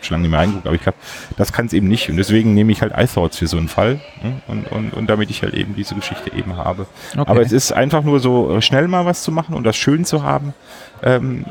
schon 0.00 0.14
lange 0.14 0.22
nicht 0.22 0.30
mehr 0.30 0.38
reingeguckt, 0.40 0.66
aber 0.66 0.76
ich 0.76 0.82
glaube, 0.82 0.98
das 1.36 1.52
kann 1.52 1.66
es 1.66 1.72
eben 1.72 1.88
nicht. 1.88 2.08
Und 2.08 2.16
deswegen 2.16 2.54
nehme 2.54 2.70
ich 2.70 2.80
halt 2.80 2.92
iThoughts 2.96 3.38
für 3.38 3.48
so 3.48 3.56
einen 3.56 3.66
Fall. 3.66 4.00
ne? 4.22 4.40
Und, 4.46 4.70
und, 4.70 4.94
und 4.94 5.10
damit 5.10 5.30
ich 5.30 5.42
halt 5.42 5.54
eben 5.54 5.74
diese 5.74 5.96
Geschichte 5.96 6.32
eben 6.32 6.56
habe. 6.56 6.86
Okay. 7.12 7.24
Aber 7.28 7.40
es 7.40 7.50
ist 7.50 7.72
einfach 7.72 8.02
nur 8.04 8.20
so 8.20 8.56
äh, 8.56 8.62
schnell 8.62 8.86
mal 8.86 9.04
was 9.04 9.24
zu 9.24 9.32
machen 9.32 9.56
und 9.56 9.64
das 9.64 9.76
schön 9.76 10.04
zu 10.04 10.22
haben. 10.22 10.54
Ähm, 11.02 11.44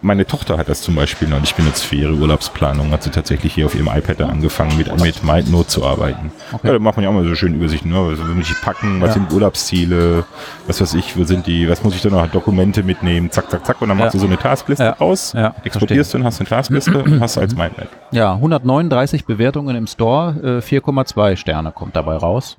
meine 0.00 0.26
Tochter 0.26 0.56
hat 0.58 0.68
das 0.68 0.82
zum 0.82 0.94
Beispiel 0.94 1.26
neulich 1.28 1.54
benutzt 1.54 1.84
für 1.84 1.96
ihre 1.96 2.12
Urlaubsplanung. 2.14 2.92
Hat 2.92 3.02
sie 3.02 3.10
tatsächlich 3.10 3.54
hier 3.54 3.66
auf 3.66 3.74
ihrem 3.74 3.88
iPad 3.88 4.20
angefangen, 4.22 4.76
mit, 4.76 4.94
mit 5.00 5.22
MindNote 5.24 5.66
zu 5.68 5.84
arbeiten. 5.84 6.30
Okay. 6.52 6.68
Ja, 6.68 6.72
da 6.74 6.78
macht 6.78 6.96
man 6.96 7.02
ja 7.04 7.10
auch 7.10 7.14
mal 7.14 7.24
so 7.24 7.34
schöne 7.34 7.56
Übersichten. 7.56 7.90
Ne? 7.90 7.98
Also, 7.98 8.22
muss 8.24 8.48
ich 8.50 8.60
packen, 8.60 9.00
was 9.00 9.08
Ja. 9.08 9.14
sind 9.14 9.32
Urlaubsziele, 9.32 10.24
was 10.66 10.80
weiß 10.80 10.94
ich, 10.94 11.16
wo 11.16 11.24
sind 11.24 11.46
die, 11.46 11.68
was 11.68 11.82
muss 11.82 11.94
ich 11.96 12.02
da 12.02 12.10
noch, 12.10 12.26
Dokumente 12.28 12.82
mitnehmen, 12.82 13.30
zack, 13.30 13.50
zack, 13.50 13.66
zack. 13.66 13.82
Und 13.82 13.88
dann 13.88 13.98
machst 13.98 14.14
Ja. 14.14 14.18
du 14.20 14.26
so 14.26 14.26
eine 14.26 14.38
Taskliste 14.38 14.84
Ja. 14.84 14.90
raus, 14.92 15.32
Ja, 15.36 15.54
exportierst 15.64 16.14
du 16.14 16.18
und 16.18 16.24
hast 16.24 16.40
eine 16.40 16.48
Taskliste 16.48 16.96
und 17.02 17.20
hast 17.20 17.36
als 17.38 17.56
Mindmap. 17.56 17.88
Ja, 18.12 18.34
139 18.34 19.24
Bewertungen 19.26 19.74
im 19.76 19.86
Store, 19.86 20.58
äh, 20.58 20.62
4,2 20.62 21.36
Sterne 21.36 21.72
kommt 21.72 21.96
dabei 21.96 22.16
raus. 22.16 22.56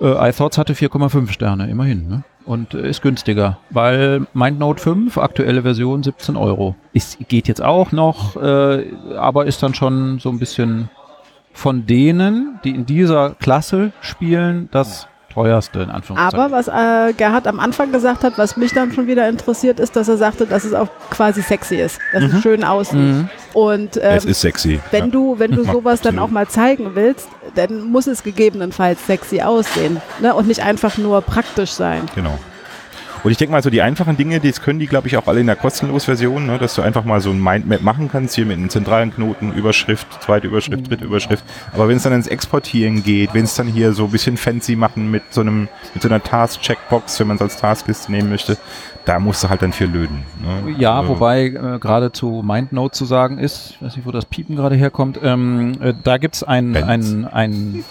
Äh, 0.00 0.28
iThoughts 0.28 0.58
hatte 0.58 0.74
4,5 0.74 1.30
Sterne, 1.30 1.68
immerhin. 1.68 2.08
Ne? 2.08 2.24
Und 2.44 2.74
äh, 2.74 2.88
ist 2.88 3.02
günstiger, 3.02 3.58
weil 3.70 4.26
MindNote 4.34 4.82
5, 4.82 5.18
aktuelle 5.18 5.62
Version 5.62 6.02
17 6.02 6.36
Euro. 6.36 6.74
Ist, 6.92 7.18
geht 7.28 7.48
jetzt 7.48 7.62
auch 7.62 7.92
noch, 7.92 8.36
äh, 8.36 8.84
aber 9.16 9.46
ist 9.46 9.62
dann 9.62 9.74
schon 9.74 10.18
so 10.18 10.30
ein 10.30 10.38
bisschen 10.38 10.90
von 11.52 11.86
denen, 11.86 12.58
die 12.64 12.70
in 12.70 12.84
dieser 12.84 13.30
Klasse 13.30 13.92
spielen, 14.00 14.68
das 14.72 15.08
teuerste 15.34 15.80
in 15.80 15.90
Anführungszeichen. 15.90 16.38
Aber 16.38 16.52
was 16.52 16.68
äh, 16.68 17.12
Gerhard 17.14 17.46
am 17.46 17.60
Anfang 17.60 17.92
gesagt 17.92 18.24
hat, 18.24 18.38
was 18.38 18.56
mich 18.56 18.72
dann 18.72 18.92
schon 18.92 19.06
wieder 19.06 19.28
interessiert, 19.28 19.80
ist, 19.80 19.96
dass 19.96 20.08
er 20.08 20.16
sagte, 20.16 20.46
dass 20.46 20.64
es 20.64 20.72
auch 20.74 20.88
quasi 21.10 21.42
sexy 21.42 21.76
ist, 21.76 21.98
dass 22.12 22.22
es 22.24 22.42
schön 22.42 22.64
aussieht. 22.64 22.98
Mhm. 22.98 23.28
Und 23.52 23.96
ähm, 23.96 24.16
es 24.16 24.24
ist 24.24 24.40
sexy. 24.40 24.80
wenn 24.90 25.06
ja. 25.06 25.10
du, 25.10 25.38
wenn 25.38 25.50
du 25.50 25.64
sowas 25.72 26.00
dann 26.00 26.18
auch 26.18 26.30
mal 26.30 26.48
zeigen 26.48 26.94
willst, 26.94 27.28
dann 27.54 27.82
muss 27.90 28.06
es 28.06 28.22
gegebenenfalls 28.22 29.06
sexy 29.06 29.42
aussehen 29.42 30.00
ne? 30.20 30.34
und 30.34 30.48
nicht 30.48 30.62
einfach 30.62 30.98
nur 30.98 31.20
praktisch 31.20 31.72
sein. 31.72 32.02
Genau. 32.14 32.38
Und 33.24 33.30
ich 33.30 33.38
denke 33.38 33.52
mal, 33.52 33.62
so 33.62 33.70
die 33.70 33.80
einfachen 33.80 34.18
Dinge, 34.18 34.38
das 34.38 34.60
können 34.60 34.78
die, 34.78 34.86
glaube 34.86 35.08
ich, 35.08 35.16
auch 35.16 35.26
alle 35.26 35.40
in 35.40 35.46
der 35.46 35.56
kostenlos 35.56 36.04
Version, 36.04 36.46
ne, 36.46 36.58
dass 36.58 36.74
du 36.74 36.82
einfach 36.82 37.04
mal 37.04 37.20
so 37.22 37.30
ein 37.30 37.42
Mindmap 37.42 37.80
machen 37.80 38.10
kannst, 38.12 38.34
hier 38.34 38.44
mit 38.44 38.58
einem 38.58 38.68
zentralen 38.68 39.14
Knoten, 39.14 39.52
Überschrift, 39.52 40.06
zweite 40.22 40.46
Überschrift, 40.46 40.90
dritte 40.90 41.06
Überschrift. 41.06 41.42
Aber 41.72 41.88
wenn 41.88 41.96
es 41.96 42.02
dann 42.02 42.12
ins 42.12 42.26
Exportieren 42.26 43.02
geht, 43.02 43.32
wenn 43.32 43.44
es 43.44 43.54
dann 43.54 43.66
hier 43.66 43.94
so 43.94 44.04
ein 44.04 44.10
bisschen 44.10 44.36
fancy 44.36 44.76
machen 44.76 45.10
mit 45.10 45.22
so 45.30 45.40
einem, 45.40 45.68
mit 45.94 46.02
so 46.02 46.08
einer 46.08 46.22
Task-Checkbox, 46.22 47.18
wenn 47.18 47.28
man 47.28 47.36
es 47.36 47.42
als 47.42 47.56
Taskliste 47.56 48.12
nehmen 48.12 48.28
möchte, 48.28 48.58
da 49.06 49.18
musst 49.18 49.42
du 49.42 49.48
halt 49.48 49.62
dann 49.62 49.72
für 49.72 49.86
löden. 49.86 50.22
Ne? 50.42 50.74
Ja, 50.78 51.00
Also, 51.00 51.10
wobei 51.10 51.46
äh, 51.46 51.78
gerade 51.78 52.12
zu 52.12 52.42
MindNote 52.44 52.96
zu 52.96 53.06
sagen 53.06 53.38
ist, 53.38 53.70
ich 53.70 53.82
weiß 53.82 53.96
nicht, 53.96 54.06
wo 54.06 54.10
das 54.10 54.26
Piepen 54.26 54.56
gerade 54.56 54.76
herkommt, 54.76 55.18
ähm, 55.22 55.72
äh, 55.80 55.94
da 56.02 56.18
gibt 56.18 56.36
es 56.36 56.42
ein, 56.42 56.76
ein, 56.76 57.26
ein, 57.26 57.84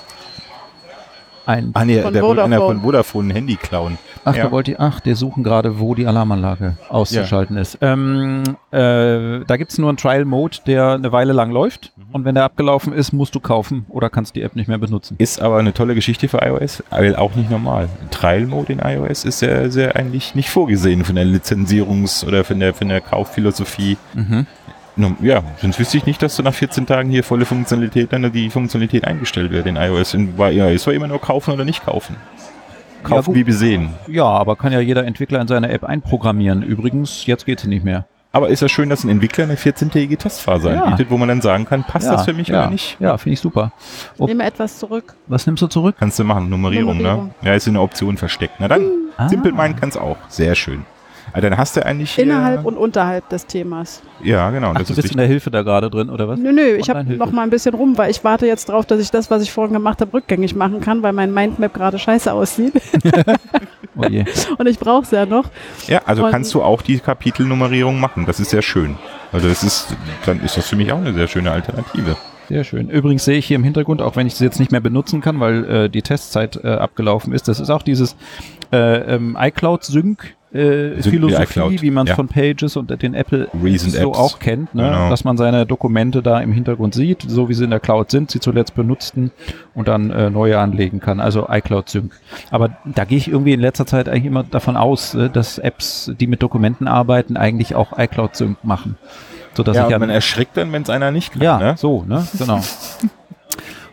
ein 1.45 1.71
Ah 1.73 1.85
nee, 1.85 2.01
Von 2.01 2.13
der 2.13 2.23
wollte 2.23 2.43
einer 2.43 2.59
von 2.59 2.81
Vodafone 2.81 3.29
ein 3.29 3.35
Handy 3.35 3.55
klauen. 3.55 3.97
Ach, 4.25 4.35
Ja. 4.35 4.43
da 4.45 4.51
wollte 4.51 4.71
ich, 4.71 4.79
ach, 4.79 4.99
der 5.01 5.15
suchen 5.15 5.43
gerade, 5.43 5.79
wo 5.79 5.95
die 5.95 6.07
Alarmanlage 6.07 6.77
auszuschalten 6.89 7.57
ist. 7.57 7.77
Ähm, 7.81 8.43
äh, 8.71 9.41
da 9.45 9.57
gibt's 9.57 9.77
nur 9.77 9.89
einen 9.89 9.97
Trial-Mode, 9.97 10.59
der 10.65 10.91
eine 10.93 11.11
Weile 11.11 11.33
lang 11.33 11.51
läuft. 11.51 11.91
Mhm. 11.97 12.03
Und 12.13 12.25
wenn 12.25 12.35
der 12.35 12.45
abgelaufen 12.45 12.93
ist, 12.93 13.11
musst 13.11 13.35
du 13.35 13.39
kaufen 13.39 13.85
oder 13.89 14.09
kannst 14.09 14.35
die 14.35 14.41
App 14.41 14.55
nicht 14.55 14.67
mehr 14.67 14.77
benutzen. 14.77 15.15
Ist 15.17 15.41
aber 15.41 15.57
eine 15.57 15.73
tolle 15.73 15.95
Geschichte 15.95 16.27
für 16.29 16.37
iOS, 16.41 16.83
weil 16.89 17.15
auch 17.15 17.35
nicht 17.35 17.49
normal. 17.51 17.89
Trial-Mode 18.11 18.71
in 18.73 18.79
iOS 18.79 19.25
ist 19.25 19.39
sehr, 19.39 19.69
sehr 19.71 19.95
eigentlich 19.95 20.35
nicht 20.35 20.49
vorgesehen 20.49 21.03
von 21.03 21.15
der 21.15 21.25
Lizenzierungs- 21.25 22.25
oder 22.25 22.43
von 22.43 22.59
der, 22.59 22.73
von 22.73 22.87
der 22.89 23.01
Kaufphilosophie. 23.01 23.97
Mhm. 24.13 24.45
Nun, 24.95 25.17
Ja, 25.21 25.41
sonst 25.61 25.79
wüsste 25.79 25.97
ich 25.97 26.05
nicht, 26.05 26.21
dass 26.21 26.35
du 26.35 26.43
nach 26.43 26.53
14 26.53 26.85
Tagen 26.85 27.09
hier 27.09 27.23
volle 27.23 27.45
Funktionalität, 27.45 28.13
dann 28.13 28.31
die 28.31 28.49
Funktionalität 28.49 29.05
eingestellt 29.05 29.51
wird 29.51 29.65
in 29.65 29.75
iOS. 29.75 30.13
In, 30.13 30.35
bei 30.35 30.51
iOS 30.53 30.85
war 30.85 30.93
immer 30.93 31.07
nur 31.07 31.19
kaufen 31.19 31.51
oder 31.51 31.65
nicht 31.65 31.83
kaufen. 31.85 32.15
Kaufen 33.03 33.25
gut. 33.27 33.35
wie 33.35 33.43
besehen. 33.43 33.89
Ja, 34.07 34.25
aber 34.25 34.55
kann 34.55 34.71
ja 34.71 34.79
jeder 34.79 35.05
Entwickler 35.05 35.41
in 35.41 35.47
seine 35.47 35.69
App 35.69 35.83
einprogrammieren. 35.83 36.61
Übrigens, 36.63 37.25
jetzt 37.25 37.45
geht 37.45 37.59
sie 37.59 37.67
nicht 37.67 37.83
mehr. 37.83 38.05
Aber 38.31 38.49
ist 38.49 38.61
ja 38.61 38.69
schön, 38.69 38.89
dass 38.89 39.03
ein 39.03 39.09
Entwickler 39.09 39.43
eine 39.43 39.55
14-tägige 39.55 40.17
Testphase 40.17 40.69
Ja. 40.73 40.83
anbietet, 40.85 41.11
wo 41.11 41.17
man 41.17 41.27
dann 41.27 41.41
sagen 41.41 41.65
kann, 41.65 41.83
passt 41.83 42.05
ja, 42.07 42.13
das 42.13 42.25
für 42.25 42.33
mich 42.33 42.47
ja, 42.47 42.61
oder 42.61 42.69
nicht? 42.71 42.97
Ja, 42.99 43.15
finde 43.17 43.33
ich 43.33 43.39
super. 43.41 43.71
Ob- 44.17 44.27
Nehme 44.29 44.43
etwas 44.45 44.79
zurück. 44.79 45.15
Was 45.27 45.45
nimmst 45.45 45.61
du 45.61 45.67
zurück? 45.67 45.95
Kannst 45.99 46.17
du 46.17 46.23
machen, 46.23 46.49
Nummerierung, 46.49 46.97
Nummerierung. 46.97 47.25
ne? 47.41 47.47
Ja, 47.49 47.53
ist 47.55 47.67
in 47.67 47.73
der 47.73 47.83
Option 47.83 48.17
versteckt. 48.17 48.53
Na 48.59 48.67
dann, 48.67 48.81
Ah. 49.17 49.29
Simple 49.29 49.51
Mind 49.51 49.79
kann 49.79 49.89
es 49.89 49.97
auch. 49.97 50.17
Sehr 50.29 50.55
schön. 50.55 50.85
Also 51.31 51.49
dann 51.49 51.57
hast 51.57 51.77
du 51.77 51.85
eigentlich 51.85 52.11
hier, 52.11 52.25
Innerhalb 52.25 52.65
und 52.65 52.77
unterhalb 52.77 53.29
des 53.29 53.45
Themas. 53.45 54.01
Ja, 54.21 54.49
genau. 54.51 54.71
Ach, 54.71 54.79
das 54.79 54.87
du 54.87 54.93
ist 54.93 55.01
bist 55.01 55.11
in 55.13 55.17
der 55.17 55.27
Hilfe 55.27 55.49
da 55.51 55.61
gerade 55.61 55.89
drin, 55.89 56.09
oder 56.09 56.27
was? 56.27 56.39
Nö, 56.39 56.51
nö, 56.51 56.75
ich 56.75 56.89
habe 56.89 57.03
noch 57.15 57.31
mal 57.31 57.43
ein 57.43 57.49
bisschen 57.49 57.73
rum, 57.73 57.97
weil 57.97 58.11
ich 58.11 58.23
warte 58.23 58.45
jetzt 58.45 58.69
drauf, 58.69 58.85
dass 58.85 58.99
ich 58.99 59.09
das, 59.11 59.31
was 59.31 59.41
ich 59.41 59.51
vorhin 59.51 59.73
gemacht 59.73 60.01
habe, 60.01 60.13
rückgängig 60.13 60.55
machen 60.55 60.81
kann, 60.81 61.01
weil 61.01 61.13
mein 61.13 61.33
Mindmap 61.33 61.73
gerade 61.73 61.97
scheiße 61.97 62.31
aussieht. 62.31 62.73
Oh 63.95 64.05
je. 64.09 64.25
Und 64.57 64.67
ich 64.67 64.79
brauche 64.79 65.03
es 65.03 65.11
ja 65.11 65.25
noch. 65.25 65.45
Ja, 65.87 66.01
also 66.05 66.25
Und- 66.25 66.31
kannst 66.31 66.53
du 66.55 66.63
auch 66.63 66.81
die 66.81 66.99
Kapitelnummerierung 66.99 67.99
machen. 67.99 68.25
Das 68.25 68.39
ist 68.39 68.49
sehr 68.49 68.63
schön. 68.63 68.95
Also 69.31 69.47
das 69.47 69.63
ist, 69.63 69.95
dann 70.25 70.41
ist 70.43 70.57
das 70.57 70.67
für 70.67 70.75
mich 70.75 70.91
auch 70.91 70.97
eine 70.97 71.13
sehr 71.13 71.27
schöne 71.27 71.51
Alternative. 71.51 72.15
Sehr 72.49 72.63
schön. 72.63 72.89
Übrigens 72.89 73.23
sehe 73.23 73.37
ich 73.37 73.45
hier 73.45 73.55
im 73.55 73.63
Hintergrund, 73.63 74.01
auch 74.01 74.15
wenn 74.15 74.27
ich 74.27 74.35
sie 74.35 74.43
jetzt 74.43 74.59
nicht 74.59 74.71
mehr 74.71 74.81
benutzen 74.81 75.21
kann, 75.21 75.39
weil 75.39 75.63
äh, 75.65 75.89
die 75.89 76.01
Testzeit 76.01 76.59
äh, 76.63 76.69
abgelaufen 76.69 77.33
ist, 77.33 77.47
das 77.47 77.59
ist 77.59 77.69
auch 77.69 77.83
dieses 77.83 78.15
äh, 78.71 79.15
ähm, 79.15 79.37
iCloud-Sync. 79.39 80.35
Äh, 80.53 81.01
Philosophie, 81.01 81.81
wie 81.81 81.89
man 81.89 82.05
es 82.05 82.09
ja. 82.11 82.15
von 82.15 82.27
Pages 82.27 82.77
und 82.77 83.01
den 83.01 83.15
Apple 83.15 83.47
Recent 83.63 83.93
so 83.93 84.09
Apps. 84.09 84.19
auch 84.19 84.39
kennt, 84.39 84.75
ne? 84.75 84.83
Genau. 84.83 85.09
dass 85.09 85.23
man 85.23 85.35
seine 85.35 85.65
Dokumente 85.65 86.21
da 86.21 86.39
im 86.41 86.51
Hintergrund 86.51 86.93
sieht, 86.93 87.23
so 87.27 87.49
wie 87.49 87.55
sie 87.55 87.63
in 87.63 87.71
der 87.71 87.79
Cloud 87.79 88.11
sind, 88.11 88.29
sie 88.29 88.39
zuletzt 88.39 88.75
benutzten 88.75 89.31
und 89.73 89.87
dann 89.87 90.11
äh, 90.11 90.29
neue 90.29 90.59
anlegen 90.59 90.99
kann, 90.99 91.19
also 91.19 91.47
iCloud 91.49 91.89
Sync. 91.89 92.13
Aber 92.51 92.77
da 92.85 93.03
gehe 93.05 93.17
ich 93.17 93.29
irgendwie 93.29 93.53
in 93.53 93.61
letzter 93.61 93.87
Zeit 93.87 94.07
eigentlich 94.07 94.25
immer 94.25 94.43
davon 94.43 94.77
aus, 94.77 95.15
äh, 95.15 95.29
dass 95.29 95.57
Apps, 95.57 96.11
die 96.19 96.27
mit 96.27 96.43
Dokumenten 96.43 96.87
arbeiten, 96.87 97.35
eigentlich 97.35 97.73
auch 97.73 97.97
iCloud 97.97 98.35
Sync 98.35 98.63
machen. 98.63 98.97
Sodass 99.55 99.75
ja, 99.75 99.87
ich 99.87 99.93
an 99.95 100.01
man 100.01 100.09
erschrickt 100.11 100.55
dann, 100.55 100.71
wenn 100.71 100.83
es 100.83 100.89
einer 100.89 101.09
nicht 101.09 101.33
kann. 101.33 101.41
ja, 101.41 101.57
Ne? 101.57 101.73
so, 101.77 102.03
ne? 102.03 102.27
Genau. 102.37 102.59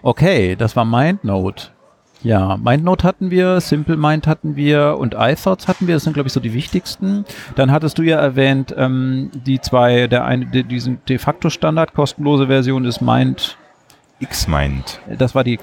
Okay, 0.02 0.56
das 0.56 0.76
war 0.76 0.86
MindNote. 0.86 1.68
Ja, 2.22 2.56
MindNote 2.58 3.06
hatten 3.06 3.30
wir, 3.30 3.60
Simple 3.60 3.96
Mind 3.96 4.26
hatten 4.26 4.54
wir 4.54 4.96
und 4.98 5.14
iThoughts 5.18 5.68
hatten 5.68 5.86
wir. 5.86 5.94
Das 5.94 6.04
sind, 6.04 6.12
glaube 6.12 6.26
ich, 6.26 6.32
so 6.32 6.40
die 6.40 6.52
wichtigsten. 6.52 7.24
Dann 7.54 7.70
hattest 7.70 7.96
du 7.98 8.02
ja 8.02 8.18
erwähnt, 8.18 8.74
ähm, 8.76 9.30
die 9.46 9.60
zwei, 9.60 10.06
der 10.06 10.24
eine, 10.26 10.46
die, 10.46 10.64
diesen 10.64 10.98
de 11.08 11.18
facto 11.18 11.48
Standard 11.48 11.94
kostenlose 11.94 12.46
Version 12.48 12.84
ist 12.84 13.00
Mind, 13.00 13.56
X-Mind. 14.20 15.00
das 15.18 15.34
war 15.34 15.44
die 15.44 15.58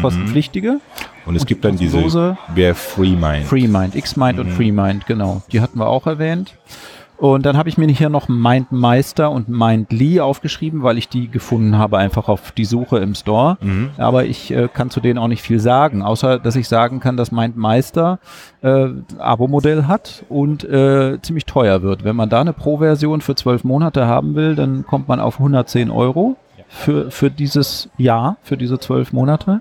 kostenpflichtige. 0.00 0.80
Und 1.26 1.36
es 1.36 1.42
Und 1.42 1.48
gibt 1.48 1.64
dann 1.64 1.76
die 1.76 1.88
diese, 1.88 2.38
wer 2.54 2.74
FreeMind. 2.74 3.44
FreeMind, 3.44 3.94
Xmind 3.94 4.38
und 4.38 4.48
Mhm. 4.48 4.52
FreeMind, 4.52 5.06
genau. 5.06 5.42
Die 5.52 5.60
hatten 5.60 5.78
wir 5.78 5.88
auch 5.88 6.06
erwähnt. 6.06 6.54
Und 7.18 7.44
dann 7.44 7.56
habe 7.56 7.68
ich 7.68 7.76
mir 7.76 7.88
hier 7.88 8.10
noch 8.10 8.28
MindMeister 8.28 9.28
und 9.32 9.48
Mindly 9.48 10.20
aufgeschrieben, 10.20 10.84
weil 10.84 10.98
ich 10.98 11.08
die 11.08 11.28
gefunden 11.28 11.76
habe, 11.76 11.98
einfach 11.98 12.28
auf 12.28 12.52
die 12.52 12.64
Suche 12.64 12.98
im 12.98 13.16
Store. 13.16 13.58
Mhm. 13.60 13.90
Aber 13.96 14.24
ich 14.24 14.52
äh, 14.52 14.68
kann 14.72 14.88
zu 14.88 15.00
denen 15.00 15.18
auch 15.18 15.26
nicht 15.26 15.42
viel 15.42 15.58
sagen, 15.58 16.02
außer 16.02 16.38
dass 16.38 16.54
ich 16.54 16.68
sagen 16.68 17.00
kann, 17.00 17.16
dass 17.16 17.32
MindMeister 17.32 18.20
äh, 18.62 18.86
Abo-Modell 19.18 19.88
hat 19.88 20.24
und 20.28 20.62
äh, 20.62 21.20
ziemlich 21.20 21.44
teuer 21.44 21.82
wird. 21.82 22.04
Wenn 22.04 22.14
man 22.14 22.28
da 22.28 22.40
eine 22.40 22.52
Pro-Version 22.52 23.20
für 23.20 23.34
zwölf 23.34 23.64
Monate 23.64 24.06
haben 24.06 24.36
will, 24.36 24.54
dann 24.54 24.86
kommt 24.86 25.08
man 25.08 25.18
auf 25.18 25.40
110 25.40 25.90
Euro 25.90 26.36
für, 26.68 27.10
für 27.10 27.32
dieses 27.32 27.90
Jahr, 27.98 28.36
für 28.44 28.56
diese 28.56 28.78
zwölf 28.78 29.12
Monate. 29.12 29.60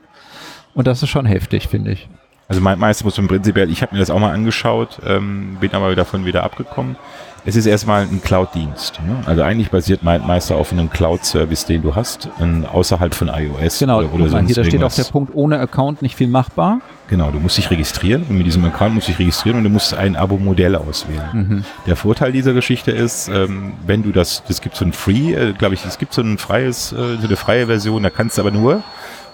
Und 0.76 0.86
das 0.86 1.02
ist 1.02 1.10
schon 1.10 1.26
heftig, 1.26 1.68
finde 1.70 1.92
ich. 1.92 2.08
Also 2.50 2.62
mein 2.62 2.78
Meister 2.80 3.04
muss 3.04 3.18
im 3.18 3.28
Prinzipiell, 3.28 3.70
ich 3.72 3.82
habe 3.82 3.96
mir 3.96 4.00
das 4.00 4.10
auch 4.10 4.20
mal 4.20 4.32
angeschaut, 4.32 5.00
ähm, 5.06 5.58
bin 5.60 5.74
aber 5.74 5.96
davon 5.96 6.24
wieder 6.26 6.44
abgekommen. 6.44 6.96
Es 7.48 7.56
ist 7.56 7.66
erstmal 7.66 8.02
ein 8.02 8.22
Cloud-Dienst. 8.22 9.00
Ne? 9.08 9.22
Also 9.26 9.42
eigentlich 9.42 9.72
basiert 9.72 10.04
MindMeister 10.04 10.58
auf 10.58 10.74
einem 10.74 10.90
Cloud-Service, 10.90 11.66
den 11.66 11.82
du 11.82 11.96
hast, 11.96 12.28
ähm, 12.42 12.66
außerhalb 12.66 13.16
von 13.16 13.30
iOS 13.30 13.80
Genau, 13.80 14.00
oder, 14.00 14.14
oder 14.14 14.26
mal, 14.26 14.46
hier 14.46 14.54
sonst 14.54 14.58
da 14.58 14.64
steht 14.66 14.84
auch 14.84 14.94
der 14.94 15.06
Punkt, 15.06 15.34
ohne 15.34 15.58
Account 15.58 16.02
nicht 16.02 16.18
viel 16.18 16.28
machbar. 16.28 16.82
Genau, 17.08 17.32
du 17.32 17.40
musst 17.40 17.58
dich 17.58 17.72
registrieren 17.72 18.24
und 18.28 18.38
mit 18.38 18.46
diesem 18.46 18.66
Account 18.66 18.96
musst 18.96 19.08
du 19.08 19.14
dich 19.14 19.20
registrieren 19.20 19.60
und 19.60 19.64
du 19.64 19.70
musst 19.70 19.94
ein 19.94 20.18
Abo-Modell 20.18 20.76
auswählen. 20.76 21.30
Mhm. 21.32 21.64
Der 21.86 21.96
Vorteil 21.96 22.34
dieser 22.34 22.52
Geschichte 22.52 22.92
ist, 22.92 23.30
ähm, 23.30 23.72
wenn 23.86 24.04
du 24.04 24.12
das, 24.12 24.44
das 24.46 24.60
gibt 24.60 24.76
so 24.76 24.84
ein 24.84 24.92
Free, 24.92 25.34
äh, 25.34 25.54
glaube 25.54 25.74
ich, 25.74 25.86
es 25.86 25.98
gibt 25.98 26.14
so 26.14 26.22
ein 26.22 26.38
freies, 26.38 26.92
äh, 26.92 27.16
so 27.16 27.28
eine 27.28 27.38
freie 27.38 27.68
Version, 27.68 28.04
da 28.04 28.10
kannst 28.10 28.38
du 28.38 28.42
aber 28.42 28.52
nur, 28.52 28.84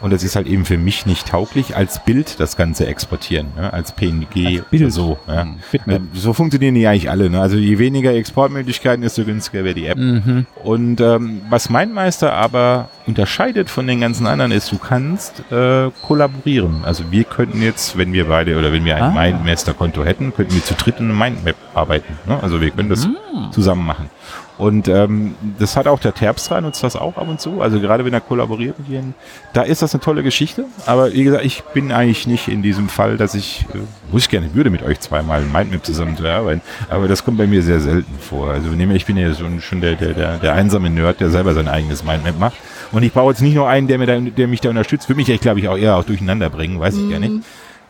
und 0.04 0.14
das 0.14 0.24
ist 0.24 0.36
halt 0.36 0.46
eben 0.48 0.66
für 0.66 0.78
mich 0.78 1.08
nicht 1.08 1.28
tauglich, 1.28 1.76
als 1.76 2.04
Bild 2.04 2.40
das 2.40 2.56
Ganze 2.58 2.86
exportieren, 2.86 3.48
ja, 3.58 3.72
als 3.72 3.92
PNG 3.94 4.26
Als 4.60 4.66
Bild. 4.70 4.82
oder 4.84 4.92
so. 4.92 5.18
Ja. 5.28 5.46
Mhm. 5.46 5.56
Bitmap. 5.72 5.96
Ähm, 5.98 6.10
So 6.14 6.34
funktionieren 6.34 6.76
die 6.76 6.86
eigentlich 6.86 7.10
alle. 7.10 7.30
Ne? 7.32 7.42
Also 7.42 7.58
je 7.58 7.80
weniger 7.80 8.14
Exportmöglichkeiten, 8.14 9.02
desto 9.02 9.24
günstiger 9.26 9.64
wäre 9.64 9.74
die 9.74 9.88
App. 9.88 9.98
Mhm. 9.98 10.46
Und 10.64 11.02
ähm, 11.02 11.42
was 11.50 11.70
MindMeister 11.72 12.32
aber 12.34 12.90
unterscheidet 13.08 13.70
von 13.70 13.88
den 13.88 14.00
ganzen 14.02 14.28
anderen 14.28 14.52
ist, 14.52 14.72
du 14.72 14.78
kannst 14.78 15.44
äh, 15.52 15.90
kollaborieren. 16.06 16.84
Also 16.86 17.06
wir 17.12 17.24
könnten 17.24 17.62
jetzt, 17.62 17.98
wenn 17.98 18.14
wir 18.14 18.28
beide 18.28 18.58
oder 18.60 18.72
wenn 18.72 18.86
wir 18.86 18.96
ein 18.98 19.04
Ah. 19.04 19.10
MindMaster-Konto 19.12 20.04
hätten, 20.06 20.34
könnten 20.34 20.54
wir 20.54 20.64
zu 20.64 20.74
dritt 20.76 21.00
in 21.00 21.06
einem 21.10 21.18
Mindmap 21.18 21.56
arbeiten. 21.74 22.14
Ne? 22.28 22.38
Also 22.42 22.62
wir 22.62 22.70
können 22.72 22.90
das 22.90 23.08
Mm. 23.08 23.52
zusammen 23.52 23.86
machen. 23.86 24.10
Und 24.58 24.88
ähm, 24.88 25.36
das 25.58 25.76
hat 25.76 25.88
auch 25.88 26.00
der 26.00 26.14
Terpstra, 26.14 26.62
nutzt 26.62 26.84
das 26.84 26.96
auch 26.96 27.18
ab 27.18 27.28
und 27.28 27.42
zu. 27.42 27.62
Also 27.62 27.80
gerade 27.80 28.06
wenn 28.06 28.14
er 28.14 28.22
kollaboriert 28.22 28.78
mit 28.78 28.88
jenen, 28.88 29.16
da 29.54 29.64
ist 29.64 29.82
das 29.82 29.94
eine 29.94 30.02
tolle 30.02 30.22
Geschichte. 30.22 30.66
Aber 30.86 31.12
wie 31.12 31.24
gesagt, 31.24 31.44
ich 31.44 31.64
bin 31.74 31.92
eigentlich 31.92 32.28
nicht 32.28 32.48
in 32.48 32.62
diesem 32.62 32.88
Fall, 32.88 33.18
dass 33.18 33.34
ich, 33.34 33.66
äh, 33.74 33.80
muss 34.12 34.24
ich 34.24 34.30
gerne, 34.30 34.54
würde 34.54 34.70
mit 34.70 34.84
euch 34.84 35.00
zweimal 35.00 35.42
ein 35.42 35.52
Mindmap 35.52 35.84
zusammen 35.84 36.16
zu 36.16 36.28
arbeiten. 36.28 36.62
Aber 36.90 37.08
das 37.08 37.26
kommt 37.26 37.40
bei 37.40 37.48
mir 37.48 37.64
sehr 37.64 37.80
selten 37.80 38.14
vor. 38.20 38.52
Also 38.52 38.70
ich 38.72 39.06
bin 39.06 39.18
ja 39.18 39.34
schon, 39.34 39.60
schon 39.60 39.82
der, 39.82 39.96
der, 39.96 40.38
der, 40.38 40.54
einsame 40.54 40.92
Nerd, 40.92 41.20
der 41.20 41.32
selber 41.32 41.56
sein 41.56 41.68
eigenes 41.68 42.04
Mindmap 42.04 42.38
macht. 42.38 42.56
Und 42.92 43.02
ich 43.02 43.12
brauche 43.12 43.32
jetzt 43.32 43.42
nicht 43.42 43.56
nur 43.56 43.68
einen, 43.68 43.88
der, 43.88 43.98
mir 43.98 44.06
da, 44.06 44.20
der 44.20 44.48
mich 44.48 44.62
da 44.62 44.70
unterstützt. 44.70 45.10
Würde 45.10 45.18
mich 45.18 45.30
echt, 45.30 45.42
glaube 45.42 45.60
ich, 45.60 45.68
auch 45.68 45.78
eher 45.78 45.98
auch 45.98 46.04
durcheinander 46.04 46.52
bringen, 46.52 46.80
weiß 46.80 46.96
ich 46.96 47.10
gar 47.10 47.20
nicht. 47.20 47.44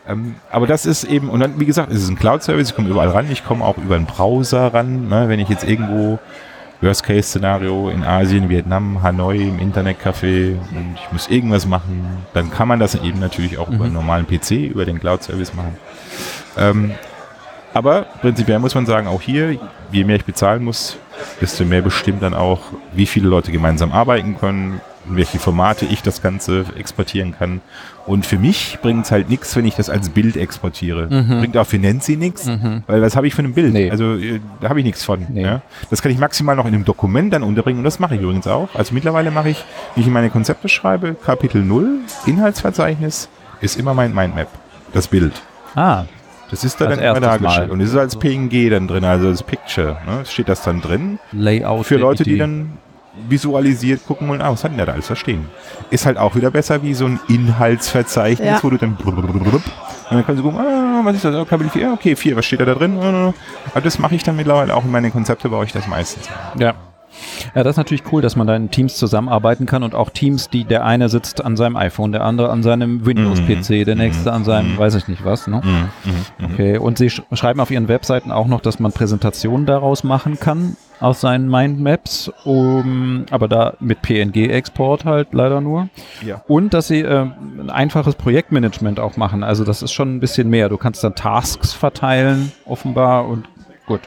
Ähm, 0.06 0.36
aber 0.50 0.66
das 0.66 0.86
ist 0.86 1.04
eben, 1.04 1.28
und 1.28 1.40
dann, 1.40 1.58
wie 1.60 1.64
gesagt, 1.66 1.90
es 1.90 2.02
ist 2.02 2.08
ein 2.08 2.18
Cloud-Service, 2.18 2.70
ich 2.70 2.74
komme 2.74 2.88
überall 2.88 3.08
ran, 3.08 3.30
ich 3.30 3.44
komme 3.44 3.64
auch 3.64 3.78
über 3.78 3.96
einen 3.96 4.06
Browser 4.06 4.72
ran, 4.74 5.08
ne, 5.08 5.28
wenn 5.28 5.40
ich 5.40 5.48
jetzt 5.48 5.64
irgendwo 5.64 6.18
Worst-Case-Szenario 6.84 7.88
in 7.88 8.04
Asien, 8.04 8.48
Vietnam, 8.48 9.02
Hanoi, 9.02 9.48
im 9.48 9.58
Internetcafé 9.58 10.52
und 10.52 10.96
ich 10.96 11.12
muss 11.12 11.28
irgendwas 11.28 11.66
machen, 11.66 12.24
dann 12.32 12.50
kann 12.50 12.68
man 12.68 12.78
das 12.78 12.94
eben 12.94 13.18
natürlich 13.18 13.58
auch 13.58 13.68
über 13.68 13.86
einen 13.86 13.94
normalen 13.94 14.26
PC, 14.26 14.52
über 14.70 14.84
den 14.84 15.00
Cloud-Service 15.00 15.54
machen. 15.54 15.76
Ähm, 16.56 16.92
aber 17.72 18.02
prinzipiell 18.20 18.60
muss 18.60 18.74
man 18.74 18.86
sagen, 18.86 19.08
auch 19.08 19.20
hier, 19.20 19.58
je 19.90 20.04
mehr 20.04 20.16
ich 20.16 20.24
bezahlen 20.24 20.62
muss, 20.62 20.96
desto 21.40 21.64
mehr 21.64 21.82
bestimmt 21.82 22.22
dann 22.22 22.34
auch, 22.34 22.60
wie 22.92 23.06
viele 23.06 23.28
Leute 23.28 23.50
gemeinsam 23.50 23.90
arbeiten 23.90 24.38
können, 24.38 24.80
in 25.08 25.16
welche 25.16 25.38
Formate 25.38 25.84
ich 25.86 26.02
das 26.02 26.22
Ganze 26.22 26.64
exportieren 26.78 27.34
kann. 27.38 27.60
Und 28.06 28.26
für 28.26 28.38
mich 28.38 28.78
bringt 28.82 29.06
es 29.06 29.10
halt 29.12 29.30
nichts, 29.30 29.56
wenn 29.56 29.64
ich 29.64 29.74
das 29.76 29.88
als 29.88 30.10
Bild 30.10 30.36
exportiere. 30.36 31.06
Bringt 31.06 31.56
auch 31.56 31.66
für 31.66 31.78
Nancy 31.78 32.16
nichts, 32.16 32.46
weil 32.86 33.00
was 33.00 33.16
habe 33.16 33.26
ich 33.26 33.34
für 33.34 33.42
ein 33.42 33.54
Bild? 33.54 33.72
Nee. 33.72 33.90
Also 33.90 34.14
äh, 34.16 34.40
da 34.60 34.68
habe 34.68 34.80
ich 34.80 34.84
nichts 34.84 35.04
von. 35.04 35.26
Nee. 35.30 35.42
Ja? 35.42 35.62
Das 35.90 36.02
kann 36.02 36.12
ich 36.12 36.18
maximal 36.18 36.54
noch 36.56 36.66
in 36.66 36.74
einem 36.74 36.84
Dokument 36.84 37.32
dann 37.32 37.42
unterbringen 37.42 37.78
und 37.78 37.84
das 37.84 37.98
mache 37.98 38.14
ich 38.16 38.20
übrigens 38.20 38.46
auch. 38.46 38.68
Also 38.74 38.92
mittlerweile 38.94 39.30
mache 39.30 39.48
ich, 39.50 39.64
wie 39.94 40.02
ich 40.02 40.06
meine 40.08 40.28
Konzepte 40.30 40.68
schreibe, 40.68 41.14
Kapitel 41.14 41.62
0, 41.62 42.00
Inhaltsverzeichnis, 42.26 43.28
ist 43.60 43.78
immer 43.78 43.94
mein 43.94 44.14
Mindmap, 44.14 44.48
das 44.92 45.08
Bild. 45.08 45.32
Ah, 45.74 46.04
Das 46.50 46.62
ist 46.62 46.80
da 46.80 46.86
dann 46.86 46.98
immer 46.98 47.20
dargestellt. 47.20 47.68
Mal. 47.68 47.72
Und 47.72 47.80
es 47.80 47.90
ist 47.90 47.96
als 47.96 48.16
PNG 48.18 48.68
dann 48.70 48.86
drin, 48.86 49.04
also 49.04 49.28
als 49.28 49.42
Picture. 49.42 49.96
Ne? 50.06 50.24
Steht 50.26 50.48
das 50.48 50.62
dann 50.62 50.80
drin. 50.82 51.18
Layout. 51.32 51.86
Für 51.86 51.96
Leute, 51.96 52.22
die 52.22 52.36
dann 52.36 52.72
visualisiert 53.28 54.06
gucken 54.06 54.28
wollen, 54.28 54.42
ah, 54.42 54.50
was 54.50 54.64
hat 54.64 54.72
denn 54.72 54.78
der 54.78 54.86
da 54.86 54.92
alles 54.92 55.08
da 55.08 55.16
stehen? 55.16 55.46
Ist 55.90 56.06
halt 56.06 56.18
auch 56.18 56.34
wieder 56.34 56.50
besser 56.50 56.82
wie 56.82 56.94
so 56.94 57.06
ein 57.06 57.20
Inhaltsverzeichnis, 57.28 58.46
Ja. 58.46 58.58
wo 58.62 58.70
du 58.70 58.76
dann 58.76 58.96
und 60.10 60.16
dann 60.18 60.26
können 60.26 60.36
sie 60.38 60.42
gucken, 60.42 60.60
ah, 60.60 61.00
was 61.04 61.16
ist 61.16 61.24
das? 61.24 61.34
4, 61.70 61.92
okay, 61.92 62.14
4, 62.16 62.36
was 62.36 62.44
steht 62.44 62.60
da, 62.60 62.64
da 62.66 62.74
drin? 62.74 62.98
Aber 62.98 63.80
das 63.80 63.98
mache 63.98 64.14
ich 64.14 64.22
dann 64.22 64.36
mittlerweile 64.36 64.74
auch 64.74 64.84
in 64.84 64.90
meine 64.90 65.10
Konzepte, 65.10 65.48
baue 65.48 65.64
ich 65.64 65.72
das 65.72 65.86
meistens. 65.86 66.28
Ja. 66.58 66.74
Ja, 67.54 67.62
das 67.62 67.72
ist 67.72 67.76
natürlich 67.76 68.04
cool, 68.12 68.22
dass 68.22 68.36
man 68.36 68.46
da 68.46 68.56
in 68.56 68.70
Teams 68.70 68.96
zusammenarbeiten 68.96 69.66
kann 69.66 69.82
und 69.82 69.94
auch 69.94 70.10
Teams, 70.10 70.48
die 70.50 70.64
der 70.64 70.84
eine 70.84 71.08
sitzt 71.08 71.44
an 71.44 71.56
seinem 71.56 71.76
iPhone, 71.76 72.12
der 72.12 72.24
andere 72.24 72.50
an 72.50 72.62
seinem 72.62 73.06
Windows-PC, 73.06 73.84
der 73.84 73.96
nächste 73.96 74.32
an 74.32 74.44
seinem, 74.44 74.76
weiß 74.76 74.94
ich 74.94 75.08
nicht 75.08 75.24
was, 75.24 75.46
ne? 75.46 75.60
Mhm. 75.64 76.44
Okay, 76.52 76.78
und 76.78 76.98
sie 76.98 77.10
sch 77.10 77.22
schreiben 77.32 77.60
auf 77.60 77.70
ihren 77.70 77.88
Webseiten 77.88 78.30
auch 78.30 78.46
noch, 78.46 78.60
dass 78.60 78.78
man 78.78 78.92
Präsentationen 78.92 79.66
daraus 79.66 80.04
machen 80.04 80.38
kann 80.38 80.76
aus 81.00 81.20
seinen 81.20 81.50
Mindmaps, 81.50 82.30
um, 82.44 83.26
aber 83.30 83.48
da 83.48 83.74
mit 83.80 84.00
PNG-Export 84.02 85.04
halt 85.04 85.28
leider 85.32 85.60
nur. 85.60 85.88
Ja. 86.24 86.42
Und 86.46 86.72
dass 86.72 86.88
sie 86.88 87.00
äh, 87.00 87.26
ein 87.58 87.70
einfaches 87.70 88.14
Projektmanagement 88.14 89.00
auch 89.00 89.16
machen. 89.16 89.42
Also 89.42 89.64
das 89.64 89.82
ist 89.82 89.92
schon 89.92 90.16
ein 90.16 90.20
bisschen 90.20 90.48
mehr. 90.48 90.68
Du 90.68 90.78
kannst 90.78 91.04
dann 91.04 91.14
Tasks 91.14 91.72
verteilen, 91.72 92.52
offenbar, 92.64 93.26
und 93.26 93.48
gut. 93.86 94.00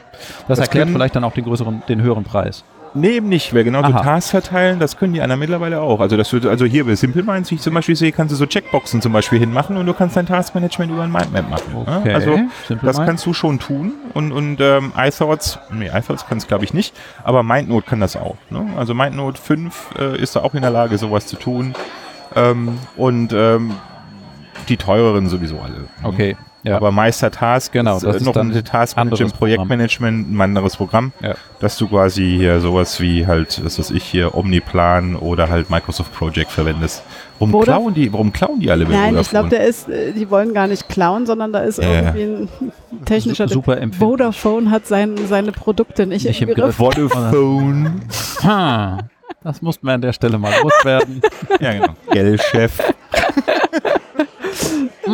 Das, 0.48 0.58
Das 0.58 0.58
erklärt 0.60 0.90
vielleicht 0.90 1.14
dann 1.14 1.24
auch 1.24 1.34
den 1.34 1.44
größeren, 1.44 1.82
den 1.88 2.02
höheren 2.02 2.24
Preis. 2.24 2.64
Nee, 3.00 3.16
eben 3.16 3.28
nicht, 3.28 3.54
weil 3.54 3.64
genau 3.64 3.80
so 3.80 3.88
Aha. 3.92 4.02
Tasks 4.02 4.30
verteilen, 4.30 4.78
das 4.78 4.96
können 4.96 5.12
die 5.12 5.20
anderen 5.22 5.38
mittlerweile 5.40 5.80
auch. 5.80 6.00
Also 6.00 6.16
das 6.16 6.32
wird, 6.32 6.46
also 6.46 6.64
hier 6.64 6.84
bei 6.86 6.94
Simple 6.94 7.22
Minds, 7.22 7.50
wie 7.50 7.56
ich 7.56 7.60
zum 7.60 7.74
Beispiel 7.74 7.96
sehe, 7.96 8.12
kannst 8.12 8.32
du 8.32 8.36
so 8.36 8.46
Checkboxen 8.46 9.00
zum 9.02 9.12
Beispiel 9.12 9.38
hinmachen 9.38 9.76
und 9.76 9.86
du 9.86 9.94
kannst 9.94 10.16
dein 10.16 10.26
Taskmanagement 10.26 10.90
über 10.92 11.02
ein 11.02 11.12
Mindmap 11.12 11.48
machen. 11.50 11.72
ne? 11.74 11.98
Okay, 12.00 12.14
Also 12.14 12.38
Simple 12.66 12.86
das 12.86 12.96
Minds. 12.96 13.06
kannst 13.08 13.26
du 13.26 13.32
schon 13.34 13.58
tun 13.58 13.92
und, 14.14 14.32
und 14.32 14.60
ähm, 14.60 14.92
iThoughts, 14.96 15.58
nee, 15.72 15.88
iThoughts 15.92 16.26
kann 16.26 16.38
es 16.38 16.46
glaube 16.46 16.64
ich 16.64 16.74
nicht, 16.74 16.94
aber 17.24 17.42
MindNote 17.42 17.86
kann 17.88 18.00
das 18.00 18.16
auch. 18.16 18.36
Ne? 18.50 18.66
Also 18.76 18.94
MindNote 18.94 19.40
5 19.40 19.90
äh, 19.98 20.18
ist 20.20 20.36
da 20.36 20.40
auch 20.40 20.54
in 20.54 20.62
der 20.62 20.70
Lage, 20.70 20.98
sowas 20.98 21.26
zu 21.26 21.36
tun 21.36 21.74
ähm, 22.36 22.78
und 22.96 23.32
ähm, 23.32 23.72
die 24.68 24.76
teureren 24.76 25.28
sowieso 25.28 25.60
alle. 25.60 25.78
ne? 25.78 25.88
Okay, 26.02 26.36
ja. 26.64 26.76
Aber 26.76 26.90
Meister 26.90 27.30
Task 27.30 27.72
Genau, 27.72 27.96
ist, 27.96 28.04
das 28.04 28.14
äh, 28.14 28.18
ist 28.18 28.24
noch 28.26 28.36
ein 28.36 28.52
Task 28.64 28.96
anderes 28.98 29.20
Management, 29.20 29.38
Projektmanagement, 29.38 30.32
ein 30.32 30.40
anderes 30.40 30.76
Programm, 30.76 31.12
Ja. 31.22 31.34
dass 31.60 31.76
du 31.78 31.86
quasi 31.88 32.36
hier 32.38 32.60
sowas 32.60 33.00
wie 33.00 33.26
halt, 33.26 33.64
was 33.64 33.78
weiß 33.78 33.90
ich 33.92 34.02
hier, 34.04 34.34
Omniplan 34.34 35.16
oder 35.16 35.48
halt 35.48 35.70
Microsoft 35.70 36.12
Project 36.14 36.50
verwendest. 36.50 37.02
Warum 37.38 37.60
klauen 37.62 37.94
die, 37.94 38.12
warum 38.12 38.32
klauen 38.32 38.58
die 38.60 38.70
alle 38.70 38.84
Nein, 38.84 39.16
ich 39.16 39.30
glaube, 39.30 39.48
Vodafone? 39.48 39.50
der 39.50 39.64
ist, 39.66 39.88
äh, 39.88 40.12
die 40.12 40.28
wollen 40.30 40.52
gar 40.54 40.66
nicht 40.66 40.88
klauen, 40.88 41.24
sondern 41.26 41.52
da 41.52 41.60
ist 41.60 41.78
Ja, 41.80 41.92
irgendwie 42.14 42.22
ein 42.22 42.48
technischer 43.04 43.46
Su- 43.46 43.54
super. 43.54 43.78
Vodafone 43.96 44.70
hat 44.72 44.86
sein, 44.86 45.14
seine 45.28 45.52
Produkte 45.52 46.06
nicht, 46.06 46.26
Nicht 46.26 46.42
im 46.42 46.48
im 46.48 46.54
Griff. 46.56 46.74
Vodafone. 46.76 47.92
Ha, 48.42 48.98
das 49.44 49.62
mussten 49.62 49.86
wir 49.86 49.94
an 49.94 50.00
der 50.00 50.12
Stelle 50.12 50.38
mal 50.38 50.52
loswerden. 50.62 51.20
ja, 51.60 51.72
genau. 51.72 51.94
Gell-Chef. 52.10 52.72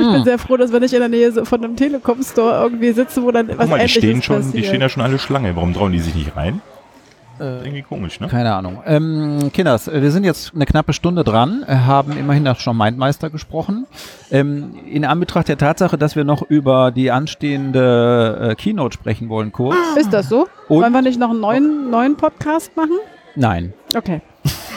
Ich 0.01 0.13
bin 0.13 0.25
sehr 0.25 0.39
froh, 0.39 0.57
dass 0.57 0.73
wir 0.73 0.81
nicht 0.81 0.93
in 0.95 1.01
der 1.01 1.09
Nähe 1.09 1.45
von 1.45 1.63
einem 1.65 1.77
Telekom-Store 1.77 2.63
irgendwie 2.63 2.93
sitzen, 2.93 3.23
wo 3.25 3.31
dann 3.31 3.49
was 3.49 3.57
Guck 3.59 3.71
mal, 3.71 3.79
die 3.79 3.89
stehen 3.89 4.23
schon, 4.23 4.41
die 4.41 4.45
passiert. 4.47 4.67
stehen 4.67 4.81
da 4.81 4.89
schon 4.89 5.03
alle 5.03 5.19
Schlange. 5.19 5.55
Warum 5.57 5.73
trauen 5.75 5.93
die 5.93 6.01
sich 6.01 6.15
nicht 6.15 6.37
rein? 6.37 6.61
Äh, 7.41 7.65
Irgendwie 7.65 7.83
komisch, 7.83 8.21
ne? 8.21 8.29
Keine 8.29 8.55
Ahnung. 8.55 8.81
Ähm, 8.87 9.51
Kinders, 9.53 9.89
äh, 9.89 10.01
wir 10.01 10.13
sind 10.13 10.23
jetzt 10.23 10.55
eine 10.55 10.67
knappe 10.67 10.93
Stunde 10.93 11.25
dran, 11.25 11.65
äh, 11.67 11.75
haben 11.75 12.17
immerhin 12.17 12.47
auch 12.47 12.61
schon 12.61 12.77
Mindmeister 12.77 13.29
gesprochen. 13.29 13.87
Ähm, 14.31 14.75
in 14.89 15.05
Anbetracht 15.05 15.49
der 15.49 15.59
Tatsache, 15.59 15.99
dass 15.99 16.15
wir 16.15 16.23
noch 16.23 16.43
über 16.43 16.93
die 16.93 17.11
anstehende 17.11 18.51
äh, 18.51 18.55
Keynote 18.55 18.95
sprechen 18.95 19.29
wollen, 19.29 19.51
kurz. 19.51 19.77
Ist 19.97 20.13
das 20.13 20.29
so? 20.29 20.47
Und- 20.69 20.83
Wollen 20.83 20.93
wir 20.93 21.03
nicht 21.03 21.19
noch 21.19 21.31
einen 21.31 21.41
neuen, 21.41 21.91
neuen 21.91 22.17
Podcast 22.17 22.77
machen? 22.77 22.99
Nein. 23.35 23.73
Okay. 23.97 24.21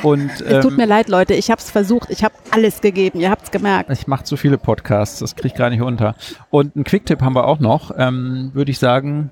Und 0.03 0.29
Es 0.41 0.63
tut 0.63 0.71
ähm, 0.71 0.77
mir 0.77 0.85
leid, 0.85 1.09
Leute. 1.09 1.33
Ich 1.33 1.49
habe 1.49 1.59
es 1.59 1.71
versucht. 1.71 2.09
Ich 2.09 2.23
habe 2.23 2.35
alles 2.51 2.81
gegeben. 2.81 3.19
Ihr 3.19 3.29
habt 3.29 3.43
es 3.43 3.51
gemerkt. 3.51 3.89
ich 3.89 4.07
mache 4.07 4.23
zu 4.23 4.37
viele 4.37 4.57
Podcasts, 4.57 5.19
das 5.19 5.35
kriege 5.35 5.49
ich 5.49 5.55
gar 5.55 5.69
nicht 5.69 5.81
unter. 5.81 6.15
Und 6.49 6.75
einen 6.75 6.83
Quicktipp 6.83 7.21
haben 7.21 7.35
wir 7.35 7.45
auch 7.45 7.59
noch, 7.59 7.91
ähm, 7.97 8.51
würde 8.53 8.71
ich 8.71 8.79
sagen. 8.79 9.31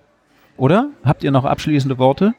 Oder? 0.57 0.89
Habt 1.03 1.23
ihr 1.23 1.31
noch 1.31 1.45
abschließende 1.45 1.97
Worte? 1.97 2.33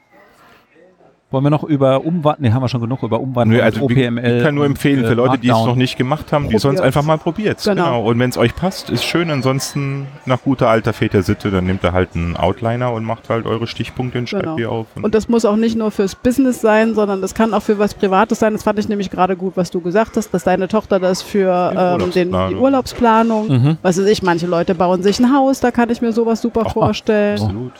Wollen 1.32 1.42
wir 1.42 1.50
noch 1.50 1.64
über 1.64 2.04
Umwandlung, 2.04 2.48
ne, 2.48 2.54
haben 2.54 2.62
wir 2.62 2.68
schon 2.68 2.80
genug 2.80 3.02
über 3.02 3.18
Umwandlung, 3.18 3.58
Nö, 3.58 3.62
also 3.64 3.82
OPML. 3.82 4.36
ich 4.38 4.44
kann 4.44 4.54
nur 4.54 4.62
und, 4.64 4.70
empfehlen 4.70 5.04
äh, 5.04 5.08
für 5.08 5.14
Leute, 5.14 5.38
die 5.38 5.48
es 5.48 5.54
noch 5.56 5.74
nicht 5.74 5.96
gemacht 5.98 6.32
haben, 6.32 6.48
die 6.48 6.54
Probiert's. 6.54 6.80
einfach 6.80 7.02
mal 7.02 7.18
probiert. 7.18 7.60
Genau. 7.64 7.74
Genau. 7.84 8.04
Und 8.04 8.18
wenn 8.20 8.30
es 8.30 8.38
euch 8.38 8.54
passt, 8.54 8.90
ist 8.90 9.02
schön. 9.04 9.28
Ansonsten 9.30 10.06
nach 10.24 10.40
guter 10.44 10.68
alter 10.68 10.92
Väter 10.92 11.22
Sitte, 11.22 11.50
dann 11.50 11.66
nehmt 11.66 11.82
ihr 11.82 11.92
halt 11.92 12.10
einen 12.14 12.36
Outliner 12.36 12.92
und 12.92 13.02
macht 13.04 13.28
halt 13.28 13.44
eure 13.44 13.66
Stichpunkte 13.66 14.18
und 14.20 14.28
schreibt 14.28 14.44
Genau. 14.44 14.56
die 14.56 14.66
auf. 14.66 14.86
Und 15.02 15.16
das 15.16 15.28
muss 15.28 15.44
auch 15.44 15.56
nicht 15.56 15.76
nur 15.76 15.90
fürs 15.90 16.14
Business 16.14 16.60
sein, 16.60 16.94
sondern 16.94 17.20
das 17.20 17.34
kann 17.34 17.54
auch 17.54 17.62
für 17.62 17.80
was 17.80 17.94
Privates 17.94 18.38
sein. 18.38 18.52
Das 18.52 18.62
fand 18.62 18.78
ich 18.78 18.88
nämlich 18.88 19.10
gerade 19.10 19.34
gut, 19.36 19.56
was 19.56 19.72
du 19.72 19.80
gesagt 19.80 20.16
hast, 20.16 20.32
dass 20.32 20.44
deine 20.44 20.68
Tochter 20.68 21.00
das 21.00 21.22
für 21.22 21.72
Die 21.98 22.04
ähm, 22.04 22.10
den, 22.12 22.28
die 22.30 22.54
Urlaubsplanung. 22.54 22.60
Urlaubsplanung, 22.62 23.48
Mhm. 23.48 23.78
was 23.82 23.98
weiß 23.98 24.06
ich, 24.06 24.22
manche 24.22 24.46
Leute 24.46 24.76
bauen 24.76 25.02
sich 25.02 25.18
ein 25.18 25.34
Haus, 25.34 25.58
da 25.58 25.72
kann 25.72 25.90
ich 25.90 26.00
mir 26.00 26.12
sowas 26.12 26.40
super 26.40 26.60
Aha. 26.62 26.68
vorstellen. 26.68 27.40
Absolut. 27.40 27.72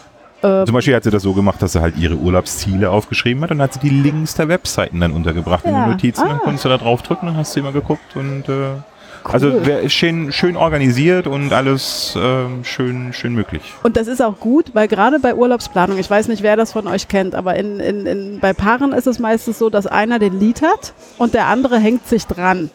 Ähm, 0.47 0.66
Zum 0.66 0.74
Beispiel 0.74 0.94
hat 0.94 1.05
sie 1.05 1.11
das 1.11 1.22
so 1.22 1.32
gemacht, 1.32 1.61
dass 1.62 1.72
sie 1.72 1.80
halt 1.80 1.97
ihre 1.99 2.14
Urlaubsziele 2.14 2.90
aufgeschrieben 2.90 3.42
hat 3.42 3.51
und 3.51 3.61
hat 3.61 3.72
sie 3.74 3.80
die 3.80 3.90
Links 3.90 4.34
der 4.34 4.49
Webseiten 4.49 5.01
dann 5.01 5.12
untergebracht 5.12 5.64
in 5.64 5.72
Ja. 5.72 5.84
den 5.86 5.92
Notizen. 5.92 6.26
Dann 6.28 6.36
Ah. 6.38 6.40
konntest 6.42 6.64
du 6.64 6.68
da 6.68 6.78
drauf 6.78 7.03
drücken, 7.03 7.26
dann 7.26 7.36
hast 7.36 7.55
du 7.57 7.61
immer 7.61 7.72
geguckt 7.72 8.14
und 8.16 8.49
äh, 8.49 8.53
Cool. 9.24 9.32
also 9.32 9.53
wer 9.64 9.80
ist 9.80 9.92
schön, 9.94 10.30
schön 10.32 10.57
organisiert 10.57 11.26
und 11.26 11.53
alles 11.53 12.16
ähm, 12.16 12.62
schön, 12.64 13.12
schön 13.12 13.34
möglich. 13.34 13.62
Und 13.82 13.97
das 13.97 14.07
ist 14.07 14.22
auch 14.22 14.38
gut, 14.38 14.66
weil 14.74 14.86
gerade 14.86 15.18
bei 15.18 15.34
Urlaubsplanung, 15.34 15.99
ich 15.99 16.09
weiß 16.09 16.28
nicht, 16.28 16.42
wer 16.44 16.55
das 16.57 16.72
von 16.72 16.86
euch 16.86 17.09
kennt, 17.09 17.34
aber 17.34 17.57
in, 17.57 17.80
in, 17.80 18.07
in, 18.07 18.38
bei 18.40 18.53
Paaren 18.53 18.92
ist 18.92 19.09
es 19.09 19.18
meistens 19.18 19.59
so, 19.59 19.68
dass 19.68 19.86
einer 19.88 20.20
den 20.20 20.38
Lied 20.38 20.62
hat 20.62 20.92
und 21.18 21.34
der 21.34 21.47
andere 21.47 21.78
hängt 21.78 22.07
sich 22.07 22.26
dran. 22.26 22.70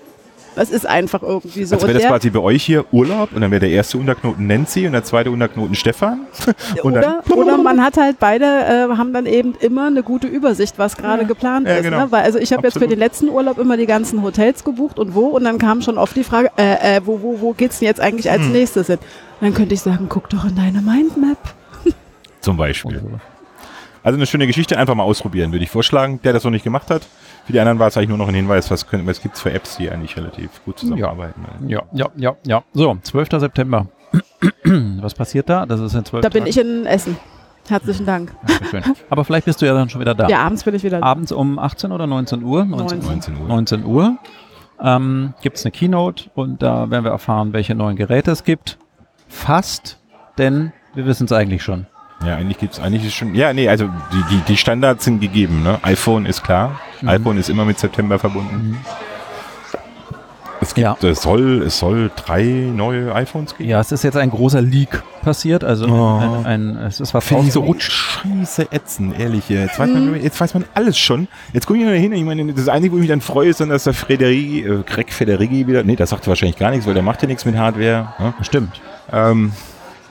Das 0.55 0.69
ist 0.69 0.85
einfach 0.85 1.21
irgendwie 1.21 1.63
so. 1.63 1.75
Als 1.75 1.83
wäre 1.83 1.93
das 1.93 2.07
quasi 2.07 2.29
bei 2.29 2.39
euch 2.39 2.63
hier 2.63 2.85
Urlaub 2.91 3.29
und 3.33 3.41
dann 3.41 3.51
wäre 3.51 3.61
der 3.61 3.69
erste 3.69 3.97
Unterknoten 3.97 4.47
Nancy 4.47 4.85
und 4.85 4.93
der 4.93 5.03
zweite 5.03 5.31
Unterknoten 5.31 5.75
Stefan. 5.75 6.21
Und 6.83 6.93
oder, 6.93 7.21
dann, 7.25 7.37
oder 7.37 7.57
man 7.57 7.83
hat 7.83 7.97
halt 7.97 8.17
beide, 8.19 8.45
äh, 8.45 8.97
haben 8.97 9.13
dann 9.13 9.25
eben 9.25 9.53
immer 9.59 9.87
eine 9.87 10.03
gute 10.03 10.27
Übersicht, 10.27 10.77
was 10.77 10.97
gerade 10.97 11.25
geplant 11.25 11.67
ja, 11.67 11.75
ist. 11.75 11.83
genau. 11.83 12.05
Ne? 12.05 12.11
Weil, 12.11 12.23
also 12.23 12.39
ich 12.39 12.51
habe 12.51 12.63
jetzt 12.67 12.77
für 12.77 12.87
den 12.87 12.99
letzten 12.99 13.29
Urlaub 13.29 13.57
immer 13.57 13.77
die 13.77 13.85
ganzen 13.85 14.23
Hotels 14.23 14.63
gebucht 14.63 14.99
und 14.99 15.15
wo 15.15 15.27
und 15.27 15.43
dann 15.43 15.57
kam 15.57 15.81
schon 15.81 15.97
oft 15.97 16.15
die 16.15 16.23
Frage, 16.23 16.51
äh, 16.57 16.97
äh, 16.97 17.01
wo, 17.05 17.21
wo, 17.21 17.39
wo 17.41 17.53
geht's 17.53 17.79
denn 17.79 17.87
jetzt 17.87 18.01
eigentlich 18.01 18.29
als 18.29 18.41
Hm. 18.41 18.51
nächstes 18.51 18.87
hin? 18.87 18.99
Dann 19.39 19.53
könnte 19.53 19.73
ich 19.73 19.81
sagen, 19.81 20.07
guck 20.09 20.29
doch 20.29 20.45
in 20.45 20.55
deine 20.55 20.81
Mindmap. 20.81 21.37
zum 22.41 22.57
Beispiel. 22.57 23.01
Also 24.03 24.17
eine 24.17 24.25
schöne 24.25 24.47
Geschichte, 24.47 24.77
einfach 24.77 24.95
mal 24.95 25.03
ausprobieren, 25.03 25.51
würde 25.51 25.63
ich 25.63 25.69
vorschlagen. 25.69 26.19
Der 26.23 26.33
das 26.33 26.43
noch 26.43 26.51
nicht 26.51 26.63
gemacht 26.63 26.89
hat. 26.89 27.07
Für 27.45 27.53
die 27.53 27.59
anderen 27.59 27.79
war 27.79 27.87
es 27.87 27.97
eigentlich 27.97 28.09
nur 28.09 28.17
noch 28.17 28.27
ein 28.27 28.35
Hinweis, 28.35 28.71
was, 28.71 28.87
können, 28.87 29.05
was 29.07 29.21
gibt 29.21 29.35
es 29.35 29.41
für 29.41 29.51
Apps, 29.51 29.77
die 29.77 29.89
eigentlich 29.89 30.15
relativ 30.17 30.63
gut 30.65 30.79
zusammenarbeiten. 30.79 31.45
Ja, 31.67 31.83
ja, 31.91 32.09
ja, 32.15 32.35
ja. 32.45 32.63
So, 32.73 32.97
12. 33.01 33.29
September. 33.39 33.87
Was 34.63 35.13
passiert 35.13 35.49
da? 35.49 35.65
Das 35.65 35.79
ist 35.79 35.93
in 35.93 36.03
12 36.03 36.21
Da 36.21 36.29
bin 36.29 36.45
ich 36.45 36.57
in 36.57 36.85
Essen. 36.85 37.17
Herzlichen 37.67 38.05
Dank. 38.05 38.33
Dankeschön. 38.45 38.83
Aber 39.09 39.23
vielleicht 39.23 39.45
bist 39.45 39.61
du 39.61 39.65
ja 39.65 39.73
dann 39.73 39.89
schon 39.89 40.01
wieder 40.01 40.15
da. 40.15 40.27
Ja, 40.27 40.39
abends 40.39 40.63
bin 40.63 40.75
ich 40.75 40.83
wieder 40.83 40.99
da. 40.99 41.05
Abends 41.05 41.31
um 41.31 41.59
18 41.59 41.91
oder 41.91 42.07
19 42.07 42.43
Uhr? 42.43 42.65
19. 42.65 42.99
19 42.99 43.37
Uhr. 43.37 43.47
19 43.47 43.85
Uhr 43.85 44.17
ähm, 44.81 45.33
gibt 45.41 45.57
es 45.57 45.65
eine 45.65 45.71
Keynote 45.71 46.29
und 46.33 46.61
da 46.61 46.89
werden 46.89 47.03
wir 47.03 47.11
erfahren, 47.11 47.53
welche 47.53 47.75
neuen 47.75 47.95
Geräte 47.95 48.31
es 48.31 48.43
gibt. 48.43 48.77
Fast, 49.27 49.99
denn 50.37 50.73
wir 50.93 51.05
wissen 51.05 51.25
es 51.25 51.31
eigentlich 51.31 51.63
schon. 51.63 51.85
Ja, 52.25 52.35
eigentlich 52.35 52.57
gibt 52.59 52.73
es 52.73 52.79
eigentlich 52.79 53.05
ist 53.05 53.13
schon. 53.15 53.33
Ja, 53.35 53.51
nee, 53.53 53.67
also 53.67 53.87
die, 53.87 54.23
die, 54.35 54.41
die 54.47 54.57
Standards 54.57 55.05
sind 55.05 55.19
gegeben. 55.21 55.63
Ne? 55.63 55.79
iPhone 55.81 56.25
ist 56.25 56.43
klar. 56.43 56.79
Mhm. 57.01 57.09
iPhone 57.09 57.37
ist 57.37 57.49
immer 57.49 57.65
mit 57.65 57.79
September 57.79 58.19
verbunden. 58.19 58.77
Es, 60.63 60.75
Ja. 60.75 60.91
gibt, 60.91 61.03
es, 61.05 61.23
soll, 61.23 61.63
es 61.63 61.79
soll 61.79 62.11
drei 62.15 62.43
neue 62.43 63.15
iPhones 63.15 63.57
geben. 63.57 63.67
Ja, 63.71 63.79
es 63.79 63.91
ist 63.91 64.03
jetzt 64.03 64.15
ein 64.15 64.29
großer 64.29 64.61
Leak 64.61 65.01
passiert. 65.23 65.63
Also 65.63 65.87
Oh. 65.87 66.19
ein, 66.19 66.45
ein, 66.45 66.77
es 66.77 66.99
ist 66.99 67.15
was 67.15 67.25
Finde 67.25 67.47
ich 67.47 67.53
so 67.53 67.61
rausgerutscht. 67.61 67.91
scheiße 67.91 68.67
ätzend, 68.71 69.19
ehrlich. 69.19 69.49
Jetzt 69.49 69.79
weiß, 69.79 69.89
man, 69.89 70.21
jetzt 70.21 70.39
weiß 70.39 70.53
man 70.53 70.65
alles 70.75 70.99
schon. 70.99 71.27
Jetzt 71.53 71.65
gucke 71.65 71.79
ich 71.79 71.85
mal 71.85 71.95
hin. 71.95 72.13
Ich 72.13 72.23
meine, 72.23 72.53
das 72.53 72.67
Einzige, 72.69 72.93
wo 72.93 72.97
ich 72.97 73.01
mich 73.01 73.09
dann 73.09 73.21
freue, 73.21 73.49
ist 73.49 73.59
dann, 73.59 73.69
dass 73.69 73.85
der 73.85 73.95
Frederigi, 73.95 74.61
äh, 74.61 74.83
Greg 74.85 75.11
Federighi 75.11 75.65
wieder, 75.65 75.81
nee, 75.83 75.95
das 75.95 76.11
sagt 76.11 76.27
wahrscheinlich 76.27 76.57
gar 76.59 76.69
nichts, 76.69 76.85
weil 76.85 76.93
der 76.93 77.01
macht 77.03 77.23
ja 77.23 77.27
nichts 77.27 77.43
mit 77.45 77.57
Hardware. 77.57 78.13
Ne? 78.19 78.33
Stimmt. 78.43 78.79
Ähm, 79.11 79.53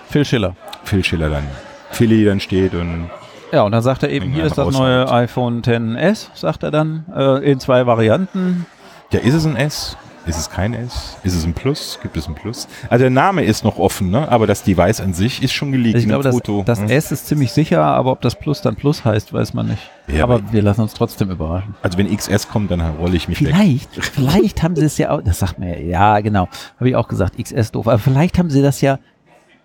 Phil 0.09 0.25
Schiller. 0.25 0.57
Phil 0.83 1.05
Schiller 1.05 1.31
dann. 1.31 1.45
Philly 1.91 2.25
dann 2.25 2.41
steht 2.41 2.75
und 2.75 3.11
Ja, 3.53 3.63
und 3.63 3.73
dann 3.73 3.83
sagt 3.83 4.03
er 4.03 4.11
eben, 4.11 4.31
hier 4.33 4.45
ist 4.45 4.57
das 4.59 4.73
neue 4.73 5.11
iPhone 5.11 5.63
XS, 5.63 6.31
sagt 6.35 6.63
er 6.63 6.71
dann, 6.71 7.05
äh, 7.15 7.51
in 7.51 7.61
zwei 7.61 7.87
Varianten. 7.87 8.67
Ja, 9.13 9.21
ist 9.21 9.35
es 9.35 9.45
ein 9.47 9.57
S? 9.57 9.97
Ist 10.27 10.39
es 10.39 10.51
kein 10.51 10.75
S? 10.75 11.17
Ist 11.25 11.35
es 11.35 11.45
ein 11.45 11.55
Plus? 11.55 11.99
Gibt 12.03 12.17
es 12.17 12.29
ein 12.29 12.35
Plus? 12.35 12.69
Also 12.91 13.03
der 13.05 13.11
Name 13.11 13.43
ist 13.43 13.65
noch 13.65 13.79
offen, 13.79 14.11
ne? 14.11 14.31
aber 14.31 14.47
das 14.47 14.63
Device 14.63 15.01
an 15.01 15.15
sich 15.15 15.43
ist 15.43 15.53
schon 15.53 15.73
geleakt 15.73 15.97
Ich 15.97 16.05
in 16.05 16.11
glaube, 16.11 16.23
das, 16.23 16.35
Foto. 16.35 16.63
das 16.65 16.79
ne? 16.79 16.93
S 16.93 17.11
ist 17.11 17.27
ziemlich 17.27 17.51
sicher, 17.53 17.83
aber 17.83 18.13
ob 18.13 18.21
das 18.21 18.35
Plus 18.37 18.61
dann 18.61 18.77
Plus 18.77 19.05
heißt, 19.05 19.33
weiß 19.33 19.55
man 19.55 19.69
nicht. 19.69 19.91
Ja, 20.09 20.25
aber 20.25 20.35
aber- 20.35 20.53
wir 20.53 20.61
lassen 20.63 20.83
uns 20.83 20.93
trotzdem 20.93 21.31
überraschen. 21.31 21.75
Also 21.83 21.97
wenn 21.99 22.15
XS 22.15 22.49
kommt, 22.49 22.71
dann 22.71 22.81
rolle 22.83 23.17
ich 23.17 23.29
mich 23.29 23.41
weg. 23.43 23.55
Vielleicht, 23.57 23.95
vielleicht 24.05 24.63
haben 24.63 24.77
sie 24.77 24.85
es 24.85 24.99
ja 24.99 25.11
auch, 25.11 25.23
das 25.23 25.39
sagt 25.39 25.59
man 25.59 25.69
ja, 25.71 25.79
ja 25.79 26.21
genau, 26.21 26.49
habe 26.79 26.89
ich 26.91 26.95
auch 26.97 27.09
gesagt, 27.09 27.43
XS 27.43 27.73
doof, 27.73 27.89
aber 27.89 27.99
vielleicht 27.99 28.39
haben 28.39 28.51
sie 28.51 28.61
das 28.63 28.83
ja 28.83 28.99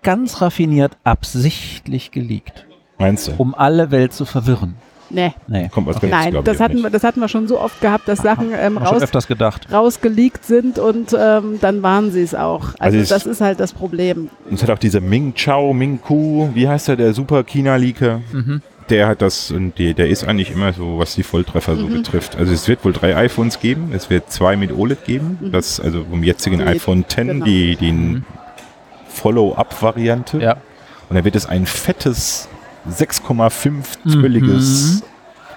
ganz 0.06 0.42
raffiniert 0.42 0.94
absichtlich 1.04 2.12
geleakt, 2.12 2.66
Meinst 2.98 3.28
du? 3.28 3.34
um 3.38 3.54
alle 3.54 3.92
Welt 3.92 4.14
zu 4.14 4.24
verwirren. 4.24 4.76
Nee. 5.12 5.34
Nee, 5.48 5.70
Kommt 5.70 5.86
was 5.88 6.00
ganz, 6.00 6.12
Nein, 6.12 6.34
ich, 6.36 6.42
das 6.42 6.60
hatten, 6.60 6.74
nicht. 6.76 6.84
wir, 6.84 6.90
das 6.90 7.04
hatten 7.04 7.20
wir 7.20 7.28
schon 7.28 7.48
so 7.48 7.60
oft 7.60 7.80
gehabt, 7.80 8.08
dass 8.08 8.20
Sachen 8.20 8.48
ähm, 8.58 8.78
raus, 8.80 9.04
öfters 9.04 9.28
gedacht. 9.28 9.68
rausgeleakt 9.72 10.44
sind 10.46 10.80
und 10.80 11.16
ähm, 11.18 11.60
dann 11.62 11.84
waren 11.84 12.12
sie 12.12 12.22
es 12.22 12.34
auch. 12.34 12.70
Also, 12.80 12.98
Also 12.98 13.14
das 13.14 13.26
ist 13.28 13.40
halt 13.42 13.60
das 13.60 13.74
Problem. 13.74 14.30
Und 14.50 14.54
es 14.56 14.64
hat 14.64 14.72
auch 14.72 14.80
dieser 14.80 15.02
Ming 15.02 15.34
Chao, 15.36 15.74
Ming 15.74 16.00
Ku, 16.02 16.50
wie 16.56 16.68
heißt 16.68 16.88
der, 16.88 16.96
der 16.96 17.14
super 17.14 17.44
China-Leaker. 17.44 18.22
Mhm. 18.34 18.62
Der 18.90 19.08
hat 19.08 19.22
das 19.22 19.52
und 19.52 19.78
die, 19.78 19.94
der 19.94 20.10
ist 20.10 20.28
eigentlich 20.28 20.52
immer 20.52 20.74
so, 20.74 20.98
was 21.00 21.14
die 21.16 21.24
Volltreffer 21.24 21.76
so 21.76 21.86
Mhm. 21.88 21.94
betrifft. 21.94 22.36
Also 22.36 22.52
es 22.54 22.68
wird 22.68 22.84
wohl 22.84 22.94
drei 22.94 23.16
iPhones 23.16 23.60
geben. 23.60 23.92
Es 23.94 24.10
wird 24.10 24.32
zwei 24.32 24.56
mit 24.56 24.72
OLED 24.76 25.06
geben. 25.06 25.38
Das 25.52 25.80
also 25.80 26.04
vom 26.10 26.24
jetzigen 26.24 26.58
Die- 26.60 26.66
iPhone 26.66 27.02
X, 27.02 27.16
genau. 27.16 27.46
die, 27.46 27.76
die 27.76 28.22
Follow-up-Variante. 29.16 30.40
Ja, 30.40 30.58
Und 31.10 31.16
da 31.16 31.24
wird 31.24 31.36
es 31.36 31.46
ein 31.46 31.66
fettes 31.66 32.48
6,5 32.90 34.12
zölliges 34.12 35.04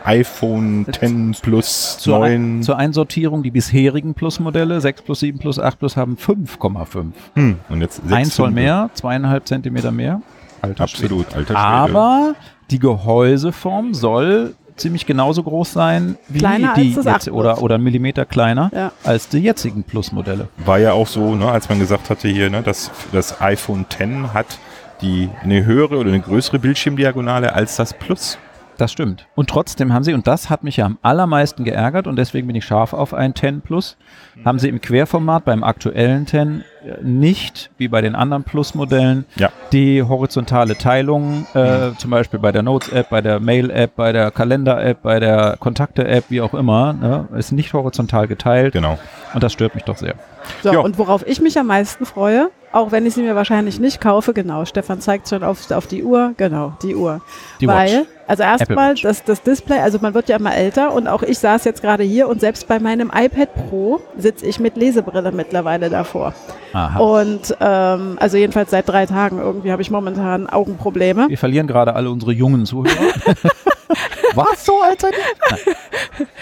iPhone 0.05 0.87
X 0.89 1.41
Plus 1.41 1.99
zur, 1.99 2.21
9. 2.21 2.33
Ein, 2.33 2.63
zur 2.63 2.79
Einsortierung, 2.79 3.43
die 3.43 3.51
bisherigen 3.51 4.15
Plus-Modelle, 4.15 4.81
6 4.81 5.03
Plus, 5.03 5.21
7 5.21 5.39
Plus, 5.39 5.59
8 5.59 5.79
Plus, 5.79 5.97
haben 5.97 6.17
5,5. 6.17 7.13
hm. 7.35 7.59
Und 7.69 7.81
jetzt 7.83 8.01
1 8.11 8.35
Zoll 8.35 8.49
6,5. 8.49 8.53
mehr, 8.53 8.91
zweieinhalb 8.95 9.47
Zentimeter 9.47 9.91
mehr. 9.93 10.23
Alter 10.63 10.85
Absolut, 10.85 11.27
alter 11.35 11.55
Schwede. 11.55 11.59
Aber 11.59 12.35
die 12.71 12.79
Gehäuseform 12.79 13.93
soll 13.95 14.55
ziemlich 14.79 15.07
genauso 15.07 15.43
groß 15.43 15.73
sein 15.73 16.17
wie 16.29 16.39
Kleiner 16.39 16.75
die 16.75 16.95
als 16.95 17.05
das 17.05 17.05
jetzt, 17.05 17.29
8 17.29 17.33
oder, 17.33 17.63
oder 17.63 17.75
einen 17.77 17.85
Millimeter 17.85 18.25
kleiner 18.25 18.71
Ja. 18.75 18.93
als 19.05 19.29
die 19.29 19.39
jetzigen 19.39 19.83
Plus-Modelle. 19.85 20.49
war 20.65 20.79
ja 20.79 20.93
auch 20.93 21.07
so, 21.07 21.35
ne, 21.35 21.51
als 21.51 21.69
man 21.69 21.79
gesagt 21.79 22.11
hatte 22.11 22.29
hier, 22.29 22.51
ne, 22.51 22.63
dass 22.63 22.91
das 23.13 23.41
iPhone 23.41 23.87
X 23.91 24.35
hat 24.35 24.59
die 25.01 25.29
eine 25.43 25.65
höhere 25.65 25.97
oder 25.97 26.09
eine 26.09 26.21
größere 26.21 26.59
Bildschirmdiagonale 26.59 27.53
als 27.55 27.77
das 27.77 27.95
Plus. 27.95 28.39
Das 28.79 28.93
stimmt. 28.93 29.27
Und 29.35 29.51
trotzdem 29.51 29.93
haben 29.93 30.05
sie, 30.05 30.15
und 30.15 30.29
das 30.29 30.51
hat 30.51 30.63
mich 30.63 30.77
ja 30.77 30.87
am 30.87 30.99
allermeisten 31.03 31.65
geärgert 31.65 32.07
und 32.07 32.15
deswegen 32.17 32.47
bin 32.47 32.55
ich 32.55 32.65
scharf 32.65 32.93
auf 32.93 33.13
ein 33.13 33.35
10 33.35 33.61
Plus, 33.61 33.97
haben 34.45 34.61
sie 34.61 34.69
im 34.69 34.81
Querformat 34.81 35.45
beim 35.45 35.65
aktuellen 35.65 36.29
10 36.29 36.63
äh, 36.85 37.03
nicht, 37.03 37.71
wie 37.77 37.89
bei 37.89 38.01
den 38.01 38.15
anderen 38.15 38.45
Plus-Modellen, 38.45 39.25
Ja. 39.35 39.51
die 39.73 40.01
horizontale 40.05 40.79
Teilung, 40.79 41.45
äh, 41.55 41.91
zum 41.99 42.13
Beispiel 42.13 42.39
bei 42.39 42.53
der 42.53 42.63
Notes-App, 42.63 43.11
bei 43.11 43.21
der 43.21 43.41
Mail-App, 43.41 43.97
bei 43.97 44.13
der 44.13 44.31
Kalender-App, 44.31 45.03
bei 45.03 45.19
der 45.19 45.57
Kontakte-App, 45.59 46.27
wie 46.29 46.41
auch 46.41 46.55
immer, 46.55 46.93
ne, 46.93 47.27
ist 47.37 47.51
nicht 47.51 47.73
horizontal 47.73 48.29
geteilt 48.29 48.75
Genau. 48.75 48.97
und 49.35 49.43
das 49.43 49.53
stört 49.53 49.75
mich 49.75 49.83
doch 49.85 49.97
sehr. 49.97 50.15
So, 50.63 50.73
Ja. 50.73 50.79
und 50.79 50.99
worauf 50.99 51.27
ich 51.27 51.41
mich 51.41 51.59
am 51.59 51.67
meisten 51.67 52.07
freue, 52.07 52.51
auch 52.73 52.93
wenn 52.93 53.07
ich 53.07 53.15
sie 53.15 53.23
mir 53.23 53.35
wahrscheinlich 53.35 53.81
nicht 53.81 54.01
kaufe, 54.01 54.35
genau, 54.35 54.65
Stefan 54.65 55.01
zeigt 55.01 55.29
schon 55.29 55.43
auf, 55.43 55.71
auf 55.71 55.87
die 55.87 56.05
Uhr, 56.05 56.35
genau, 56.37 56.75
die 56.83 56.95
Uhr. 56.95 57.21
Die 57.61 57.67
Weil, 57.67 58.01
Watch. 58.01 58.09
also 58.27 58.43
erstmal 58.43 58.95
das, 58.95 59.25
das 59.25 59.43
Display, 59.43 59.79
also 59.79 59.99
man 60.01 60.15
wird 60.15 60.29
ja 60.29 60.37
immer 60.37 60.55
älter 60.55 60.93
und 60.93 61.07
auch 61.09 61.23
ich 61.23 61.39
saß 61.39 61.65
jetzt 61.65 61.83
gerade 61.83 62.03
hier 62.03 62.29
und 62.29 62.41
selbst 62.41 62.69
bei 62.69 62.79
meinem 62.79 63.11
iPad 63.15 63.49
Pro 63.69 64.01
sitze 64.17 64.47
ich 64.47 64.61
mit 64.61 64.77
Lesebrille 64.77 65.33
mittlerweile 65.33 65.91
davor. 65.91 66.35
Aha. 66.73 66.99
Und 66.99 67.57
ähm, 67.61 68.17
also 68.21 68.37
jedenfalls 68.37 68.71
seit 68.71 68.89
drei 68.89 69.07
Tagen 69.07 69.39
irgendwie 69.39 69.73
habe 69.73 69.83
ich 69.83 69.91
momentan 69.91 70.47
Augenprobleme. 70.47 71.29
Wir 71.29 71.39
verlieren 71.39 71.67
gerade 71.67 71.95
alle 71.95 72.11
unsere 72.11 72.33
jungen 72.33 72.67
Zuhörer. 72.67 72.95
Was 74.35 74.65
so, 74.65 74.81
Alter? 74.83 75.11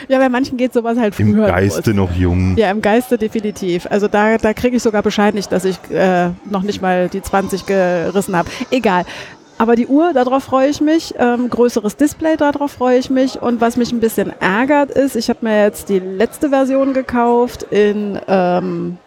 Ja, 0.09 0.19
bei 0.19 0.29
manchen 0.29 0.57
geht 0.57 0.73
sowas 0.73 0.99
halt 0.99 1.19
Im 1.19 1.35
früher 1.35 1.47
Geiste 1.49 1.91
los. 1.91 1.97
noch 1.97 2.17
jung. 2.17 2.57
Ja, 2.57 2.71
im 2.71 2.81
Geiste 2.81 3.19
definitiv. 3.19 3.87
Also 3.91 4.09
da, 4.09 4.39
da 4.39 4.55
kriege 4.55 4.77
ich 4.77 4.83
sogar 4.83 5.03
bescheinigt, 5.03 5.51
dass 5.53 5.65
ich 5.65 5.79
äh, 5.91 6.31
noch 6.49 6.63
nicht 6.63 6.81
mal 6.81 7.09
die 7.09 7.21
20 7.23 7.67
gerissen 7.67 8.37
habe. 8.37 8.49
Egal. 8.71 9.05
Aber 9.59 9.75
die 9.75 9.87
Uhr, 9.87 10.13
darauf 10.13 10.45
freue 10.45 10.69
ich 10.69 10.81
mich. 10.81 11.15
Ähm, 11.19 11.49
größeres 11.51 11.97
Display, 11.97 12.37
darauf 12.37 12.73
freue 12.73 12.99
ich 12.99 13.11
mich. 13.11 13.41
Und 13.43 13.61
was 13.61 13.77
mich 13.77 13.91
ein 13.93 14.01
bisschen 14.01 14.33
ärgert 14.41 14.91
ist, 14.91 15.17
ich 15.17 15.29
habe 15.29 15.41
mir 15.43 15.63
jetzt 15.65 15.89
die 15.89 15.99
letzte 15.99 16.51
Version 16.51 16.93
gekauft 16.93 17.65
in 17.71 18.19
ähm, 18.29 18.99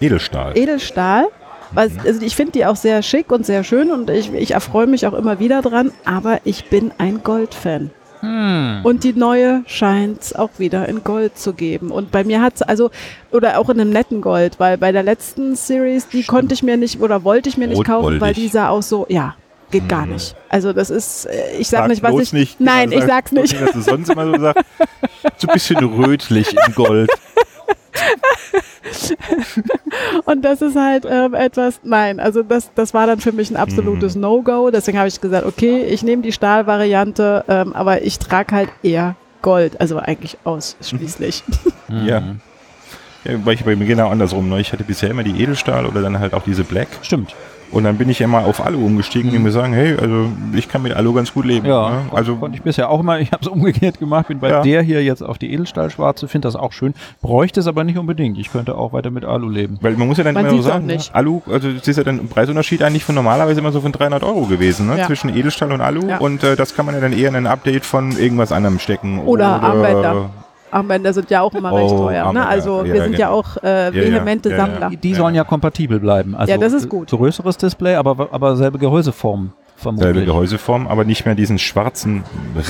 Edelstahl. 0.00 0.56
Edelstahl. 0.56 1.26
Was, 1.72 1.90
also 2.04 2.22
ich 2.22 2.34
finde 2.34 2.52
die 2.52 2.64
auch 2.64 2.76
sehr 2.76 3.02
schick 3.02 3.30
und 3.30 3.44
sehr 3.44 3.62
schön 3.62 3.90
und 3.90 4.08
ich, 4.08 4.32
ich 4.32 4.52
erfreue 4.52 4.86
mich 4.86 5.06
auch 5.06 5.12
immer 5.12 5.38
wieder 5.38 5.60
dran, 5.60 5.92
aber 6.06 6.40
ich 6.44 6.70
bin 6.70 6.92
ein 6.96 7.22
Gold-Fan. 7.22 7.90
Hm. 8.20 8.80
Und 8.82 9.04
die 9.04 9.12
neue 9.12 9.62
scheint 9.66 10.22
es 10.22 10.34
auch 10.34 10.50
wieder 10.58 10.88
in 10.88 11.04
Gold 11.04 11.38
zu 11.38 11.52
geben. 11.52 11.90
Und 11.90 12.10
bei 12.10 12.24
mir 12.24 12.40
hat 12.40 12.56
es 12.56 12.62
also, 12.62 12.90
oder 13.30 13.58
auch 13.58 13.68
in 13.68 13.80
einem 13.80 13.90
netten 13.90 14.20
Gold, 14.20 14.58
weil 14.58 14.78
bei 14.78 14.92
der 14.92 15.02
letzten 15.02 15.54
Series, 15.56 16.08
die 16.08 16.24
konnte 16.24 16.54
ich 16.54 16.62
mir 16.62 16.76
nicht 16.76 17.00
oder 17.00 17.24
wollte 17.24 17.48
ich 17.48 17.56
mir 17.56 17.68
nicht 17.68 17.84
kaufen, 17.84 18.20
weil 18.20 18.34
die 18.34 18.48
sah 18.48 18.70
auch 18.70 18.82
so, 18.82 19.06
ja, 19.08 19.34
geht 19.70 19.88
gar 19.88 20.06
nicht. 20.06 20.34
Also 20.48 20.72
das 20.72 20.90
ist, 20.90 21.26
äh, 21.26 21.58
ich 21.58 21.68
sag, 21.68 21.80
Sag 21.80 21.88
nicht, 21.88 22.02
was 22.02 22.14
ich. 22.20 22.32
nicht. 22.32 22.60
Nein, 22.60 22.92
ich 22.92 23.00
Sag 23.00 23.08
sag's 23.08 23.30
bloß 23.30 23.52
nicht. 23.52 23.60
Dass 23.60 23.72
du 23.72 23.80
sonst 23.82 24.10
immer 24.10 24.26
so 24.26 24.40
sagst, 24.40 24.64
so 25.36 25.48
ein 25.48 25.54
bisschen 25.54 25.76
rötlich 25.84 26.52
in 26.52 26.74
Gold. 26.74 27.10
Und 30.24 30.44
das 30.44 30.62
ist 30.62 30.76
halt 30.76 31.04
ähm, 31.08 31.34
etwas, 31.34 31.80
nein, 31.82 32.20
also 32.20 32.42
das, 32.42 32.70
das 32.74 32.94
war 32.94 33.06
dann 33.06 33.20
für 33.20 33.32
mich 33.32 33.50
ein 33.50 33.56
absolutes 33.56 34.14
Mhm. 34.14 34.20
No-Go. 34.22 34.70
Deswegen 34.70 34.98
habe 34.98 35.08
ich 35.08 35.20
gesagt, 35.20 35.46
okay, 35.46 35.82
ich 35.84 36.02
nehme 36.02 36.22
die 36.22 36.32
Stahlvariante, 36.32 37.44
ähm, 37.48 37.72
aber 37.72 38.02
ich 38.02 38.18
trage 38.18 38.54
halt 38.54 38.68
eher 38.82 39.16
Gold, 39.42 39.80
also 39.80 39.98
eigentlich 39.98 40.36
ausschließlich. 40.44 41.44
Ja. 41.88 42.22
ja. 43.24 43.44
Weil 43.44 43.54
ich 43.54 43.64
bei 43.64 43.74
mir 43.74 43.86
genau 43.86 44.10
andersrum. 44.10 44.48
Ne? 44.50 44.60
Ich 44.60 44.72
hatte 44.74 44.84
bisher 44.84 45.10
immer 45.10 45.22
die 45.22 45.42
Edelstahl 45.42 45.86
oder 45.86 46.02
dann 46.02 46.18
halt 46.18 46.34
auch 46.34 46.42
diese 46.42 46.64
Black. 46.64 46.88
Stimmt. 47.02 47.34
Und 47.70 47.84
dann 47.84 47.96
bin 47.98 48.08
ich 48.08 48.20
immer 48.20 48.44
auf 48.46 48.64
Alu 48.64 48.84
umgestiegen 48.86 49.30
und 49.30 49.42
mir 49.42 49.50
sagen, 49.50 49.72
hey, 49.74 49.96
also 50.00 50.26
ich 50.54 50.68
kann 50.68 50.82
mit 50.82 50.94
Alu 50.94 51.12
ganz 51.12 51.32
gut 51.34 51.44
leben. 51.44 51.66
Ja, 51.66 51.90
ne? 51.90 51.96
Also 52.12 52.36
konnte 52.36 52.56
ich 52.56 52.62
bisher 52.62 52.88
auch 52.90 53.00
immer. 53.00 53.18
Ich 53.28 53.32
habe 53.32 53.42
es 53.42 53.48
umgekehrt 53.48 53.98
gemacht, 53.98 54.28
bin 54.28 54.38
bei 54.38 54.48
Ja. 54.48 54.62
der 54.62 54.82
hier 54.82 55.02
jetzt 55.04 55.22
auf 55.22 55.38
die 55.38 55.52
Edelstahlschwarze, 55.52 56.28
finde 56.28 56.46
das 56.48 56.56
auch 56.56 56.72
schön. 56.72 56.94
Bräuchte 57.20 57.60
es 57.60 57.66
aber 57.66 57.84
nicht 57.84 57.98
unbedingt. 57.98 58.38
Ich 58.38 58.50
könnte 58.50 58.76
auch 58.76 58.92
weiter 58.92 59.10
mit 59.10 59.24
Alu 59.24 59.48
leben. 59.50 59.78
Weil 59.82 59.94
man 59.94 60.08
muss 60.08 60.16
ja 60.18 60.24
dann 60.24 60.34
Man 60.34 60.46
immer 60.46 60.56
so 60.56 60.62
sagen, 60.62 60.86
nicht. 60.86 61.14
Alu, 61.14 61.42
also 61.50 61.70
das 61.72 61.86
ist 61.86 61.96
ja 61.96 62.04
dann 62.04 62.18
ein 62.20 62.28
Preisunterschied 62.28 62.82
eigentlich 62.82 63.04
von 63.04 63.14
normalerweise 63.14 63.60
immer 63.60 63.72
so 63.72 63.80
von 63.80 63.92
300 63.92 64.22
Euro 64.24 64.42
gewesen, 64.46 64.86
ne? 64.86 64.98
Ja. 64.98 65.06
zwischen 65.06 65.28
Edelstahl 65.36 65.72
und 65.72 65.80
Alu. 65.80 66.08
Ja. 66.08 66.18
Und 66.18 66.42
äh, 66.44 66.56
das 66.56 66.74
kann 66.74 66.86
man 66.86 66.94
ja 66.94 67.00
dann 67.00 67.12
eher 67.12 67.28
in 67.28 67.36
ein 67.36 67.46
Update 67.46 67.84
von 67.84 68.12
irgendwas 68.16 68.50
anderem 68.52 68.78
stecken. 68.78 69.20
Oder 69.26 69.62
Armbänder. 69.62 70.30
Armbänder 70.70 71.12
sind 71.12 71.30
ja 71.30 71.40
auch 71.40 71.54
immer 71.54 71.72
recht 71.74 71.90
Oh, 71.92 71.98
teuer. 72.06 72.32
Ne? 72.32 72.46
Also 72.46 72.84
ja, 72.84 72.94
wir 72.94 73.02
sind 73.04 73.18
ja 73.18 73.28
genau. 73.28 73.38
auch 73.38 73.56
äh, 73.62 73.86
ja, 73.86 73.92
vehemente 73.92 74.50
ja, 74.50 74.56
ja. 74.56 74.66
Sammler. 74.66 74.90
Die, 74.90 74.96
die 74.96 75.14
sollen 75.14 75.34
ja 75.34 75.44
kompatibel 75.44 76.00
bleiben. 76.00 76.34
Also 76.34 76.50
Ja, 76.50 76.58
das 76.58 76.72
ist 76.72 76.88
gut. 76.88 77.10
Größeres 77.10 77.56
Display, 77.56 77.94
aber, 77.94 78.28
aber 78.32 78.56
selbe 78.56 78.78
Gehäuseform 78.78 79.52
Selbe 79.80 79.96
vermutlich. 79.96 80.26
Gehäuseform, 80.26 80.88
aber 80.88 81.04
nicht 81.04 81.24
mehr 81.24 81.36
diesen 81.36 81.58
schwarzen 81.58 82.24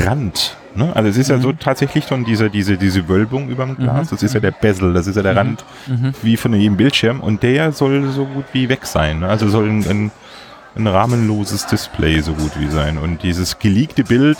Rand. 0.04 0.56
Ne? 0.74 0.90
Also 0.94 1.08
es 1.08 1.16
ist 1.16 1.30
ja 1.30 1.38
so 1.38 1.52
tatsächlich 1.52 2.04
schon 2.04 2.24
diese, 2.24 2.50
diese, 2.50 2.76
diese 2.76 3.08
Wölbung 3.08 3.48
über 3.48 3.64
dem 3.64 3.76
Glas. 3.76 4.10
Das 4.10 4.22
ist 4.22 4.34
ja 4.34 4.40
der 4.40 4.50
Bezel, 4.50 4.92
das 4.92 5.06
ist 5.06 5.16
ja 5.16 5.22
der 5.22 5.34
Rand 5.34 5.64
wie 6.22 6.36
von 6.36 6.52
jedem 6.52 6.76
Bildschirm. 6.76 7.20
Und 7.20 7.42
der 7.42 7.72
soll 7.72 8.08
so 8.10 8.26
gut 8.26 8.44
wie 8.52 8.68
weg 8.68 8.84
sein. 8.84 9.20
Ne? 9.20 9.28
Also 9.28 9.48
soll 9.48 9.68
ein, 9.68 9.86
ein, 9.88 10.10
ein 10.76 10.86
rahmenloses 10.86 11.66
Display 11.66 12.20
so 12.20 12.34
gut 12.34 12.52
wie 12.60 12.68
sein. 12.68 12.98
Und 12.98 13.22
dieses 13.22 13.58
geleakte 13.58 14.04
Bild 14.04 14.36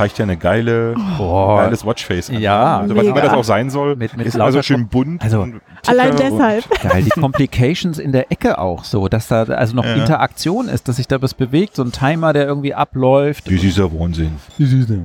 zeigt 0.00 0.16
ja 0.18 0.22
eine 0.22 0.38
geile, 0.38 0.94
Boah. 1.18 1.58
geiles 1.64 1.84
Watchface 1.84 2.30
an. 2.30 2.38
Ja, 2.40 2.78
also 2.80 2.96
was 2.96 3.04
immer 3.04 3.20
das 3.20 3.34
auch 3.34 3.44
sein 3.44 3.68
soll, 3.68 3.96
Mit- 3.96 4.16
mit 4.16 4.26
ist 4.26 4.40
also 4.40 4.62
schön 4.62 4.88
bunt. 4.88 5.22
Also- 5.22 5.46
Allein 5.86 6.16
deshalb. 6.16 6.64
Geil, 6.82 7.02
die 7.04 7.10
Complications 7.10 7.98
in 7.98 8.12
der 8.12 8.30
Ecke 8.32 8.58
auch 8.58 8.84
so, 8.84 9.08
dass 9.08 9.28
da 9.28 9.42
also 9.44 9.74
noch 9.76 9.84
Ja. 9.84 9.94
Interaktion 9.94 10.68
ist, 10.68 10.88
dass 10.88 10.96
sich 10.96 11.06
da 11.08 11.20
was 11.20 11.34
bewegt, 11.34 11.76
so 11.76 11.82
ein 11.82 11.92
Timer, 11.92 12.32
der 12.32 12.46
irgendwie 12.46 12.72
abläuft. 12.74 13.46
Das 13.46 13.62
ist 13.62 13.76
ja 13.76 13.84
Wahnsinn. 13.92 14.32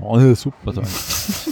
Oh, 0.02 0.16
das 0.16 0.24
ist 0.26 0.42
super 0.42 0.72
sein. 0.74 0.86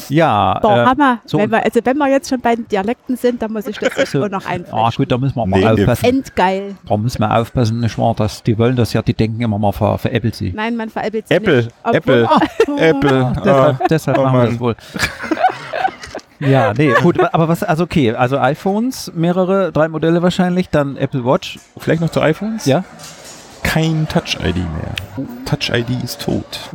Ja, 0.09 0.59
Boah, 0.61 0.77
äh, 0.83 0.85
Hammer. 0.85 1.19
so- 1.25 1.37
wenn 1.37 1.51
wir, 1.51 1.63
also 1.65 1.79
wenn 1.83 1.97
wir 1.97 2.09
jetzt 2.09 2.29
schon 2.29 2.39
bei 2.41 2.55
den 2.55 2.67
Dialekten 2.67 3.15
sind, 3.17 3.41
dann 3.41 3.51
muss 3.51 3.67
ich 3.67 3.77
das 3.77 3.97
echt 3.97 4.07
so- 4.11 4.23
auch 4.23 4.29
noch 4.29 4.45
Ah, 4.45 4.49
einflechten. 4.51 4.91
gut, 4.97 5.11
da 5.11 5.17
müssen 5.17 5.35
wir 5.35 5.45
mal 5.45 5.59
Nee, 5.59 5.81
aufpassen. 5.81 6.05
Endgeil. 6.05 6.75
Da 6.87 6.97
müssen 6.97 7.19
wir 7.19 7.37
aufpassen, 7.37 7.79
nicht 7.81 7.97
wahr? 7.97 8.13
Dass 8.15 8.43
die 8.43 8.57
wollen 8.57 8.75
das 8.75 8.93
ja, 8.93 9.01
die 9.01 9.13
denken 9.13 9.41
immer 9.41 9.57
mal 9.59 9.71
ver, 9.71 9.97
veräppelt 9.97 10.35
sie. 10.35 10.51
Nein, 10.55 10.75
man 10.77 10.89
veräppelt 10.89 11.27
sich 11.27 11.35
Apple, 11.37 11.55
nicht. 11.57 11.69
Obwohl- 11.83 12.27
Apple, 12.77 13.32
Apple. 13.37 13.51
Ah. 13.53 13.73
Deshalb, 13.73 13.87
deshalb 13.89 14.17
oh 14.17 14.23
machen 14.23 14.39
wir 14.39 14.45
das 14.47 14.59
wohl. 14.59 14.75
ja, 16.39 16.73
nee, 16.73 16.93
gut, 17.01 17.19
aber 17.19 17.47
was, 17.47 17.63
also 17.63 17.83
okay, 17.83 18.13
also 18.13 18.37
iPhones, 18.39 19.11
mehrere, 19.15 19.71
drei 19.71 19.87
Modelle 19.87 20.21
wahrscheinlich, 20.21 20.69
dann 20.69 20.97
Apple 20.97 21.25
Watch, 21.25 21.59
Vielleicht 21.77 22.01
noch 22.01 22.09
zu 22.09 22.21
iPhones? 22.21 22.65
ja? 22.65 22.83
Kein 23.63 24.07
Touch-ID 24.07 24.57
mehr. 24.57 25.25
Touch-ID 25.45 26.03
ist 26.03 26.21
tot. 26.21 26.69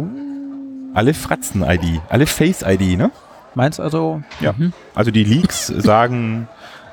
Alle 0.94 1.14
Fratzen-ID, 1.14 2.00
alle 2.08 2.26
Face-ID, 2.26 2.98
ne? 2.98 3.10
Meinst 3.54 3.80
also? 3.80 4.22
Ja. 4.40 4.54
Mhm. 4.56 4.72
Also 4.94 5.10
die 5.10 5.24
Leaks 5.24 5.66
sagen, 5.76 6.48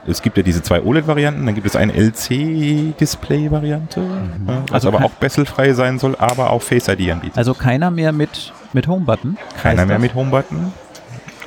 es 0.07 0.21
gibt 0.21 0.37
ja 0.37 0.43
diese 0.43 0.61
zwei 0.61 0.81
OLED-Varianten, 0.81 1.45
dann 1.45 1.55
gibt 1.55 1.67
es 1.67 1.75
eine 1.75 1.93
LC-Display-Variante, 1.93 4.01
ja, 4.01 4.63
was 4.67 4.73
Also 4.73 4.87
aber 4.89 5.05
auch 5.05 5.11
besselfrei 5.11 5.73
sein 5.73 5.99
soll, 5.99 6.15
aber 6.17 6.51
auch 6.51 6.61
Face-ID 6.61 7.11
anbietet. 7.11 7.37
Also 7.37 7.53
keiner 7.53 7.91
mehr 7.91 8.11
mit, 8.11 8.53
mit 8.73 8.87
Home-Button? 8.87 9.37
Keiner 9.61 9.85
mehr 9.85 9.95
das? 9.95 10.01
mit 10.03 10.15
Home-Button. 10.15 10.73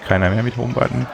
Keiner 0.09 0.31
mehr 0.31 0.43
mit 0.43 0.57
Home-Button. 0.57 1.07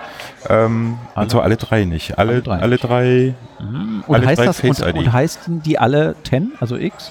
Ähm, 0.49 0.99
Alle? 1.15 1.25
also 1.25 1.41
alle 1.41 1.57
drei 1.57 1.85
nicht. 1.85 2.19
Alle, 2.19 2.35
Alle 2.35 2.43
drei 2.43 2.59
alle 2.59 2.77
drei. 2.77 3.35
Mhm. 3.61 4.05
Und 4.07 4.15
alle 4.15 4.27
heißt 4.27 4.41
drei 4.41 4.47
das, 4.47 4.61
und, 4.61 4.77
Face-ID. 4.77 4.97
und 4.97 5.13
heißen 5.13 5.63
die 5.63 5.79
alle 5.79 6.15
10, 6.25 6.53
also 6.61 6.77
X? 6.77 7.11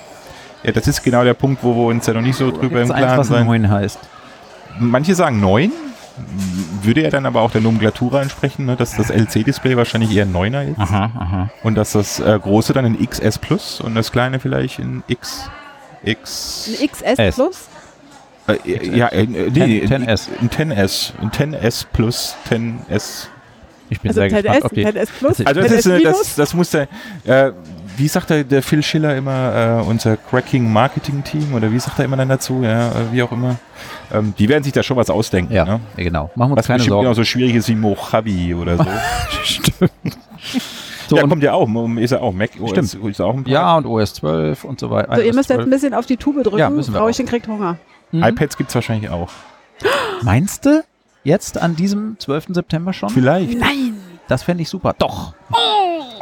Ja, 0.63 0.71
das 0.71 0.87
ist 0.87 1.03
genau 1.03 1.23
der 1.23 1.33
Punkt, 1.33 1.63
wo 1.63 1.75
wir 1.75 1.87
uns 1.87 2.05
ja 2.07 2.13
noch 2.13 2.21
nicht 2.21 2.37
so 2.37 2.51
drüber 2.51 2.79
Gibt's 2.79 2.89
im 2.89 2.95
eins, 2.95 3.03
Klaren 3.03 3.19
was 3.19 3.27
sein. 3.27 3.45
9 3.45 3.69
heißt? 3.69 3.99
Manche 4.79 5.15
sagen 5.15 5.39
9. 5.39 5.71
Würde 6.81 7.01
ja 7.01 7.09
dann 7.09 7.25
aber 7.25 7.41
auch 7.41 7.51
der 7.51 7.61
Nomenklatura 7.61 8.21
entsprechen, 8.21 8.65
ne, 8.65 8.75
dass 8.75 8.95
das 8.95 9.09
LC-Display 9.09 9.75
wahrscheinlich 9.77 10.15
eher 10.15 10.25
ein 10.25 10.33
9er 10.33 10.71
ist. 10.71 10.79
Aha, 10.79 11.11
aha. 11.17 11.49
Und 11.63 11.75
dass 11.75 11.93
das 11.93 12.19
äh, 12.19 12.39
große 12.39 12.73
dann 12.73 12.85
ein 12.85 12.97
XS 13.03 13.39
Plus 13.39 13.81
und 13.81 13.95
das 13.95 14.11
kleine 14.11 14.39
vielleicht 14.39 14.79
ein 14.79 15.03
X. 15.07 15.49
X. 16.03 16.69
Ein 16.79 16.87
XS 16.87 17.19
S. 17.19 17.35
Plus? 17.35 17.67
Äh, 18.47 18.95
ja, 18.95 19.07
äh, 19.07 19.25
nee, 19.25 19.85
10, 19.87 20.05
10S. 20.05 20.27
Ein 20.41 20.49
10S. 20.49 21.13
Ein 21.19 21.31
10S 21.31 21.85
Plus 21.91 22.35
10S. 22.49 23.27
Ich 23.89 24.01
bin 24.01 24.09
Also 24.09 24.21
sehr 24.21 24.29
10S, 24.29 24.41
gespannt, 24.41 24.65
ob 24.65 24.73
die... 24.73 24.85
10S 24.85 25.09
Plus? 25.17 25.45
Also 25.45 25.61
Also 25.61 25.61
das, 25.61 25.71
10S 25.71 25.77
ist, 25.77 25.85
äh, 25.87 26.03
das, 26.03 26.35
das 26.35 26.53
muss 26.53 26.69
der, 26.71 26.87
äh, 27.25 27.51
wie 27.95 28.07
sagt 28.07 28.29
der, 28.29 28.43
der 28.43 28.61
Phil 28.63 28.83
Schiller 28.83 29.15
immer, 29.15 29.81
äh, 29.81 29.87
unser 29.87 30.17
Cracking 30.17 30.71
Marketing 30.71 31.23
Team 31.23 31.53
oder 31.53 31.71
wie 31.71 31.79
sagt 31.79 31.99
er 31.99 32.05
immer 32.05 32.17
dann 32.17 32.29
dazu, 32.29 32.61
ja, 32.63 32.89
äh, 32.89 33.11
wie 33.11 33.23
auch 33.23 33.31
immer. 33.31 33.57
Ähm, 34.11 34.33
die 34.37 34.49
werden 34.49 34.63
sich 34.63 34.73
da 34.73 34.83
schon 34.83 34.97
was 34.97 35.09
ausdenken. 35.09 35.53
ja, 35.53 35.65
Ne? 35.65 35.79
genau. 35.97 36.31
Machen 36.35 36.49
wir 36.51 36.51
uns 36.53 36.57
Was 36.59 36.67
keine 36.67 36.77
bestimmt 36.77 36.91
Sorgen. 36.91 37.03
genau 37.05 37.13
so 37.13 37.23
schwierig 37.23 37.55
ist 37.55 37.67
wie 37.69 37.75
Mojave 37.75 38.55
oder 38.55 38.77
so. 38.77 38.85
So, 41.09 41.17
ja, 41.17 41.27
kommt 41.27 41.43
ja 41.43 41.53
auch. 41.53 41.67
Ist 41.97 42.11
ja 42.11 42.21
auch 42.21 42.31
Mac 42.33 42.51
OS. 42.59 42.69
Stimmt. 42.71 42.93
Ist 43.09 43.19
auch 43.21 43.33
ein 43.35 43.43
paar. 43.43 43.51
ja, 43.53 43.75
und 43.77 43.85
OS 43.85 44.13
12 44.15 44.63
und 44.63 44.79
so 44.79 44.89
weiter. 44.89 45.15
So, 45.17 45.21
ihr 45.21 45.33
müsst 45.33 45.49
jetzt 45.49 45.57
12. 45.57 45.67
ein 45.67 45.69
bisschen 45.69 45.93
auf 45.93 46.05
die 46.05 46.15
Tube 46.17 46.41
drücken. 46.43 46.57
Ja, 46.57 46.69
müssen 46.69 46.93
wir 46.93 46.99
Frauchen 47.01 47.25
kriegt 47.25 47.47
Hunger. 47.47 47.77
Mhm. 48.11 48.23
iPads 48.23 48.55
gibt 48.57 48.69
es 48.69 48.75
wahrscheinlich 48.75 49.09
auch. 49.09 49.29
Meinst 50.21 50.65
du? 50.65 50.83
Jetzt 51.25 51.57
an 51.61 51.75
diesem 51.75 52.15
12. 52.19 52.47
September 52.49 52.93
schon? 52.93 53.09
Vielleicht. 53.09 53.57
Nein! 53.59 53.95
Das 54.29 54.43
fände 54.43 54.63
ich 54.63 54.69
super. 54.69 54.95
Doch. 54.97 55.33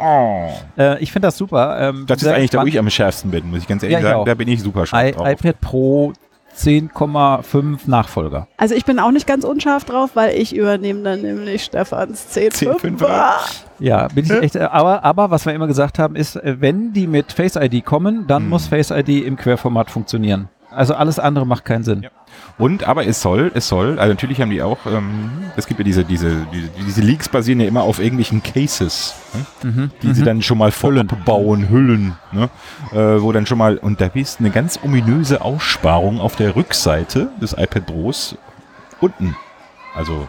Oh. 0.00 0.48
Äh, 0.76 1.00
ich 1.02 1.12
finde 1.12 1.28
das 1.28 1.36
super. 1.38 1.78
Ähm, 1.80 2.04
Das 2.08 2.20
ist 2.20 2.28
eigentlich 2.28 2.50
da, 2.50 2.62
wo 2.62 2.66
ich 2.66 2.78
am 2.78 2.90
schärfsten 2.90 3.30
bin, 3.30 3.48
muss 3.50 3.60
ich 3.60 3.68
ganz 3.68 3.82
ehrlich 3.84 3.94
Ja, 3.94 3.98
ich 4.00 4.04
sagen. 4.04 4.20
auch. 4.20 4.24
Da 4.24 4.34
bin 4.34 4.48
ich 4.48 4.60
super 4.60 4.82
I 4.82 4.86
scharf 4.86 5.10
drauf. 5.12 5.28
iPad 5.30 5.60
Pro 5.60 6.12
10,5 6.56 7.80
Nachfolger. 7.86 8.46
Also 8.56 8.74
ich 8.74 8.84
bin 8.84 8.98
auch 8.98 9.10
nicht 9.10 9.26
ganz 9.26 9.44
unscharf 9.44 9.84
drauf, 9.84 10.10
weil 10.14 10.36
ich 10.36 10.54
übernehme 10.54 11.02
dann 11.02 11.22
nämlich 11.22 11.64
Stefans 11.64 12.26
10.5. 12.36 12.80
10.5er. 12.80 13.06
Ah. 13.08 13.40
Ja, 13.78 14.08
bin 14.08 14.24
ich 14.24 14.30
echt. 14.30 14.56
äh, 14.56 14.60
Aber, 14.70 15.04
aber 15.04 15.30
was 15.30 15.46
wir 15.46 15.52
immer 15.54 15.66
gesagt 15.66 15.98
haben, 15.98 16.14
ist, 16.16 16.36
äh, 16.36 16.56
wenn 16.60 16.92
die 16.92 17.06
mit 17.06 17.32
Face 17.32 17.56
ID 17.56 17.84
kommen, 17.84 18.26
dann 18.26 18.44
Hm. 18.44 18.48
muss 18.50 18.66
Face 18.68 18.90
ID 18.90 19.24
im 19.24 19.36
Querformat 19.36 19.90
funktionieren. 19.90 20.48
Also 20.74 20.94
alles 20.94 21.18
andere 21.18 21.46
macht 21.46 21.64
keinen 21.64 21.84
Sinn. 21.84 22.02
Ja. 22.02 22.10
Und, 22.58 22.84
aber 22.84 23.06
es 23.06 23.20
soll, 23.20 23.50
es 23.54 23.68
soll, 23.68 23.98
also 23.98 24.12
natürlich 24.12 24.40
haben 24.40 24.50
die 24.50 24.62
auch, 24.62 24.78
ähm, 24.86 25.30
es 25.56 25.66
gibt 25.66 25.80
ja 25.80 25.84
diese, 25.84 26.04
diese, 26.04 26.46
diese, 26.52 26.68
diese 26.86 27.00
Leaks 27.02 27.28
basieren 27.28 27.60
ja 27.60 27.66
immer 27.66 27.82
auf 27.82 27.98
irgendwelchen 27.98 28.42
Cases, 28.42 29.14
ne? 29.62 29.70
Mhm. 29.70 29.90
die 30.02 30.14
sie 30.14 30.22
dann 30.22 30.42
schon 30.42 30.58
mal 30.58 30.70
vorab 30.70 31.24
bauen, 31.24 31.68
Hüllen, 31.68 32.14
ne? 32.32 32.48
äh, 32.92 33.20
wo 33.22 33.32
dann 33.32 33.46
schon 33.46 33.58
mal, 33.58 33.76
und 33.76 34.00
da 34.00 34.06
ist 34.06 34.40
eine 34.40 34.50
ganz 34.50 34.78
ominöse 34.82 35.42
Aussparung 35.42 36.20
auf 36.20 36.36
der 36.36 36.56
Rückseite 36.56 37.28
des 37.40 37.52
iPad 37.52 37.86
Pros 37.86 38.36
unten. 39.00 39.36
Also 39.94 40.26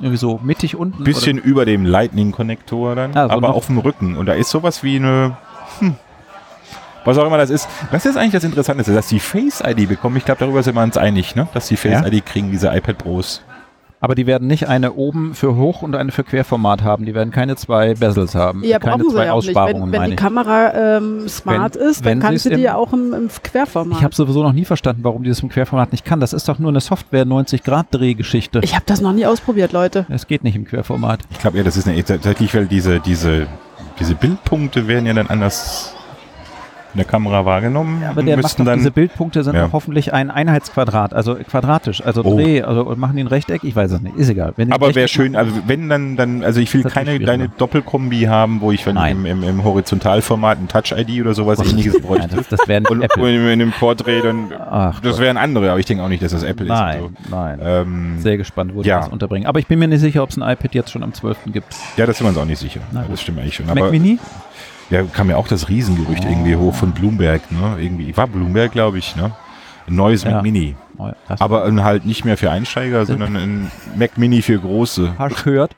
Irgendwie 0.00 0.16
so 0.16 0.40
mittig 0.42 0.76
unten. 0.76 0.98
ein 1.02 1.04
bisschen 1.04 1.38
über 1.38 1.64
dem 1.66 1.84
Lightning-Konnektor 1.84 2.94
dann, 2.94 3.16
Ah, 3.16 3.28
aber 3.30 3.54
auf 3.54 3.66
dem 3.66 3.78
Rücken. 3.78 4.16
Und 4.16 4.26
da 4.26 4.32
ist 4.34 4.50
sowas 4.50 4.82
wie 4.82 4.96
eine, 4.96 5.36
was 7.08 7.18
auch 7.18 7.26
immer 7.26 7.38
das 7.38 7.50
ist. 7.50 7.68
Was 7.90 8.06
ist 8.06 8.16
eigentlich 8.16 8.32
das 8.32 8.44
Interessante, 8.44 8.92
dass 8.92 9.08
die 9.08 9.18
Face-ID 9.20 9.88
bekommen? 9.88 10.16
Ich 10.16 10.24
glaube, 10.24 10.38
darüber 10.40 10.62
sind 10.62 10.74
wir 10.76 10.82
uns 10.82 10.96
einig, 10.96 11.34
ne? 11.34 11.48
dass 11.54 11.68
die 11.68 11.76
Face-ID 11.76 12.24
kriegen, 12.24 12.50
diese 12.50 12.68
iPad 12.68 12.98
Pros. 12.98 13.42
Aber 14.00 14.14
die 14.14 14.28
werden 14.28 14.46
nicht 14.46 14.68
eine 14.68 14.92
oben 14.92 15.34
für 15.34 15.56
Hoch 15.56 15.82
und 15.82 15.96
eine 15.96 16.12
für 16.12 16.22
Querformat 16.22 16.84
haben. 16.84 17.04
Die 17.04 17.14
werden 17.14 17.32
keine 17.32 17.56
zwei 17.56 17.94
Bezels 17.94 18.36
haben. 18.36 18.62
Ja, 18.62 18.78
keine 18.78 18.98
brauchen 18.98 19.10
sie 19.10 19.16
zwei 19.16 19.24
ja 19.24 19.32
auch 19.32 19.40
nicht. 19.42 19.48
Aussparungen, 19.48 19.82
Wenn, 19.86 19.92
wenn 19.92 20.00
meine 20.00 20.10
die. 20.10 20.16
Kamera 20.16 20.96
ähm, 20.98 21.28
smart 21.28 21.74
Wenn- 21.74 21.82
ist, 21.82 22.06
dann 22.06 22.20
kannst 22.20 22.44
du 22.44 22.50
die 22.50 22.60
ja 22.62 22.76
auch 22.76 22.92
im, 22.92 23.12
im 23.12 23.28
Querformat. 23.42 23.98
Ich 23.98 24.04
habe 24.04 24.14
sowieso 24.14 24.44
noch 24.44 24.52
nie 24.52 24.64
verstanden, 24.64 25.02
warum 25.02 25.24
die 25.24 25.30
das 25.30 25.40
im 25.40 25.48
Querformat 25.48 25.90
nicht 25.90 26.04
kann. 26.04 26.20
Das 26.20 26.32
ist 26.32 26.48
doch 26.48 26.60
nur 26.60 26.70
eine 26.70 26.80
Software-90-Grad-Drehgeschichte. 26.80 28.60
Ich 28.62 28.74
habe 28.76 28.84
das 28.86 29.00
noch 29.00 29.12
nie 29.12 29.26
ausprobiert, 29.26 29.72
Leute. 29.72 30.06
Es 30.10 30.28
geht 30.28 30.44
nicht 30.44 30.54
im 30.54 30.64
Querformat. 30.64 31.20
Ich 31.30 31.40
glaube, 31.40 31.58
ja, 31.58 31.64
das 31.64 31.76
ist 31.76 31.88
eine, 31.88 32.02
tatsächlich, 32.04 32.54
weil 32.54 32.66
diese, 32.66 33.00
diese, 33.00 33.48
diese 33.98 34.14
Bildpunkte 34.14 34.86
werden 34.86 35.06
ja 35.06 35.14
dann 35.14 35.26
anders 35.26 35.94
in 36.94 36.98
der 36.98 37.04
Kamera 37.04 37.44
wahrgenommen. 37.44 38.02
Aber 38.08 38.20
und 38.20 38.26
der 38.26 38.36
macht 38.38 38.58
dann, 38.60 38.78
diese 38.78 38.90
Bildpunkte 38.90 39.44
sind 39.44 39.54
Ja. 39.54 39.66
doch 39.66 39.72
hoffentlich 39.72 40.14
ein 40.14 40.30
Einheitsquadrat, 40.30 41.12
also 41.14 41.34
quadratisch, 41.34 42.02
also 42.04 42.22
Oh. 42.24 42.36
Dreh, 42.36 42.62
also 42.62 42.84
machen 42.96 43.16
die 43.16 43.22
ein 43.24 43.26
Rechteck, 43.26 43.62
ich 43.64 43.76
weiß 43.76 43.92
es 43.92 44.00
nicht, 44.00 44.16
ist 44.16 44.28
egal. 44.30 44.54
Die 44.56 44.72
aber 44.72 44.94
wäre 44.94 45.06
schön, 45.08 45.36
also 45.36 45.52
wenn 45.66 45.88
dann, 45.88 46.16
dann, 46.16 46.42
also 46.42 46.60
ich 46.60 46.72
will 46.72 46.82
keine 46.84 47.18
deine 47.18 47.44
schwieriger. 47.44 47.54
Doppelkombi 47.58 48.22
haben, 48.22 48.60
wo 48.60 48.72
ich 48.72 48.84
wenn 48.86 48.94
Nein. 48.94 49.18
im, 49.18 49.26
im, 49.26 49.42
im 49.42 49.64
Horizontalformat 49.64 50.58
ein 50.58 50.68
Touch-ID 50.68 51.20
oder 51.20 51.34
sowas 51.34 51.58
ähnliches 51.60 51.94
Nein, 51.94 52.02
bräuchte. 52.02 52.36
das, 52.36 52.48
das 52.48 52.66
wäre 52.68 52.82
Und, 52.88 53.02
Apple. 53.02 53.34
in 53.34 53.46
einem 53.48 53.72
Porträt 53.72 54.22
dann, 54.22 54.52
Ach, 54.58 55.00
das 55.00 55.18
wären 55.18 55.36
andere, 55.36 55.70
aber 55.70 55.80
ich 55.80 55.86
denke 55.86 56.02
auch 56.02 56.08
nicht, 56.08 56.22
dass 56.22 56.32
das 56.32 56.42
Apple 56.42 56.66
nein, 56.66 56.98
ist. 56.98 57.04
und 57.04 57.30
nein. 57.30 57.58
So. 57.58 57.64
Ähm, 57.66 58.14
Sehr 58.18 58.36
gespannt, 58.36 58.72
wo 58.74 58.82
die 58.82 58.88
ja. 58.88 58.98
das 59.00 59.08
unterbringen. 59.08 59.46
Aber 59.46 59.58
ich 59.58 59.66
bin 59.66 59.78
mir 59.78 59.88
nicht 59.88 60.00
sicher, 60.00 60.22
ob 60.22 60.30
es 60.30 60.36
ein 60.38 60.42
iPad 60.48 60.74
jetzt 60.74 60.90
schon 60.90 61.02
am 61.02 61.12
12. 61.12 61.36
gibt. 61.52 61.74
ja, 61.96 62.06
das 62.06 62.16
sind 62.18 62.24
wir 62.26 62.30
uns 62.30 62.38
auch 62.38 62.44
nicht 62.44 62.58
sicher. 62.58 62.80
Ja, 62.92 63.04
das 63.08 63.20
stimmt 63.20 63.38
eigentlich 63.38 63.54
schon. 63.56 63.66
Mac 63.66 63.76
Aber 63.78 63.90
Mini? 63.90 64.18
Ja, 64.90 65.02
kam 65.04 65.28
ja 65.30 65.36
auch 65.36 65.48
das 65.48 65.68
Riesengerücht 65.68 66.24
irgendwie 66.24 66.56
hoch 66.56 66.74
von 66.74 66.92
Bloomberg, 66.92 67.50
ne? 67.52 67.76
Irgendwie, 67.80 68.16
war 68.16 68.26
Bloomberg, 68.26 68.72
glaube 68.72 68.98
ich, 68.98 69.16
ne? 69.16 69.32
Ein 69.86 69.96
neues 69.96 70.22
Ja. 70.24 70.32
Mac 70.32 70.42
Mini. 70.42 70.76
Oh, 70.98 71.06
ja, 71.06 71.14
das 71.28 71.40
Aber 71.40 71.64
ein 71.64 71.82
halt 71.84 72.04
nicht 72.04 72.24
mehr 72.24 72.36
für 72.36 72.50
Einsteiger, 72.50 73.06
sondern 73.06 73.36
ein 73.36 73.70
Mac 73.96 74.18
Mini 74.18 74.42
für 74.42 74.58
Große. 74.58 75.14
hast 75.18 75.40
du 75.40 75.44
gehört? 75.44 75.76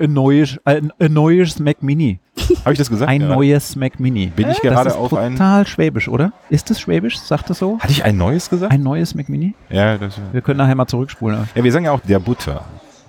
Ein 0.00 0.12
neues, 0.12 0.60
ein, 0.64 0.92
ein 1.00 1.12
neues 1.12 1.58
Mac 1.58 1.82
Mini. 1.82 2.20
Habe 2.60 2.72
ich 2.72 2.78
das 2.78 2.88
gesagt? 2.88 3.10
Ein 3.10 3.22
Ja. 3.22 3.28
neues 3.34 3.74
Mac 3.74 3.98
Mini. 3.98 4.26
Bin 4.28 4.48
ich 4.48 4.58
das 4.60 4.62
gerade 4.62 4.90
ist 4.90 4.96
auf 4.96 5.12
ein. 5.14 5.32
total 5.32 5.66
schwäbisch, 5.66 6.06
oder? 6.08 6.32
Ist 6.50 6.70
das 6.70 6.80
schwäbisch? 6.80 7.18
Sagt 7.18 7.50
das 7.50 7.58
so? 7.58 7.80
Hatte 7.80 7.90
ich 7.92 8.04
ein 8.04 8.16
neues 8.16 8.48
gesagt? 8.48 8.72
Ein 8.72 8.84
neues 8.84 9.16
Mac 9.16 9.28
Mini? 9.28 9.54
ja, 9.70 9.98
das, 9.98 10.20
Wir 10.30 10.40
können 10.40 10.58
nachher 10.58 10.76
mal 10.76 10.86
zurückspulen. 10.86 11.48
ja, 11.52 11.64
wir 11.64 11.72
sagen 11.72 11.86
ja 11.86 11.90
auch 11.90 12.00
der 12.00 12.20
Butter. 12.20 12.64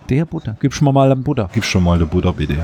Der 0.10 0.26
Butter. 0.26 0.58
Gib 0.60 0.74
schon 0.74 0.92
mal 0.92 1.12
einen 1.12 1.22
Butter. 1.22 1.48
Gib 1.54 1.64
schon 1.64 1.84
mal 1.84 1.94
eine 1.94 2.08
Butter, 2.08 2.34
bitte. 2.34 2.56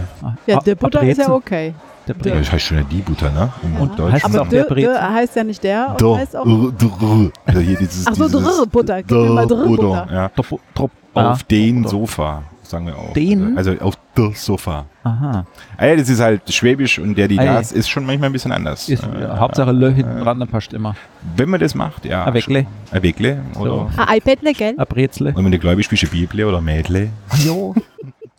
Ja, 0.47 0.57
Ah, 0.57 0.59
der 0.65 0.73
Butter 0.73 1.03
ist 1.03 1.19
ja 1.19 1.29
okay. 1.31 1.75
Der 2.07 2.15
Ja, 2.15 2.21
Brezen. 2.21 2.37
das 2.39 2.51
heißt 2.51 2.65
schon 2.65 2.77
ja 2.77 2.83
die 2.83 3.01
Butter, 3.01 3.31
ne? 3.31 3.51
Im 3.63 3.77
Und 3.81 3.97
Deutschen. 3.99 4.13
heißt 4.13 4.25
es 4.27 4.35
Aber 4.35 4.43
auch 4.43 4.49
der 4.49 4.65
der, 4.65 4.75
der 4.75 5.13
heißt 5.13 5.35
ja 5.35 5.43
nicht 5.43 5.63
der 5.63 5.89
und 5.91 6.01
Doch. 6.01 6.17
heißt 6.17 6.35
auch. 6.35 6.45
Drr. 6.45 7.31
Also 7.45 7.59
hier 7.61 7.77
dieses, 7.77 8.05
Ach 8.07 8.13
so, 8.15 8.27
Drr 8.29 8.65
Butter. 8.67 9.01
Gib 9.03 9.11
mir 9.11 9.29
mal 9.29 9.47
Drr 9.47 9.65
Butter, 9.65 10.05
Butter. 10.05 10.07
Ja. 10.13 10.31
Auf 10.75 10.99
ah, 11.15 11.37
den. 11.49 11.87
Sofa, 11.87 12.43
sagen 12.61 12.87
wir 12.87 12.97
auch. 12.97 13.13
Den? 13.13 13.57
Also 13.57 13.71
auf 13.79 13.95
das 14.15 14.43
Sofa. 14.45 14.85
Aha. 15.03 15.45
Ah, 15.77 15.85
ja, 15.85 15.95
das 15.95 16.09
ist 16.09 16.19
halt 16.19 16.51
Schwäbisch 16.53 16.99
und 16.99 17.17
der, 17.17 17.27
die 17.27 17.39
Ei. 17.39 17.45
das 17.45 17.71
ist 17.71 17.87
schon 17.89 18.05
manchmal 18.05 18.29
ein 18.29 18.33
bisschen 18.33 18.51
anders. 18.51 18.89
Ist, 18.89 19.03
Äh, 19.03 19.21
ja, 19.21 19.39
Hauptsache 19.39 19.71
Lö 19.71 19.91
hinten 19.93 20.19
dran, 20.19 20.39
dann 20.39 20.49
passt 20.49 20.73
immer. 20.73 20.95
Wenn 21.37 21.49
man 21.49 21.59
das 21.59 21.73
macht, 21.73 22.05
ja. 22.05 22.25
A 22.25 22.33
Weckle. 22.33 22.65
Ein 22.91 23.03
Weckle. 23.03 23.41
Oder, 23.57 23.87
Ah, 23.97 24.13
iPadle, 24.15 24.53
gell? 24.53 24.73
A 24.77 24.83
Brezle. 24.85 25.33
Und 25.33 25.43
wenn 25.45 25.51
du 25.51 25.59
gläubig 25.59 25.87
bist, 25.89 26.03
ein 26.03 26.09
Bibel 26.09 26.43
oder 26.45 26.59
Mädle. 26.61 27.09
Jo. 27.45 27.73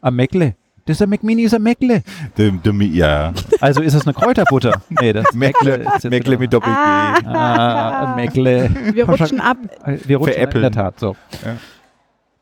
A 0.02 0.10
Meckle. 0.10 0.54
Das 0.86 0.96
ist 0.96 1.02
ein 1.02 1.10
Mac 1.10 1.22
Mini, 1.22 1.42
ist 1.42 1.52
ein 1.54 1.62
Meckle. 1.62 2.02
Dem, 2.38 2.62
dem, 2.62 2.80
ja. 2.80 3.32
Also 3.60 3.82
ist 3.82 3.94
es 3.94 4.06
eine 4.06 4.14
Kräuterbutter? 4.14 4.80
Nee, 5.00 5.12
das 5.12 5.32
Mäckle 5.34 5.80
wieder- 6.04 6.38
mit 6.38 6.52
Doppel-G. 6.52 7.26
Ah, 7.28 8.14
Meckle. 8.16 8.70
Wir 8.94 9.04
rutschen 9.08 9.40
ab. 9.42 9.56
Wir 9.84 10.16
rutschen 10.18 10.34
Veräppeln. 10.34 10.64
in 10.64 10.72
der 10.72 10.82
Tat, 10.84 10.98
so. 11.00 11.16
Ja. 11.44 11.56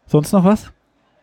Sonst 0.06 0.32
noch 0.32 0.44
was? 0.44 0.70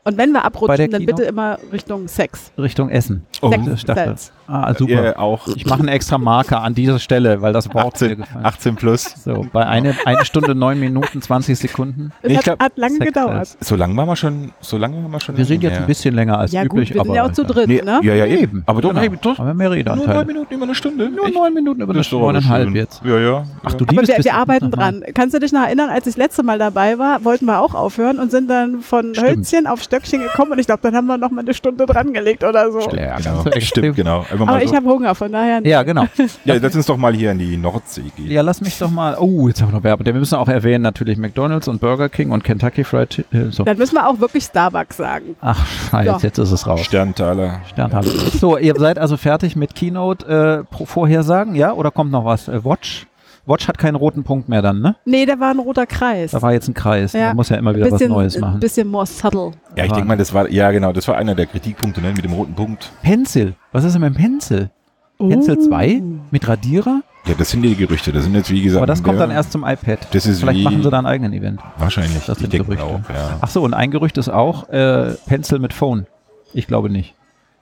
Und 0.03 0.17
wenn 0.17 0.31
wir 0.31 0.43
abrutschen, 0.43 0.89
dann 0.89 1.01
Kino? 1.01 1.15
bitte 1.15 1.27
immer 1.27 1.59
Richtung 1.71 2.07
Sex. 2.07 2.51
Richtung 2.57 2.89
Essen. 2.89 3.25
Oh, 3.41 3.51
Sex 3.51 3.67
ich 3.75 3.85
dachte-. 3.85 4.15
Ah, 4.47 4.73
super. 4.73 4.91
Ja, 4.91 5.17
auch 5.17 5.47
Ich 5.55 5.65
mache 5.65 5.79
einen 5.79 5.87
extra 5.87 6.17
Marker 6.17 6.61
an 6.61 6.75
dieser 6.75 6.99
Stelle, 6.99 7.41
weil 7.41 7.53
das 7.53 7.67
Wort 7.73 8.01
mir 8.01 8.09
18, 8.09 8.17
gefallen 8.17 8.45
18 8.45 8.75
plus. 8.75 9.03
So, 9.23 9.45
bei 9.53 9.65
eine, 9.65 9.95
eine 10.05 10.25
Stunde, 10.25 10.55
neun 10.55 10.77
Minuten, 10.79 11.21
20 11.21 11.57
Sekunden. 11.57 12.11
Es 12.21 12.31
Ich 12.31 12.37
hat, 12.37 12.43
glaub, 12.43 12.59
hat 12.59 12.77
lange 12.77 12.95
Sex 12.95 13.05
gedauert. 13.05 13.57
So 13.61 13.75
lange 13.77 13.95
waren 13.95 14.07
wir 14.07 14.15
schon, 14.17 14.51
so 14.59 14.77
lange 14.77 14.97
waren 15.01 15.11
wir 15.11 15.19
schon. 15.21 15.37
Wir 15.37 15.45
sind 15.45 15.63
jetzt 15.63 15.77
ein 15.77 15.87
bisschen 15.87 16.15
länger 16.15 16.37
als 16.37 16.51
Ja 16.51 16.63
gut, 16.63 16.73
üblich, 16.73 16.89
wir 16.89 17.01
sind 17.01 17.09
aber 17.09 17.15
ja 17.15 17.25
auch 17.25 17.31
zu 17.31 17.45
dritt, 17.45 17.67
Nee, 17.67 17.81
ne? 17.81 18.01
Ja, 18.03 18.13
ja, 18.13 18.25
eben. 18.25 18.63
Aber 18.65 18.81
doch, 18.81 18.89
genau. 18.89 19.01
hey, 19.01 19.11
doch. 19.21 19.39
Aber 19.39 19.53
mehrere 19.53 19.81
Nur 19.95 20.07
neun. 20.07 20.27
Minuten, 20.27 20.53
immer 20.53 20.63
eine 20.63 20.75
Stunde. 20.75 21.09
Nur 21.09 21.29
neun 21.29 21.53
Minuten, 21.53 21.81
über 21.81 21.93
eine 21.93 22.03
Stunde, 22.03 22.25
neuneinhalb 22.25 22.71
jetzt. 22.71 23.01
Ja, 23.05 23.19
ja. 23.19 23.45
Ach 23.63 23.73
du 23.73 23.85
Aber 23.85 24.01
wir, 24.05 24.17
wir 24.17 24.33
arbeiten 24.33 24.71
dran. 24.71 25.03
Kannst 25.13 25.33
du 25.33 25.39
dich 25.39 25.53
noch 25.53 25.61
erinnern, 25.61 25.89
als 25.89 26.07
ich 26.07 26.15
das 26.15 26.17
letzte 26.17 26.43
Mal 26.43 26.59
dabei 26.59 26.99
war, 26.99 27.23
wollten 27.23 27.45
wir 27.45 27.61
auch 27.61 27.73
aufhören 27.73 28.19
und 28.19 28.31
sind 28.31 28.49
dann 28.49 28.81
von. 28.81 29.13
Hölzchen 29.15 29.67
auf 29.67 29.81
Stöckchen 29.91 30.21
gekommen 30.21 30.53
und 30.53 30.59
ich 30.59 30.67
glaube, 30.67 30.79
dann 30.83 30.95
haben 30.95 31.07
wir 31.07 31.17
noch 31.17 31.31
mal 31.31 31.41
eine 31.41 31.53
Stunde 31.53 31.85
dran 31.85 32.13
gelegt 32.13 32.45
oder 32.45 32.71
so. 32.71 32.79
Stimmt, 32.79 33.01
Ja, 33.01 33.17
genau. 33.17 33.41
so 33.41 33.49
extrem. 33.49 33.61
Stimmt, 33.61 33.95
genau. 33.97 34.19
Einfach 34.19 34.33
Aber 34.35 34.45
mal 34.45 34.63
ich 34.63 34.69
so. 34.69 34.75
habe 34.77 34.85
Hunger, 34.87 35.13
von 35.15 35.29
daher. 35.29 35.61
Ja, 35.65 35.83
genau. 35.83 36.05
ja, 36.45 36.55
lass 36.61 36.75
uns 36.75 36.85
doch 36.85 36.95
mal 36.95 37.13
hier 37.13 37.31
in 37.31 37.39
die 37.39 37.57
Nordsee 37.57 38.03
gehen. 38.15 38.31
Ja, 38.31 38.41
lass 38.41 38.61
mich 38.61 38.77
doch 38.79 38.89
mal. 38.89 39.17
Oh, 39.19 39.49
jetzt 39.49 39.61
haben 39.61 39.69
wir 39.69 39.77
noch 39.79 39.83
Werbung. 39.83 40.05
Wir 40.05 40.13
müssen 40.13 40.35
auch 40.35 40.47
erwähnen, 40.47 40.81
natürlich 40.81 41.17
McDonalds 41.17 41.67
und 41.67 41.81
Burger 41.81 42.07
King 42.07 42.31
und 42.31 42.41
Kentucky 42.45 42.85
Fried 42.85 43.09
Chicken. 43.09 43.51
So. 43.51 43.65
Dann 43.65 43.77
müssen 43.77 43.95
wir 43.95 44.07
auch 44.07 44.17
wirklich 44.21 44.45
Starbucks 44.45 44.95
sagen. 44.95 45.35
Ach, 45.41 45.65
scheiße, 45.91 46.05
Ja. 46.07 46.17
jetzt 46.21 46.37
ist 46.37 46.51
es 46.51 46.65
raus. 46.65 46.79
Sterntaler. 46.85 47.59
Sternhalle. 47.69 48.07
So, 48.07 48.57
ihr 48.57 48.75
seid 48.77 48.97
also 48.97 49.17
fertig 49.17 49.57
mit 49.57 49.75
Keynote 49.75 50.65
äh, 50.65 51.53
ja? 51.53 51.73
Oder 51.73 51.91
kommt 51.91 52.11
noch 52.11 52.23
was? 52.23 52.47
Äh, 52.47 52.63
Watch? 52.63 53.07
Watch 53.45 53.67
hat 53.67 53.77
keinen 53.77 53.95
roten 53.95 54.23
Punkt 54.23 54.49
mehr 54.49 54.61
dann, 54.61 54.81
ne? 54.81 54.95
Nee, 55.05 55.25
da 55.25 55.39
war 55.39 55.49
ein 55.51 55.59
roter 55.59 55.85
Kreis. 55.85 56.31
Da 56.31 56.41
war 56.41 56.53
jetzt 56.53 56.67
ein 56.67 56.73
Kreis. 56.73 57.13
Ja. 57.13 57.27
Man 57.27 57.37
muss 57.37 57.49
ja 57.49 57.57
immer 57.57 57.73
wieder 57.75 57.85
bisschen, 57.89 58.09
was 58.09 58.15
Neues 58.15 58.35
Ein 58.35 58.41
machen. 58.41 58.59
bisschen 58.59 58.87
more 58.87 59.05
subtle. 59.05 59.51
Ja, 59.75 59.85
ich 59.85 59.91
denke 59.91 60.07
mal, 60.07 60.17
das 60.17 60.33
war, 60.33 60.49
ja 60.51 60.71
genau, 60.71 60.93
das 60.93 61.07
war 61.07 61.17
einer 61.17 61.33
der 61.35 61.47
Kritikpunkte, 61.47 62.01
ne, 62.01 62.13
mit 62.13 62.23
dem 62.23 62.33
roten 62.33 62.53
Punkt. 62.53 62.91
Pencil. 63.01 63.55
Was 63.71 63.83
ist 63.83 63.93
denn 63.93 64.01
mit 64.01 64.13
dem 64.13 64.17
Pencil? 64.17 64.69
Pencil 65.17 65.57
Uh. 65.57 65.67
2 65.67 66.01
mit 66.31 66.47
Radierer? 66.47 67.01
Ja, 67.25 67.35
das 67.37 67.51
sind 67.51 67.61
die 67.61 67.75
Gerüchte. 67.75 68.11
Das 68.11 68.23
sind 68.23 68.33
jetzt, 68.33 68.49
wie 68.49 68.61
gesagt, 68.63 68.79
Aber 68.79 68.87
das 68.87 69.03
kommt 69.03 69.19
dann 69.19 69.29
erst 69.29 69.51
zum 69.51 69.63
iPad. 69.63 69.99
Das 70.11 70.25
ist 70.25 70.39
Vielleicht 70.39 70.59
wie, 70.59 70.63
machen 70.63 70.81
sie 70.81 70.89
da 70.89 70.97
einen 70.97 71.05
eigenen 71.05 71.33
Event. 71.33 71.61
Wahrscheinlich. 71.77 72.25
Das 72.25 72.37
ich 72.41 72.49
sind 72.49 72.51
Gerüchte. 72.51 72.83
auch, 72.83 72.99
ja. 73.13 73.37
Ach 73.39 73.47
so, 73.47 73.61
und 73.61 73.75
ein 73.75 73.91
Gerücht 73.91 74.17
ist 74.17 74.29
auch 74.29 74.69
äh, 74.69 75.13
Pencil 75.27 75.59
mit 75.59 75.73
Phone. 75.73 76.07
Ich 76.53 76.65
glaube 76.65 76.89
nicht. 76.89 77.13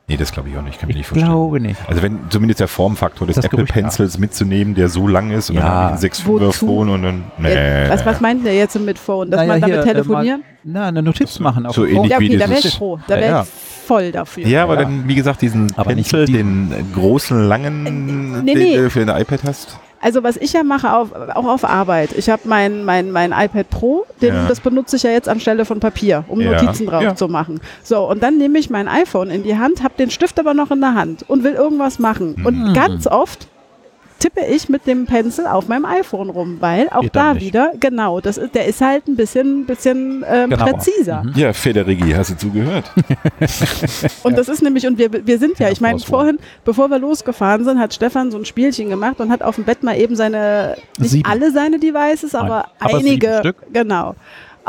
Nee, 0.09 0.17
das 0.17 0.31
glaube 0.31 0.49
ich 0.49 0.57
auch 0.57 0.61
nicht. 0.63 0.79
Kann 0.79 0.87
mir 0.87 0.91
Ich 0.93 0.97
nicht 0.97 1.07
vorstellen. 1.07 1.31
glaube 1.31 1.59
nicht. 1.61 1.79
Also 1.87 2.01
wenn 2.01 2.19
zumindest 2.29 2.59
der 2.59 2.67
Formfaktor 2.67 3.27
des 3.27 3.35
Das 3.37 3.45
Apple 3.45 3.57
Gerücht, 3.57 3.75
ja. 3.75 3.81
Pencils 3.83 4.17
mitzunehmen, 4.17 4.73
der 4.75 4.89
so 4.89 5.07
lang 5.07 5.29
ist 5.31 5.49
und 5.51 5.57
Ja. 5.57 5.61
dann 5.61 5.71
habe 5.71 5.85
ich 5.87 5.91
ein 5.93 5.97
6 5.99 6.19
5 6.21 6.41
Wozu? 6.41 6.65
Phone 6.65 6.89
und 6.89 7.03
dann 7.03 7.23
nee. 7.37 7.55
Was, 7.89 8.05
was 8.05 8.19
meint 8.19 8.43
ihr 8.43 8.55
jetzt 8.55 8.77
mit 8.79 8.97
Phone? 8.99 9.29
Dass 9.31 9.37
Naja, 9.39 9.51
man 9.53 9.61
damit 9.61 9.75
hier, 9.75 9.83
äh, 9.83 9.85
telefonieren? 9.93 10.43
Na, 10.63 10.87
eine 10.87 11.01
Notiz 11.03 11.39
machen 11.39 11.65
auf 11.65 11.75
so 11.75 11.85
dem 11.85 11.89
Phone. 11.95 11.97
ähnlich 12.05 12.11
ja, 12.11 12.19
wie 12.19 12.27
okay, 12.29 12.37
da 12.37 12.49
wäre 12.49 12.59
ich 12.59 12.75
froh. 12.75 12.99
Da 13.07 13.15
wäre 13.17 13.29
ja. 13.29 13.41
ich 13.43 13.47
voll 13.87 14.11
dafür. 14.11 14.45
Ja, 14.47 14.63
aber 14.63 14.75
Ja. 14.75 14.81
dann, 14.81 15.07
wie 15.07 15.15
gesagt, 15.15 15.41
diesen 15.41 15.71
Aber 15.77 15.93
nicht 15.95 16.09
Pencil, 16.11 16.25
die- 16.25 16.33
den 16.33 16.73
großen, 16.93 17.47
langen, 17.47 18.43
Nee, 18.43 18.53
den 18.55 18.63
nee. 18.63 18.77
du 18.77 18.89
für 18.89 19.01
ein 19.01 19.09
iPad 19.21 19.43
hast. 19.45 19.79
Also 20.01 20.23
was 20.23 20.37
ich 20.37 20.53
ja 20.53 20.63
mache, 20.63 20.93
auf, 20.93 21.09
auch 21.13 21.45
auf 21.45 21.65
Arbeit. 21.65 22.11
Ich 22.17 22.29
habe 22.29 22.43
mein, 22.45 22.85
mein, 22.85 23.11
mein 23.11 23.31
iPad 23.33 23.69
Pro, 23.69 24.05
den, 24.21 24.33
Ja. 24.33 24.47
das 24.47 24.61
benutze 24.61 24.95
ich 24.95 25.03
ja 25.03 25.11
jetzt 25.11 25.27
anstelle 25.27 25.65
von 25.65 25.79
Papier, 25.79 26.23
um 26.29 26.39
Ja. 26.39 26.51
Notizen 26.53 26.87
drauf 26.87 27.03
Ja. 27.03 27.15
zu 27.15 27.27
machen. 27.27 27.59
So, 27.83 28.09
und 28.09 28.23
dann 28.23 28.37
nehme 28.37 28.59
ich 28.59 28.69
mein 28.69 28.87
iPhone 28.87 29.29
in 29.29 29.43
die 29.43 29.57
Hand, 29.57 29.83
habe 29.83 29.95
den 29.97 30.09
Stift 30.09 30.39
aber 30.39 30.53
noch 30.53 30.71
in 30.71 30.79
der 30.79 30.95
Hand 30.95 31.25
und 31.27 31.43
will 31.43 31.53
irgendwas 31.53 31.99
machen. 31.99 32.35
Mhm. 32.37 32.45
Und 32.45 32.73
ganz 32.73 33.07
oft 33.07 33.47
tippe 34.19 34.41
ich 34.41 34.69
mit 34.69 34.85
dem 34.85 35.05
Pencil 35.05 35.47
auf 35.47 35.67
meinem 35.67 35.85
iPhone 35.85 36.29
rum, 36.29 36.57
weil 36.59 36.89
auch 36.89 37.01
Geht 37.01 37.15
da 37.15 37.33
nicht. 37.33 37.45
wieder, 37.45 37.71
genau, 37.79 38.19
das 38.19 38.37
ist, 38.37 38.53
der 38.53 38.65
ist 38.65 38.81
halt 38.81 39.07
ein 39.07 39.15
bisschen, 39.15 39.65
bisschen 39.65 40.25
ähm, 40.27 40.49
präziser. 40.49 41.23
Mhm. 41.23 41.33
Ja, 41.35 41.53
Federigi, 41.53 42.11
hast 42.11 42.31
du 42.31 42.37
zugehört? 42.37 42.91
Und 44.23 44.37
das 44.37 44.49
ist 44.49 44.61
nämlich, 44.61 44.85
und 44.85 44.97
wir, 44.97 45.09
wir 45.25 45.37
sind 45.39 45.57
ja, 45.59 45.67
Ja, 45.67 45.71
ich 45.71 45.81
meine, 45.81 45.99
vorhin, 45.99 46.37
bevor 46.65 46.89
wir 46.89 46.99
losgefahren 46.99 47.63
sind, 47.63 47.79
hat 47.79 47.93
Stefan 47.93 48.31
so 48.31 48.37
ein 48.37 48.45
Spielchen 48.45 48.89
gemacht 48.89 49.19
und 49.19 49.31
hat 49.31 49.41
auf 49.41 49.55
dem 49.55 49.63
Bett 49.63 49.83
mal 49.83 49.97
eben 49.97 50.15
seine, 50.15 50.75
nicht 50.97 51.11
Sieben. 51.11 51.29
alle 51.29 51.51
seine 51.51 51.79
Devices, 51.79 52.35
aber, 52.35 52.65
Nein, 52.79 52.89
aber 52.91 52.97
einige, 52.97 53.55
genau, 53.71 54.15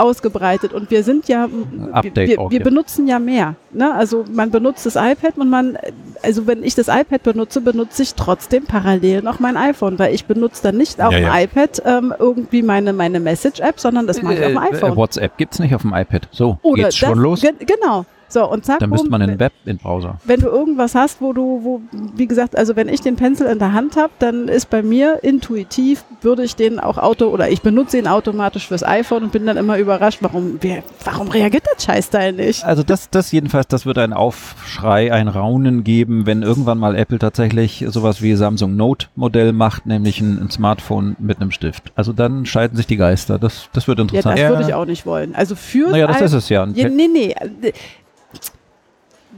ausgebreitet. 0.00 0.72
Und 0.72 0.90
wir 0.90 1.04
sind 1.04 1.28
ja, 1.28 1.48
wir, 1.50 1.94
Update 1.94 2.28
wir, 2.28 2.40
auch 2.40 2.50
wir 2.50 2.60
benutzen 2.60 3.06
ja 3.06 3.18
mehr. 3.18 3.54
Ne? 3.72 3.94
Also 3.94 4.24
man 4.32 4.50
benutzt 4.50 4.86
das 4.86 4.96
iPad 4.96 5.36
und 5.38 5.50
man, 5.50 5.78
also 6.22 6.46
wenn 6.46 6.62
ich 6.64 6.74
das 6.74 6.88
iPad 6.88 7.22
benutze, 7.22 7.60
benutze 7.60 8.02
ich 8.02 8.14
trotzdem 8.14 8.64
parallel 8.64 9.22
noch 9.22 9.38
mein 9.40 9.56
iPhone, 9.56 9.98
weil 9.98 10.14
ich 10.14 10.24
benutze 10.24 10.62
dann 10.62 10.76
nicht 10.76 11.00
auf 11.00 11.12
Ja, 11.12 11.18
dem 11.18 11.24
ja. 11.26 11.40
iPad 11.40 11.82
ähm, 11.84 12.14
irgendwie 12.18 12.62
meine, 12.62 12.92
meine 12.92 13.20
Message-App, 13.20 13.78
sondern 13.78 14.06
das 14.06 14.22
mache 14.22 14.34
ich 14.34 14.40
auf 14.40 14.46
dem 14.46 14.56
Äh, 14.56 14.74
iPhone. 14.74 14.92
äh, 14.92 14.96
WhatsApp 14.96 15.36
gibt's 15.36 15.58
nicht 15.58 15.74
auf 15.74 15.82
dem 15.82 15.92
iPad. 15.94 16.28
So, 16.32 16.58
Oder 16.62 16.84
geht's 16.84 16.96
schon 16.96 17.10
das, 17.10 17.18
los. 17.18 17.40
ge- 17.42 17.52
Genau. 17.66 18.04
So, 18.32 18.48
und 18.48 18.64
zack, 18.64 18.78
Dann 18.78 18.90
müsste 18.90 19.10
man 19.10 19.20
in 19.22 19.28
den 19.30 19.40
Web, 19.40 19.52
in 19.64 19.76
Browser. 19.78 20.18
wenn 20.24 20.40
du 20.40 20.46
irgendwas 20.46 20.94
hast, 20.94 21.20
wo 21.20 21.32
du, 21.32 21.60
wo, 21.64 21.80
wie 22.14 22.26
gesagt, 22.26 22.56
also 22.56 22.76
wenn 22.76 22.88
ich 22.88 23.00
den 23.00 23.16
Pencil 23.16 23.46
in 23.46 23.58
der 23.58 23.72
Hand 23.72 23.96
habe, 23.96 24.12
dann 24.20 24.46
ist 24.48 24.70
bei 24.70 24.82
mir 24.82 25.18
intuitiv, 25.22 26.04
würde 26.22 26.44
ich 26.44 26.54
den 26.56 26.78
auch 26.78 26.96
Auto 26.96 27.26
oder 27.26 27.50
ich 27.50 27.60
benutze 27.62 27.98
ihn 27.98 28.06
automatisch 28.06 28.68
fürs 28.68 28.84
iPhone 28.84 29.24
und 29.24 29.32
bin 29.32 29.46
dann 29.46 29.56
immer 29.56 29.78
überrascht, 29.78 30.18
warum, 30.22 30.58
wer, 30.60 30.82
warum 31.04 31.28
reagiert 31.28 31.64
der 31.66 31.80
Scheißteil 31.82 32.32
nicht? 32.32 32.64
Also 32.64 32.82
das, 32.84 33.10
das 33.10 33.32
jedenfalls, 33.32 33.66
das 33.68 33.84
wird 33.84 33.98
ein 33.98 34.12
Aufschrei, 34.12 35.12
ein 35.12 35.28
Raunen 35.28 35.82
geben, 35.84 36.24
wenn 36.26 36.42
irgendwann 36.42 36.78
mal 36.78 36.94
Apple 36.94 37.18
tatsächlich 37.18 37.84
sowas 37.88 38.22
wie 38.22 38.34
Samsung 38.36 38.76
Note 38.76 39.08
Modell 39.16 39.52
macht, 39.52 39.86
nämlich 39.86 40.20
ein, 40.20 40.38
ein 40.40 40.50
Smartphone 40.50 41.16
mit 41.18 41.40
einem 41.40 41.50
Stift. 41.50 41.92
Also 41.96 42.12
dann 42.12 42.46
scheiden 42.46 42.76
sich 42.76 42.86
die 42.86 42.96
Geister. 42.96 43.38
Das, 43.38 43.68
das 43.72 43.88
wird 43.88 43.98
Ja, 43.98 44.02
interessant. 44.04 44.38
das 44.38 44.48
würde 44.48 44.62
ich 44.68 44.74
auch 44.74 44.84
nicht 44.86 45.04
wollen. 45.06 45.34
Also 45.34 45.56
für 45.56 45.90
naja, 45.90 46.06
das 46.06 46.20
ist 46.20 46.32
es 46.32 46.48
ja. 46.48 46.66
Ja, 46.74 46.88
nee, 46.88 47.08
nee. 47.12 47.34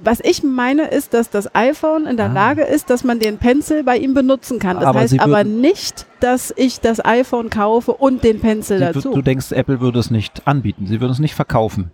Was 0.05 0.19
ich 0.21 0.43
meine, 0.43 0.89
ist, 0.89 1.15
dass 1.15 1.31
das 1.31 1.55
iPhone 1.55 2.07
in 2.07 2.17
der 2.17 2.31
Ah. 2.31 2.33
Lage 2.33 2.63
ist, 2.63 2.91
dass 2.91 3.05
man 3.05 3.21
den 3.21 3.39
Pencil 3.39 3.85
bei 3.85 3.97
ihm 3.97 4.15
benutzen 4.15 4.59
kann. 4.59 4.77
Das 4.81 4.87
Aber 4.87 4.99
heißt 5.01 5.11
Sie 5.13 5.21
aber 5.21 5.45
nicht, 5.45 6.07
dass 6.21 6.53
ich 6.57 6.81
das 6.81 7.05
iPhone 7.05 7.51
kaufe 7.51 7.93
und 7.93 8.25
den 8.25 8.41
Pencil 8.41 8.81
du, 8.81 8.93
dazu. 8.93 9.13
du 9.13 9.23
denkst, 9.23 9.53
Apple 9.53 9.81
würde 9.81 10.01
es 10.01 10.11
nicht 10.11 10.43
anbieten. 10.47 10.87
Sie 10.89 11.01
würden 11.01 11.13
es 11.13 11.21
nicht 11.21 11.35
verkaufen. 11.37 11.93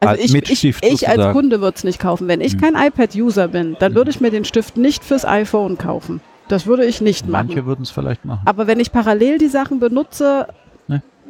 Also 0.00 0.12
Als 0.14 0.24
ich, 0.24 0.32
mit 0.32 0.50
ich, 0.50 0.58
Stift 0.58 0.84
ich 0.84 1.08
als. 1.08 1.32
Kunde 1.32 1.60
würde 1.60 1.76
es 1.76 1.84
nicht 1.84 2.00
kaufen. 2.00 2.26
Wenn 2.26 2.40
ich 2.40 2.54
Hm. 2.54 2.60
kein 2.62 2.74
iPad-User 2.74 3.48
bin, 3.48 3.76
dann 3.78 3.94
würde 3.94 4.10
ich 4.10 4.20
mir 4.20 4.30
den 4.30 4.44
Stift 4.44 4.76
nicht 4.76 5.04
fürs 5.04 5.24
iPhone 5.24 5.78
kaufen. 5.78 6.20
Das 6.48 6.66
würde 6.66 6.84
ich 6.84 7.00
nicht 7.00 7.28
machen. 7.28 7.48
Manche 7.48 7.64
würden 7.66 7.82
es 7.82 7.90
vielleicht 7.90 8.24
machen. 8.24 8.40
Aber 8.44 8.66
wenn 8.66 8.80
ich 8.80 8.90
parallel 8.90 9.38
die 9.38 9.46
Sachen 9.48 9.78
benutze. 9.78 10.48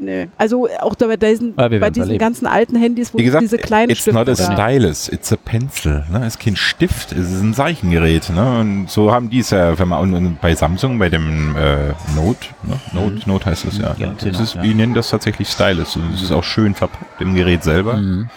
Nee. 0.01 0.29
Also 0.39 0.69
auch 0.81 0.95
da 0.95 1.07
bei 1.07 1.17
diesen, 1.17 1.53
Ah, 1.57 1.69
bei 1.69 1.91
diesen 1.91 2.03
erleben. 2.03 2.19
ganzen 2.19 2.47
alten 2.47 2.77
Handys, 2.77 3.13
wo 3.15 3.19
Wie 3.19 3.25
gesagt, 3.25 3.43
diese 3.43 3.59
kleinen 3.59 3.91
it's 3.91 4.07
not 4.07 4.29
a 4.29 4.35
Stifte 4.35 4.53
stylus, 4.53 5.09
it's 5.09 5.33
a 5.33 5.37
pencil. 5.37 6.05
Ne? 6.11 6.21
Es 6.21 6.35
ist 6.35 6.41
kein 6.41 6.57
Stift, 6.57 7.13
es 7.13 7.31
ist 7.31 7.43
ein 7.43 7.55
Zeichengerät. 7.55 8.31
Ne? 8.31 8.59
Und 8.61 8.91
so 8.91 9.13
haben 9.13 9.31
die 9.31 9.41
es 9.41 9.51
ja, 9.51 9.79
wenn 9.79 9.89
man 9.89 10.01
und, 10.01 10.15
und 10.15 10.41
bei 10.41 10.55
Samsung, 10.55 10.99
bei 10.99 11.09
dem 11.09 11.55
äh, 11.57 11.89
Note, 12.17 12.47
ne? 12.65 12.81
Note, 12.93 13.29
Note 13.29 13.47
heißt 13.47 13.65
es 13.67 13.79
ja. 13.79 13.95
Ja, 13.99 14.09
ne? 14.09 14.17
genau, 14.19 14.33
das 14.33 14.41
ist, 14.41 14.55
ja. 14.55 14.63
Die 14.63 14.75
nennen 14.75 14.95
das 14.95 15.11
tatsächlich 15.11 15.49
Stylus. 15.49 15.97
Und 15.97 16.15
es 16.15 16.23
ist 16.23 16.33
auch 16.33 16.45
schön 16.45 16.75
verpackt 16.75 17.21
im 17.21 17.35
Gerät 17.35 17.63
selber. 17.63 17.97
Mhm. 17.97 18.29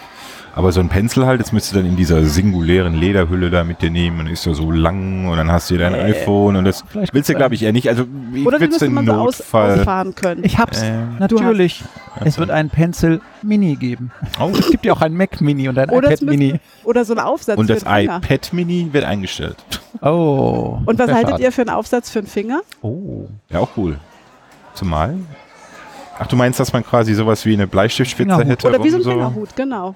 Aber 0.56 0.70
so 0.70 0.78
ein 0.78 0.88
Pencil 0.88 1.26
halt, 1.26 1.40
das 1.40 1.50
müsst 1.50 1.72
du 1.72 1.76
dann 1.76 1.84
in 1.86 1.96
dieser 1.96 2.24
singulären 2.24 2.94
Lederhülle 2.94 3.50
da 3.50 3.64
mit 3.64 3.82
dir 3.82 3.90
nehmen 3.90 4.20
und 4.20 4.26
ist 4.28 4.46
ja 4.46 4.54
so 4.54 4.70
lang 4.70 5.26
und 5.26 5.36
dann 5.36 5.50
hast 5.50 5.68
du 5.70 5.76
dein 5.76 5.94
iPhone 5.94 6.54
und 6.54 6.64
das 6.64 6.84
Vielleicht 6.88 7.12
willst 7.12 7.28
du, 7.28 7.34
glaube 7.34 7.56
ich, 7.56 7.64
eher 7.64 7.72
nicht. 7.72 7.88
Also 7.88 8.04
ich 8.32 8.44
würde 8.44 8.60
müsste 8.64 8.86
im 8.86 8.94
so 9.04 9.12
aus, 9.12 9.38
Notfall. 9.40 9.78
ausfahren 9.80 10.14
können. 10.14 10.44
Ich 10.44 10.56
hab's. 10.58 10.80
Ähm, 10.82 11.16
Natürlich. 11.18 11.82
Es 12.24 12.38
wird 12.38 12.50
einen 12.50 12.70
Pencil 12.70 13.20
Mini 13.42 13.74
geben. 13.74 14.12
oh. 14.38 14.52
Es 14.56 14.70
gibt 14.70 14.84
ja 14.86 14.92
auch 14.92 15.00
ein 15.00 15.16
Mac 15.16 15.40
Mini 15.40 15.68
und 15.68 15.76
ein 15.76 15.90
Oder, 15.90 16.12
es 16.12 16.22
iPad 16.22 16.30
Mini. 16.38 16.60
oder 16.84 17.04
so 17.04 17.14
ein 17.14 17.18
Aufsatz 17.18 17.58
Und 17.58 17.66
für 17.66 17.74
das 17.74 17.82
den 17.82 17.92
Finger. 17.92 18.16
iPad 18.18 18.52
Mini 18.52 18.88
wird 18.92 19.04
eingestellt. 19.04 19.56
Oh. 20.02 20.78
Und 20.86 20.98
was 21.00 21.10
haltet 21.10 21.30
schade. 21.30 21.42
ihr 21.42 21.50
für 21.50 21.62
einen 21.62 21.70
Aufsatz 21.70 22.10
für 22.10 22.20
den 22.22 22.28
Finger? 22.28 22.60
Oh. 22.80 23.26
Ja, 23.50 23.58
auch 23.58 23.70
cool. 23.76 23.96
Zumal. 24.74 25.16
Ach, 26.18 26.26
du 26.26 26.36
meinst, 26.36 26.60
dass 26.60 26.72
man 26.72 26.84
quasi 26.84 27.12
sowas 27.14 27.44
wie 27.44 27.54
eine 27.54 27.66
Bleistiftspitze 27.66 28.30
Fingerhut. 28.30 28.46
hätte? 28.50 28.68
Oder 28.68 28.84
wie 28.84 28.90
so 28.90 28.96
ein 28.98 29.02
rum 29.02 29.12
Fingerhut, 29.32 29.56
genau. 29.56 29.94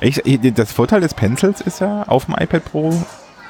Ich, 0.00 0.24
ich- 0.24 0.54
das 0.54 0.72
Vorteil 0.72 1.00
des 1.00 1.14
Pencils 1.14 1.60
ist 1.60 1.80
ja 1.80 2.04
auf 2.04 2.26
dem 2.26 2.34
iPad 2.38 2.64
Pro, 2.64 2.92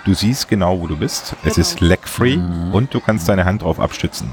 du 0.05 0.15
siehst 0.15 0.49
genau, 0.49 0.81
wo 0.81 0.87
du 0.87 0.97
bist. 0.97 1.35
Es 1.45 1.55
Genau. 1.55 1.61
ist 1.67 1.81
lag-free 1.81 2.39
und 2.73 2.95
du 2.95 3.01
kannst 3.01 3.29
deine 3.29 3.45
Hand 3.45 3.63
drauf 3.63 3.79
abstützen. 3.79 4.31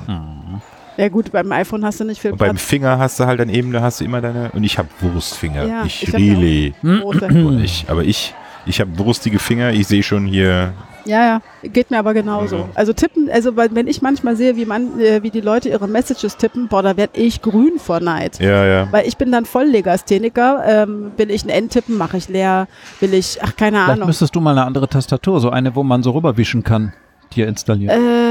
Ja 0.98 1.08
gut, 1.10 1.32
beim 1.32 1.52
iPhone 1.52 1.86
hast 1.86 2.00
du 2.00 2.04
nicht 2.06 2.22
viel 2.22 2.32
Und 2.32 2.38
beim. 2.38 2.58
Finger 2.58 2.98
hast 3.00 3.20
du 3.20 3.26
halt 3.26 3.40
dann 3.40 3.50
eben, 3.50 3.72
da 3.72 3.82
hast 3.82 4.02
du 4.02 4.06
immer 4.06 4.20
deine. 4.22 4.52
Und 4.52 4.64
ich 4.64 4.78
habe 4.78 4.88
Wurstfinger. 5.02 5.66
Ja, 5.66 5.84
ich 5.86 6.04
ich 6.04 6.14
hab 6.14 6.20
ja 6.20 6.34
auch- 6.34 6.38
really. 6.40 6.74
Große. 6.82 7.28
Ich, 7.64 7.86
aber 7.90 8.04
ich, 8.04 8.34
ich 8.66 8.82
habe 8.82 8.98
wurstige 8.98 9.40
Finger. 9.40 9.72
Ich 9.72 9.88
sehe 9.88 10.04
schon 10.04 10.26
hier. 10.26 10.74
Ja, 11.10 11.26
ja, 11.26 11.42
geht 11.64 11.90
mir 11.90 11.98
aber 11.98 12.14
genauso. 12.14 12.56
Also. 12.56 12.70
Also 12.76 12.94
tippen, 12.94 13.30
also 13.32 13.56
weil, 13.56 13.74
wenn 13.74 13.88
ich 13.88 14.02
manchmal 14.02 14.36
sehe, 14.36 14.56
wie, 14.56 14.66
man, 14.66 15.00
äh, 15.00 15.24
wie 15.24 15.32
die 15.32 15.42
Leute 15.42 15.70
ihre 15.70 15.88
Messages 15.88 16.38
tippen, 16.38 16.68
boah, 16.68 16.84
da 16.84 16.96
werde 16.98 17.20
ich 17.20 17.42
grün 17.42 17.80
vor 17.80 18.00
Neid. 18.00 18.40
Ja, 18.40 18.66
ja. 18.66 18.88
Weil 18.92 19.08
ich 19.08 19.18
bin 19.18 19.32
dann 19.32 19.46
Volllegastheniker. 19.46 20.64
Ähm, 20.66 21.12
will 21.18 21.32
ich 21.32 21.44
ein 21.44 21.50
N 21.50 21.70
tippen, 21.70 21.98
mache 21.98 22.18
ich 22.18 22.30
leer. 22.30 22.68
Will 23.00 23.14
ich, 23.14 23.40
ach, 23.42 23.56
keine 23.56 23.78
Vielleicht 23.78 23.90
Ahnung. 23.94 24.08
müsstest 24.08 24.36
du 24.36 24.42
mal 24.42 24.52
eine 24.52 24.66
andere 24.66 24.88
Tastatur, 24.88 25.40
so 25.40 25.50
eine, 25.50 25.76
wo 25.76 25.84
man 25.84 26.04
so 26.04 26.12
rüberwischen 26.12 26.64
kann, 26.64 26.94
dir 27.36 27.48
installieren. 27.48 28.00
Äh, 28.00 28.29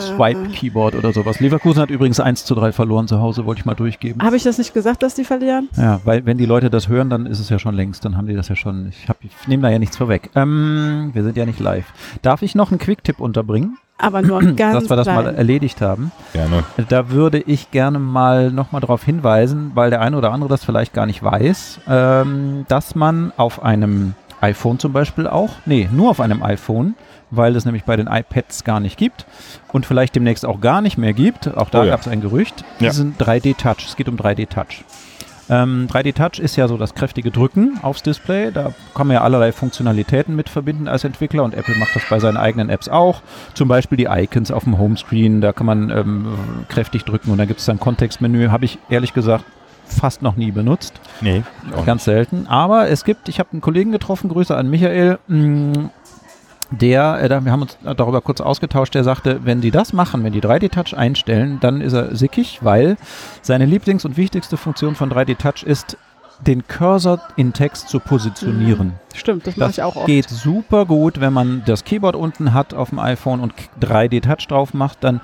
Swipe 0.00 0.48
Keyboard 0.50 0.94
oder 0.94 1.12
sowas. 1.12 1.40
Leverkusen 1.40 1.80
hat 1.82 1.90
übrigens 1.90 2.20
1 2.20 2.44
zu 2.44 2.54
3 2.54 2.72
verloren 2.72 3.08
zu 3.08 3.20
Hause, 3.20 3.44
wollte 3.46 3.60
ich 3.60 3.64
mal 3.64 3.74
durchgeben. 3.74 4.22
Habe 4.22 4.36
ich 4.36 4.42
das 4.42 4.58
nicht 4.58 4.74
gesagt, 4.74 5.02
dass 5.02 5.14
die 5.14 5.24
verlieren? 5.24 5.68
Ja, 5.76 6.00
weil 6.04 6.24
wenn 6.26 6.38
die 6.38 6.46
Leute 6.46 6.70
das 6.70 6.88
hören, 6.88 7.10
dann 7.10 7.26
ist 7.26 7.38
es 7.40 7.48
ja 7.48 7.58
schon 7.58 7.74
längst, 7.74 8.04
dann 8.04 8.16
haben 8.16 8.26
die 8.26 8.34
das 8.34 8.48
ja 8.48 8.56
schon. 8.56 8.88
Ich, 8.88 9.08
hab- 9.08 9.22
ich 9.22 9.32
nehme 9.48 9.62
da 9.62 9.68
ja 9.70 9.78
nichts 9.78 9.96
vorweg. 9.96 10.30
Ähm, 10.34 11.10
wir 11.12 11.22
sind 11.22 11.36
ja 11.36 11.46
nicht 11.46 11.60
live. 11.60 11.86
Darf 12.22 12.42
ich 12.42 12.54
noch 12.54 12.70
einen 12.70 12.78
Quick-Tipp 12.78 13.20
unterbringen, 13.20 13.78
Aber 13.98 14.22
nur 14.22 14.42
ganz 14.56 14.80
dass 14.80 14.90
wir 14.90 14.96
das 14.96 15.06
mal 15.06 15.22
klein. 15.22 15.34
erledigt 15.36 15.80
haben? 15.80 16.12
Gerne. 16.32 16.64
Da 16.88 17.10
würde 17.10 17.38
ich 17.40 17.70
gerne 17.70 17.98
mal 17.98 18.50
nochmal 18.50 18.80
darauf 18.80 19.04
hinweisen, 19.04 19.72
weil 19.74 19.90
der 19.90 20.00
eine 20.00 20.16
oder 20.16 20.32
andere 20.32 20.48
das 20.50 20.64
vielleicht 20.64 20.92
gar 20.92 21.06
nicht 21.06 21.22
weiß, 21.22 21.80
ähm, 21.88 22.64
dass 22.68 22.94
man 22.94 23.32
auf 23.36 23.62
einem 23.62 24.14
iPhone 24.40 24.78
zum 24.78 24.92
Beispiel 24.92 25.26
auch, 25.26 25.50
nee, 25.64 25.88
nur 25.90 26.10
auf 26.10 26.20
einem 26.20 26.42
iPhone, 26.42 26.94
weil 27.36 27.56
es 27.56 27.64
nämlich 27.64 27.84
bei 27.84 27.96
den 27.96 28.06
iPads 28.06 28.64
gar 28.64 28.80
nicht 28.80 28.96
gibt 28.98 29.26
und 29.72 29.86
vielleicht 29.86 30.14
demnächst 30.14 30.44
auch 30.46 30.60
gar 30.60 30.80
nicht 30.80 30.98
mehr 30.98 31.12
gibt, 31.12 31.56
auch 31.56 31.70
da 31.70 31.80
Oh 31.80 31.84
ja. 31.84 31.90
gab 31.90 32.00
es 32.00 32.08
ein 32.08 32.20
Gerücht, 32.20 32.64
Ja. 32.80 32.90
diesen 32.90 33.16
3D-Touch. 33.18 33.86
Es 33.86 33.96
geht 33.96 34.08
um 34.08 34.16
3D-Touch. 34.16 34.84
Ähm, 35.50 35.88
3D-Touch 35.92 36.38
ist 36.38 36.56
ja 36.56 36.68
so 36.68 36.78
das 36.78 36.94
kräftige 36.94 37.30
Drücken 37.30 37.78
aufs 37.82 38.02
Display. 38.02 38.50
Da 38.50 38.72
kann 38.94 39.06
man 39.08 39.14
ja 39.16 39.20
allerlei 39.20 39.52
Funktionalitäten 39.52 40.34
mit 40.34 40.48
verbinden 40.48 40.88
als 40.88 41.04
Entwickler 41.04 41.42
und 41.44 41.52
Apple 41.54 41.74
macht 41.76 41.94
das 41.94 42.02
bei 42.08 42.18
seinen 42.18 42.38
eigenen 42.38 42.70
Apps 42.70 42.88
auch. 42.88 43.20
Zum 43.52 43.68
Beispiel 43.68 43.98
die 43.98 44.06
Icons 44.06 44.50
auf 44.50 44.64
dem 44.64 44.78
Homescreen, 44.78 45.42
da 45.42 45.52
kann 45.52 45.66
man 45.66 45.90
ähm, 45.90 46.26
kräftig 46.70 47.04
drücken 47.04 47.30
und 47.30 47.36
da 47.36 47.44
gibt 47.44 47.60
es 47.60 47.66
dann 47.66 47.78
Kontextmenü. 47.78 48.48
Habe 48.48 48.64
ich 48.64 48.78
ehrlich 48.88 49.12
gesagt 49.12 49.44
fast 49.86 50.22
noch 50.22 50.36
nie 50.36 50.50
benutzt. 50.50 50.94
Nee. 51.20 51.42
Ganz 51.84 52.04
selten. 52.04 52.46
Aber 52.46 52.88
es 52.88 53.04
gibt, 53.04 53.28
ich 53.28 53.38
habe 53.38 53.50
einen 53.52 53.60
Kollegen 53.60 53.92
getroffen, 53.92 54.30
Grüße 54.30 54.56
an 54.56 54.70
Michael, 54.70 55.18
mh, 55.28 55.90
der, 56.70 57.20
äh, 57.22 57.44
wir 57.44 57.52
haben 57.52 57.62
uns 57.62 57.76
darüber 57.96 58.20
kurz 58.20 58.40
ausgetauscht, 58.40 58.94
der 58.94 59.04
sagte, 59.04 59.40
wenn 59.44 59.60
die 59.60 59.70
das 59.70 59.92
machen, 59.92 60.24
wenn 60.24 60.32
die 60.32 60.40
3D-Touch 60.40 60.96
einstellen, 60.96 61.58
dann 61.60 61.80
ist 61.80 61.92
er 61.92 62.14
sickig, 62.16 62.60
weil 62.62 62.96
seine 63.42 63.66
Lieblings- 63.66 64.04
und 64.04 64.16
wichtigste 64.16 64.56
Funktion 64.56 64.94
von 64.94 65.10
3D-Touch 65.10 65.62
ist, 65.64 65.96
den 66.40 66.66
Cursor 66.66 67.20
in 67.36 67.52
Text 67.52 67.88
zu 67.88 68.00
positionieren. 68.00 68.94
Stimmt, 69.14 69.46
das 69.46 69.56
mache 69.56 69.68
Das 69.68 69.78
ich 69.78 69.82
auch 69.84 69.94
oft. 69.96 70.06
geht 70.06 70.28
super 70.28 70.84
gut, 70.84 71.20
wenn 71.20 71.32
man 71.32 71.62
das 71.64 71.84
Keyboard 71.84 72.16
unten 72.16 72.52
hat 72.52 72.74
auf 72.74 72.90
dem 72.90 72.98
iPhone 72.98 73.40
und 73.40 73.54
3D-Touch 73.80 74.48
drauf 74.48 74.74
macht, 74.74 75.04
dann 75.04 75.20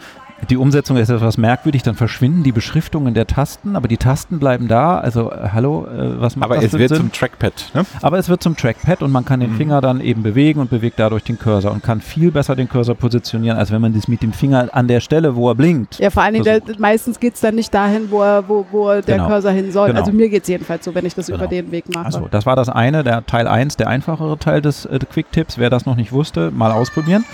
die 0.49 0.57
Umsetzung 0.57 0.97
ist 0.97 1.09
etwas 1.11 1.37
merkwürdig, 1.39 1.83
dann 1.83 1.95
verschwinden 1.95 2.43
die 2.43 2.53
Beschriftungen 2.53 3.15
der 3.15 3.27
Tasten, 3.27 3.77
aber 3.77 3.89
die 3.89 3.97
Tasten 3.99 4.39
bleiben 4.39 4.69
da. 4.69 4.99
Also, 4.99 5.31
äh, 5.31 5.49
hallo, 5.53 5.87
äh, 5.87 6.21
was 6.21 6.37
macht 6.37 6.47
Aber 6.51 6.55
das 6.57 6.65
es 6.67 6.71
für 6.73 6.79
wird 6.79 6.89
Sinn? 6.91 6.99
zum 6.99 7.13
Trackpad, 7.13 7.71
ne? 7.75 7.85
Aber 8.03 8.19
es 8.19 8.29
wird 8.29 8.43
zum 8.43 8.57
Trackpad 8.57 9.03
und 9.03 9.13
man 9.13 9.25
kann 9.25 9.41
den 9.41 9.53
Mhm. 9.53 9.57
Finger 9.57 9.81
dann 9.81 10.01
eben 10.01 10.23
bewegen 10.23 10.61
und 10.61 10.71
bewegt 10.71 10.99
dadurch 10.99 11.25
den 11.25 11.39
Cursor 11.39 11.73
und 11.73 11.83
kann 11.83 12.01
viel 12.01 12.31
besser 12.31 12.57
den 12.57 12.69
Cursor 12.69 12.95
positionieren, 12.95 13.59
als 13.59 13.71
wenn 13.71 13.81
man 13.81 13.93
das 13.93 14.09
mit 14.09 14.23
dem 14.23 14.33
Finger 14.33 14.69
an 14.73 14.89
der 14.89 15.01
Stelle, 15.01 15.37
wo 15.37 15.49
er 15.51 15.55
blinkt. 15.55 15.99
Ja, 15.99 16.11
vor 16.11 16.23
allen 16.23 16.35
Dingen, 16.35 16.45
der, 16.45 16.61
meistens 16.79 17.21
geht 17.21 17.35
es 17.35 17.41
dann 17.41 17.55
nicht 17.55 17.73
dahin, 17.75 18.11
wo, 18.11 18.23
er, 18.23 18.49
wo, 18.49 18.65
wo 18.71 18.89
der 18.89 19.03
Genau. 19.03 19.29
Cursor 19.29 19.51
hin 19.53 19.71
soll. 19.73 19.89
Genau. 19.89 20.01
Also 20.01 20.13
mir 20.13 20.29
geht 20.29 20.43
es 20.43 20.49
jedenfalls 20.49 20.85
so, 20.85 20.95
wenn 20.95 21.05
ich 21.07 21.15
das 21.15 21.27
Genau. 21.27 21.39
über 21.39 21.47
den 21.49 21.71
Weg 21.71 21.93
mache. 21.95 22.07
Achso, 22.07 22.29
das 22.31 22.47
war 22.47 22.57
das 22.57 22.69
eine, 22.69 23.05
der 23.05 23.27
Teil 23.27 23.47
1, 23.47 23.77
der 23.77 23.89
einfachere 23.89 24.39
Teil 24.39 24.63
des 24.63 24.87
äh, 24.87 24.99
Quick-Tipps. 24.99 25.59
Wer 25.59 25.71
das 25.71 25.87
noch 25.87 25.97
nicht 25.97 26.13
wusste, 26.13 26.51
mal 26.51 26.73
ausprobieren. 26.73 27.25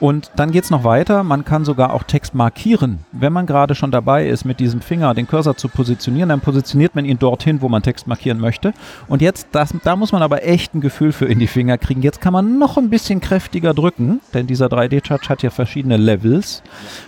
Und 0.00 0.30
dann 0.36 0.50
geht 0.50 0.64
es 0.64 0.70
noch 0.70 0.84
weiter. 0.84 1.22
Man 1.22 1.44
kann 1.44 1.64
sogar 1.64 1.92
auch 1.92 2.02
Text 2.02 2.34
markieren. 2.34 3.00
Wenn 3.12 3.32
man 3.32 3.46
gerade 3.46 3.74
schon 3.74 3.90
dabei 3.90 4.26
ist, 4.26 4.44
mit 4.44 4.60
diesem 4.60 4.80
Finger 4.80 5.14
den 5.14 5.26
Cursor 5.26 5.56
zu 5.56 5.68
positionieren, 5.68 6.28
dann 6.28 6.40
positioniert 6.40 6.94
man 6.94 7.04
ihn 7.04 7.18
dorthin, 7.18 7.62
wo 7.62 7.68
man 7.68 7.82
Text 7.82 8.06
markieren 8.06 8.38
möchte. 8.38 8.72
Und 9.08 9.22
jetzt, 9.22 9.48
das, 9.52 9.74
da 9.84 9.96
muss 9.96 10.12
man 10.12 10.22
aber 10.22 10.44
echt 10.44 10.74
ein 10.74 10.80
Gefühl 10.80 11.12
für 11.12 11.26
in 11.26 11.38
die 11.38 11.46
Finger 11.46 11.78
kriegen. 11.78 12.02
Jetzt 12.02 12.20
kann 12.20 12.32
man 12.32 12.58
noch 12.58 12.78
ein 12.78 12.90
bisschen 12.90 13.20
kräftiger 13.20 13.74
drücken, 13.74 14.20
denn 14.34 14.46
dieser 14.46 14.66
3D-Touch 14.66 15.28
hat 15.28 15.42
ja 15.42 15.50
verschiedene 15.50 15.96
Levels. 15.96 16.62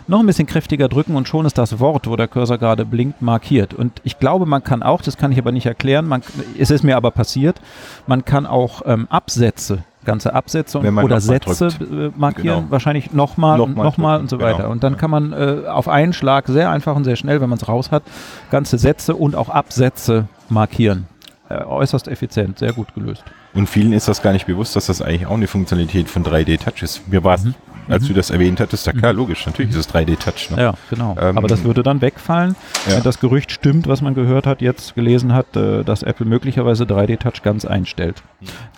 Noch 0.06 0.20
ein 0.20 0.27
bisschen 0.27 0.47
kräftiger 0.47 0.89
drücken 0.89 1.16
und 1.16 1.28
schon 1.28 1.47
ist 1.47 1.59
das 1.59 1.81
Wort, 1.81 2.06
wo 2.06 2.16
der 2.16 2.28
Cursor 2.28 2.59
gerade 2.59 2.85
blinkt, 2.85 3.23
markiert. 3.23 3.74
Und 3.74 4.01
ich 4.05 4.19
glaube, 4.19 4.47
man 4.47 4.62
kann 4.62 4.82
auch, 4.82 5.02
das 5.02 5.16
kann 5.16 5.32
ich 5.32 5.39
aber 5.39 5.52
nicht 5.52 5.66
erklären, 5.66 6.06
man, 6.06 6.23
es 6.59 6.70
ist 6.70 6.85
mir 6.85 6.97
aber 6.97 7.11
passiert, 7.11 7.61
man 8.06 8.24
kann 8.24 8.47
auch 8.47 8.82
ähm, 8.86 9.06
Absätze, 9.11 9.85
ganze 10.05 10.35
Absätze 10.35 10.78
oder 10.78 10.90
noch 10.93 11.20
Sätze 11.20 11.68
drückt. 11.68 11.81
äh, 11.93 12.10
markieren, 12.16 12.59
Genau. 12.60 12.70
wahrscheinlich 12.70 13.12
nochmal 13.12 13.60
und 13.60 13.76
Nochmal 13.76 14.20
und 14.20 14.31
so 14.31 14.36
drücken, 14.36 14.48
weiter. 14.51 14.59
genau. 14.62 14.70
Und 14.72 14.85
dann 14.85 14.97
kann 14.97 15.10
man 15.10 15.32
äh, 15.32 15.62
auf 15.66 15.89
einen 15.89 16.12
Schlag 16.12 16.47
sehr 16.48 16.70
einfach 16.70 16.94
und 16.97 17.05
sehr 17.05 17.16
schnell, 17.16 17.40
wenn 17.40 17.48
man 17.48 17.59
es 17.59 17.68
raus 17.68 17.90
hat, 17.90 18.02
ganze 18.51 18.78
Sätze 18.78 19.14
und 19.14 19.35
auch 19.35 19.48
Absätze 19.48 20.28
markieren. 20.48 21.06
Äh, 21.48 21.62
äußerst 21.64 22.09
effizient, 22.09 22.59
sehr 22.59 22.72
gut 22.72 22.94
gelöst. 22.94 23.22
Und 23.52 23.68
vielen 23.68 23.93
ist 23.93 24.09
das 24.09 24.22
gar 24.22 24.32
nicht 24.32 24.47
bewusst, 24.47 24.74
dass 24.76 24.86
das 24.86 25.02
eigentlich 25.02 25.26
auch 25.26 25.35
eine 25.35 25.47
Funktionalität 25.47 26.09
von 26.09 26.24
3D-Touch 26.24 26.82
ist. 26.82 27.06
Mir 27.09 27.22
war 27.22 27.35
es, 27.35 27.44
Mhm. 27.44 27.55
Als 27.89 28.06
du 28.06 28.15
das 28.15 28.31
erwähnt 28.31 28.61
hattest, 28.61 28.86
ja 28.86 28.93
klar, 28.93 29.12
logisch, 29.12 29.44
natürlich 29.47 29.70
ist 29.73 29.78
es 29.78 29.89
3D-Touch. 29.94 30.51
Ne? 30.56 30.62
Ja, 30.62 30.74
genau. 30.90 31.16
Ähm, 31.20 31.36
Aber 31.39 31.48
das 31.48 31.65
würde 31.65 31.82
dann 31.82 32.01
wegfallen, 32.01 32.56
Ja. 32.89 32.97
wenn 32.97 33.02
das 33.02 33.20
Gerücht 33.20 33.51
stimmt, 33.52 33.86
was 33.86 34.01
man 34.02 34.15
gehört 34.15 34.47
hat, 34.47 34.61
jetzt 34.62 34.94
gelesen 34.94 35.32
hat, 35.32 35.56
äh, 35.56 35.82
dass 35.85 36.02
Apple 36.02 36.27
möglicherweise 36.27 36.85
3D-Touch 36.85 37.43
ganz 37.43 37.65
einstellt. 37.65 38.23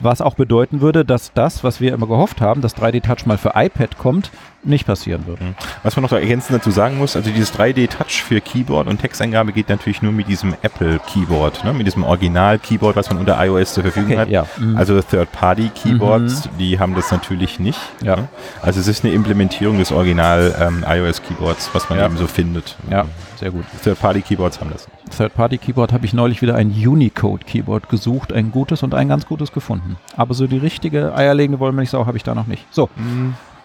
Was 0.00 0.20
auch 0.20 0.34
bedeuten 0.34 0.80
würde, 0.80 1.04
dass 1.04 1.32
das, 1.32 1.64
was 1.64 1.80
wir 1.80 1.92
immer 1.94 2.06
gehofft 2.06 2.40
haben, 2.40 2.60
dass 2.60 2.76
3D-Touch 2.76 3.26
mal 3.26 3.38
für 3.38 3.52
iPad 3.54 3.98
kommt, 3.98 4.30
nicht 4.66 4.86
passieren 4.86 5.26
würde. 5.26 5.42
Was 5.82 5.96
man 5.96 6.02
noch 6.02 6.12
ergänzend 6.12 6.58
dazu 6.58 6.70
sagen 6.70 6.98
muss, 6.98 7.16
also 7.16 7.30
dieses 7.30 7.52
3D-Touch 7.54 8.22
für 8.22 8.40
Keyboard 8.40 8.86
und 8.88 9.00
Texteingabe 9.00 9.52
geht 9.52 9.68
natürlich 9.68 10.02
nur 10.02 10.12
mit 10.12 10.28
diesem 10.28 10.54
Apple-Keyboard, 10.62 11.64
ne? 11.64 11.72
mit 11.72 11.86
diesem 11.86 12.04
Original-Keyboard, 12.04 12.96
was 12.96 13.08
man 13.10 13.18
unter 13.18 13.42
iOS 13.44 13.74
zur 13.74 13.82
Verfügung 13.84 14.18
hat. 14.18 14.28
ja. 14.28 14.46
Mhm. 14.58 14.76
Also 14.76 15.00
Third-Party-Keyboards, 15.00 16.48
die 16.58 16.78
haben 16.78 16.94
das 16.94 17.10
natürlich 17.10 17.58
nicht. 17.60 17.78
Ja. 18.02 18.16
Ne? 18.16 18.28
Also 18.62 18.80
es 18.80 18.88
ist 18.88 19.04
eine 19.04 19.12
Implementierung 19.14 19.78
des 19.78 19.92
Original-iOS-Keyboards, 19.92 21.70
was 21.72 21.88
man 21.88 21.98
Ja. 21.98 22.06
eben 22.06 22.16
so 22.16 22.26
findet. 22.26 22.76
ja, 22.90 23.06
sehr 23.36 23.50
gut. 23.50 23.64
Third-Party-Keyboards 23.82 24.60
haben 24.60 24.70
das 24.72 24.86
nicht. 24.88 25.16
Third-Party-Keyboard 25.16 25.92
habe 25.92 26.04
ich 26.04 26.12
neulich 26.12 26.42
wieder 26.42 26.54
ein 26.56 26.70
Unicode-Keyboard 26.70 27.88
gesucht, 27.88 28.32
ein 28.32 28.50
gutes 28.50 28.82
und 28.82 28.94
ein 28.94 29.08
ganz 29.08 29.26
gutes 29.26 29.52
gefunden. 29.52 29.96
Aber 30.16 30.34
so 30.34 30.46
die 30.46 30.58
richtige 30.58 31.14
eierlegende 31.14 31.60
Wollmilchsau 31.60 32.06
habe 32.06 32.16
ich 32.16 32.24
da 32.24 32.34
noch 32.34 32.46
nicht. 32.46 32.64
So, 32.70 32.88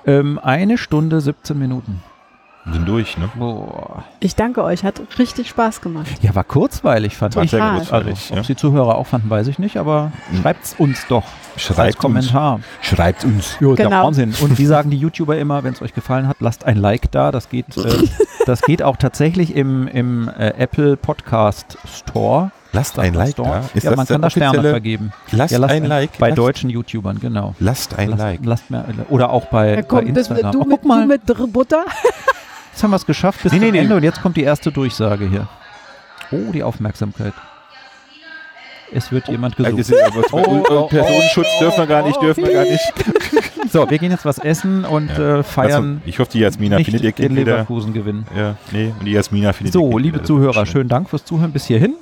ähm, 0.06 0.40
eine 0.42 0.78
Stunde 0.78 1.22
17 1.22 1.58
Minuten. 1.58 2.02
Wir 2.64 2.74
sind 2.74 2.88
durch, 2.88 3.18
ne? 3.18 3.28
Boah. 3.34 4.04
Ich 4.20 4.36
danke 4.36 4.64
euch, 4.64 4.84
hat 4.84 5.02
richtig 5.18 5.50
Spaß 5.50 5.82
gemacht. 5.82 6.06
Ja, 6.22 6.36
war 6.36 6.44
kurzweilig, 6.44 7.18
fand 7.18 7.36
War 7.36 7.44
ich. 7.44 7.50
sehr 7.50 7.60
kurzweilig, 7.60 8.10
Also, 8.20 8.30
ob 8.34 8.36
ja. 8.36 8.42
es 8.42 8.48
die 8.48 8.56
Zuhörer 8.56 8.96
auch 9.00 9.08
fanden, 9.08 9.32
weiß 9.32 9.48
ich 9.48 9.58
nicht, 9.58 9.78
aber 9.78 10.12
schreibt's 10.40 10.76
uns 10.78 11.08
doch 11.08 11.24
als 11.56 11.64
Schreibt 11.64 11.96
uns. 11.96 11.98
Kommentar. 11.98 12.60
Schreibt 12.82 13.26
uns. 13.26 13.58
Ja, 13.60 13.74
der 13.74 13.86
Genau. 13.88 14.06
Wahnsinn. 14.06 14.36
Und 14.42 14.60
wie 14.60 14.68
sagen 14.68 14.92
die 14.92 14.98
YouTuber 14.98 15.40
immer, 15.40 15.64
wenn 15.64 15.74
es 15.74 15.82
euch 15.82 15.96
gefallen 15.96 16.28
hat, 16.28 16.38
lasst 16.40 16.64
ein 16.66 16.78
Like 16.78 17.12
da. 17.12 17.32
Das 17.32 17.50
geht, 17.50 17.76
äh, 17.78 18.08
das 18.46 18.62
geht 18.62 18.84
auch 18.84 18.98
tatsächlich 18.98 19.56
im, 19.56 19.88
im 19.88 20.30
äh, 20.30 20.50
Apple 20.50 20.98
Podcast 20.98 21.80
Store. 21.92 22.52
Lasst 22.74 22.98
ein 23.00 23.14
Like 23.14 23.36
da. 23.36 23.64
Ist 23.74 23.84
ja, 23.84 23.90
das 23.92 23.98
man 23.98 24.08
kann 24.08 24.22
da 24.22 24.30
Sterne 24.30 24.70
vergeben. 24.70 25.12
Lasst 25.32 25.52
ja, 25.52 25.60
lasst 25.60 25.74
ein 25.74 25.86
Like. 25.86 26.18
Bei 26.18 26.28
lasst, 26.30 26.38
deutschen 26.38 26.70
YouTubern, 26.70 27.20
genau. 27.20 27.54
Lasst 27.60 27.98
ein 27.98 28.10
lasst, 28.12 28.22
Like. 28.22 28.40
Lasst 28.46 28.72
mir, 28.72 28.86
oder 29.10 29.30
auch 29.30 29.46
bei, 29.46 29.70
Ja, 29.72 29.76
bei 29.78 29.82
komm, 29.84 30.14
das, 30.14 30.30
Instagram. 30.30 30.52
du, 30.54 30.62
Oh, 30.62 30.64
mit, 30.64 30.72
guck 30.80 30.86
mal, 30.86 31.02
du 31.02 31.08
mit 31.08 31.52
Butter. 31.54 31.84
jetzt 32.72 32.82
haben 32.84 32.92
wir 32.92 32.96
es 32.96 33.06
geschafft 33.06 33.44
bis 33.44 33.52
Nee, 33.52 33.58
zum 33.60 33.66
nee, 33.66 33.72
nee. 33.74 33.80
Ende 33.80 33.96
und 33.96 34.04
jetzt 34.04 34.22
kommt 34.22 34.38
die 34.38 34.44
erste 34.44 34.72
Durchsage 34.72 35.28
hier. 35.28 35.48
Oh, 36.32 36.52
die 36.54 36.64
Aufmerksamkeit. 36.64 37.34
Es 38.94 39.12
wird 39.12 39.28
jemand 39.30 39.58
Äh, 39.60 39.64
das 39.64 39.76
gesucht. 39.76 40.00
ist 40.00 40.06
aber- 40.06 40.24
Oh, 40.48 40.64
oh, 40.70 40.88
Personenschutz 40.88 41.48
oh, 41.58 41.60
dürfen 41.64 41.78
wir 41.80 41.88
gar 41.88 42.04
nicht, 42.06 42.18
oh, 42.18 42.22
dürfen 42.22 42.46
wir 42.46 42.54
gar 42.54 42.64
nicht. 42.64 42.94
So, 43.72 43.90
wir 43.90 43.98
gehen 43.98 44.12
jetzt 44.12 44.26
was 44.26 44.38
essen 44.38 44.84
und 44.84 45.10
Ja. 45.18 45.40
äh, 45.40 45.44
feiern 45.44 45.72
Also, 45.96 46.02
ich 46.06 46.20
hoffe, 46.20 46.32
die 46.34 46.40
Jasmina 46.40 46.76
nicht 46.78 46.86
findet 46.86 47.04
ihr 47.04 47.12
den 47.12 47.16
Kind 47.28 47.36
wieder. 47.38 47.52
Leverkusen 47.54 47.94
gewinnen. 47.94 48.26
Ja, 48.36 48.56
nee, 48.72 48.94
und 49.00 49.06
die 49.06 49.12
Jasmina 49.12 49.54
findet 49.54 49.74
ihr 49.76 49.80
So, 49.80 49.90
Kind 49.92 50.02
liebe 50.02 50.16
wieder. 50.18 50.26
Zuhörer, 50.26 50.66
schönen 50.66 50.90
Dank 50.90 51.10
fürs 51.10 51.24
Zuhören 51.24 51.52
bis 51.54 51.66
hierhin. 51.66 51.94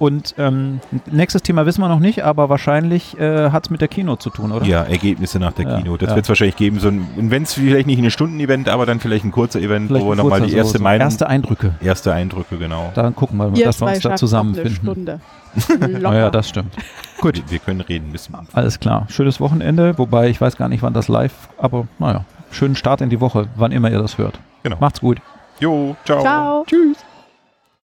Und 0.00 0.34
ähm, 0.38 0.80
nächstes 1.10 1.42
Thema 1.42 1.66
wissen 1.66 1.82
wir 1.82 1.88
noch 1.90 2.00
nicht, 2.00 2.24
aber 2.24 2.48
wahrscheinlich 2.48 3.20
äh, 3.20 3.50
hat 3.50 3.66
es 3.66 3.70
mit 3.70 3.82
der 3.82 3.88
Kino 3.88 4.16
zu 4.16 4.30
tun, 4.30 4.50
oder? 4.50 4.64
Ja, 4.64 4.82
Ergebnisse 4.82 5.38
nach 5.38 5.52
der 5.52 5.66
Ja, 5.68 5.76
Kino. 5.76 5.98
Das 5.98 6.08
ja. 6.08 6.14
wird 6.16 6.24
es 6.24 6.28
wahrscheinlich 6.30 6.56
geben. 6.56 6.80
So 6.80 6.88
ein, 6.88 7.06
und 7.18 7.30
wenn 7.30 7.42
es 7.42 7.52
vielleicht 7.52 7.86
nicht 7.86 7.98
ein 8.02 8.10
Stunden-Event, 8.10 8.70
aber 8.70 8.86
dann 8.86 8.98
vielleicht 8.98 9.26
ein 9.26 9.30
kurzer 9.30 9.60
Event, 9.60 9.88
Vielleicht 9.88 10.06
wo 10.06 10.08
wir 10.12 10.16
nochmal 10.16 10.40
die 10.40 10.54
erste 10.54 10.72
so, 10.72 10.78
so 10.78 10.84
Meinung, 10.84 11.02
Erste 11.02 11.28
Eindrücke. 11.28 11.74
erste 11.82 12.14
Eindrücke, 12.14 12.56
genau. 12.56 12.90
Dann 12.94 13.14
gucken 13.14 13.36
wir 13.36 13.50
mal, 13.50 13.58
Ihr 13.58 13.66
dass 13.66 13.78
wir 13.82 13.88
uns 13.88 14.00
da 14.00 14.16
zusammenfinden. 14.16 14.72
eine 14.72 14.94
Stunde. 14.94 15.20
Naja, 16.00 16.30
das 16.30 16.48
stimmt. 16.48 16.74
Gut, 17.20 17.36
Wir, 17.36 17.50
wir 17.50 17.58
können 17.58 17.82
reden. 17.82 18.10
Bis, 18.12 18.30
alles 18.54 18.80
klar. 18.80 19.06
Schönes 19.10 19.38
Wochenende, 19.38 19.98
wobei 19.98 20.30
ich 20.30 20.40
weiß 20.40 20.56
gar 20.56 20.68
nicht, 20.70 20.82
wann 20.82 20.94
das 20.94 21.08
live, 21.08 21.50
aber 21.58 21.86
naja, 21.98 22.24
schönen 22.50 22.74
Start 22.74 23.02
in 23.02 23.10
die 23.10 23.20
Woche, 23.20 23.48
wann 23.56 23.70
immer 23.70 23.90
ihr 23.90 23.98
das 23.98 24.16
hört. 24.16 24.38
Genau. 24.62 24.76
Macht's 24.80 25.00
gut. 25.00 25.18
jo, 25.58 25.94
ciao. 26.06 26.22
Ciao. 26.22 26.64
Tschüss. 26.66 26.96